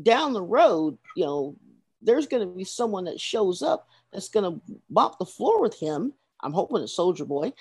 down 0.04 0.34
the 0.34 0.42
road, 0.42 0.98
you 1.16 1.26
know 1.26 1.56
there's 2.02 2.28
going 2.28 2.48
to 2.48 2.54
be 2.54 2.64
someone 2.64 3.06
that 3.06 3.20
shows 3.20 3.62
up 3.62 3.88
that's 4.12 4.30
going 4.30 4.52
to 4.52 4.62
mop 4.90 5.20
the 5.20 5.26
floor 5.26 5.62
with 5.62 5.80
him. 5.80 6.14
I'm 6.42 6.54
hoping 6.54 6.82
it's 6.82 6.96
Soldier 6.96 7.26
Boy, 7.26 7.54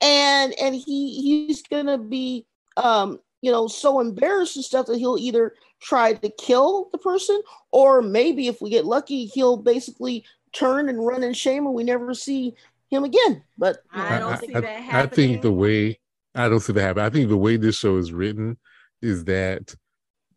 and 0.00 0.54
and 0.60 0.74
he 0.74 1.20
he's 1.20 1.62
going 1.62 1.86
to 1.86 1.98
be 1.98 2.46
um 2.76 3.20
you 3.42 3.52
know 3.52 3.68
so 3.68 4.00
embarrassed 4.00 4.56
and 4.56 4.64
stuff 4.64 4.86
that 4.86 4.98
he'll 4.98 5.18
either 5.18 5.54
try 5.80 6.14
to 6.14 6.30
kill 6.30 6.88
the 6.92 6.98
person 6.98 7.40
or 7.72 8.00
maybe 8.00 8.46
if 8.46 8.62
we 8.62 8.70
get 8.70 8.86
lucky 8.86 9.26
he'll 9.26 9.56
basically 9.56 10.24
turn 10.52 10.88
and 10.88 11.04
run 11.04 11.22
in 11.22 11.34
shame 11.34 11.66
and 11.66 11.74
we 11.74 11.82
never 11.82 12.14
see 12.14 12.54
him 12.90 13.04
again. 13.04 13.42
But 13.58 13.78
you 13.92 13.98
know, 13.98 14.08
I 14.08 14.18
don't 14.18 14.38
see 14.38 14.52
that 14.52 14.64
happens. 14.64 15.12
I 15.12 15.14
think 15.14 15.42
the 15.42 15.52
way 15.52 15.98
I 16.34 16.48
don't 16.48 16.60
see 16.60 16.72
that 16.72 16.82
happen. 16.82 17.04
I 17.04 17.10
think 17.10 17.28
the 17.28 17.36
way 17.36 17.56
this 17.56 17.76
show 17.76 17.96
is 17.96 18.12
written 18.12 18.58
is 19.00 19.24
that 19.24 19.74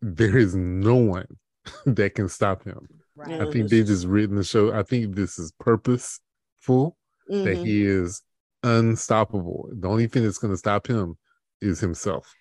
there 0.02 0.36
is 0.36 0.54
no 0.54 0.96
one 0.96 1.26
that 1.86 2.14
can 2.14 2.28
stop 2.28 2.64
him. 2.64 2.88
Right. 3.16 3.40
I 3.40 3.50
think 3.50 3.70
they 3.70 3.82
just 3.82 4.06
written 4.06 4.36
the 4.36 4.44
show. 4.44 4.72
I 4.72 4.82
think 4.82 5.14
this 5.14 5.38
is 5.38 5.52
purposeful 5.58 6.96
that 7.28 7.56
mhm. 7.56 7.66
he 7.66 7.84
is 7.84 8.22
unstoppable. 8.62 9.70
The 9.72 9.88
only 9.88 10.06
thing 10.06 10.24
that's 10.24 10.38
going 10.38 10.52
to 10.52 10.58
stop 10.58 10.86
him 10.86 11.16
is 11.60 11.80
himself. 11.80 12.32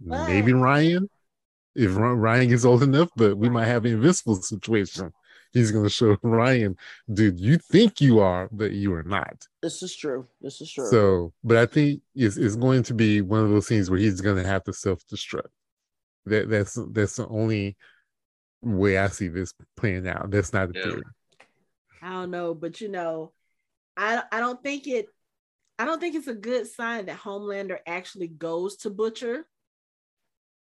Maybe 0.00 0.52
Ryan, 0.52 1.08
if 1.74 1.96
Ryan 1.96 2.48
gets 2.48 2.64
old 2.64 2.82
enough, 2.82 3.10
but 3.16 3.36
we 3.36 3.48
might 3.48 3.66
have 3.66 3.84
an 3.84 3.92
invincible 3.92 4.36
situation. 4.36 5.12
He's 5.52 5.70
going 5.70 5.84
to 5.84 5.90
show 5.90 6.16
Ryan, 6.22 6.76
dude, 7.12 7.40
you 7.40 7.58
think 7.58 8.00
you 8.00 8.20
are, 8.20 8.48
but 8.52 8.72
you 8.72 8.92
are 8.94 9.02
not. 9.02 9.46
this 9.62 9.82
is 9.82 9.96
true. 9.96 10.26
This 10.40 10.60
is 10.60 10.70
true. 10.70 10.86
So, 10.90 11.32
but 11.42 11.56
I 11.56 11.66
think 11.66 12.02
it's, 12.14 12.36
it's 12.36 12.56
going 12.56 12.82
to 12.84 12.94
be 12.94 13.22
one 13.22 13.40
of 13.40 13.50
those 13.50 13.68
things 13.68 13.90
where 13.90 13.98
he's 13.98 14.20
going 14.20 14.36
to 14.36 14.48
have 14.48 14.64
to 14.64 14.72
self 14.72 15.06
destruct. 15.06 15.48
That 16.26 16.50
that's 16.50 16.78
that's 16.92 17.16
the 17.16 17.26
only 17.28 17.76
way 18.62 18.98
I 18.98 19.08
see 19.08 19.28
this 19.28 19.54
playing 19.76 20.08
out. 20.08 20.30
That's 20.30 20.52
not 20.52 20.68
the 20.68 20.78
Yeah. 20.78 20.84
theory. 20.84 21.02
I 22.02 22.10
don't 22.10 22.30
know, 22.30 22.54
but 22.54 22.80
you 22.80 22.88
know, 22.88 23.32
I 23.96 24.22
I 24.30 24.40
don't 24.40 24.62
think 24.62 24.86
it 24.86 25.08
I 25.78 25.84
don't 25.84 26.00
think 26.00 26.14
it's 26.14 26.26
a 26.26 26.34
good 26.34 26.66
sign 26.66 27.06
that 27.06 27.18
Homelander 27.18 27.78
actually 27.86 28.28
goes 28.28 28.76
to 28.78 28.90
Butcher. 28.90 29.46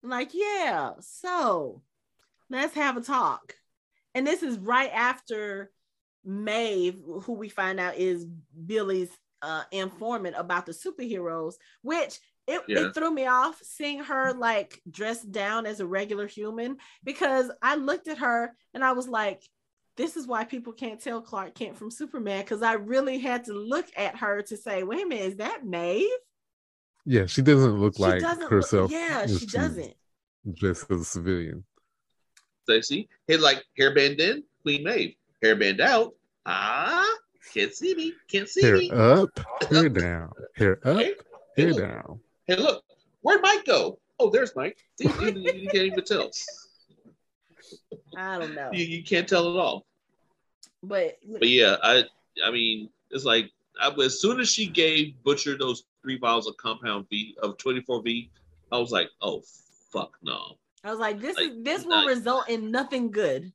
Like, 0.03 0.31
yeah, 0.33 0.93
so 1.01 1.83
let's 2.49 2.75
have 2.75 2.97
a 2.97 3.03
talk. 3.03 3.55
And 4.15 4.27
this 4.27 4.43
is 4.43 4.59
right 4.59 4.91
after 4.93 5.71
Maeve, 6.25 7.01
who 7.23 7.33
we 7.35 7.49
find 7.49 7.79
out 7.81 7.97
is 7.97 8.27
Billy's 8.67 9.11
uh, 9.43 9.63
informant 9.71 10.37
about 10.37 10.67
the 10.67 10.73
superheroes, 10.73 11.55
which 11.83 12.19
it, 12.55 12.63
Yeah. 12.69 12.87
it 12.87 12.95
threw 12.95 13.11
me 13.11 13.27
off 13.27 13.61
seeing 13.63 14.01
her 14.05 14.33
like 14.33 14.81
dressed 14.91 15.31
down 15.33 15.67
as 15.67 15.81
a 15.81 15.87
regular 15.87 16.27
human 16.27 16.77
because 17.05 17.51
I 17.63 17.77
looked 17.77 18.09
at 18.09 18.19
her 18.19 18.55
and 18.75 18.85
I 18.85 18.93
was 18.93 19.09
like, 19.09 19.43
this 19.97 20.17
is 20.17 20.27
why 20.27 20.45
people 20.45 20.73
can't 20.73 21.01
tell 21.01 21.21
Clark 21.21 21.55
Kent 21.55 21.77
from 21.77 21.91
Superman 21.91 22.41
because 22.43 22.63
I 22.63 22.75
really 22.75 23.19
had 23.19 23.45
to 23.45 23.53
look 23.53 23.87
at 23.97 24.17
her 24.17 24.43
to 24.43 24.57
say, 24.57 24.83
wait 24.83 25.03
a 25.05 25.07
minute, 25.07 25.25
is 25.33 25.37
that 25.37 25.65
Maeve? 25.65 26.09
Yeah, 27.05 27.27
she 27.27 27.43
doesn't 27.43 27.81
look 27.81 27.97
She 27.97 28.03
like 28.03 28.21
doesn't 28.21 28.41
look- 28.43 28.51
herself. 28.51 28.91
yeah, 28.91 29.27
she 29.27 29.47
doesn't. 29.47 29.95
Dressed 30.55 30.91
as 30.91 31.01
a 31.03 31.05
civilian. 31.05 31.65
So 32.67 32.81
see, 32.81 33.09
hey, 33.27 33.37
like 33.37 33.65
hairband 33.79 34.21
in, 34.21 34.45
Queen 34.63 34.85
Maeve. 34.85 35.15
Hairband 35.45 35.81
out. 35.81 36.15
Ah, 36.47 37.07
can't 37.53 37.73
see 37.75 37.95
me. 37.95 38.13
Can't 38.31 38.49
see 38.49 38.63
Hair 38.63 38.77
me. 38.77 38.91
up, 38.91 39.29
hair 39.71 39.89
down. 39.89 40.31
Hair 40.57 40.79
up, 40.87 40.97
Hey, 40.99 41.15
hair 41.57 41.73
look. 41.73 41.79
down. 41.83 42.21
Hey, 42.51 42.57
look, 42.57 42.83
where'd 43.21 43.43
Mike 43.43 43.65
go? 43.65 44.01
Oh, 44.19 44.29
there's 44.29 44.57
Mike. 44.57 44.77
See, 45.01 45.09
you, 45.21 45.31
you- 45.53 45.71
can't 45.71 45.85
even 45.85 46.05
tell. 46.05 46.31
I 48.17 48.39
don't 48.41 48.57
know. 48.57 48.71
You, 48.73 48.85
you 48.85 49.05
can't 49.05 49.29
tell 49.29 49.49
at 49.55 49.57
all. 49.61 49.87
But 50.83 51.19
But 51.39 51.49
yeah, 51.49 51.77
I 51.81 52.03
I 52.45 52.51
mean, 52.51 52.91
it's 53.13 53.25
like 53.25 53.53
I, 53.81 53.91
as 54.03 54.21
soon 54.21 54.41
as 54.41 54.51
she 54.51 54.67
gave 54.67 55.15
Butcher 55.23 55.57
those 55.57 55.85
three 56.03 56.19
vials 56.19 56.49
of 56.49 56.57
compound 56.57 57.07
V 57.09 57.37
of 57.41 57.57
24V, 57.59 58.29
I 58.73 58.79
was 58.79 58.91
like, 58.91 59.11
oh 59.23 59.43
fuck 59.93 60.17
no. 60.23 60.57
I 60.83 60.91
was 60.91 60.99
like, 60.99 61.21
this 61.21 61.39
is 61.39 61.51
this 61.63 61.85
will 61.85 61.99
like- 61.99 62.09
result 62.09 62.49
in 62.49 62.73
nothing 62.73 63.13
good. 63.13 63.53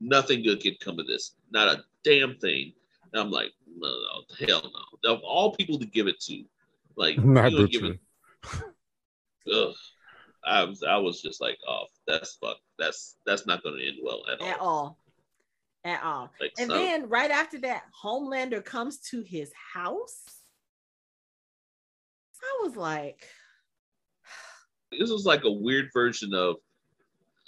Nothing 0.00 0.42
good 0.42 0.60
can 0.60 0.74
come 0.80 0.98
of 0.98 1.06
this. 1.06 1.36
Not 1.52 1.68
a 1.68 1.84
damn 2.02 2.34
thing. 2.38 2.72
And 3.12 3.22
I'm 3.22 3.30
like, 3.30 3.52
no, 3.78 3.86
no, 3.88 4.46
hell 4.48 4.62
no. 5.04 5.14
Of 5.14 5.20
all 5.22 5.54
people 5.54 5.78
to 5.78 5.86
give 5.86 6.08
it 6.08 6.18
to, 6.22 6.42
like 6.96 7.18
Not 7.24 7.52
you 7.52 7.58
would 7.58 7.70
give 7.70 7.82
Butcher. 7.82 7.98
it. 9.46 9.52
Ugh. 9.54 9.74
I 10.46 10.64
was 10.64 10.82
I 10.82 10.96
was 10.98 11.22
just 11.22 11.40
like, 11.40 11.56
oh, 11.68 11.84
that's 12.06 12.34
fuck. 12.36 12.58
That's 12.78 13.16
that's 13.24 13.46
not 13.46 13.62
going 13.62 13.78
to 13.78 13.86
end 13.86 13.96
well 14.02 14.22
at 14.30 14.40
all. 14.40 14.46
At 14.48 14.60
all. 14.60 14.98
At 15.84 16.02
all. 16.02 16.30
Like, 16.40 16.52
And 16.58 16.70
so- 16.70 16.74
then 16.76 17.08
right 17.08 17.30
after 17.30 17.58
that, 17.60 17.84
Homelander 18.02 18.62
comes 18.64 18.98
to 19.10 19.22
his 19.22 19.50
house. 19.72 20.22
I 22.42 22.66
was 22.66 22.76
like, 22.76 23.26
this 24.98 25.10
was 25.10 25.24
like 25.24 25.44
a 25.44 25.50
weird 25.50 25.88
version 25.94 26.34
of 26.34 26.56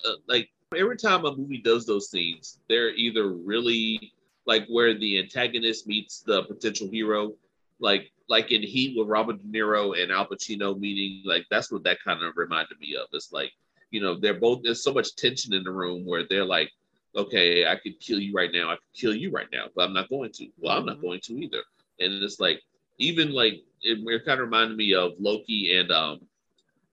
uh, 0.06 0.12
like 0.27 0.48
every 0.77 0.97
time 0.97 1.24
a 1.27 1.36
movie 1.36 1.60
does 1.62 1.85
those 1.86 2.10
scenes, 2.10 2.59
they're 2.68 2.90
either 2.94 3.28
really 3.32 4.12
like 4.47 4.66
where 4.68 4.94
the 4.98 5.18
antagonist 5.18 5.86
meets 5.86 6.20
the 6.20 6.44
potential 6.44 6.89
hero 6.90 7.35
like 7.81 8.11
like 8.28 8.51
in 8.51 8.62
heat 8.62 8.97
with 8.97 9.09
robert 9.09 9.39
de 9.39 9.59
niro 9.59 10.01
and 10.01 10.11
al 10.11 10.27
pacino 10.27 10.78
meeting 10.78 11.23
like 11.24 11.44
that's 11.51 11.70
what 11.70 11.85
that 11.85 11.98
kind 12.05 12.23
of 12.23 12.36
reminded 12.36 12.78
me 12.81 12.97
of 12.97 13.07
it's 13.12 13.32
like 13.32 13.53
you 13.90 14.01
know 14.01 14.19
they're 14.19 14.35
both 14.40 14.62
there's 14.62 14.82
so 14.82 14.93
much 14.93 15.15
tension 15.16 15.53
in 15.55 15.62
the 15.65 15.70
room 15.70 16.05
where 16.07 16.24
they're 16.28 16.44
like 16.44 16.70
okay 17.15 17.66
i 17.66 17.77
could 17.77 17.98
kill 18.01 18.19
you 18.19 18.32
right 18.35 18.51
now 18.53 18.70
i 18.70 18.74
could 18.74 18.94
kill 18.94 19.15
you 19.15 19.31
right 19.31 19.48
now 19.53 19.66
but 19.74 19.82
i'm 19.85 19.93
not 19.94 20.09
going 20.09 20.31
to 20.32 20.48
well 20.59 20.77
i'm 20.78 20.86
not 20.86 20.98
Mhm. 20.98 21.03
going 21.03 21.20
to 21.20 21.35
either 21.35 21.62
and 22.01 22.12
it's 22.23 22.40
like 22.40 22.62
even 22.98 23.32
like 23.32 23.55
it, 23.82 23.98
it 24.07 24.24
kind 24.24 24.40
of 24.40 24.47
reminded 24.47 24.77
me 24.77 24.94
of 24.94 25.12
loki 25.19 25.77
and 25.77 25.90
um 25.93 26.20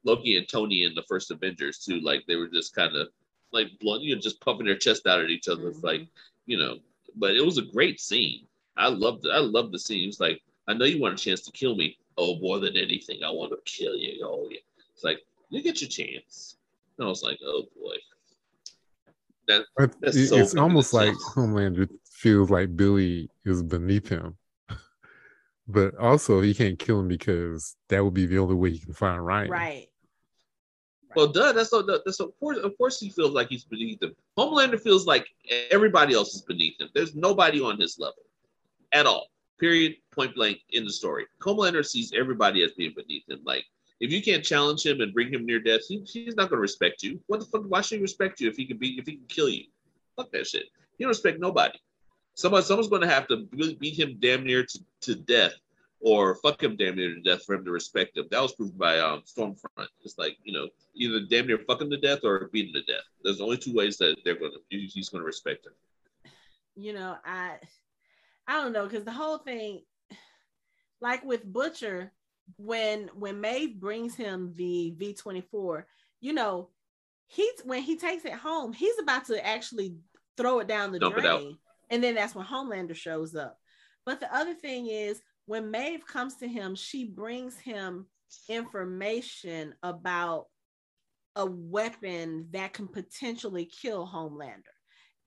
Loki 0.05 0.37
and 0.37 0.47
Tony 0.47 0.83
in 0.83 0.93
the 0.95 1.03
first 1.03 1.31
Avengers 1.31 1.79
too. 1.79 1.99
Like 2.01 2.25
they 2.27 2.35
were 2.35 2.47
just 2.47 2.75
kind 2.75 2.95
of 2.95 3.07
like 3.51 3.67
blunt, 3.79 4.03
you 4.03 4.15
know, 4.15 4.21
just 4.21 4.41
puffing 4.41 4.65
their 4.65 4.77
chest 4.77 5.07
out 5.07 5.21
at 5.21 5.29
each 5.29 5.47
other. 5.47 5.67
It's 5.69 5.79
Mhm. 5.79 5.83
like, 5.83 6.07
you 6.45 6.57
know, 6.57 6.79
but 7.15 7.35
it 7.35 7.45
was 7.45 7.57
a 7.57 7.61
great 7.63 7.99
scene. 7.99 8.47
I 8.75 8.89
loved 8.89 9.25
it. 9.25 9.31
I 9.31 9.39
loved 9.39 9.71
the 9.71 9.79
scene. 9.79 10.09
It's 10.09 10.19
like, 10.19 10.41
I 10.67 10.73
know 10.73 10.85
you 10.85 11.01
want 11.01 11.19
a 11.19 11.23
chance 11.23 11.41
to 11.41 11.51
kill 11.51 11.75
me. 11.75 11.97
Oh, 12.17 12.39
more 12.39 12.59
than 12.59 12.77
anything, 12.77 13.23
I 13.23 13.31
want 13.31 13.51
to 13.51 13.57
kill 13.65 13.95
you. 13.95 14.23
Oh 14.23 14.47
yeah. 14.49 14.59
It's 14.93 15.03
like, 15.03 15.19
you 15.49 15.61
get 15.61 15.81
your 15.81 15.89
chance. 15.89 16.57
And 16.97 17.05
I 17.05 17.09
was 17.09 17.23
like, 17.23 17.39
oh 17.43 17.63
boy. 17.79 17.95
That 19.47 19.65
That's 19.99 20.29
so 20.29 20.37
it's 20.37 20.55
almost 20.55 20.93
like 20.93 21.09
oh, 21.09 21.11
itself. 21.11 21.35
Homelander 21.35 21.89
feels 22.11 22.49
like 22.49 22.75
Billy 22.75 23.29
is 23.45 23.61
beneath 23.61 24.07
him. 24.07 24.37
but 25.67 25.95
also 25.97 26.41
he 26.41 26.53
can't 26.53 26.79
kill 26.79 26.99
him 26.99 27.07
because 27.07 27.75
that 27.89 28.03
would 28.03 28.13
be 28.13 28.25
the 28.25 28.37
only 28.37 28.55
way 28.55 28.71
he 28.71 28.79
can 28.79 28.93
find 28.93 29.25
Ryan. 29.25 29.49
Right. 29.49 29.87
Well, 31.15 31.27
duh, 31.27 31.51
that's 31.51 31.69
so 31.69 31.81
that's 31.81 32.19
of 32.19 32.31
course 32.39 32.57
of 32.57 32.77
course 32.77 32.99
he 32.99 33.09
feels 33.09 33.31
like 33.31 33.49
he's 33.49 33.65
beneath 33.65 34.01
him. 34.01 34.15
Homelander 34.37 34.79
feels 34.79 35.05
like 35.05 35.27
everybody 35.69 36.13
else 36.15 36.33
is 36.33 36.41
beneath 36.41 36.79
him. 36.79 36.89
There's 36.93 37.15
nobody 37.15 37.61
on 37.61 37.79
his 37.79 37.99
level 37.99 38.23
at 38.91 39.05
all. 39.05 39.27
Period. 39.59 39.95
Point 40.11 40.35
blank 40.35 40.59
in 40.71 40.85
the 40.85 40.91
story. 40.91 41.25
Homelander 41.41 41.85
sees 41.85 42.11
everybody 42.13 42.63
as 42.63 42.73
being 42.73 42.93
beneath 42.95 43.27
him. 43.29 43.39
Like 43.45 43.65
if 43.99 44.11
you 44.11 44.21
can't 44.21 44.43
challenge 44.43 44.85
him 44.85 45.01
and 45.01 45.13
bring 45.13 45.31
him 45.31 45.45
near 45.45 45.59
death, 45.59 45.81
he, 45.87 45.99
he's 45.99 46.35
not 46.35 46.49
going 46.49 46.57
to 46.57 46.61
respect 46.61 47.03
you. 47.03 47.19
What 47.27 47.39
the 47.39 47.45
fuck? 47.45 47.63
Why 47.67 47.81
should 47.81 47.97
he 47.97 48.01
respect 48.01 48.41
you 48.41 48.49
if 48.49 48.57
he 48.57 48.65
can 48.65 48.77
be 48.77 48.97
if 48.99 49.05
he 49.05 49.13
can 49.13 49.25
kill 49.27 49.49
you? 49.49 49.65
Fuck 50.15 50.31
that 50.31 50.47
shit. 50.47 50.65
He 50.97 51.03
don't 51.03 51.09
respect 51.09 51.39
nobody. 51.39 51.79
Somebody, 52.35 52.65
someone's 52.65 52.89
going 52.89 53.01
to 53.01 53.07
have 53.07 53.27
to 53.27 53.45
beat 53.79 53.99
him 53.99 54.17
damn 54.19 54.43
near 54.43 54.65
to, 54.65 54.79
to 55.01 55.15
death 55.15 55.53
or 56.03 56.35
fuck 56.35 56.61
him 56.61 56.75
damn 56.75 56.95
near 56.95 57.15
to 57.15 57.21
death 57.21 57.45
for 57.45 57.55
him 57.55 57.63
to 57.63 57.71
respect 57.71 58.17
him. 58.17 58.25
That 58.29 58.41
was 58.41 58.53
proved 58.53 58.77
by 58.77 58.99
um, 58.99 59.21
Stormfront. 59.21 59.87
It's 60.03 60.17
like 60.17 60.37
you 60.43 60.53
know, 60.53 60.67
either 60.95 61.21
damn 61.21 61.47
near 61.47 61.59
fuck 61.59 61.81
him 61.81 61.89
to 61.89 61.97
death 61.97 62.19
or 62.23 62.49
beat 62.51 62.67
him 62.67 62.73
to 62.73 62.91
death. 62.91 63.03
There's 63.23 63.41
only 63.41 63.57
two 63.57 63.73
ways 63.73 63.97
that 63.97 64.17
they're 64.25 64.35
gonna 64.35 64.57
he's 64.69 65.09
gonna 65.09 65.23
respect 65.23 65.65
him. 65.65 65.73
You 66.75 66.93
know, 66.93 67.17
I 67.23 67.57
I 68.47 68.61
don't 68.61 68.73
know 68.73 68.85
because 68.85 69.05
the 69.05 69.11
whole 69.11 69.37
thing, 69.37 69.81
like 71.01 71.23
with 71.23 71.43
Butcher, 71.45 72.11
when 72.57 73.09
when 73.13 73.39
Maeve 73.39 73.79
brings 73.79 74.15
him 74.15 74.53
the 74.55 74.91
V 74.97 75.13
twenty 75.13 75.41
four, 75.41 75.87
you 76.21 76.33
know, 76.33 76.69
he's 77.27 77.61
when 77.63 77.81
he 77.81 77.97
takes 77.97 78.25
it 78.25 78.33
home, 78.33 78.73
he's 78.73 78.99
about 79.01 79.25
to 79.25 79.45
actually 79.45 79.95
throw 80.37 80.59
it 80.59 80.67
down 80.67 80.91
the 80.91 80.99
Dump 80.99 81.15
drain, 81.15 81.57
and 81.89 82.03
then 82.03 82.15
that's 82.15 82.35
when 82.35 82.45
Homelander 82.45 82.95
shows 82.95 83.35
up. 83.35 83.57
But 84.05 84.19
the 84.19 84.33
other 84.35 84.53
thing 84.53 84.87
is 84.87 85.21
when 85.45 85.71
Maeve 85.71 86.05
comes 86.05 86.35
to 86.37 86.47
him, 86.47 86.75
she 86.75 87.05
brings 87.05 87.57
him 87.57 88.07
information 88.49 89.73
about 89.83 90.47
a 91.35 91.45
weapon 91.45 92.47
that 92.51 92.73
can 92.73 92.87
potentially 92.87 93.65
kill 93.65 94.07
Homelander. 94.07 94.72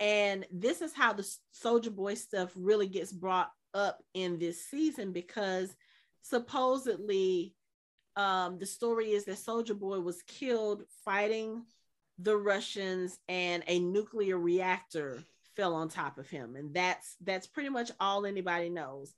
And 0.00 0.46
this 0.50 0.82
is 0.82 0.92
how 0.92 1.12
the 1.12 1.26
Soldier 1.52 1.90
Boy 1.90 2.14
stuff 2.14 2.52
really 2.54 2.86
gets 2.86 3.12
brought 3.12 3.50
up 3.74 4.02
in 4.14 4.38
this 4.38 4.64
season 4.64 5.12
because 5.12 5.74
supposedly 6.22 7.54
um, 8.16 8.58
the 8.58 8.66
story 8.66 9.12
is 9.12 9.24
that 9.26 9.38
Soldier 9.38 9.74
Boy 9.74 10.00
was 10.00 10.22
killed 10.22 10.84
fighting 11.04 11.62
the 12.18 12.36
Russians 12.36 13.18
and 13.28 13.62
a 13.66 13.78
nuclear 13.78 14.38
reactor 14.38 15.22
fell 15.54 15.74
on 15.74 15.88
top 15.88 16.18
of 16.18 16.28
him. 16.28 16.56
And 16.56 16.74
that's 16.74 17.16
that's 17.22 17.46
pretty 17.46 17.68
much 17.68 17.90
all 18.00 18.26
anybody 18.26 18.68
knows 18.68 19.14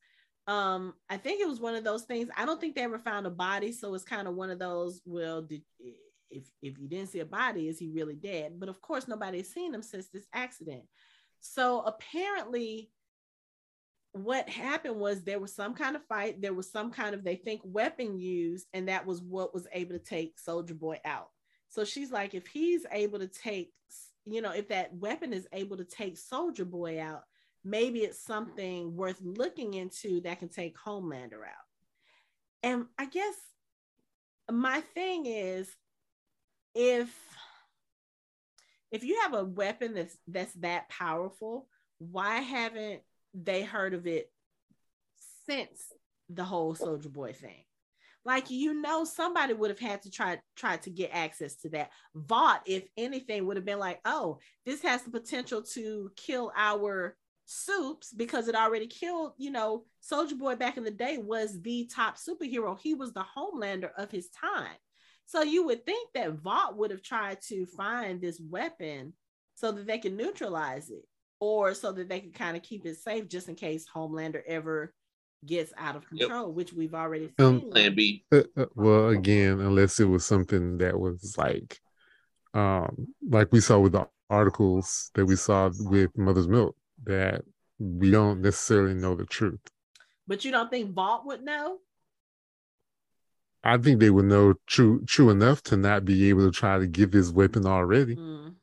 um 0.49 0.95
i 1.11 1.17
think 1.17 1.41
it 1.41 1.47
was 1.47 1.61
one 1.61 1.75
of 1.75 1.85
those 1.85 2.03
things 2.05 2.29
i 2.37 2.47
don't 2.47 2.59
think 2.59 2.75
they 2.75 2.83
ever 2.83 2.99
found 2.99 3.27
a 3.27 3.31
body 3.31 3.71
so 3.71 3.95
it's 3.95 4.03
kind 4.03 4.27
of 4.27 4.35
one 4.35 4.51
of 4.51 4.59
those 4.59 5.01
well 5.05 5.43
did 5.43 5.63
if 6.31 6.45
if 6.63 6.79
you 6.79 6.89
didn't 6.89 7.11
see 7.11 7.21
a 7.21 7.25
body 7.25 7.69
is 7.69 7.79
he 7.79 7.89
really 7.89 8.15
dead? 8.15 8.59
But 8.59 8.69
of 8.69 8.81
course 8.81 9.09
nobody's 9.09 9.53
seen 9.53 9.75
him 9.75 9.83
since 9.83 10.09
this 10.09 10.27
accident. 10.33 10.83
So 11.41 11.81
apparently 11.81 12.91
what 14.13 14.49
happened 14.49 14.97
was 14.97 15.23
there 15.23 15.39
was 15.39 15.55
some 15.55 15.75
kind 15.75 15.95
of 15.95 16.05
fight 16.07 16.41
there 16.41 16.55
was 16.55 16.71
some 16.71 16.91
kind 16.91 17.15
of 17.15 17.23
they 17.23 17.37
think 17.37 17.61
weapon 17.65 18.19
used 18.19 18.67
and 18.73 18.89
that 18.89 19.07
was 19.07 19.21
what 19.23 19.55
was 19.55 19.67
able 19.73 19.93
to 19.93 20.05
take 20.05 20.39
soldier 20.39 20.75
boy 20.75 20.99
out. 21.05 21.29
So 21.69 21.85
she's 21.85 22.11
like 22.11 22.35
if 22.35 22.47
he's 22.47 22.87
able 22.91 23.19
to 23.19 23.29
take 23.29 23.73
you 24.25 24.43
know 24.43 24.53
if 24.53 24.69
that 24.69 24.95
weapon 24.95 25.33
is 25.33 25.47
able 25.53 25.77
to 25.77 25.85
take 25.85 26.19
soldier 26.19 26.65
boy 26.65 27.01
out 27.01 27.23
maybe 27.65 28.01
it's 28.01 28.23
something 28.23 28.97
worth 28.97 29.21
looking 29.23 29.75
into 29.75 30.21
that 30.23 30.39
can 30.39 30.49
take 30.49 30.77
Homelander 30.79 31.43
out. 31.45 31.67
And 32.63 32.87
I 32.99 33.07
guess 33.07 33.35
my 34.51 34.81
thing 34.81 35.27
is 35.27 35.69
if 36.79 37.13
if 38.93 39.03
you 39.03 39.21
have 39.23 39.35
a 39.35 39.45
weapon 39.45 39.95
that's 39.95 40.17
that's 40.29 40.55
that 40.55 40.89
powerful, 40.89 41.67
why 41.99 42.37
haven't 42.37 43.03
they 43.35 43.65
heard 43.65 43.95
of 43.95 44.07
it 44.07 44.31
since 45.45 45.93
the 46.31 46.45
whole 46.45 46.77
Soldier 46.77 47.09
Boy 47.09 47.33
thing? 47.33 47.65
Like 48.25 48.49
you 48.49 48.81
know, 48.81 49.05
somebody 49.05 49.55
would 49.55 49.71
have 49.71 49.81
had 49.81 50.03
to 50.03 50.11
try 50.11 50.39
try 50.55 50.77
to 50.79 50.91
get 50.91 51.11
access 51.13 51.57
to 51.57 51.69
that. 51.71 51.91
Vought, 52.15 52.63
if 52.65 52.85
anything, 52.97 53.45
would 53.47 53.57
have 53.57 53.67
been 53.67 53.81
like, 53.81 54.01
oh, 54.05 54.39
this 54.65 54.81
has 54.83 55.03
the 55.03 55.11
potential 55.11 55.63
to 55.75 56.13
kill 56.17 56.53
our 56.57 57.17
Supes 57.51 58.13
because 58.13 58.47
it 58.47 58.55
already 58.55 58.87
killed, 58.87 59.33
you 59.39 59.51
know, 59.51 59.85
Soldier 60.01 60.35
Boy 60.35 60.55
back 60.55 60.77
in 60.77 60.85
the 60.85 60.91
day 60.91 61.17
was 61.17 61.61
the 61.63 61.91
top 61.93 62.19
superhero. 62.19 62.79
He 62.79 62.93
was 62.93 63.15
the 63.15 63.25
homelander 63.37 63.91
of 63.97 64.11
his 64.11 64.29
time. 64.29 64.77
So 65.29 65.43
you 65.43 65.67
would 65.67 65.85
think 65.85 66.09
that 66.15 66.33
Vought 66.33 66.79
would 66.79 66.91
have 66.91 67.03
tried 67.03 67.43
to 67.49 67.67
find 67.67 68.19
this 68.19 68.41
weapon 68.41 69.13
so 69.55 69.71
that 69.73 69.87
they 69.87 69.99
can 69.99 70.17
neutralize 70.17 70.89
it 70.89 71.05
or 71.39 71.75
so 71.75 71.93
that 71.93 72.09
they 72.09 72.21
could 72.21 72.33
kind 72.33 72.57
of 72.57 72.63
keep 72.63 72.87
it 72.87 72.97
safe 72.97 73.29
just 73.29 73.47
in 73.47 73.55
case 73.55 73.85
Homelander 73.95 74.41
ever 74.47 74.95
gets 75.45 75.71
out 75.77 75.97
of 75.97 76.09
control, 76.09 76.47
yep. 76.47 76.57
which 76.57 76.73
we've 76.73 76.95
already 76.95 77.31
um, 77.39 77.61
seen. 77.61 77.71
Plan 77.71 77.95
B. 77.95 78.25
Uh, 78.33 78.43
uh, 78.57 78.65
well, 78.75 79.09
again, 79.11 79.61
unless 79.61 80.01
it 80.01 80.07
was 80.07 80.25
something 80.25 80.79
that 80.79 80.99
was 80.99 81.35
like, 81.37 81.79
um, 82.55 83.09
like 83.29 83.53
we 83.53 83.61
saw 83.61 83.79
with 83.79 83.93
the 83.93 84.09
articles 84.31 85.11
that 85.15 85.27
we 85.27 85.37
saw 85.37 85.71
with 85.79 86.17
Mother's 86.17 86.49
Milk 86.49 86.75
that 87.05 87.43
we 87.79 88.11
don't 88.11 88.41
necessarily 88.41 88.95
know 88.95 89.15
the 89.15 89.27
truth. 89.27 89.61
But 90.27 90.43
you 90.47 90.53
don't 90.53 90.71
think 90.71 90.95
Vought 90.95 91.27
would 91.27 91.43
know? 91.43 91.81
I 93.65 93.77
think 93.77 94.01
they 94.01 94.11
would 94.11 94.27
know 94.27 94.55
true 94.67 95.05
true 95.05 95.31
enough 95.31 95.63
to 95.65 95.77
not 95.77 96.05
be 96.05 96.29
able 96.29 96.47
to 96.47 96.53
try 96.53 96.79
to 96.79 96.87
give 96.87 97.13
his 97.13 97.33
weapon 97.33 97.67
already. 97.67 98.17
Mm. 98.17 98.55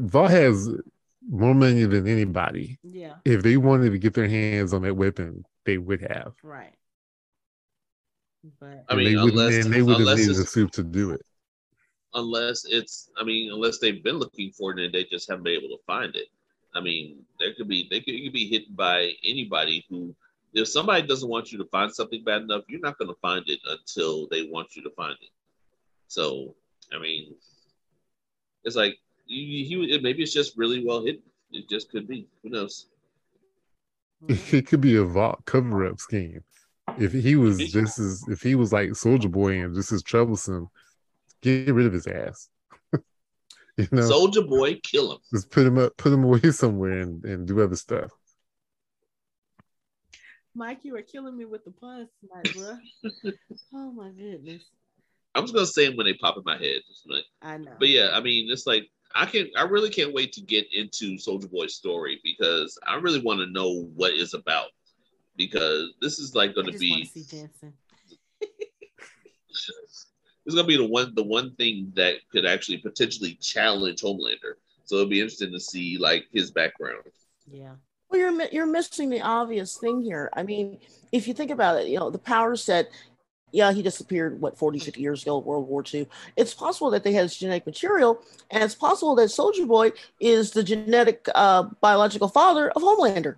Vought 0.00 0.30
has 0.30 0.68
more 1.28 1.54
money 1.54 1.84
than 1.84 2.06
anybody. 2.06 2.78
Yeah. 2.82 3.14
If 3.24 3.42
they 3.42 3.56
wanted 3.56 3.90
to 3.92 3.98
get 3.98 4.14
their 4.14 4.28
hands 4.28 4.74
on 4.74 4.82
that 4.82 4.96
weapon, 4.96 5.44
they 5.64 5.78
would 5.78 6.00
have. 6.02 6.34
Right. 6.42 6.74
But 8.60 8.84
I 8.88 8.96
mean, 8.96 9.14
they 9.14 9.22
unless, 9.22 9.66
they 9.66 9.82
would 9.82 10.00
have 10.00 10.18
needed 10.18 10.36
the 10.36 10.44
suit 10.44 10.72
to 10.72 10.82
do 10.82 11.12
it 11.12 11.22
unless 12.14 12.64
it's 12.64 13.10
I 13.18 13.24
mean, 13.24 13.52
unless 13.52 13.78
they've 13.78 14.02
been 14.02 14.18
looking 14.18 14.52
for 14.52 14.72
it 14.72 14.84
and 14.84 14.92
they 14.92 15.04
just 15.04 15.28
haven't 15.28 15.44
been 15.44 15.58
able 15.58 15.76
to 15.76 15.82
find 15.86 16.14
it. 16.16 16.28
I 16.74 16.80
mean, 16.80 17.24
there 17.38 17.52
could 17.54 17.68
be 17.68 17.86
they 17.90 18.00
could, 18.00 18.14
could 18.22 18.32
be 18.32 18.48
hit 18.48 18.74
by 18.74 19.12
anybody 19.24 19.84
who 19.88 20.14
if 20.54 20.68
somebody 20.68 21.06
doesn't 21.06 21.28
want 21.28 21.52
you 21.52 21.58
to 21.58 21.64
find 21.66 21.92
something 21.92 22.22
bad 22.24 22.42
enough, 22.42 22.64
you're 22.68 22.80
not 22.80 22.98
going 22.98 23.08
to 23.08 23.18
find 23.20 23.44
it 23.48 23.60
until 23.66 24.26
they 24.28 24.44
want 24.44 24.76
you 24.76 24.82
to 24.82 24.90
find 24.90 25.16
it. 25.20 25.30
So, 26.08 26.54
I 26.94 26.98
mean, 26.98 27.34
it's 28.64 28.76
like 28.76 28.98
he, 29.26 29.64
he 29.64 29.98
maybe 30.00 30.22
it's 30.22 30.32
just 30.32 30.56
really 30.56 30.84
well 30.84 31.04
hidden. 31.04 31.22
It 31.50 31.68
just 31.68 31.90
could 31.90 32.06
be. 32.06 32.26
Who 32.42 32.50
knows? 32.50 32.86
It 34.28 34.68
could 34.68 34.80
be 34.80 34.96
a 34.96 35.04
Vought 35.04 35.44
cover 35.46 35.84
up 35.84 35.98
scheme. 35.98 36.44
If 36.96 37.12
he 37.12 37.34
was 37.34 37.58
just 37.72 37.98
as 37.98 38.24
if 38.28 38.40
he 38.40 38.54
was 38.54 38.72
like 38.72 38.94
Soldier 38.94 39.28
Boy 39.28 39.62
and 39.62 39.74
just 39.74 39.90
as 39.90 40.02
troublesome, 40.02 40.68
Get 41.42 41.74
rid 41.74 41.86
of 41.86 41.92
his 41.92 42.06
ass. 42.06 42.48
you 43.76 43.88
know, 43.90 44.02
Soldier 44.02 44.42
Boy, 44.42 44.76
kill 44.82 45.12
him. 45.12 45.18
Just 45.32 45.50
put 45.50 45.66
him 45.66 45.76
up, 45.76 45.96
put 45.96 46.12
him 46.12 46.24
away 46.24 46.50
somewhere, 46.52 47.00
and, 47.00 47.24
and 47.24 47.46
do 47.46 47.60
other 47.60 47.76
stuff. 47.76 48.10
Mike, 50.54 50.80
you 50.82 50.96
are 50.96 51.02
killing 51.02 51.36
me 51.36 51.44
with 51.44 51.64
the 51.64 51.70
puns 51.70 52.08
tonight, 52.20 52.54
bro. 52.54 53.32
oh 53.74 53.92
my 53.92 54.10
goodness. 54.10 54.62
I'm 55.34 55.44
just 55.44 55.54
gonna 55.54 55.66
say 55.66 55.86
them 55.86 55.96
when 55.96 56.06
they 56.06 56.14
pop 56.14 56.36
in 56.36 56.42
my 56.44 56.58
head. 56.58 56.80
Like, 57.06 57.24
I 57.40 57.56
know. 57.56 57.72
But 57.78 57.88
yeah, 57.88 58.10
I 58.12 58.20
mean, 58.20 58.50
it's 58.50 58.66
like 58.66 58.88
I 59.14 59.24
can 59.26 59.48
I 59.56 59.62
really 59.62 59.90
can't 59.90 60.12
wait 60.12 60.32
to 60.34 60.42
get 60.42 60.66
into 60.72 61.18
Soldier 61.18 61.48
Boy's 61.48 61.74
story 61.74 62.20
because 62.22 62.78
I 62.86 62.96
really 62.96 63.20
want 63.20 63.40
to 63.40 63.46
know 63.46 63.90
what 63.94 64.12
it's 64.12 64.34
about. 64.34 64.68
Because 65.36 65.94
this 66.02 66.18
is 66.18 66.34
like 66.34 66.54
gonna 66.54 66.72
be 66.72 67.06
see 67.06 67.24
Jensen. 67.24 67.72
is 70.46 70.54
going 70.54 70.64
to 70.64 70.68
be 70.68 70.76
the 70.76 70.86
one 70.86 71.14
the 71.14 71.22
one 71.22 71.54
thing 71.54 71.92
that 71.94 72.16
could 72.30 72.44
actually 72.44 72.78
potentially 72.78 73.34
challenge 73.40 74.02
Homelander. 74.02 74.54
So 74.84 74.96
it'll 74.96 75.08
be 75.08 75.20
interesting 75.20 75.52
to 75.52 75.60
see 75.60 75.98
like 75.98 76.26
his 76.32 76.50
background. 76.50 77.04
Yeah. 77.50 77.74
Well, 78.12 78.20
you're 78.20 78.48
you're 78.52 78.66
missing 78.66 79.08
the 79.08 79.22
obvious 79.22 79.78
thing 79.78 80.02
here. 80.02 80.28
I 80.34 80.42
mean, 80.42 80.78
if 81.12 81.26
you 81.26 81.32
think 81.32 81.50
about 81.50 81.80
it, 81.80 81.88
you 81.88 81.98
know, 81.98 82.10
the 82.10 82.18
power 82.18 82.56
set. 82.56 82.90
Yeah, 83.54 83.70
he 83.70 83.82
disappeared, 83.82 84.40
what, 84.40 84.56
40, 84.56 84.78
50 84.78 84.98
years 85.02 85.22
ago, 85.22 85.36
World 85.36 85.68
War 85.68 85.84
II. 85.92 86.08
It's 86.36 86.54
possible 86.54 86.90
that 86.90 87.04
they 87.04 87.12
had 87.12 87.24
his 87.24 87.36
genetic 87.36 87.66
material, 87.66 88.22
and 88.50 88.64
it's 88.64 88.74
possible 88.74 89.14
that 89.16 89.28
Soldier 89.28 89.66
Boy 89.66 89.92
is 90.20 90.52
the 90.52 90.64
genetic 90.64 91.28
uh, 91.34 91.64
biological 91.82 92.28
father 92.28 92.70
of 92.70 92.80
Homelander. 92.80 93.36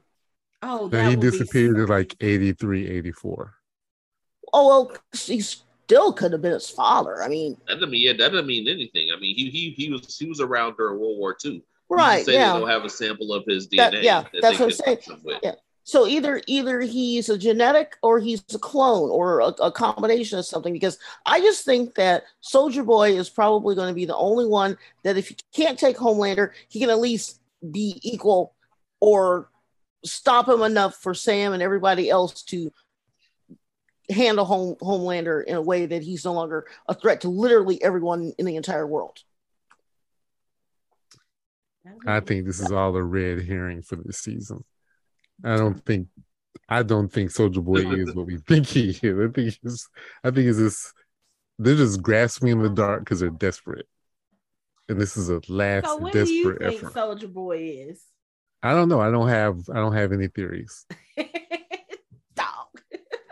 Oh, 0.63 0.87
that 0.89 1.11
he 1.11 1.17
disappeared 1.17 1.81
at 1.81 1.89
like 1.89 2.15
83, 2.21 2.87
84. 2.87 3.55
Oh, 4.53 4.69
well, 4.69 4.97
he 5.13 5.41
still 5.41 6.13
could 6.13 6.31
have 6.31 6.43
been 6.43 6.53
his 6.53 6.71
father. 6.71 7.21
I 7.21 7.27
mean, 7.27 7.57
that 7.67 7.75
doesn't 7.75 7.91
mean 7.91 8.07
yeah, 8.07 8.13
that 8.13 8.31
doesn't 8.31 8.47
mean 8.47 8.69
anything. 8.69 9.09
I 9.13 9.19
mean, 9.19 9.35
he 9.35 9.51
he 9.51 9.71
he 9.71 9.91
was 9.91 10.17
he 10.17 10.27
was 10.27 10.41
around 10.41 10.77
during 10.77 11.01
World 11.01 11.19
War 11.19 11.37
II. 11.45 11.61
Right, 11.91 12.25
say 12.25 12.35
yeah. 12.35 12.55
They 12.55 12.61
don't 12.61 12.69
have 12.69 12.85
a 12.85 12.91
sample 12.91 13.33
of 13.33 13.45
his 13.47 13.69
DNA. 13.69 13.77
That- 13.77 14.03
yeah, 14.03 14.23
that 14.33 14.43
that's 14.43 14.59
what 14.59 14.67
I'm 14.67 14.71
saying. 14.73 14.97
mix 14.97 15.09
him 15.09 15.21
with. 15.23 15.41
Yeah. 15.43 15.53
So 15.87 16.07
either 16.07 16.41
either 16.47 16.81
he's 16.81 17.29
a 17.29 17.37
genetic 17.37 17.97
or 18.03 18.19
he's 18.19 18.43
a 18.55 18.59
clone 18.59 19.11
or 19.11 19.41
a, 19.41 19.49
a 19.63 19.71
combination 19.71 20.39
of 20.39 20.47
something. 20.47 20.73
Because 20.73 20.99
I 21.27 21.41
just 21.41 21.65
think 21.67 21.95
that 21.97 22.25
Soldier 22.41 22.83
Boy 22.83 23.19
is 23.19 23.29
probably 23.29 23.75
going 23.75 23.89
to 23.89 23.95
be 23.95 24.07
the 24.07 24.17
only 24.17 24.47
one 24.47 24.79
that 25.03 25.19
if 25.19 25.29
he 25.29 25.37
can't 25.55 25.79
take 25.79 25.99
Homelander, 25.99 26.53
he 26.69 26.81
can 26.81 26.89
at 26.89 26.99
least 26.99 27.39
be 27.71 28.01
equal 28.03 28.55
or 29.01 29.51
stop 30.07 30.49
him 30.49 30.63
enough 30.63 30.97
for 30.97 31.13
Sam 31.13 31.53
and 31.53 31.63
everybody 31.63 32.09
else 32.09 32.43
to 32.45 32.73
handle 34.11 34.45
Home, 34.47 34.77
Homelander 34.77 35.45
in 35.45 35.57
a 35.57 35.63
way 35.63 35.85
that 35.85 36.03
he's 36.03 36.25
no 36.25 36.33
longer 36.33 36.67
a 36.89 36.95
threat 36.95 37.23
to 37.23 37.29
literally 37.29 37.83
everyone 37.83 38.33
in 38.39 38.47
the 38.47 38.57
entire 38.57 38.87
world. 38.87 39.19
I 42.07 42.21
think 42.21 42.47
this 42.47 42.61
is 42.61 42.73
all 42.73 42.97
a 42.97 43.03
red 43.03 43.43
herring 43.43 43.83
for 43.83 43.97
this 43.97 44.19
season. 44.19 44.65
I 45.45 45.57
don't 45.57 45.85
think 45.85 46.09
I 46.69 46.83
don't 46.83 47.09
think 47.09 47.31
Soldier 47.31 47.61
Boy 47.61 47.87
is 47.93 48.15
what 48.15 48.27
we 48.27 48.39
think 48.39 48.67
he 48.67 48.91
is. 48.91 49.03
I 49.03 49.33
think 49.33 49.57
he's 49.63 49.89
I 50.23 50.31
think 50.31 50.47
it's 50.47 50.59
just 50.59 50.93
they're 51.59 51.77
just 51.77 52.03
grasping 52.03 52.49
in 52.49 52.63
the 52.63 52.69
dark 52.69 53.01
because 53.01 53.21
they're 53.21 53.31
desperate. 53.31 53.87
And 54.89 55.01
this 55.01 55.17
is 55.17 55.31
a 55.31 55.41
last 55.49 55.87
So 55.87 55.97
what 55.97 56.13
do 56.13 56.19
you 56.19 56.45
desperate 56.45 56.71
think 56.71 56.83
effort. 56.83 56.95
Soldier 56.95 57.29
Boy 57.29 57.59
is? 57.89 58.03
I 58.63 58.73
don't 58.73 58.89
know. 58.89 59.01
I 59.01 59.11
don't 59.11 59.29
have 59.29 59.59
I 59.71 59.75
don't 59.75 59.95
have 59.95 60.13
any 60.13 60.29
theories. 60.29 60.87
Dog. 62.35 62.81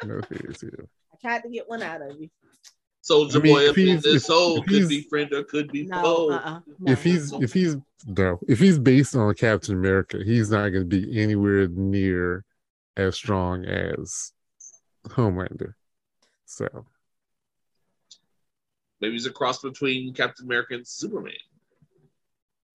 No 0.05 0.21
theories 0.23 0.61
here. 0.61 0.89
I 1.13 1.17
tried 1.21 1.43
to 1.43 1.51
get 1.51 1.69
one 1.69 1.83
out 1.83 2.03
of 2.03 2.17
you. 2.19 2.29
Soldier 3.05 3.41
I 3.41 3.43
mean, 3.43 3.55
Boy 3.55 3.63
if 3.65 3.71
up 3.71 3.77
he's- 3.77 4.03
this 4.05 4.15
if- 4.17 4.23
soul 4.23 4.59
if 4.59 4.65
could 4.65 4.73
he's- 4.75 4.89
be 4.89 5.03
friend 5.03 5.33
or 5.33 5.43
could 5.45 5.71
be 5.73 5.85
No, 5.87 6.03
foe. 6.03 6.31
uh-uh. 6.31 6.61
no. 6.79 6.93
If 6.93 7.03
he's 7.03 7.33
if 7.33 7.53
he's 7.53 7.77
no, 8.07 8.39
if 8.49 8.59
he's 8.61 8.79
based 8.79 9.15
on 9.17 9.35
Captain 9.35 9.75
America, 9.75 10.23
he's 10.25 10.51
not 10.51 10.69
gonna 10.69 10.85
be 10.85 11.21
anywhere 11.21 11.67
near 11.69 12.45
as 12.97 13.17
strong 13.17 13.65
as 13.65 14.33
Homelander. 15.09 15.75
So 16.47 16.87
Maybe 19.01 19.15
he's 19.15 19.27
a 19.27 19.33
cross 19.33 19.61
between 19.61 20.15
Captain 20.15 20.47
America 20.47 20.75
and 20.75 20.87
Superman. 20.87 21.33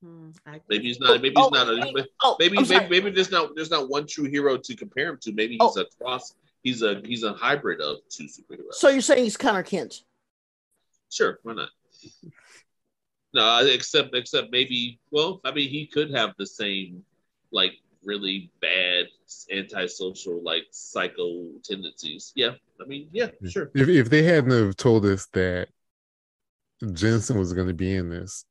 Hmm, 0.04 0.32
Maybe 0.68 0.84
he's 0.88 1.00
not. 1.00 1.22
Maybe 1.22 1.30
he's 1.30 1.38
Oh, 1.38 1.50
not. 1.50 1.70
A, 1.70 2.06
Oh, 2.22 2.36
maybe 2.38 2.58
maybe 2.62 2.90
maybe 2.90 3.12
there's 3.12 3.32
not 3.32 3.56
there's 3.56 3.72
not 3.72 3.88
one 3.90 4.06
true 4.06 4.26
hero 4.26 4.58
to 4.58 4.76
compare 4.76 5.08
him 5.10 5.18
to. 5.22 5.32
Maybe 5.32 5.58
he's 5.60 5.78
a 5.78 5.86
cross. 5.98 6.36
He's 6.64 6.82
a 6.82 7.02
he's 7.06 7.24
a 7.24 7.32
hybrid 7.32 7.80
of 7.80 8.00
two 8.10 8.26
superheroes. 8.26 8.74
So 8.74 8.90
you're 8.90 9.00
saying 9.00 9.24
he's 9.24 9.38
Connor 9.38 9.64
Kent? 9.64 10.04
Sure, 11.10 11.40
why 11.44 11.54
not? 11.54 11.70
No, 13.34 13.66
except 13.66 14.16
except 14.16 14.52
maybe. 14.52 15.00
Well, 15.12 15.42
I 15.44 15.52
mean, 15.52 15.70
he 15.70 15.86
could 15.88 16.12
have 16.12 16.34
the 16.38 16.46
same 16.46 17.04
like 17.52 17.74
really 18.04 18.50
bad 18.62 19.08
antisocial 19.52 20.42
like 20.44 20.64
psycho 20.72 21.50
tendencies. 21.64 22.32
Yeah, 22.36 22.52
I 22.82 22.86
mean, 22.86 23.10
yeah, 23.12 23.30
sure. 23.50 23.72
if 23.76 23.88
if 23.90 24.10
they 24.10 24.24
hadn't 24.24 24.52
have 24.52 24.76
told 24.78 25.06
us 25.06 25.28
that 25.34 25.70
Jensen 26.94 27.38
was 27.38 27.54
gonna 27.54 27.74
be 27.74 27.96
in 27.96 28.10
this, 28.10 28.46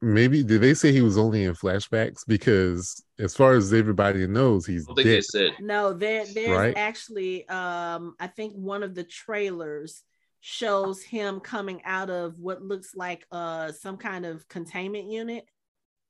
maybe 0.00 0.42
did 0.42 0.60
they 0.60 0.74
say 0.74 0.92
he 0.92 1.00
was 1.00 1.18
only 1.18 1.44
in 1.44 1.54
flashbacks? 1.54 2.24
Because 2.26 3.02
as 3.18 3.34
far 3.34 3.54
as 3.54 3.72
everybody 3.72 4.26
knows, 4.26 4.66
he's 4.66 4.84
I 4.84 4.88
don't 4.88 4.96
they 4.96 5.16
dead. 5.16 5.24
said. 5.24 5.52
No, 5.60 5.92
there 5.92 6.26
there's 6.26 6.58
Right? 6.58 6.76
actually 6.76 7.48
um 7.48 8.14
I 8.20 8.26
think 8.26 8.54
one 8.54 8.82
of 8.82 8.94
the 8.94 9.04
trailers 9.04 10.02
shows 10.46 11.02
him 11.02 11.40
coming 11.40 11.80
out 11.86 12.10
of 12.10 12.38
what 12.38 12.62
looks 12.62 12.94
like 12.94 13.26
uh 13.32 13.72
some 13.72 13.96
kind 13.96 14.26
of 14.26 14.46
containment 14.46 15.10
unit, 15.10 15.46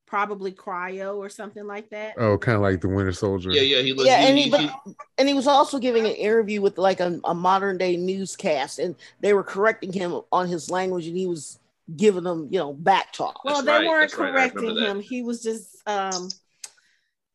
probably 0.07 0.51
cryo 0.51 1.19
or 1.19 1.29
something 1.29 1.65
like 1.69 1.89
that. 1.91 2.15
Oh, 2.19 2.37
kind 2.37 2.57
of 2.57 2.63
like 2.63 2.81
the 2.81 2.89
Winter 2.89 3.13
Soldier. 3.13 3.53
Yeah, 3.53 3.61
yeah, 3.63 3.83
he 3.83 3.93
looked. 3.93 4.09
Yeah, 4.09 4.19
he, 4.19 4.27
and 4.27 4.37
he, 4.37 4.45
he, 4.47 4.51
but, 4.51 4.61
he- 4.61 4.95
and 5.19 5.29
he 5.29 5.35
was 5.35 5.47
also 5.47 5.79
giving 5.79 6.05
an 6.05 6.15
interview 6.15 6.61
with 6.61 6.79
like 6.79 6.99
a, 6.99 7.21
a 7.23 7.33
modern 7.33 7.79
day 7.79 7.97
newscast, 7.97 8.81
and 8.81 8.97
they 9.21 9.35
were 9.35 9.45
correcting 9.45 9.93
him 9.93 10.21
on 10.33 10.49
his 10.49 10.69
language, 10.69 11.07
and 11.07 11.17
he 11.17 11.29
was 11.29 11.61
giving 11.97 12.25
them, 12.25 12.49
you 12.51 12.59
know, 12.59 12.73
back 12.73 13.13
talk. 13.13 13.45
Well, 13.45 13.63
That's 13.63 13.67
they 13.67 13.73
right, 13.73 13.87
weren't 13.89 14.11
that's 14.11 14.19
right, 14.21 14.33
correcting 14.33 14.77
him. 14.77 14.99
He 14.99 15.23
was 15.23 15.45
just 15.45 15.81
um 15.87 16.29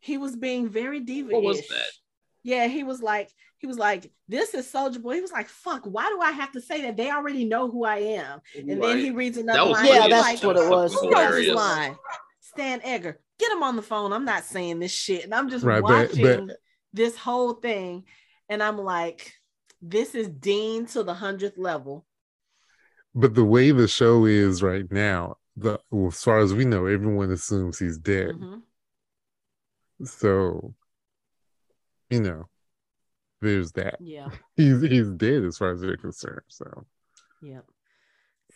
he 0.01 0.17
was 0.17 0.35
being 0.35 0.67
very 0.67 0.99
diva 0.99 1.31
What 1.31 1.43
was 1.43 1.65
that? 1.69 1.91
Yeah, 2.43 2.67
he 2.67 2.83
was 2.83 3.01
like 3.01 3.29
he 3.59 3.67
was 3.67 3.77
like 3.77 4.11
this 4.27 4.53
is 4.53 4.69
Soldier 4.69 4.99
Boy. 4.99 5.15
He 5.15 5.21
was 5.21 5.31
like 5.31 5.47
fuck, 5.47 5.83
why 5.85 6.09
do 6.09 6.19
I 6.21 6.31
have 6.31 6.51
to 6.53 6.61
say 6.61 6.81
that? 6.81 6.97
They 6.97 7.11
already 7.11 7.45
know 7.45 7.69
who 7.69 7.85
I 7.85 7.97
am. 7.97 8.41
And 8.57 8.81
then 8.81 8.97
he 8.97 9.11
reads 9.11 9.37
another 9.37 9.71
line. 9.71 9.85
Yeah, 9.85 10.07
that's 10.07 10.41
like, 10.41 10.43
what 10.43 10.57
it 10.57 10.69
was. 10.69 10.93
Who 10.93 11.11
wrote 11.11 11.31
this 11.31 11.53
line? 11.53 11.95
Stan 12.39 12.81
Edgar. 12.83 13.19
Get 13.37 13.51
him 13.51 13.63
on 13.63 13.75
the 13.75 13.81
phone. 13.81 14.11
I'm 14.11 14.25
not 14.25 14.43
saying 14.43 14.79
this 14.79 14.91
shit. 14.91 15.23
And 15.23 15.33
I'm 15.33 15.49
just 15.49 15.63
Right, 15.63 15.83
watching 15.83 16.47
but- 16.47 16.57
this 16.91 17.15
whole 17.15 17.53
thing. 17.53 18.05
And 18.49 18.63
I'm 18.63 18.77
like, 18.77 19.31
this 19.81 20.15
is 20.15 20.27
Dean 20.27 20.87
to 20.87 21.03
the 21.03 21.13
hundredth 21.13 21.57
level. 21.57 22.05
But 23.13 23.35
the 23.35 23.45
way 23.45 23.71
the 23.71 23.87
show 23.87 24.25
is 24.25 24.61
right 24.63 24.91
now, 24.91 25.37
the 25.55 25.79
well, 25.91 26.07
as 26.07 26.23
far 26.23 26.39
as 26.39 26.53
we 26.53 26.65
know, 26.65 26.85
everyone 26.85 27.31
assumes 27.31 27.77
he's 27.79 27.97
dead. 27.97 28.29
Mhm. 28.31 28.61
So, 30.05 30.73
you 32.09 32.21
know, 32.21 32.49
there's 33.41 33.71
that. 33.73 33.97
Yeah. 33.99 34.29
He's 34.55 34.81
he's 34.81 35.09
dead 35.11 35.43
as 35.43 35.57
far 35.57 35.71
as 35.71 35.81
they're 35.81 35.97
concerned. 35.97 36.41
So 36.49 36.85
Yep. 37.41 37.65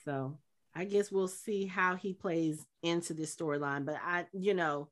So 0.05 0.37
I 0.75 0.85
guess 0.85 1.11
we'll 1.11 1.27
see 1.27 1.65
how 1.65 1.95
he 1.95 2.13
plays 2.13 2.65
into 2.81 3.13
this 3.13 3.35
storyline. 3.35 3.85
But 3.85 3.97
I, 4.03 4.25
you 4.33 4.53
know, 4.53 4.89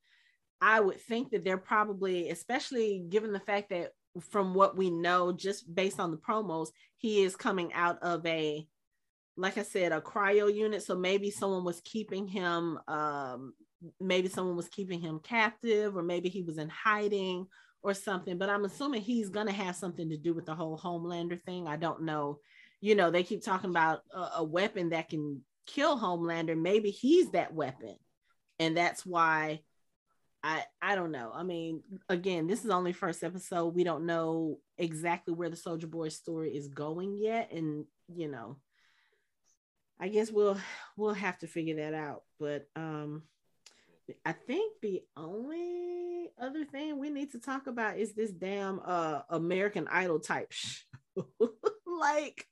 I 0.61 0.79
would 0.79 1.01
think 1.01 1.31
that 1.31 1.43
they're 1.43 1.57
probably, 1.57 2.29
especially 2.29 3.03
given 3.09 3.33
the 3.33 3.39
fact 3.39 3.69
that 3.71 3.91
from 4.29 4.53
what 4.53 4.77
we 4.77 4.89
know, 4.89 5.31
just 5.31 5.73
based 5.73 5.99
on 5.99 6.11
the 6.11 6.17
promos, 6.17 6.69
he 6.97 7.23
is 7.23 7.35
coming 7.35 7.73
out 7.73 8.01
of 8.03 8.25
a, 8.25 8.67
like 9.37 9.57
I 9.57 9.63
said, 9.63 9.91
a 9.91 10.01
cryo 10.01 10.53
unit. 10.53 10.83
So 10.83 10.95
maybe 10.95 11.31
someone 11.31 11.63
was 11.63 11.81
keeping 11.83 12.27
him, 12.27 12.77
um, 12.87 13.53
maybe 13.99 14.29
someone 14.29 14.55
was 14.55 14.67
keeping 14.67 15.01
him 15.01 15.19
captive, 15.23 15.97
or 15.97 16.03
maybe 16.03 16.29
he 16.29 16.43
was 16.43 16.59
in 16.59 16.69
hiding 16.69 17.47
or 17.83 17.93
something. 17.93 18.37
But 18.37 18.49
I'm 18.49 18.65
assuming 18.65 19.01
he's 19.01 19.29
gonna 19.29 19.51
have 19.51 19.75
something 19.75 20.09
to 20.09 20.17
do 20.17 20.33
with 20.33 20.45
the 20.45 20.55
whole 20.55 20.77
Homelander 20.77 21.41
thing. 21.41 21.67
I 21.67 21.77
don't 21.77 22.03
know 22.03 22.39
you 22.81 22.95
know, 22.95 23.11
they 23.11 23.23
keep 23.23 23.43
talking 23.43 23.69
about 23.69 24.01
a, 24.13 24.29
a 24.37 24.43
weapon 24.43 24.89
that 24.89 25.09
can 25.09 25.41
kill 25.67 25.97
Homelander. 25.97 26.59
Maybe 26.59 26.89
he's 26.89 27.29
that 27.31 27.53
weapon. 27.53 27.95
And 28.59 28.75
that's 28.75 29.05
why 29.05 29.61
I 30.43 30.63
I 30.81 30.95
don't 30.95 31.11
know. 31.11 31.31
I 31.33 31.43
mean, 31.43 31.83
again, 32.09 32.47
this 32.47 32.65
is 32.65 32.71
only 32.71 32.91
first 32.91 33.23
episode. 33.23 33.75
We 33.75 33.83
don't 33.83 34.07
know 34.07 34.57
exactly 34.77 35.33
where 35.33 35.49
the 35.49 35.55
Soldier 35.55 35.87
Boy 35.87 36.09
story 36.09 36.55
is 36.55 36.67
going 36.67 37.15
yet. 37.15 37.51
And 37.51 37.85
you 38.13 38.27
know, 38.27 38.57
I 39.99 40.07
guess 40.07 40.31
we'll 40.31 40.57
we'll 40.97 41.13
have 41.13 41.37
to 41.39 41.47
figure 41.47 41.75
that 41.77 41.93
out. 41.93 42.23
But 42.39 42.67
um 42.75 43.23
I 44.25 44.33
think 44.33 44.73
the 44.81 45.01
only 45.17 46.29
other 46.41 46.65
thing 46.65 46.97
we 46.99 47.09
need 47.09 47.31
to 47.31 47.39
talk 47.39 47.67
about 47.67 47.97
is 47.97 48.13
this 48.13 48.31
damn 48.31 48.79
uh 48.85 49.21
American 49.29 49.87
Idol 49.89 50.19
type 50.19 50.51
show. 50.51 50.77
like 51.85 52.47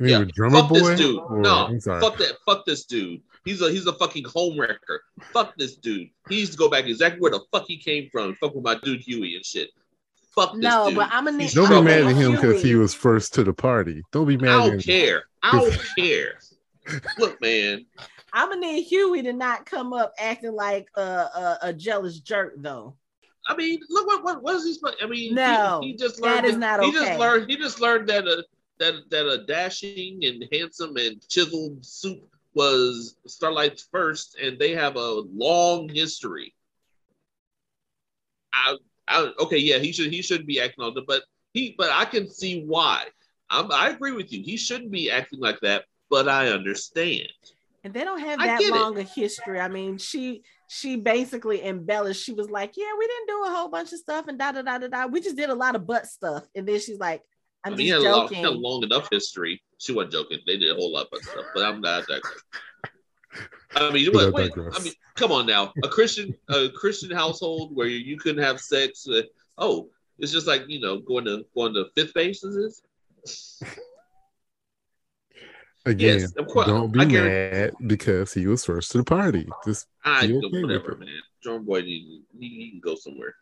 you 0.00 0.06
Yeah, 0.08 0.24
drummer 0.34 0.60
fuck 0.60 0.68
boy? 0.70 0.78
this 0.80 0.98
dude. 1.00 1.20
Or- 1.20 1.38
no, 1.38 1.78
fuck 1.80 2.16
that. 2.18 2.36
Fuck 2.44 2.66
this 2.66 2.84
dude. 2.84 3.22
He's 3.44 3.60
a 3.62 3.70
he's 3.70 3.86
a 3.86 3.92
fucking 3.92 4.24
home 4.24 4.58
wrecker. 4.58 5.02
Fuck 5.32 5.54
this 5.56 5.76
dude. 5.76 6.08
He 6.28 6.36
needs 6.36 6.50
to 6.50 6.56
go 6.56 6.68
back 6.68 6.86
exactly 6.86 7.20
where 7.20 7.30
the 7.30 7.40
fuck 7.52 7.64
he 7.66 7.76
came 7.76 8.08
from. 8.10 8.34
Fuck 8.36 8.54
with 8.54 8.64
my 8.64 8.74
dude 8.82 9.00
Hughie 9.00 9.36
and 9.36 9.44
shit. 9.44 9.70
Fuck 10.34 10.54
this 10.54 10.62
no, 10.62 10.86
dude. 10.88 10.96
but 10.96 11.08
I'm 11.12 11.26
gonna 11.26 11.36
need 11.36 11.50
Don't 11.52 11.68
be 11.68 11.80
mad 11.82 12.04
at 12.06 12.16
him 12.16 12.32
because 12.32 12.60
he 12.62 12.74
was 12.74 12.92
first 12.94 13.34
to 13.34 13.44
the 13.44 13.52
party. 13.52 14.02
Don't 14.12 14.26
be 14.26 14.36
mad 14.36 14.50
I 14.50 14.66
don't 14.66 14.72
him. 14.74 14.80
care. 14.80 15.24
I 15.42 15.52
don't 15.60 15.80
care. 15.96 16.38
Look, 17.18 17.40
man. 17.40 17.86
I'm 18.34 18.48
gonna 18.48 18.60
need 18.60 18.82
Hughie 18.82 19.22
to 19.22 19.32
not 19.32 19.64
come 19.64 19.92
up 19.92 20.12
acting 20.18 20.52
like 20.52 20.88
a, 20.96 21.00
a, 21.00 21.58
a 21.62 21.72
jealous 21.72 22.18
jerk 22.18 22.54
though. 22.56 22.96
I 23.46 23.54
mean, 23.54 23.78
look 23.88 24.06
what 24.08 24.24
what 24.24 24.42
what 24.42 24.56
is 24.56 24.64
he? 24.64 24.74
supposed- 24.74 24.96
I 25.02 25.06
mean, 25.06 25.34
No, 25.34 25.78
he, 25.82 25.92
he 25.92 25.96
just 25.96 26.20
that 26.20 26.42
learned. 26.42 26.46
is 26.46 26.56
not 26.56 26.80
he 26.82 26.88
okay. 26.88 26.98
just 26.98 27.18
learned. 27.20 27.48
He 27.50 27.56
just 27.56 27.80
learned 27.80 28.08
that 28.08 28.26
a 28.26 28.44
that 28.80 28.94
that 29.10 29.26
a 29.26 29.44
dashing 29.46 30.24
and 30.24 30.44
handsome 30.52 30.96
and 30.96 31.26
chiseled 31.28 31.84
supe 31.86 32.28
was 32.54 33.16
Starlight's 33.26 33.86
first, 33.92 34.36
and 34.42 34.58
they 34.58 34.72
have 34.72 34.96
a 34.96 35.22
long 35.32 35.88
history. 35.88 36.54
I, 38.52 38.76
I 39.06 39.32
okay, 39.40 39.58
yeah, 39.58 39.78
he 39.78 39.92
should 39.92 40.12
he 40.12 40.22
shouldn't 40.22 40.48
be 40.48 40.60
acting 40.60 40.84
on 40.84 40.96
it, 40.98 41.04
but 41.06 41.22
he 41.52 41.74
but 41.78 41.90
I 41.92 42.04
can 42.04 42.28
see 42.28 42.64
why. 42.64 43.04
I'm, 43.50 43.70
I 43.70 43.90
agree 43.90 44.12
with 44.12 44.32
you. 44.32 44.42
He 44.42 44.56
shouldn't 44.56 44.90
be 44.90 45.10
acting 45.10 45.38
like 45.38 45.60
that, 45.60 45.84
but 46.10 46.28
I 46.28 46.48
understand. 46.48 47.28
And 47.84 47.92
they 47.92 48.02
don't 48.02 48.20
have 48.20 48.38
that 48.38 48.58
get 48.58 48.68
it. 48.70 48.74
long 48.74 48.98
a 48.98 49.02
history. 49.02 49.60
I 49.60 49.68
mean, 49.68 49.98
she 49.98 50.42
she 50.68 50.96
basically 50.96 51.62
embellished. 51.64 52.24
She 52.24 52.32
was 52.32 52.50
like, 52.50 52.72
"Yeah, 52.76 52.90
we 52.98 53.06
didn't 53.06 53.28
do 53.28 53.44
a 53.44 53.50
whole 53.50 53.68
bunch 53.68 53.92
of 53.92 53.98
stuff, 53.98 54.26
and 54.26 54.38
da 54.38 54.52
da 54.52 54.62
da 54.62 54.78
da 54.78 54.88
da. 54.88 55.06
We 55.06 55.20
just 55.20 55.36
did 55.36 55.50
a 55.50 55.54
lot 55.54 55.76
of 55.76 55.86
butt 55.86 56.06
stuff." 56.06 56.44
And 56.54 56.66
then 56.66 56.80
she's 56.80 56.98
like, 56.98 57.22
I 57.62 57.68
"I'm 57.68 57.76
mean, 57.76 57.86
he 57.86 57.92
just 57.92 58.04
had 58.04 58.10
a, 58.10 58.16
long, 58.16 58.28
he 58.28 58.34
joking." 58.36 58.44
had 58.44 58.54
a 58.54 58.58
long 58.58 58.82
enough 58.84 59.08
history. 59.12 59.62
She 59.78 59.92
wasn't 59.92 60.12
joking. 60.12 60.38
They 60.46 60.56
did 60.56 60.70
a 60.72 60.74
whole 60.74 60.92
lot 60.92 61.08
of 61.12 61.22
stuff, 61.22 61.44
but 61.54 61.62
I'm 61.62 61.82
not 61.82 62.06
that. 62.08 62.22
I 63.76 63.90
mean, 63.90 64.10
But 64.12 64.28
I 64.28 64.30
wait, 64.30 64.56
wait. 64.56 64.66
I 64.74 64.82
mean, 64.82 64.92
come 65.14 65.32
on 65.32 65.46
now. 65.46 65.72
A 65.82 65.88
Christian, 65.88 66.34
a 66.48 66.68
Christian 66.70 67.10
household 67.10 67.74
where 67.74 67.88
you 67.88 68.16
couldn't 68.16 68.42
have 68.42 68.60
sex. 68.60 69.04
With, 69.06 69.26
oh, 69.58 69.90
it's 70.18 70.32
just 70.32 70.46
like 70.46 70.64
you 70.68 70.80
know 70.80 71.00
going 71.00 71.26
to 71.26 71.44
going 71.54 71.74
to 71.74 71.86
fifth 71.94 72.14
base. 72.14 72.42
Is 75.86 75.92
this? 75.92 75.94
Again, 75.94 76.18
Yes, 76.20 76.32
of 76.36 76.46
course. 76.48 76.66
don't 76.66 76.92
be 76.92 77.00
I 77.00 77.04
guarantee- 77.04 77.58
mad 77.58 77.88
because 77.88 78.32
he 78.32 78.46
was 78.46 78.64
first 78.64 78.90
to 78.92 78.98
the 78.98 79.04
party. 79.04 79.46
Just 79.64 79.86
I 80.04 80.22
You 80.24 80.40
go 80.40 80.48
okay 80.48 80.62
whatever, 80.62 80.96
man. 80.96 81.08
John 81.42 81.64
Boy, 81.64 81.82
he, 81.82 82.22
he, 82.38 82.48
he 82.48 82.70
can 82.70 82.80
go 82.80 82.94
somewhere. 82.94 83.34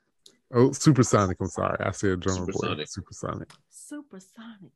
oh, 0.52 0.72
supersonic. 0.72 1.38
I'm 1.40 1.46
sorry, 1.48 1.78
I 1.80 1.92
said 1.92 2.20
drummer 2.20 2.46
boy. 2.46 2.52
Supersonic. 2.52 2.88
Supersonic. 2.88 3.52
Supersonic. 3.70 4.72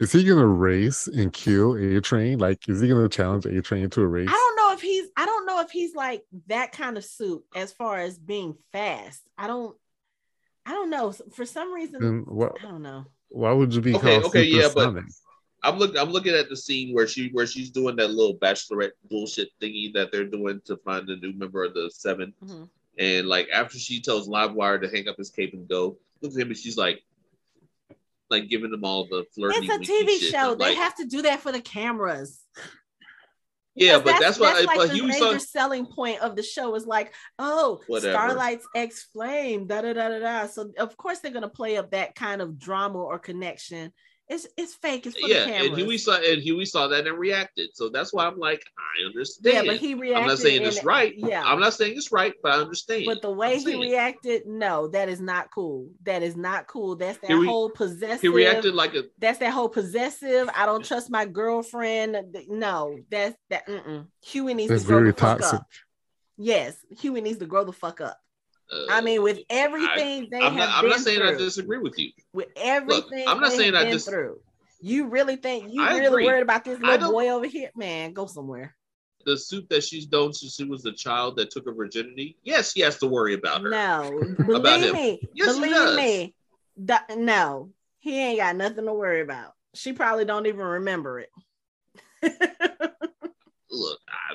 Is 0.00 0.12
he 0.12 0.22
gonna 0.22 0.46
race 0.46 1.08
and 1.08 1.32
kill 1.32 1.74
A 1.74 2.00
Train? 2.00 2.38
Like, 2.38 2.68
is 2.68 2.80
he 2.80 2.88
gonna 2.88 3.08
challenge 3.08 3.46
A 3.46 3.60
Train 3.62 3.90
to 3.90 4.00
a 4.02 4.06
race? 4.06 4.28
I 4.30 4.32
don't 4.32 4.56
know 4.56 4.72
if 4.74 4.80
he's 4.80 5.08
I 5.16 5.26
don't 5.26 5.44
know 5.46 5.60
if 5.60 5.70
he's 5.72 5.96
like 5.96 6.22
that 6.46 6.70
kind 6.70 6.96
of 6.96 7.04
supe 7.04 7.44
as 7.56 7.72
far 7.72 7.98
as 7.98 8.16
being 8.16 8.56
fast. 8.70 9.22
I 9.36 9.48
don't 9.48 9.76
I 10.64 10.70
don't 10.72 10.90
know. 10.90 11.10
For 11.34 11.44
some 11.46 11.72
reason, 11.74 12.24
what? 12.28 12.58
I 12.60 12.70
don't 12.70 12.82
know. 12.82 13.06
Why 13.30 13.52
would 13.52 13.74
you 13.74 13.80
be 13.80 13.94
Okay, 13.96 14.20
called 14.20 14.26
okay, 14.26 14.44
yeah, 14.44 14.62
but- 14.62 14.68
supersonic? 14.68 15.04
I'm 15.62 15.78
looking. 15.78 15.98
I'm 15.98 16.10
looking 16.10 16.34
at 16.34 16.48
the 16.48 16.56
scene 16.56 16.94
where 16.94 17.06
she 17.06 17.30
where 17.30 17.46
she's 17.46 17.70
doing 17.70 17.96
that 17.96 18.10
little 18.10 18.36
bachelorette 18.36 18.92
bullshit 19.10 19.48
thingy 19.60 19.92
that 19.94 20.12
they're 20.12 20.24
doing 20.24 20.60
to 20.66 20.76
find 20.78 21.08
a 21.08 21.16
new 21.16 21.32
member 21.32 21.64
of 21.64 21.74
the 21.74 21.90
7 21.92 22.32
Mhm. 22.44 22.68
And 22.98 23.28
like 23.28 23.48
after 23.52 23.78
she 23.78 24.00
tells 24.00 24.28
Livewire 24.28 24.80
to 24.80 24.88
hang 24.88 25.08
up 25.08 25.16
his 25.16 25.30
cape 25.30 25.54
and 25.54 25.68
go, 25.68 25.98
look 26.20 26.32
at 26.32 26.38
him 26.38 26.48
and 26.48 26.56
she's 26.56 26.76
like, 26.76 27.02
like 28.30 28.48
giving 28.48 28.70
them 28.70 28.84
all 28.84 29.06
the 29.06 29.24
flirty. 29.34 29.66
It's 29.66 29.88
a 29.88 29.92
TV 29.92 30.30
show. 30.30 30.54
They 30.54 30.70
like, 30.70 30.76
have 30.76 30.96
to 30.96 31.06
do 31.06 31.22
that 31.22 31.40
for 31.40 31.52
the 31.52 31.60
cameras. 31.60 32.40
yeah, 33.74 33.98
but 33.98 34.18
that's, 34.20 34.38
why. 34.38 34.60
like 34.60 34.76
but 34.76 34.90
the 34.90 35.02
major 35.02 35.38
selling 35.38 35.86
point 35.86 36.20
of 36.20 36.34
the 36.34 36.42
show 36.42 36.74
is 36.74 36.86
like, 36.86 37.14
oh, 37.38 37.80
Whatever. 37.86 38.12
Starlight's 38.12 38.66
ex 38.74 39.04
flame, 39.12 39.66
da 39.66 39.80
da 39.82 39.92
da 39.92 40.08
da 40.08 40.18
da. 40.18 40.46
So 40.46 40.72
of 40.78 40.96
course 40.96 41.20
they're 41.20 41.32
gonna 41.32 41.48
play 41.48 41.76
up 41.76 41.92
that 41.92 42.14
kind 42.14 42.42
of 42.42 42.58
drama 42.58 42.98
or 42.98 43.18
connection. 43.18 43.92
It's 44.30 44.46
it's 44.58 44.74
fake. 44.74 45.06
It's 45.06 45.18
for 45.18 45.26
yeah, 45.26 45.44
the 45.46 45.54
and 45.54 45.54
cameras. 45.68 45.78
Hughie 45.78 45.98
saw 45.98 46.16
and 46.16 46.42
Hughie 46.42 46.66
saw 46.66 46.86
that 46.88 47.06
and 47.06 47.18
reacted. 47.18 47.70
So 47.74 47.88
that's 47.88 48.12
why 48.12 48.26
I'm 48.26 48.38
like, 48.38 48.62
I 48.76 49.06
understand. 49.06 49.54
yeah, 49.54 49.60
understand. 49.60 49.80
but 49.80 49.86
he 49.86 49.94
reacted. 49.94 50.22
I'm 50.22 50.28
not 50.28 50.38
saying 50.38 50.62
it's 50.64 50.84
right. 50.84 51.14
Yeah, 51.16 51.42
I'm 51.44 51.60
not 51.60 51.72
saying 51.72 51.94
it's 51.96 52.12
right, 52.12 52.34
but 52.42 52.52
I 52.52 52.56
understand. 52.60 53.04
But 53.06 53.22
the 53.22 53.30
way 53.30 53.52
I'm 53.52 53.58
he 53.58 53.64
saying. 53.64 53.80
reacted, 53.80 54.46
no, 54.46 54.88
that 54.88 55.08
is 55.08 55.20
not 55.20 55.50
cool. 55.50 55.88
That 56.02 56.22
is 56.22 56.36
not 56.36 56.66
cool. 56.66 56.94
That's 56.96 57.18
that 57.20 57.30
He 57.30 57.46
whole 57.46 57.70
possessive. 57.70 58.20
he 58.20 58.28
reacted 58.28 58.74
like 58.74 58.94
a 58.94 59.04
That's 59.18 59.38
that 59.38 59.52
whole 59.52 59.70
possessive. 59.70 60.50
I 60.54 60.66
don't 60.66 60.84
trust 60.84 61.10
my 61.10 61.24
girlfriend. 61.24 62.18
No, 62.48 62.98
that's 63.10 63.34
that. 63.48 63.66
Mm-mm. 63.66 64.06
Hughie 64.22 64.52
needs 64.54 64.68
That's 64.68 64.82
to 64.82 64.88
grow 64.88 64.98
very 64.98 65.12
the 65.12 65.16
fuck 65.16 65.38
toxic. 65.40 65.60
up. 65.60 65.66
Yes, 66.36 66.76
Hughie 67.00 67.22
needs 67.22 67.38
to 67.38 67.46
grow 67.46 67.64
the 67.64 67.72
fuck 67.72 68.00
up. 68.02 68.18
Uh, 68.72 68.86
I 68.90 69.00
mean, 69.00 69.22
with 69.22 69.40
everything 69.50 70.28
they 70.30 70.40
I'm 70.40 70.54
have 70.54 70.68
not, 70.68 70.84
I'm 70.84 70.88
not 70.88 71.00
saying 71.00 71.20
through, 71.20 71.28
I 71.34 71.38
disagree 71.38 71.78
with 71.78 71.98
you. 71.98 72.10
with 72.32 72.48
everything 72.56 73.24
I'm 73.26 73.40
not 73.40 73.52
saying 73.52 73.74
I 73.74 73.90
dis- 73.90 74.06
through, 74.06 74.40
you 74.80 75.08
really 75.08 75.36
think 75.36 75.72
you 75.72 75.82
I 75.82 75.92
really 75.94 76.06
agree. 76.06 76.24
worried 76.26 76.42
about 76.42 76.64
this 76.64 76.78
little 76.80 77.12
boy 77.12 77.30
over 77.30 77.46
here? 77.46 77.70
Man, 77.74 78.12
go 78.12 78.26
somewhere. 78.26 78.74
The 79.26 79.36
suit 79.36 79.68
that 79.70 79.84
she's 79.84 80.06
done 80.06 80.32
since 80.32 80.54
she 80.54 80.64
was 80.64 80.84
a 80.86 80.92
child 80.92 81.36
that 81.36 81.50
took 81.50 81.66
her 81.66 81.72
virginity. 81.72 82.38
Yes, 82.44 82.72
he 82.72 82.80
has 82.82 82.98
to 82.98 83.06
worry 83.06 83.34
about 83.34 83.62
her. 83.62 83.70
No, 83.70 84.24
About 84.48 84.62
believe 84.62 84.84
him. 84.84 84.92
me, 84.94 85.28
Yes, 85.34 85.54
believe 85.54 85.94
me. 85.96 86.34
Da- 86.82 87.14
no, 87.16 87.70
he 87.98 88.18
ain't 88.18 88.38
got 88.38 88.56
nothing 88.56 88.86
to 88.86 88.92
worry 88.94 89.20
about. 89.20 89.52
She 89.74 89.92
probably 89.92 90.24
don't 90.24 90.46
even 90.46 90.60
remember 90.60 91.20
it. 91.20 91.30
Look, 93.70 94.00
I, 94.08 94.34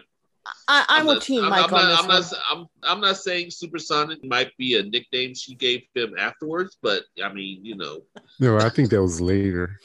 I, 0.68 0.85
I'm, 0.88 1.06
with 1.06 1.15
not- 1.15 1.23
Team 1.23 1.44
I'm, 1.45 1.53
I'm 1.53 1.64
on 1.65 1.72
not, 1.72 1.88
this 1.90 1.99
I'm 1.99 2.07
one. 2.07 2.22
not, 2.22 2.34
I'm, 2.52 2.68
I'm 2.95 3.02
not 3.02 3.18
saying 3.18 3.52
Supersonic 3.52 4.23
might 4.23 4.56
be 4.57 4.77
a 4.77 4.84
nickname 4.84 5.34
she 5.35 5.56
gave 5.56 5.84
him 5.94 6.14
afterwards, 6.18 6.77
but 6.81 7.03
I 7.23 7.31
mean, 7.34 7.64
you 7.65 7.76
know, 7.76 8.02
No, 8.40 8.57
I 8.57 8.69
think 8.69 8.90
that 8.91 9.02
was 9.02 9.19
later. 9.22 9.80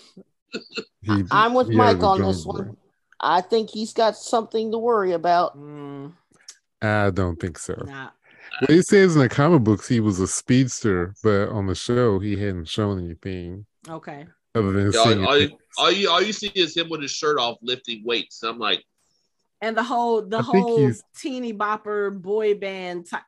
He- 1.03 1.25
I'm 1.31 1.55
with 1.55 1.69
Mike 1.69 2.03
on 2.03 2.21
this 2.23 2.45
boy. 2.45 2.53
one. 2.53 2.77
I 3.21 3.41
think 3.41 3.71
he's 3.71 3.93
got 3.93 4.17
something 4.17 4.71
to 4.73 4.79
worry 4.79 5.13
about. 5.13 5.59
Mm, 5.59 6.13
I 6.81 7.11
don't 7.11 7.37
think 7.41 7.59
so. 7.59 7.75
nah. 7.87 8.11
Well, 8.67 8.79
it 8.79 8.87
says 8.87 9.15
in 9.15 9.21
the 9.21 9.29
comic 9.29 9.63
books 9.63 9.87
he 9.89 10.01
was 10.01 10.21
a 10.21 10.27
speedster, 10.27 11.15
but 11.23 11.49
on 11.51 11.67
the 11.67 11.75
show 11.75 12.19
he 12.19 12.37
hadn't 12.37 12.67
shown 12.69 12.99
anything 13.05 13.67
Okay. 13.89 14.27
other 14.55 14.73
than 14.73 14.95
all, 14.97 15.29
all, 15.29 15.39
you, 15.39 15.59
all 15.77 15.91
you 15.93 16.11
all 16.11 16.23
you 16.23 16.33
see 16.33 16.51
is 16.55 16.75
him 16.77 16.89
with 16.89 17.03
his 17.03 17.11
shirt 17.11 17.39
off 17.39 17.59
lifting 17.61 18.03
weights. 18.05 18.43
I'm 18.43 18.59
like, 18.59 18.83
And 19.61 19.77
the 19.77 19.83
whole 19.83 20.23
the 20.23 20.39
I 20.39 20.43
whole 20.43 20.91
teeny 21.17 21.53
bopper 21.53 22.17
boy 22.21 22.55
band 22.55 23.07
type. 23.11 23.23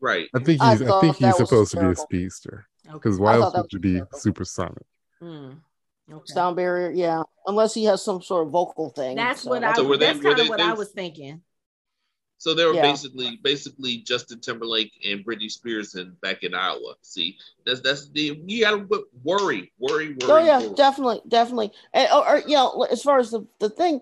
right. 0.00 0.28
I 0.34 0.38
think 0.38 0.60
he's. 0.60 0.82
I, 0.82 0.86
thought 0.86 1.00
think 1.02 1.16
he's 1.16 1.26
was 1.26 1.48
supposed 1.48 1.70
to 1.72 1.76
be 1.78 1.86
a 1.86 1.88
hysterical. 1.90 2.04
speedster 2.04 2.66
Okay. 2.86 2.92
because 2.94 3.18
why 3.18 3.34
else 3.36 3.54
would 3.56 3.72
you 3.72 3.78
be 3.78 3.88
hysterical. 3.92 4.18
supersonic? 4.18 4.86
Mm, 5.22 5.56
okay. 6.12 6.22
Sound 6.32 6.56
barrier, 6.56 6.90
yeah. 6.90 7.22
Unless 7.46 7.74
he 7.74 7.84
has 7.84 8.02
some 8.02 8.20
sort 8.22 8.46
of 8.46 8.52
vocal 8.52 8.90
thing. 8.90 9.16
That's 9.16 9.42
so. 9.42 9.50
what 9.50 9.62
I. 9.64 9.72
So 9.74 9.84
were 9.86 9.96
they- 9.96 10.06
that's 10.06 10.18
were 10.18 10.24
kind 10.24 10.38
they- 10.38 10.42
of 10.42 10.48
what 10.48 10.58
they- 10.58 10.64
I 10.64 10.72
was 10.72 10.90
thinking. 10.90 11.42
So 12.38 12.52
they 12.52 12.66
were 12.66 12.74
Yeah. 12.74 12.82
basically 12.82 13.36
basically 13.42 13.98
Justin 13.98 14.40
Timberlake 14.40 14.92
and 15.04 15.24
Britney 15.24 15.50
Spears 15.50 15.94
and 15.94 16.20
back 16.20 16.42
in 16.42 16.52
Iowa. 16.54 16.96
See, 17.00 17.38
that's 17.64 17.80
that's 17.80 18.08
the 18.10 18.38
you 18.44 18.60
gotta 18.64 18.78
worry, 19.22 19.72
worry, 19.78 20.08
worry. 20.10 20.16
Oh 20.24 20.36
yeah, 20.44 20.58
worry. 20.58 20.74
definitely, 20.74 21.22
definitely. 21.28 21.70
And 21.94 22.08
or, 22.12 22.28
or, 22.28 22.38
you 22.40 22.56
know, 22.56 22.82
as 22.90 23.02
far 23.02 23.18
as 23.20 23.30
the, 23.30 23.46
the 23.60 23.70
thing, 23.70 24.00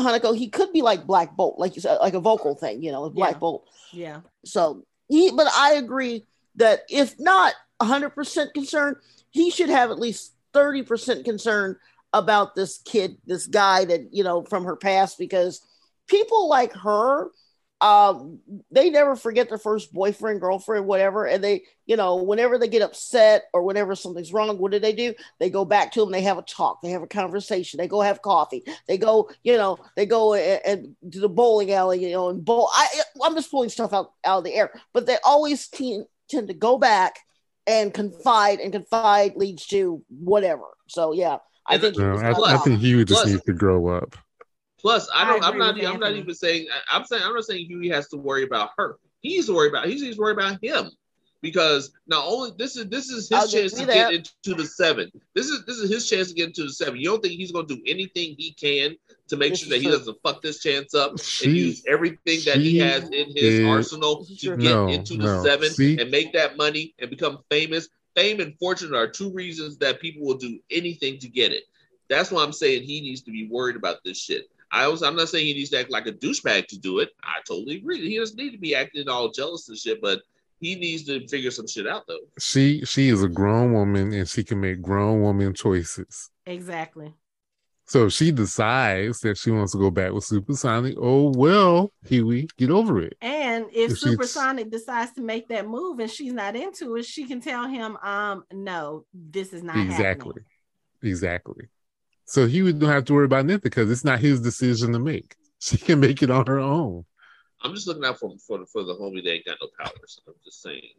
Hanako, 0.00 0.36
he 0.36 0.48
could 0.48 0.72
be 0.72 0.82
like 0.82 1.06
Black 1.06 1.36
Bolt, 1.36 1.58
like 1.58 1.76
you 1.76 1.82
said, 1.82 1.96
like 1.96 2.14
a 2.14 2.20
vocal 2.20 2.54
thing, 2.54 2.82
you 2.82 2.92
know, 2.92 3.08
Black 3.10 3.32
Yeah. 3.34 3.38
Bolt. 3.38 3.68
Yeah. 3.92 4.20
So 4.44 4.84
he, 5.08 5.30
but 5.30 5.48
I 5.54 5.74
agree 5.74 6.26
that 6.56 6.80
if 6.88 7.18
not 7.18 7.54
100% 7.80 8.52
concerned, 8.54 8.96
he 9.30 9.50
should 9.50 9.68
have 9.68 9.90
at 9.90 9.98
least 9.98 10.34
30% 10.54 11.24
concern 11.24 11.76
about 12.12 12.54
this 12.54 12.78
kid, 12.84 13.16
this 13.26 13.46
guy 13.46 13.84
that, 13.84 14.12
you 14.12 14.24
know, 14.24 14.42
from 14.42 14.64
her 14.64 14.76
past, 14.76 15.18
because 15.18 15.60
people 16.08 16.48
like 16.48 16.72
her, 16.72 17.30
um, 17.80 18.40
they 18.70 18.90
never 18.90 19.16
forget 19.16 19.48
their 19.48 19.58
first 19.58 19.92
boyfriend, 19.92 20.40
girlfriend, 20.40 20.86
whatever. 20.86 21.24
And 21.24 21.42
they, 21.42 21.64
you 21.86 21.96
know, 21.96 22.16
whenever 22.16 22.58
they 22.58 22.68
get 22.68 22.82
upset 22.82 23.44
or 23.54 23.62
whenever 23.62 23.94
something's 23.94 24.32
wrong, 24.32 24.58
what 24.58 24.70
do 24.70 24.78
they 24.78 24.92
do? 24.92 25.14
They 25.38 25.48
go 25.48 25.64
back 25.64 25.92
to 25.92 26.00
them, 26.00 26.12
they 26.12 26.20
have 26.22 26.36
a 26.36 26.42
talk, 26.42 26.82
they 26.82 26.90
have 26.90 27.02
a 27.02 27.06
conversation, 27.06 27.78
they 27.78 27.88
go 27.88 28.00
have 28.00 28.20
coffee, 28.20 28.64
they 28.86 28.98
go, 28.98 29.30
you 29.42 29.56
know, 29.56 29.78
they 29.96 30.04
go 30.04 30.34
and, 30.34 30.60
and 30.64 31.12
to 31.12 31.20
the 31.20 31.28
bowling 31.28 31.72
alley, 31.72 32.04
you 32.04 32.12
know, 32.12 32.28
and 32.28 32.44
bowl. 32.44 32.68
I, 32.72 32.86
I'm 33.22 33.34
just 33.34 33.50
pulling 33.50 33.70
stuff 33.70 33.94
out, 33.94 34.12
out 34.24 34.38
of 34.38 34.44
the 34.44 34.54
air, 34.54 34.72
but 34.92 35.06
they 35.06 35.16
always 35.24 35.68
tend, 35.68 36.04
tend 36.28 36.48
to 36.48 36.54
go 36.54 36.76
back 36.76 37.18
and 37.66 37.94
confide, 37.94 38.60
and 38.60 38.72
confide 38.72 39.36
leads 39.36 39.66
to 39.68 40.02
whatever. 40.08 40.64
So, 40.86 41.12
yeah, 41.12 41.38
I 41.66 41.78
think 41.78 41.94
he 41.94 42.02
No, 42.02 42.16
I, 42.16 42.54
I 42.54 42.56
think 42.58 42.80
he 42.80 42.94
would 42.94 43.08
just 43.08 43.22
Plus- 43.22 43.32
need 43.32 43.42
to 43.46 43.52
grow 43.54 43.88
up. 43.88 44.16
Plus, 44.80 45.08
I 45.14 45.22
I 45.22 45.26
don't. 45.26 45.44
I'm 45.44 45.58
not. 45.58 45.84
I'm 45.84 46.00
not 46.00 46.12
even 46.12 46.34
saying. 46.34 46.66
I- 46.72 46.96
I'm 46.96 47.04
saying. 47.04 47.22
I'm 47.24 47.34
not 47.34 47.44
saying 47.44 47.66
Hughie 47.66 47.90
has 47.90 48.08
to 48.08 48.16
worry 48.16 48.44
about 48.44 48.70
her. 48.78 48.96
He's 49.20 49.50
worried 49.50 49.70
about. 49.70 49.86
He's, 49.86 50.02
needs 50.02 50.16
to 50.16 50.22
worry 50.22 50.32
about 50.32 50.58
him 50.62 50.90
because 51.42 51.92
not 52.06 52.24
only 52.26 52.52
this 52.58 52.76
is 52.76 52.88
this 52.88 53.10
is 53.10 53.30
I'll 53.32 53.42
his 53.42 53.52
chance 53.52 53.72
to 53.74 53.86
get 53.86 53.86
that. 53.86 54.12
into 54.12 54.54
the 54.54 54.66
seven. 54.66 55.10
This 55.34 55.46
is 55.48 55.64
this 55.66 55.76
is 55.78 55.90
his 55.90 56.08
chance 56.08 56.28
to 56.28 56.34
get 56.34 56.48
into 56.48 56.62
the 56.64 56.72
seven. 56.72 56.96
You 56.98 57.06
don't 57.10 57.22
think 57.22 57.34
he's 57.34 57.52
going 57.52 57.66
to 57.66 57.76
do 57.76 57.82
anything 57.86 58.34
he 58.38 58.52
can 58.52 58.96
to 59.28 59.36
make 59.36 59.50
This 59.52 59.60
sure 59.60 59.68
that 59.70 59.82
he 59.82 59.88
doesn't 59.88 60.16
fuck 60.22 60.40
this 60.42 60.60
chance 60.62 60.94
up 60.94 61.12
and 61.44 61.54
use 61.56 61.82
everything 61.86 62.40
that 62.46 62.56
he 62.56 62.78
has 62.78 63.04
in 63.10 63.28
his 63.34 63.44
is- 63.60 63.66
arsenal 63.66 64.24
to 64.24 64.56
get 64.56 64.58
No, 64.58 64.88
into 64.88 65.16
the 65.16 65.24
no. 65.24 65.44
seven 65.44 65.70
See? 65.70 65.98
and 66.00 66.10
make 66.10 66.32
that 66.32 66.56
money 66.56 66.94
and 66.98 67.10
become 67.10 67.38
famous. 67.50 67.88
Fame 68.16 68.40
and 68.40 68.58
fortune 68.58 68.94
are 68.94 69.06
two 69.06 69.30
reasons 69.30 69.78
that 69.78 70.00
people 70.00 70.26
will 70.26 70.36
do 70.36 70.58
anything 70.70 71.18
to 71.20 71.28
get 71.28 71.52
it. 71.52 71.62
That's 72.08 72.32
why 72.32 72.42
I'm 72.42 72.52
saying 72.52 72.82
he 72.82 73.00
needs 73.00 73.22
to 73.22 73.30
be 73.30 73.46
worried 73.48 73.76
about 73.76 73.98
this 74.04 74.18
shit. 74.18 74.50
I 74.72 74.86
was 74.88 75.02
I'm 75.02 75.16
not 75.16 75.28
saying 75.28 75.46
he 75.46 75.54
needs 75.54 75.70
to 75.70 75.80
act 75.80 75.90
like 75.90 76.06
a 76.06 76.12
douchebag 76.12 76.66
to 76.68 76.78
do 76.78 76.98
it. 77.00 77.10
I 77.22 77.40
totally 77.46 77.76
agree. 77.76 78.08
He 78.08 78.18
doesn't 78.18 78.36
need 78.36 78.52
to 78.52 78.58
be 78.58 78.74
acting 78.74 79.08
all 79.08 79.30
jealous 79.30 79.68
and 79.68 79.76
shit, 79.78 80.00
but 80.00 80.20
he 80.60 80.74
needs 80.76 81.04
to 81.04 81.26
figure 81.28 81.50
some 81.50 81.66
shit 81.66 81.86
out 81.86 82.04
though. 82.06 82.18
She 82.38 82.84
she 82.84 83.08
is 83.08 83.22
a 83.22 83.28
grown 83.28 83.72
woman 83.72 84.12
and 84.12 84.28
she 84.28 84.44
can 84.44 84.60
make 84.60 84.80
grown 84.82 85.22
woman 85.22 85.54
choices. 85.54 86.30
Exactly. 86.46 87.14
So 87.86 88.06
if 88.06 88.12
she 88.12 88.30
decides 88.30 89.18
that 89.20 89.36
she 89.36 89.50
wants 89.50 89.72
to 89.72 89.78
go 89.78 89.90
back 89.90 90.12
with 90.12 90.22
Supersonic, 90.22 90.94
oh 91.00 91.32
well, 91.36 91.90
Hughie, 92.06 92.48
get 92.56 92.70
over 92.70 93.00
it. 93.02 93.16
And 93.20 93.64
if 93.72 93.90
If 93.92 93.98
she's- 93.98 94.12
Supersonic 94.12 94.70
decides 94.70 95.10
to 95.14 95.22
make 95.22 95.48
that 95.48 95.66
move 95.66 95.98
and 95.98 96.08
she's 96.08 96.32
not 96.32 96.54
into 96.54 96.94
it, 96.94 97.04
she 97.04 97.24
can 97.24 97.40
tell 97.40 97.66
him, 97.66 97.96
um, 97.96 98.44
no, 98.52 99.06
this 99.12 99.52
is 99.52 99.64
not 99.64 99.76
Exactly. 99.76 100.04
happening. 100.04 100.44
Exactly. 101.02 101.64
So 102.30 102.46
Hughie 102.46 102.72
don't 102.72 102.88
have 102.88 103.06
to 103.06 103.14
worry 103.14 103.24
about 103.24 103.44
nothing 103.44 103.62
because 103.64 103.90
it's 103.90 104.04
not 104.04 104.20
his 104.20 104.40
decision 104.40 104.92
to 104.92 105.00
make. 105.00 105.34
She 105.62 105.76
can 105.76 106.00
make 106.00 106.22
it 106.22 106.30
on 106.30 106.46
her 106.46 106.58
own. 106.58 107.04
I'm 107.60 107.74
just 107.74 107.86
looking 107.86 108.02
out 108.02 108.18
for 108.18 108.34
for 108.38 108.56
the, 108.56 108.64
for 108.64 108.82
the 108.82 108.94
homie 108.94 109.22
that 109.22 109.30
ain't 109.30 109.44
got 109.44 109.58
no 109.60 109.68
powers. 109.78 110.18
I'm 110.26 110.32
just 110.42 110.62
saying. 110.62 110.94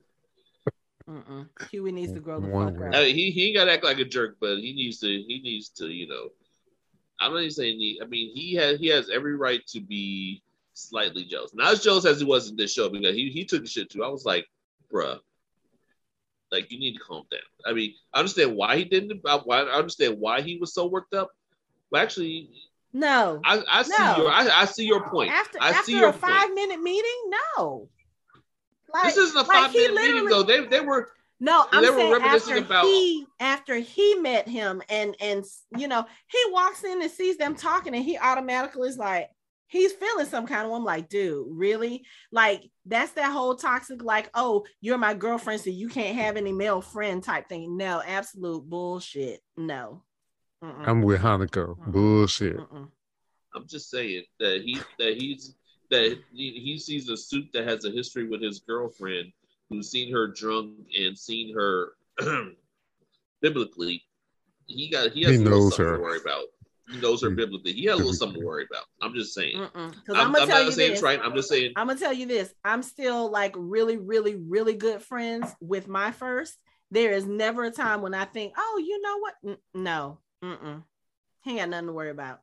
Mm-mm. 1.09 1.47
Hughie 1.71 1.91
needs 1.91 2.11
to 2.11 2.19
grow 2.19 2.39
the 2.39 2.47
One 2.47 2.75
fuck 2.75 2.89
up. 2.89 2.93
I 2.93 3.05
mean, 3.05 3.15
he 3.15 3.31
he 3.31 3.47
ain't 3.47 3.55
got 3.55 3.65
to 3.65 3.71
act 3.71 3.83
like 3.83 3.97
a 3.97 4.05
jerk, 4.05 4.37
but 4.39 4.57
he 4.57 4.73
needs 4.73 4.99
to 4.99 5.07
he 5.07 5.41
needs 5.43 5.69
to 5.69 5.87
you 5.87 6.07
know. 6.07 6.29
I'm 7.19 7.31
not 7.31 7.39
even 7.39 7.49
saying 7.49 7.79
he. 7.79 7.99
I 8.03 8.05
mean, 8.05 8.35
he 8.35 8.53
has 8.55 8.79
he 8.79 8.87
has 8.89 9.09
every 9.09 9.35
right 9.35 9.65
to 9.67 9.79
be 9.79 10.43
slightly 10.73 11.23
jealous. 11.23 11.55
Not 11.55 11.73
as 11.73 11.83
jealous 11.83 12.05
as 12.05 12.19
he 12.19 12.25
was 12.25 12.51
in 12.51 12.55
this 12.55 12.73
show 12.73 12.87
because 12.87 13.15
he 13.15 13.31
he 13.31 13.45
took 13.45 13.63
the 13.63 13.69
shit 13.69 13.89
too. 13.89 14.03
I 14.03 14.09
was 14.09 14.25
like, 14.25 14.45
bruh, 14.93 15.17
like 16.51 16.71
you 16.71 16.79
need 16.79 16.93
to 16.93 16.99
calm 16.99 17.23
down. 17.31 17.39
I 17.65 17.73
mean, 17.73 17.93
I 18.13 18.19
understand 18.19 18.55
why 18.55 18.77
he 18.77 18.83
didn't. 18.83 19.21
I, 19.25 19.35
I 19.37 19.59
understand 19.77 20.17
why 20.19 20.41
he 20.41 20.57
was 20.57 20.73
so 20.73 20.85
worked 20.87 21.13
up. 21.13 21.29
But 21.89 22.01
actually, 22.01 22.49
No. 22.93 23.41
I, 23.45 23.63
I 23.69 23.83
see 23.83 23.93
No. 23.97 24.17
your 24.17 24.29
I, 24.31 24.47
I 24.61 24.65
see 24.65 24.85
your 24.85 25.07
point. 25.09 25.31
After 25.31 25.57
I 25.61 25.69
after 25.69 25.83
see 25.85 25.97
your 25.97 26.09
a 26.09 26.13
point. 26.13 26.21
five 26.21 26.53
minute 26.53 26.81
meeting, 26.81 27.31
no. 27.57 27.89
Like, 28.93 29.05
this 29.05 29.17
isn't 29.17 29.39
a 29.39 29.45
five 29.45 29.71
he 29.71 29.87
minute 29.87 30.01
meeting 30.01 30.25
though. 30.25 30.43
They 30.43 30.65
they 30.65 30.81
were 30.81 31.09
No, 31.39 31.65
I'm 31.71 31.81
They 31.81 31.89
saying 31.89 32.21
after 32.21 32.55
about- 32.57 32.85
he 32.85 33.25
after 33.39 33.75
he 33.75 34.15
met 34.15 34.47
him 34.47 34.81
and 34.89 35.15
and 35.21 35.45
you 35.77 35.87
know 35.87 36.05
he 36.27 36.37
walks 36.51 36.83
in 36.83 37.01
and 37.01 37.09
sees 37.11 37.37
them 37.37 37.55
talking 37.55 37.95
and 37.95 38.03
he 38.03 38.17
automatically 38.17 38.89
is 38.89 38.97
like 38.97 39.29
he's 39.72 39.93
feeling 39.93 40.26
some 40.26 40.45
kind 40.45 40.68
of. 40.68 40.73
I'm 40.73 40.84
like, 40.84 41.10
dude, 41.10 41.48
really? 41.49 42.03
Like 42.31 42.69
that's 42.85 43.14
that 43.14 43.31
whole 43.31 43.56
toxic 43.56 44.03
like, 44.03 44.30
oh, 44.35 44.65
you're 44.81 44.98
my 44.98 45.14
girlfriend, 45.15 45.61
so 45.61 45.69
you 45.69 45.88
can't 45.88 46.15
have 46.18 46.38
any 46.38 46.52
male 46.52 46.81
friend 46.81 47.23
type 47.23 47.48
thing. 47.49 47.77
No, 47.77 48.02
absolute 48.06 48.69
bullshit. 48.69 49.39
No. 49.57 50.03
Mm-mm, 50.64 50.88
I'm 50.88 51.02
with 51.02 51.22
Hanako. 51.22 51.76
Mm-mm. 51.77 51.91
Bullshit. 51.91 52.57
mm-mm. 52.57 52.88
I'm 53.56 53.68
just 53.68 53.89
saying 53.89 54.23
that 54.39 54.61
he 54.64 54.77
that 54.99 55.15
he's 55.18 55.56
that 55.89 56.18
he, 56.34 56.52
he 56.52 56.77
sees 56.77 57.10
a 57.10 57.18
suit 57.18 57.48
that 57.53 57.68
has 57.68 57.84
a 57.85 57.89
history 57.91 58.27
with 58.27 58.41
his 58.41 58.60
girlfriend 58.60 59.31
who's 59.69 59.89
seen 59.89 60.11
her 60.14 60.27
drunk 60.27 60.72
and 60.98 61.18
seen 61.18 61.56
her 61.56 61.93
biblically. 63.41 64.03
He 64.68 64.89
got 64.89 65.11
he 65.11 65.23
has 65.23 65.38
He 65.38 65.43
knows 65.43 65.76
her. 65.77 65.98
to 65.98 66.03
worry 66.03 66.19
about. 66.19 66.45
He 66.91 66.99
knows 66.99 67.22
her 67.22 67.30
Mm. 67.31 67.35
biblically. 67.38 67.73
He 67.73 67.85
has 67.85 67.95
a 67.95 67.97
little 67.97 68.13
something 68.13 68.41
to 68.41 68.45
worry 68.45 68.65
about. 68.69 68.84
I'm 69.01 69.13
just 69.13 69.34
saying. 69.34 69.55
I'm, 69.57 69.69
I'm 69.76 69.91
gonna 70.05 70.19
I'm 70.19 70.34
tell 70.34 70.47
not 70.47 70.65
you 70.65 70.72
saying 70.72 70.89
this. 70.91 70.99
it's 70.99 71.01
right. 71.03 71.19
I'm 71.23 71.34
just 71.35 71.49
saying 71.49 71.73
I'm 71.76 71.88
gonna 71.88 71.99
tell 71.99 72.13
you 72.13 72.26
this. 72.27 72.53
I'm 72.65 72.84
still 72.84 73.30
like 73.31 73.53
really, 73.57 73.97
really, 73.97 74.35
really 74.35 74.73
good 74.73 75.01
friends 75.01 75.47
with 75.61 75.88
my 75.88 76.11
first. 76.11 76.57
There 76.91 77.13
is 77.13 77.26
never 77.26 77.63
a 77.63 77.72
time 77.72 78.01
when 78.01 78.13
I 78.13 78.26
think, 78.26 78.53
oh, 78.57 78.81
you 78.85 79.01
know 79.01 79.18
what? 79.19 79.34
N- 79.47 79.57
no, 79.73 80.19
Mm-mm. 80.43 80.84
he 81.43 81.51
ain't 81.51 81.59
got 81.61 81.69
nothing 81.69 81.88
to 81.88 81.93
worry 81.93 82.09
about. 82.09 82.41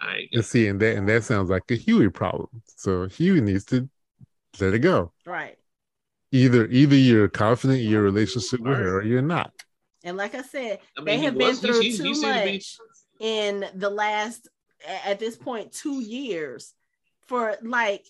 I 0.00 0.16
ain't 0.16 0.28
And 0.32 0.44
see, 0.44 0.68
and 0.68 0.80
that 0.80 0.96
and 0.96 1.08
that 1.08 1.24
sounds 1.24 1.50
like 1.50 1.70
a 1.70 1.74
Hughie 1.74 2.08
problem. 2.08 2.48
So 2.76 3.06
Hughie 3.08 3.40
needs 3.42 3.64
to 3.66 3.88
let 4.60 4.72
it 4.74 4.78
go. 4.80 5.12
Right. 5.26 5.58
Either 6.32 6.66
either 6.68 6.96
you're 6.96 7.28
confident 7.28 7.80
in 7.80 7.88
your 7.88 8.02
relationship 8.02 8.60
with 8.60 8.76
her 8.76 8.98
or 8.98 9.02
you're 9.02 9.22
not. 9.22 9.52
And 10.04 10.16
like 10.16 10.34
I 10.34 10.42
said, 10.42 10.80
I 10.96 11.00
mean, 11.00 11.06
they 11.06 11.18
have 11.24 11.36
been 11.36 11.48
was- 11.48 11.60
he- 11.60 11.66
through 11.66 11.80
he- 11.80 11.90
he 11.90 11.96
too 11.96 12.14
to 12.14 12.20
be- 12.44 12.52
much 12.54 12.78
in 13.20 13.64
the 13.74 13.90
last, 13.90 14.48
at 15.04 15.18
this 15.18 15.36
point, 15.36 15.72
two 15.72 16.00
years. 16.00 16.72
For 17.26 17.56
like, 17.62 18.06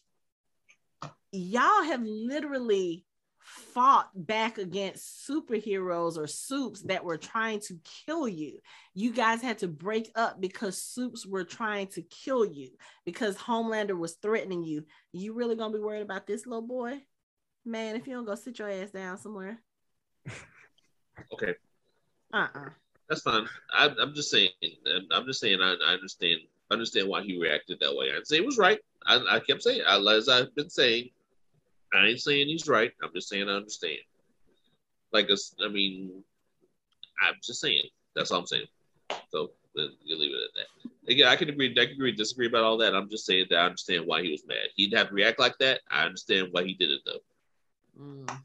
y'all 1.32 1.84
have 1.84 2.02
literally 2.02 3.06
fought 3.46 4.10
back 4.14 4.58
against 4.58 5.28
superheroes 5.28 6.18
or 6.18 6.26
supes 6.26 6.82
that 6.82 7.04
were 7.04 7.16
trying 7.16 7.60
to 7.60 7.78
kill 8.04 8.26
you. 8.26 8.58
You 8.94 9.12
guys 9.12 9.40
had 9.40 9.58
to 9.58 9.68
break 9.68 10.10
up 10.16 10.40
because 10.40 10.82
supes 10.82 11.24
were 11.24 11.44
trying 11.44 11.86
to 11.88 12.02
kill 12.02 12.44
you 12.44 12.70
because 13.04 13.36
Homelander 13.36 13.96
was 13.96 14.14
threatening 14.14 14.64
you. 14.64 14.84
You 15.12 15.34
really 15.34 15.56
gonna 15.56 15.72
be 15.72 15.82
worried 15.82 16.02
about 16.02 16.26
this 16.26 16.46
little 16.46 16.66
boy? 16.66 17.00
Man, 17.64 17.96
if 17.96 18.06
you 18.06 18.14
don't 18.14 18.24
go 18.24 18.34
sit 18.34 18.58
your 18.58 18.70
ass 18.70 18.90
down 18.90 19.18
somewhere. 19.18 19.60
okay. 21.34 21.54
Uh-uh. 22.32 22.70
That's 23.08 23.22
fine. 23.22 23.46
I, 23.72 23.90
I'm 24.00 24.14
just 24.14 24.30
saying. 24.30 24.50
I'm- 24.62 25.08
I'm 25.10 25.26
just 25.26 25.40
saying. 25.40 25.60
I, 25.60 25.76
I 25.86 25.92
understand. 25.94 26.40
Understand 26.70 27.08
why 27.08 27.22
he 27.22 27.38
reacted 27.38 27.78
that 27.80 27.94
way. 27.94 28.10
I'd 28.16 28.26
say 28.26 28.38
it 28.38 28.44
was 28.46 28.58
right. 28.58 28.80
I, 29.06 29.20
I 29.30 29.40
kept 29.40 29.62
saying, 29.62 29.82
I, 29.86 29.98
as 30.12 30.28
I've 30.28 30.52
been 30.56 30.68
saying, 30.68 31.10
I 31.94 32.06
ain't 32.06 32.20
saying 32.20 32.48
he's 32.48 32.66
right. 32.66 32.92
I'm 33.04 33.12
just 33.14 33.28
saying 33.28 33.48
I 33.48 33.52
understand. 33.52 33.98
Like, 35.12 35.30
I 35.30 35.68
mean, 35.68 36.24
I'm 37.22 37.34
just 37.42 37.60
saying. 37.60 37.84
That's 38.16 38.32
all 38.32 38.40
I'm 38.40 38.46
saying. 38.46 38.66
So 39.30 39.52
then 39.76 39.90
you 40.04 40.18
leave 40.18 40.32
it 40.32 40.40
at 40.42 40.50
that. 40.56 41.12
Again, 41.12 41.28
I 41.28 41.36
can 41.36 41.48
agree. 41.48 41.70
I 41.70 41.84
can 41.86 41.94
agree, 41.94 42.12
disagree 42.12 42.48
about 42.48 42.64
all 42.64 42.78
that. 42.78 42.96
I'm 42.96 43.08
just 43.08 43.26
saying 43.26 43.46
that 43.50 43.58
I 43.58 43.66
understand 43.66 44.06
why 44.06 44.22
he 44.22 44.32
was 44.32 44.44
mad. 44.46 44.56
He 44.74 44.86
didn't 44.86 44.98
have 44.98 45.08
to 45.10 45.14
react 45.14 45.38
like 45.38 45.56
that. 45.58 45.80
I 45.88 46.04
understand 46.04 46.48
why 46.50 46.64
he 46.64 46.74
did 46.74 46.90
it 46.90 47.02
though. 47.06 47.20
Mm, 48.02 48.38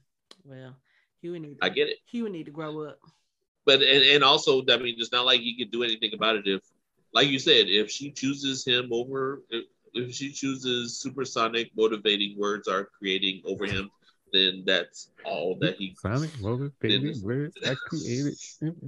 well, 0.46 0.76
would 1.24 1.42
need 1.42 1.58
I 1.62 1.70
get 1.70 1.90
it. 1.90 1.98
Hughie 2.06 2.30
need 2.30 2.46
to 2.46 2.52
grow 2.52 2.84
up. 2.84 3.00
But 3.66 3.82
and, 3.82 4.04
and 4.04 4.24
also 4.24 4.64
I 4.70 4.78
mean 4.78 4.96
it's 4.98 5.12
not 5.12 5.26
like 5.26 5.42
you 5.42 5.56
can 5.58 5.70
do 5.70 5.84
anything 5.84 6.12
about 6.14 6.36
it 6.36 6.48
if 6.48 6.62
like 7.14 7.28
you 7.28 7.40
said 7.40 7.68
if 7.68 7.90
she 7.92 8.12
chooses 8.12 8.66
him 8.66 8.90
over 8.92 9.44
if, 9.50 9.66
if 9.94 10.14
she 10.14 10.32
chooses 10.32 11.00
supersonic 11.00 11.72
motivating 11.76 12.38
words 12.38 12.68
are 12.68 12.90
creating 12.98 13.42
over 13.46 13.66
him 13.66 13.90
then 14.34 14.64
that's 14.66 15.12
all 15.26 15.58
that 15.60 15.76
he 15.76 15.94
Sonic 16.02 16.32
motivated 16.40 17.02
Didn't- 17.02 17.24
words 17.24 17.58
I 17.66 17.76
created 17.76 18.34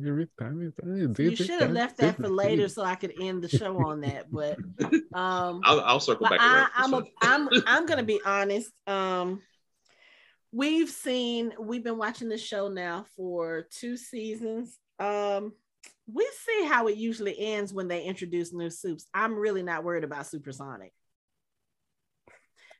every 0.07 0.27
time. 0.39 0.73
You 1.17 1.35
should 1.35 1.49
have 1.61 1.71
left 1.71 1.97
that 1.97 2.15
for 2.15 2.29
later 2.29 2.67
so 2.69 2.83
I 2.83 2.95
could 2.95 3.13
end 3.19 3.43
the 3.43 3.49
show 3.49 3.77
on 3.77 4.01
that. 4.01 4.31
But 4.31 4.57
um 5.13 5.61
I'll, 5.63 5.81
I'll 5.81 5.99
circle 5.99 6.27
but 6.29 6.37
back 6.37 6.41
I, 6.41 6.53
around 6.53 6.69
I'm 6.75 6.93
a, 6.93 7.03
I'm 7.21 7.49
I'm 7.67 7.85
gonna 7.85 8.03
be 8.15 8.21
honest. 8.25 8.71
Um 8.87 9.41
we've 10.53 10.89
seen 10.89 11.51
we've 11.59 11.83
been 11.83 11.97
watching 11.97 12.29
the 12.29 12.37
show 12.37 12.67
now 12.69 13.05
for 13.17 13.67
two 13.71 13.97
seasons. 13.97 14.77
Um 14.99 15.53
we 16.05 16.29
see 16.45 16.65
how 16.65 16.87
it 16.87 16.97
usually 16.97 17.37
ends 17.37 17.73
when 17.73 17.87
they 17.87 18.03
introduce 18.03 18.53
new 18.53 18.69
supes. 18.69 19.07
I'm 19.13 19.35
really 19.35 19.63
not 19.63 19.83
worried 19.83 20.03
about 20.03 20.27
Supersonic. 20.27 20.93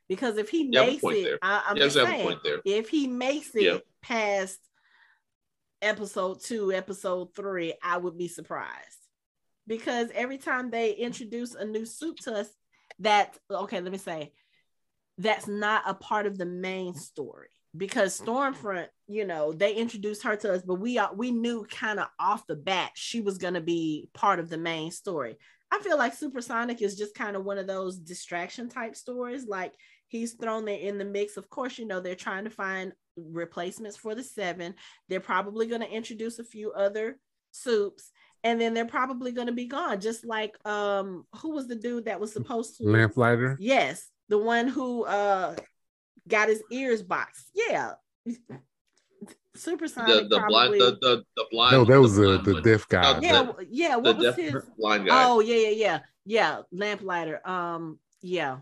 Because 0.08 0.36
if 0.36 0.50
he 0.50 0.68
You 0.70 0.78
have 0.78 0.88
a 0.88 0.90
makes 0.92 1.04
it, 1.04 1.24
there. 1.24 1.38
I, 1.42 1.64
I'm 1.68 1.76
you 1.76 1.82
just 1.82 1.96
saying, 1.96 2.22
point 2.22 2.40
there 2.44 2.60
if 2.64 2.88
he 2.88 3.06
makes 3.06 3.54
it 3.54 3.62
Yeah. 3.62 3.78
past 4.02 4.60
episode 5.82 6.42
two, 6.42 6.72
episode 6.72 7.34
three, 7.34 7.74
I 7.82 7.96
would 7.98 8.16
be 8.16 8.28
surprised. 8.28 8.98
Because 9.66 10.10
every 10.14 10.38
time 10.38 10.70
they 10.70 10.92
introduce 10.92 11.54
a 11.54 11.64
new 11.64 11.86
supe 11.86 12.18
to 12.20 12.34
us, 12.34 12.48
that 13.00 13.36
okay, 13.50 13.80
let 13.80 13.90
me 13.90 13.98
say 13.98 14.32
that's 15.18 15.48
not 15.48 15.82
a 15.86 15.94
part 15.94 16.26
of 16.26 16.36
the 16.38 16.46
main 16.46 16.94
story. 16.94 17.48
Because 17.76 18.20
Stormfront, 18.20 18.86
you 19.08 19.24
know, 19.26 19.52
they 19.52 19.74
introduced 19.74 20.22
her 20.22 20.36
to 20.36 20.54
us, 20.54 20.62
but 20.62 20.76
we 20.76 20.98
are 20.98 21.12
we 21.14 21.32
knew 21.32 21.66
kind 21.70 21.98
of 21.98 22.06
off 22.20 22.46
the 22.46 22.54
bat 22.56 22.92
she 22.94 23.20
was 23.20 23.38
gonna 23.38 23.60
be 23.60 24.08
part 24.14 24.38
of 24.38 24.48
the 24.48 24.58
main 24.58 24.90
story. 24.90 25.36
I 25.72 25.80
feel 25.80 25.98
like 25.98 26.14
Supersonic 26.14 26.82
is 26.82 26.96
just 26.96 27.16
kind 27.16 27.34
of 27.34 27.44
one 27.44 27.58
of 27.58 27.66
those 27.66 27.98
distraction 27.98 28.68
type 28.68 28.94
stories. 28.94 29.46
Like 29.46 29.72
he's 30.06 30.34
thrown 30.34 30.64
there 30.64 30.78
in 30.78 30.98
the 30.98 31.04
mix. 31.04 31.36
Of 31.36 31.50
course, 31.50 31.78
you 31.78 31.86
know, 31.86 31.98
they're 31.98 32.14
trying 32.14 32.44
to 32.44 32.50
find 32.50 32.92
replacements 33.16 33.96
for 33.96 34.14
the 34.14 34.22
seven. 34.22 34.74
They're 35.08 35.18
probably 35.18 35.66
going 35.66 35.80
to 35.80 35.90
introduce 35.90 36.38
a 36.38 36.44
few 36.44 36.70
other 36.72 37.18
supes 37.50 38.12
and 38.44 38.60
then 38.60 38.74
they're 38.74 38.84
probably 38.84 39.32
going 39.32 39.46
to 39.46 39.52
be 39.52 39.66
gone. 39.66 40.00
Just 40.00 40.24
like 40.24 40.54
um 40.66 41.24
who 41.36 41.50
was 41.50 41.66
the 41.66 41.74
dude 41.74 42.04
that 42.04 42.20
was 42.20 42.32
supposed 42.32 42.76
to 42.76 42.84
Lamplighter. 42.84 43.56
Yes, 43.58 44.06
the 44.28 44.38
one 44.38 44.68
who 44.68 45.04
uh 45.04 45.56
got 46.28 46.48
his 46.48 46.62
ears 46.70 47.02
boxed. 47.02 47.50
Yeah. 47.54 47.92
Supersonic 49.56 50.08
the 50.08 50.28
the 50.28 50.38
probably 50.40 50.78
blind 50.78 50.80
the, 50.80 50.98
the 51.00 51.24
the 51.36 51.44
blind 51.52 51.72
No, 51.72 51.84
that 51.84 52.00
was 52.00 52.16
the 52.16 52.38
the, 52.42 52.54
the 52.54 52.60
deaf 52.62 52.88
guy. 52.88 53.02
No, 53.12 53.20
yeah, 53.20 53.32
the- 53.40 53.46
w- 53.46 53.68
yeah. 53.70 53.94
the 53.94 53.98
What 54.00 54.16
was 54.16 54.24
deaf 54.26 54.36
his? 54.36 54.54
blind 54.76 55.06
guy 55.06 55.24
Oh 55.28 55.38
yeah, 55.40 55.54
yeah, 55.56 55.70
yeah, 55.70 55.98
yeah. 56.24 56.60
Lamplighter. 56.72 57.46
Um, 57.48 58.00
yeah. 58.20 58.58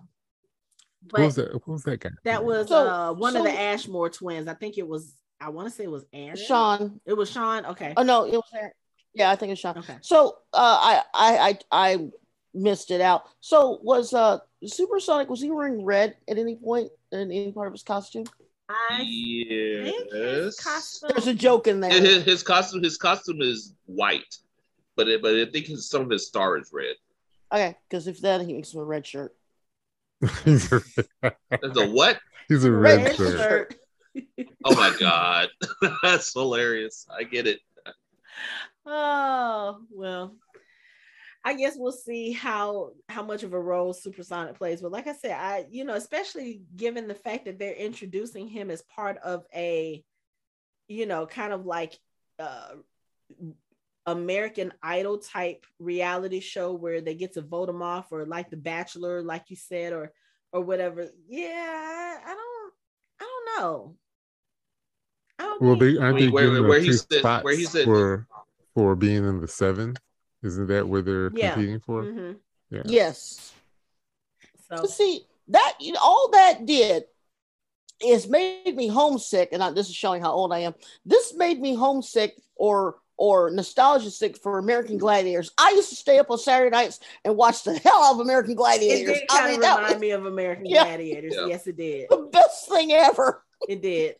what 1.10 1.22
was 1.22 1.34
that? 1.36 1.54
What 1.54 1.68
was 1.68 1.82
that 1.84 2.00
guy? 2.00 2.10
that 2.24 2.44
was 2.44 2.68
So- 2.68 2.76
uh 2.88 3.12
one 3.14 3.34
of 3.36 3.44
the 3.44 3.50
Ashmore 3.58 4.10
twins. 4.10 4.48
I 4.48 4.54
think 4.54 4.76
it 4.76 4.86
was. 4.86 5.14
I 5.40 5.48
want 5.48 5.66
to 5.68 5.74
say 5.74 5.84
it 5.84 5.90
was 5.90 6.04
Aaron. 6.12 6.36
Shawn. 6.36 7.00
It 7.06 7.14
was 7.14 7.30
Shawn. 7.30 7.64
Okay. 7.66 7.94
Oh 7.96 8.02
no, 8.02 8.26
it 8.26 8.32
was 8.32 8.44
Aaron. 8.54 8.72
Yeah, 9.14 9.30
I 9.30 9.36
think 9.36 9.52
it's 9.52 9.60
Shawn. 9.62 9.78
Okay. 9.78 9.96
So 10.02 10.36
uh, 10.52 10.78
I, 10.80 11.02
I 11.14 11.58
I 11.70 11.92
I 11.94 12.08
missed 12.54 12.90
it 12.90 13.00
out. 13.00 13.24
So 13.40 13.78
was 13.82 14.12
uh 14.12 14.38
Supersonic 14.64 15.28
was 15.28 15.40
he 15.40 15.50
wearing 15.50 15.84
red 15.84 16.16
at 16.28 16.38
any 16.38 16.56
point 16.56 16.90
in 17.10 17.30
any 17.32 17.52
part 17.52 17.66
of 17.68 17.72
his 17.72 17.82
costume? 17.82 18.24
I 18.68 19.02
yes 19.04 20.58
costume. 20.60 21.10
There's 21.12 21.26
a 21.26 21.34
joke 21.34 21.66
in 21.66 21.80
there. 21.80 21.90
his, 21.90 22.24
his 22.24 22.42
costume 22.42 22.82
his 22.82 22.96
costume 22.96 23.42
is 23.42 23.74
white 23.86 24.36
but 24.96 25.08
it, 25.08 25.22
but 25.22 25.34
I 25.34 25.46
think 25.46 25.66
his, 25.66 25.88
some 25.88 26.02
of 26.02 26.10
his 26.10 26.26
star 26.26 26.58
is 26.58 26.70
red 26.72 26.94
Okay, 27.52 27.76
because 27.88 28.06
if 28.06 28.20
that 28.22 28.40
he 28.40 28.54
makes 28.54 28.72
him 28.72 28.80
a 28.80 28.84
red 28.84 29.06
shirt. 29.06 29.34
He's 30.44 30.72
a, 30.72 30.80
That's 31.22 31.78
a 31.78 31.86
what? 31.90 32.18
he's 32.48 32.64
a 32.64 32.70
Red 32.72 33.04
red 33.04 33.16
shirt. 33.16 33.76
shirt. 34.16 34.26
Oh 34.64 34.74
my 34.74 34.94
god, 34.98 35.48
that's 36.02 36.32
hilarious. 36.32 37.06
I 37.14 37.24
get 37.24 37.46
it. 37.46 37.60
Oh 38.86 39.80
well, 39.90 40.34
I 41.44 41.54
guess 41.54 41.74
we'll 41.76 41.90
see 41.92 42.32
how 42.32 42.92
how 43.08 43.22
much 43.24 43.42
of 43.42 43.52
a 43.52 43.60
role 43.60 43.92
Supersonic 43.92 44.56
plays. 44.56 44.80
But 44.80 44.92
like 44.92 45.06
I 45.08 45.12
said, 45.14 45.32
I 45.32 45.66
you 45.70 45.84
know, 45.84 45.94
especially 45.94 46.62
given 46.76 47.08
the 47.08 47.14
fact 47.14 47.46
that 47.46 47.58
they're 47.58 47.72
introducing 47.74 48.46
him 48.46 48.70
as 48.70 48.82
part 48.82 49.18
of 49.18 49.44
a, 49.54 50.04
you 50.88 51.06
know, 51.06 51.26
kind 51.26 51.52
of 51.52 51.66
like 51.66 51.98
uh 52.38 52.68
American 54.06 54.72
Idol 54.82 55.18
type 55.18 55.64
reality 55.78 56.40
show 56.40 56.72
where 56.72 57.00
they 57.00 57.14
get 57.14 57.34
to 57.34 57.42
vote 57.42 57.68
him 57.68 57.82
off, 57.82 58.10
or 58.12 58.24
like 58.24 58.50
The 58.50 58.56
Bachelor, 58.56 59.22
like 59.22 59.44
you 59.48 59.56
said, 59.56 59.92
or 59.92 60.12
or 60.52 60.60
whatever. 60.60 61.08
Yeah, 61.28 61.48
I, 61.48 62.30
I 62.30 62.34
don't 62.34 62.72
I 63.20 63.24
don't 63.24 63.60
know. 63.62 63.96
I 65.38 65.42
don't 65.44 65.62
Well, 65.62 65.78
think- 65.78 65.96
they 65.96 66.02
aren't 66.02 66.14
Wait, 66.16 66.20
they 66.26 66.28
where- 66.30 66.46
giving 66.48 66.68
where 66.68 66.80
he 66.80 66.92
said- 66.92 67.42
where 67.44 67.56
he 67.56 67.64
said- 67.64 67.84
for 67.84 68.26
for 68.74 68.94
being 68.96 69.26
in 69.28 69.40
the 69.40 69.48
seven? 69.48 69.94
Isn't 70.42 70.66
that 70.68 70.88
where 70.88 71.02
they're 71.02 71.30
Yeah. 71.34 71.52
competing 71.54 71.80
for? 71.80 72.02
Mhm. 72.04 72.36
Yeah. 72.70 72.82
Yes. 72.86 73.52
So 74.68 74.76
So 74.76 74.86
see 74.86 75.26
that 75.48 75.76
you 75.80 75.92
know, 75.92 76.00
all 76.02 76.30
that 76.32 76.66
did 76.66 77.04
is 78.04 78.26
made 78.26 78.74
me 78.76 78.88
homesick, 78.88 79.50
and 79.52 79.62
I, 79.62 79.70
this 79.70 79.88
is 79.88 79.94
showing 79.94 80.22
how 80.22 80.32
old 80.32 80.52
I 80.52 80.60
am. 80.60 80.74
This 81.04 81.34
made 81.34 81.60
me 81.60 81.74
homesick 81.74 82.36
or 82.56 82.96
or 83.18 83.50
nostalgia 83.50 84.10
sick 84.10 84.36
for 84.36 84.58
American 84.58 84.98
Gladiators. 84.98 85.52
I 85.56 85.70
used 85.72 85.90
to 85.90 85.94
stay 85.96 86.18
up 86.18 86.30
on 86.30 86.38
Saturday 86.38 86.70
nights 86.70 86.98
and 87.24 87.36
watch 87.36 87.62
the 87.62 87.74
hell 87.78 88.02
out 88.02 88.14
of 88.14 88.20
American 88.20 88.52
it 88.52 88.56
Gladiators. 88.56 89.18
did 89.20 89.28
I 89.30 89.46
mean, 89.46 89.56
of 89.56 89.60
that 89.62 89.76
remind 89.76 89.94
was 89.94 90.00
me 90.00 90.10
of 90.10 90.26
American 90.26 90.66
Yeah. 90.66 90.84
Gladiators. 90.84 91.34
Yeah. 91.36 91.46
Yes, 91.46 91.66
it 91.68 91.76
did. 91.76 92.08
the 92.10 92.16
best 92.32 92.68
thing 92.68 92.90
ever. 92.92 93.44
It 93.68 93.80
did. 93.82 94.16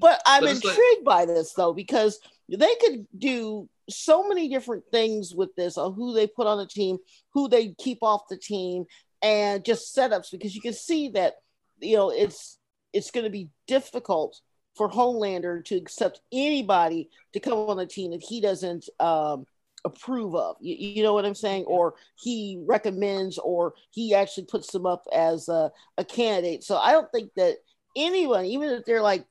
But 0.00 0.20
I'm 0.26 0.42
But 0.42 0.50
it's 0.50 0.64
like- 0.64 0.72
intrigued 0.76 1.04
by 1.04 1.26
this 1.26 1.52
though 1.52 1.72
because 1.72 2.18
they 2.48 2.74
could 2.80 3.06
do 3.16 3.68
so 3.90 4.26
many 4.26 4.48
different 4.48 4.84
things 4.90 5.34
with 5.34 5.54
this 5.56 5.76
on 5.76 5.94
who 5.94 6.14
they 6.14 6.26
put 6.26 6.46
on 6.46 6.58
the 6.58 6.66
team, 6.66 6.98
who 7.32 7.48
they 7.48 7.74
keep 7.78 7.98
off 8.02 8.28
the 8.28 8.36
team, 8.36 8.84
and 9.22 9.64
just 9.64 9.94
setups 9.94 10.30
because 10.30 10.54
you 10.54 10.60
can 10.60 10.72
see 10.72 11.08
that 11.10 11.34
you 11.80 11.96
know 11.96 12.10
it's 12.10 12.58
it's 12.92 13.10
going 13.10 13.24
to 13.24 13.30
be 13.30 13.50
difficult 13.66 14.40
for 14.76 14.88
Homelander 14.88 15.64
to 15.64 15.76
accept 15.76 16.20
anybody 16.32 17.10
to 17.32 17.40
come 17.40 17.54
on 17.54 17.76
the 17.76 17.86
team 17.86 18.12
that 18.12 18.22
he 18.22 18.40
doesn't 18.40 18.88
um, 19.00 19.44
approve 19.84 20.34
of. 20.36 20.56
You, 20.60 20.76
you 20.78 21.02
know 21.02 21.12
what 21.12 21.26
I'm 21.26 21.34
saying? 21.34 21.64
Or 21.64 21.94
he 22.16 22.62
recommends, 22.64 23.38
or 23.38 23.74
he 23.90 24.14
actually 24.14 24.44
puts 24.44 24.70
them 24.72 24.86
up 24.86 25.04
as 25.12 25.48
a, 25.48 25.70
a 25.98 26.04
candidate. 26.04 26.62
So 26.62 26.76
I 26.76 26.92
don't 26.92 27.10
think 27.10 27.30
that 27.36 27.56
anyone, 27.96 28.46
even 28.46 28.70
if 28.70 28.84
they're 28.84 29.02
like 29.02 29.26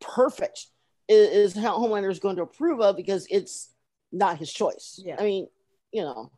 perfect, 0.00 0.66
is, 1.10 1.54
is 1.54 1.62
how 1.62 1.78
Homelander 1.78 2.10
is 2.10 2.18
going 2.20 2.36
to 2.36 2.42
approve 2.42 2.80
of 2.80 2.96
because 2.96 3.26
it's 3.30 3.70
not 4.12 4.38
his 4.38 4.52
choice. 4.52 5.00
Yeah. 5.04 5.16
I 5.18 5.24
mean, 5.24 5.48
you 5.92 6.02
know, 6.02 6.30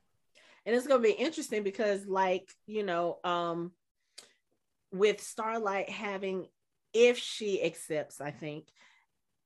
and 0.67 0.75
it's 0.75 0.87
going 0.87 1.03
to 1.03 1.09
be 1.09 1.15
interesting 1.15 1.63
because 1.63 2.07
like 2.07 2.49
you 2.67 2.83
know 2.83 3.19
um 3.25 3.73
with 4.93 5.21
starlight 5.21 5.89
having 5.89 6.47
if 6.93 7.19
she 7.19 7.63
accepts 7.63 8.21
i 8.21 8.31
think 8.31 8.67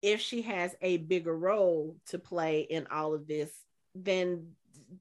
if 0.03 0.21
she 0.21 0.43
has 0.43 0.75
a 0.83 0.97
bigger 0.99 1.37
role 1.37 1.97
to 2.07 2.19
play 2.19 2.61
in 2.61 2.87
all 2.91 3.15
of 3.15 3.27
this 3.27 3.51
then 3.95 4.49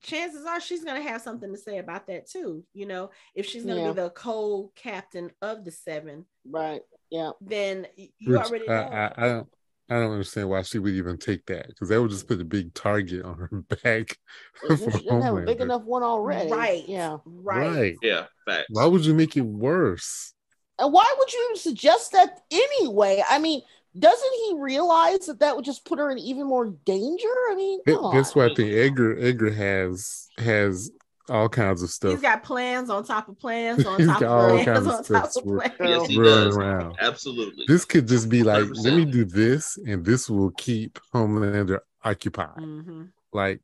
chances 0.02 0.45
are 0.45 0.61
she's 0.61 0.84
going 0.84 1.02
to 1.02 1.10
have 1.10 1.22
something 1.22 1.52
to 1.52 1.57
say 1.60 1.80
about 1.80 2.07
that 2.07 2.27
too 2.30 2.64
you 2.73 2.85
know 2.85 3.10
if 3.34 3.45
she's 3.45 3.65
going 3.65 3.76
to 3.77 3.81
Yeah. 3.81 3.91
be 3.93 4.02
the 4.02 4.10
co-captain 4.11 5.31
of 5.41 5.65
the 5.65 5.72
seven 5.72 6.26
right? 6.49 6.81
Yeah. 7.10 7.31
then 7.41 7.88
you 7.95 8.34
Which 8.34 8.41
already 8.41 8.69
I, 8.69 8.73
know 8.76 8.88
I, 8.89 9.11
I 9.18 9.27
don't 9.27 9.47
I 9.90 9.95
don't 9.99 10.12
understand 10.12 10.49
why 10.49 10.64
she 10.64 10.80
would 10.80 10.94
even 10.94 11.18
take 11.18 11.45
that 11.45 11.68
because 11.68 11.90
that 11.90 12.02
would 12.02 12.10
just 12.12 12.28
put 12.28 12.41
a 12.41 12.45
big 12.45 12.74
target 12.74 13.24
on 13.24 13.38
her 13.38 13.49
back. 13.84 14.18
She 14.62 14.68
for 14.68 14.76
doesn't 14.78 15.22
have 15.22 15.36
a 15.38 15.41
big 15.41 15.62
enough 15.62 15.84
one 15.84 16.02
already. 16.03 16.52
right 16.52 16.88
Yeah. 16.88 17.18
right, 17.26 17.70
Right. 17.70 17.95
Yeah, 18.02 18.26
facts. 18.45 18.66
Why 18.70 18.86
would 18.86 19.06
you 19.06 19.14
make 19.14 19.38
it 19.38 19.41
worse? 19.41 20.34
And 20.80 20.91
why 20.91 21.14
would 21.18 21.32
you 21.32 21.45
even 21.49 21.57
suggest 21.62 22.12
that 22.14 22.41
anyway? 22.52 23.24
I 23.30 23.40
mean, 23.40 23.62
doesn't 23.98 24.34
he 24.45 24.56
realize 24.57 25.26
that 25.28 25.40
that 25.40 25.56
would 25.56 25.64
just 25.66 25.86
put 25.86 25.99
her 25.99 26.12
in 26.12 26.18
even 26.18 26.48
more 26.48 26.68
danger? 26.86 27.30
I 27.52 27.56
mean, 27.56 27.80
That- 27.86 27.95
come 27.95 28.14
that's 28.16 28.36
on. 28.36 28.41
why 28.41 28.45
I 28.52 28.56
think 28.56 28.74
Edgar 28.74 29.18
Edgar 29.20 29.52
has 29.52 30.28
has 30.38 30.91
all 31.30 31.49
kinds 31.49 31.81
of 31.81 31.89
stuff 31.89 32.11
he's 32.11 32.22
got 32.22 32.43
plans 32.43 32.89
on 32.89 33.03
top 33.03 33.27
of 33.30 33.38
plans 33.39 33.85
on 33.88 33.97
He's 33.99 34.07
top 34.07 34.19
got 34.19 34.27
of 34.30 34.31
all 34.43 34.49
plans 34.49 34.65
kinds 34.65 34.85
of 34.85 34.93
on 34.93 35.03
stuff 35.03 35.34
top 35.34 35.43
of 35.45 35.57
plans 35.60 35.73
Yes, 35.80 36.07
he 36.07 36.18
running 36.19 36.34
does. 36.45 36.57
around. 36.57 36.95
Absolutely. 36.99 37.65
This 37.68 37.84
could 37.85 38.07
just 38.07 38.30
be 38.30 38.43
like, 38.43 38.65
let 38.76 38.93
me 38.95 39.06
do 39.06 39.26
this, 39.26 39.77
and 39.88 40.06
this 40.06 40.30
will 40.30 40.52
keep 40.52 40.99
Homelander 41.14 41.80
occupied. 42.03 42.57
Mhm. 42.57 43.10
Like, 43.34 43.61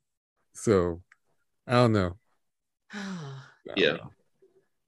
so 0.54 1.02
I 1.68 1.74
don't 1.74 1.94
know. 1.94 2.18
I 2.94 2.98
don't 3.68 3.78
Yeah. 3.78 3.92
know. 3.94 4.12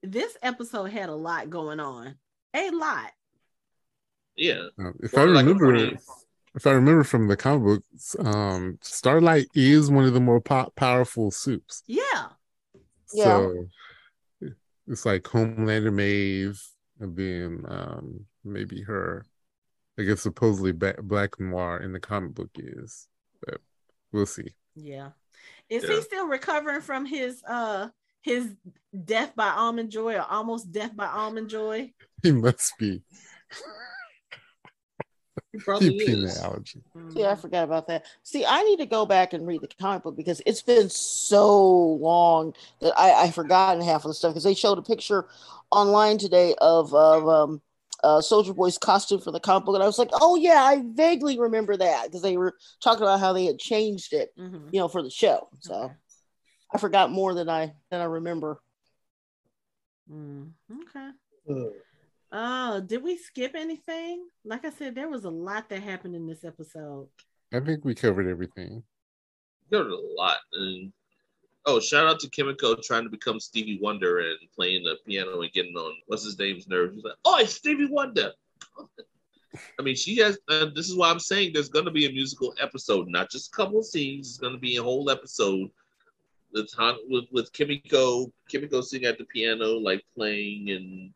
this 0.02 0.36
episode 0.42 0.86
had 0.92 1.10
a 1.10 1.16
lot 1.16 1.50
going 1.50 1.80
on. 1.80 2.16
A 2.56 2.70
lot. 2.72 3.12
Yeah. 4.36 4.68
Um, 4.80 4.96
if 5.02 5.14
Well, 5.14 5.24
I 5.24 5.42
remember, 5.42 5.76
funny- 5.78 5.98
if 6.56 6.68
I 6.68 6.72
remember 6.72 7.04
from 7.04 7.28
the 7.28 7.38
comic 7.38 7.64
books, 7.64 8.16
um, 8.20 8.78
Starlight 8.82 9.48
is 9.54 9.90
one 9.92 10.06
of 10.06 10.14
the 10.14 10.20
more 10.20 10.42
po- 10.42 10.72
powerful 10.76 11.32
supes. 11.32 11.84
Yeah. 11.88 12.30
Yeah. 13.14 13.38
So 13.38 13.68
it's 14.88 15.06
like 15.06 15.24
Homelander, 15.24 15.94
Maeve, 15.94 16.62
and 17.00 17.16
then 17.16 17.66
um, 17.68 18.26
maybe 18.44 18.82
her. 18.82 19.26
I 20.00 20.04
guess 20.04 20.22
supposedly 20.22 20.72
Ba- 20.72 20.96
Black 21.04 21.40
Noir 21.40 21.78
in 21.78 21.94
the 21.94 22.00
comic 22.00 22.34
book 22.34 22.50
is, 22.58 23.08
but 23.46 23.62
we'll 24.12 24.26
see. 24.26 24.56
Yeah. 24.76 25.10
Is 25.70 25.84
Yeah. 25.84 25.96
he 25.96 26.02
still 26.02 26.28
recovering 26.28 26.82
from 26.82 27.06
his 27.06 27.44
uh 27.48 27.90
his 28.22 28.56
death 29.06 29.36
by 29.36 29.50
almond 29.50 29.92
joy 29.92 30.16
or 30.16 30.26
almost 30.28 30.72
death 30.72 30.96
by 30.96 31.08
almond 31.08 31.50
joy? 31.50 31.92
He 32.24 32.32
must 32.32 32.74
be 32.80 32.90
He 32.92 33.62
probably 35.60 35.90
deep 35.90 36.06
peanut 36.06 36.26
is. 36.26 36.40
allergy. 36.40 36.82
Yeah, 37.16 37.32
I 37.32 37.36
forgot 37.36 37.64
about 37.64 37.88
that. 37.88 38.06
See, 38.24 38.46
I 38.46 38.64
need 38.64 38.78
to 38.78 38.86
go 38.86 39.06
back 39.06 39.34
and 39.34 39.48
read 39.48 39.62
the 39.62 39.70
comic 39.80 40.04
book 40.04 40.16
because 40.16 40.42
it's 40.46 40.62
been 40.62 40.90
so 40.90 41.60
long 41.60 42.54
that 42.82 42.94
I, 42.98 43.12
I've 43.14 43.36
forgotten 43.36 43.84
half 43.84 44.06
of 44.06 44.10
the 44.10 44.14
stuff 44.14 44.32
because 44.32 44.44
they 44.44 44.54
showed 44.54 44.78
a 44.78 44.82
picture 44.84 45.28
online 45.72 46.18
today 46.18 46.56
of, 46.60 46.94
of 46.94 47.28
um, 47.28 47.62
uh, 48.04 48.22
Soldier 48.22 48.54
Boy's 48.54 48.78
costume 48.78 49.22
for 49.22 49.32
the 49.32 49.40
comic 49.40 49.66
book. 49.66 49.76
And 49.76 49.84
I 49.84 49.88
was 49.88 50.00
like, 50.00 50.10
oh, 50.14 50.36
yeah, 50.36 50.62
I 50.64 50.84
vaguely 50.94 51.40
remember 51.40 51.78
that 51.78 52.06
because 52.06 52.22
they 52.22 52.38
were 52.38 52.56
talking 52.84 53.04
about 53.04 53.20
how 53.20 53.34
they 53.34 53.46
had 53.46 53.60
changed 53.60 54.14
it, 54.14 54.34
Mhm. 54.38 54.70
you 54.72 54.80
know, 54.80 54.88
for 54.88 55.02
the 55.02 55.10
show. 55.10 55.48
So 55.60 55.76
Okay. 55.76 55.94
I 56.74 56.78
forgot 56.80 57.12
more 57.12 57.34
than 57.34 57.50
I 57.50 57.74
than 57.92 58.02
I 58.02 58.06
remember. 58.06 58.60
Mm, 60.12 60.52
okay. 60.84 61.12
Oh, 62.36 62.82
did 62.82 63.04
we 63.04 63.16
skip 63.16 63.54
anything? 63.54 64.26
Like 64.44 64.66
I 64.66 64.72
said, 64.72 64.96
there 64.96 65.08
was 65.08 65.24
a 65.24 65.30
lot 65.30 65.70
that 65.70 65.84
happened 65.84 66.16
in 66.16 66.26
this 66.26 66.44
episode. 66.44 67.08
I 67.54 67.60
think 67.60 67.86
we 67.86 67.94
covered 67.94 68.28
everything. 68.28 68.82
Covered 69.72 69.92
a 69.92 70.00
lot. 70.18 70.38
And 70.54 70.92
oh, 71.68 71.80
shout 71.80 72.08
out 72.08 72.20
to 72.22 72.30
Kimiko 72.32 72.76
trying 72.82 73.04
to 73.04 73.10
become 73.12 73.40
Stevie 73.40 73.78
Wonder 73.80 74.18
and 74.18 74.40
playing 74.56 74.84
the 74.84 74.96
piano 75.06 75.42
and 75.42 75.54
getting 75.54 75.76
on 75.76 75.94
what's 76.08 76.26
his 76.26 76.40
name's 76.40 76.68
nerves. 76.68 76.96
He's 76.96 77.04
like, 77.04 77.14
oh, 77.24 77.38
it's 77.38 77.54
Stevie 77.54 77.86
Wonder. 77.86 78.32
I 79.80 79.84
mean, 79.84 79.96
she 79.96 80.18
has. 80.18 80.40
Uh, 80.50 80.66
this 80.74 80.90
is 80.90 80.96
why 80.96 81.12
I'm 81.12 81.20
saying 81.20 81.52
there's 81.54 81.70
going 81.70 81.86
to 81.86 81.92
be 81.92 82.08
a 82.08 82.12
musical 82.12 82.56
episode, 82.60 83.08
not 83.10 83.30
just 83.30 83.54
a 83.54 83.56
couple 83.56 83.78
of 83.78 83.86
scenes. 83.86 84.30
It's 84.30 84.38
going 84.40 84.54
to 84.54 84.60
be 84.60 84.78
a 84.78 84.84
whole 84.84 85.12
episode 85.12 85.70
with 86.52 86.74
Han, 86.74 86.96
with 87.08 87.26
with 87.32 87.54
Kimiko, 87.54 88.34
Kimiko 88.50 88.82
sitting 88.82 89.06
at 89.08 89.20
the 89.20 89.26
piano, 89.26 89.74
like 89.78 90.04
playing 90.16 90.72
and 90.72 91.14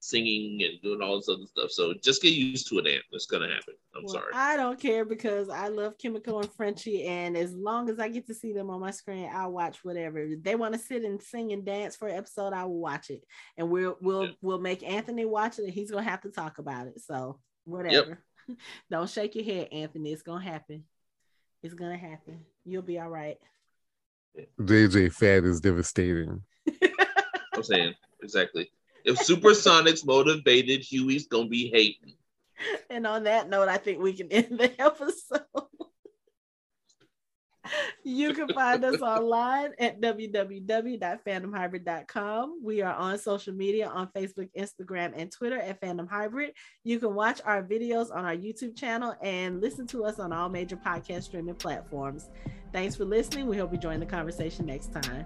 singing 0.00 0.62
and 0.62 0.80
doing 0.82 1.02
all 1.02 1.16
this 1.16 1.28
other 1.28 1.46
stuff. 1.46 1.70
So 1.70 1.92
just 2.02 2.22
get 2.22 2.32
used 2.32 2.68
to 2.68 2.78
it, 2.78 2.86
Aunt. 2.86 3.02
It's 3.12 3.26
going 3.26 3.42
to 3.48 3.52
happen. 3.54 3.74
I'm 3.96 4.04
Well, 4.04 4.14
sorry. 4.14 4.32
I 4.32 4.56
don't 4.56 4.78
care 4.78 5.04
because 5.04 5.48
I 5.48 5.68
love 5.68 5.98
Kimiko 5.98 6.40
and 6.40 6.52
Frenchie, 6.52 7.04
and 7.04 7.36
as 7.36 7.52
long 7.52 7.90
as 7.90 7.98
I 7.98 8.08
get 8.08 8.26
to 8.28 8.34
see 8.34 8.52
them 8.52 8.70
on 8.70 8.80
my 8.80 8.92
screen, 8.92 9.28
I'll 9.32 9.50
watch 9.52 9.84
whatever. 9.84 10.18
If 10.20 10.42
they 10.42 10.54
want 10.54 10.74
to 10.74 10.78
sit 10.80 11.02
and 11.02 11.20
sing 11.20 11.52
and 11.52 11.64
dance 11.64 11.96
for 11.96 12.08
an 12.08 12.16
episode, 12.16 12.52
I 12.52 12.64
will 12.64 12.78
watch 12.80 13.10
it. 13.10 13.22
And 13.56 13.70
we'll 13.70 13.96
we'll 14.00 14.26
Yeah. 14.26 14.32
we'll 14.40 14.60
make 14.60 14.82
Anthony 14.82 15.24
watch 15.24 15.58
it 15.58 15.64
and 15.64 15.72
he's 15.72 15.90
gonna 15.90 16.02
have 16.04 16.20
to 16.22 16.30
talk 16.30 16.58
about 16.58 16.86
it. 16.86 17.00
So 17.00 17.40
whatever. 17.64 18.22
don't 18.90 19.10
shake 19.10 19.34
your 19.34 19.44
head, 19.44 19.68
Anthony. 19.72 20.12
It's 20.12 20.22
gonna 20.22 20.44
happen. 20.44 20.84
It's 21.62 21.74
gonna 21.74 21.96
happen. 21.98 22.44
You'll 22.64 22.82
be 22.82 23.00
all 23.00 23.08
right. 23.10 23.36
JJ 24.60 25.12
Fat 25.12 25.44
is 25.44 25.60
devastating. 25.60 26.42
I'm 27.54 27.62
saying 27.64 27.94
exactly. 28.22 28.70
If 29.08 29.18
Supersonics 29.20 30.04
motivated, 30.06 30.82
Hughie's 30.82 31.26
gonna 31.26 31.48
be 31.48 31.70
hating. 31.72 32.12
and 32.90 33.06
on 33.06 33.24
that 33.24 33.48
note, 33.48 33.68
I 33.68 33.78
think 33.78 34.02
we 34.02 34.12
can 34.12 34.30
end 34.30 34.58
the 34.58 34.70
episode. 34.80 35.40
you 38.04 38.34
can 38.34 38.48
find 38.48 38.84
us 38.84 39.00
online 39.00 39.70
at 39.78 39.98
www.fandomhybrid.com. 40.00 42.60
We 42.62 42.82
are 42.82 42.94
on 42.94 43.18
social 43.18 43.54
media 43.54 43.88
on 43.88 44.08
Facebook, 44.08 44.50
Instagram, 44.56 45.14
and 45.16 45.32
Twitter 45.32 45.58
at 45.58 45.80
Fandom 45.80 46.06
Hybrid. 46.08 46.52
You 46.84 46.98
can 46.98 47.14
watch 47.14 47.40
our 47.46 47.62
videos 47.62 48.14
on 48.14 48.26
our 48.26 48.36
YouTube 48.36 48.76
channel 48.76 49.14
and 49.22 49.62
listen 49.62 49.86
to 49.88 50.04
us 50.04 50.18
on 50.18 50.34
all 50.34 50.50
major 50.50 50.76
podcast 50.76 51.22
streaming 51.24 51.54
platforms. 51.54 52.28
Thanks 52.72 52.94
for 52.94 53.06
listening. 53.06 53.46
We 53.46 53.56
hope 53.56 53.72
you 53.72 53.78
join 53.78 54.00
the 54.00 54.06
conversation 54.06 54.66
next 54.66 54.92
time. 54.92 55.24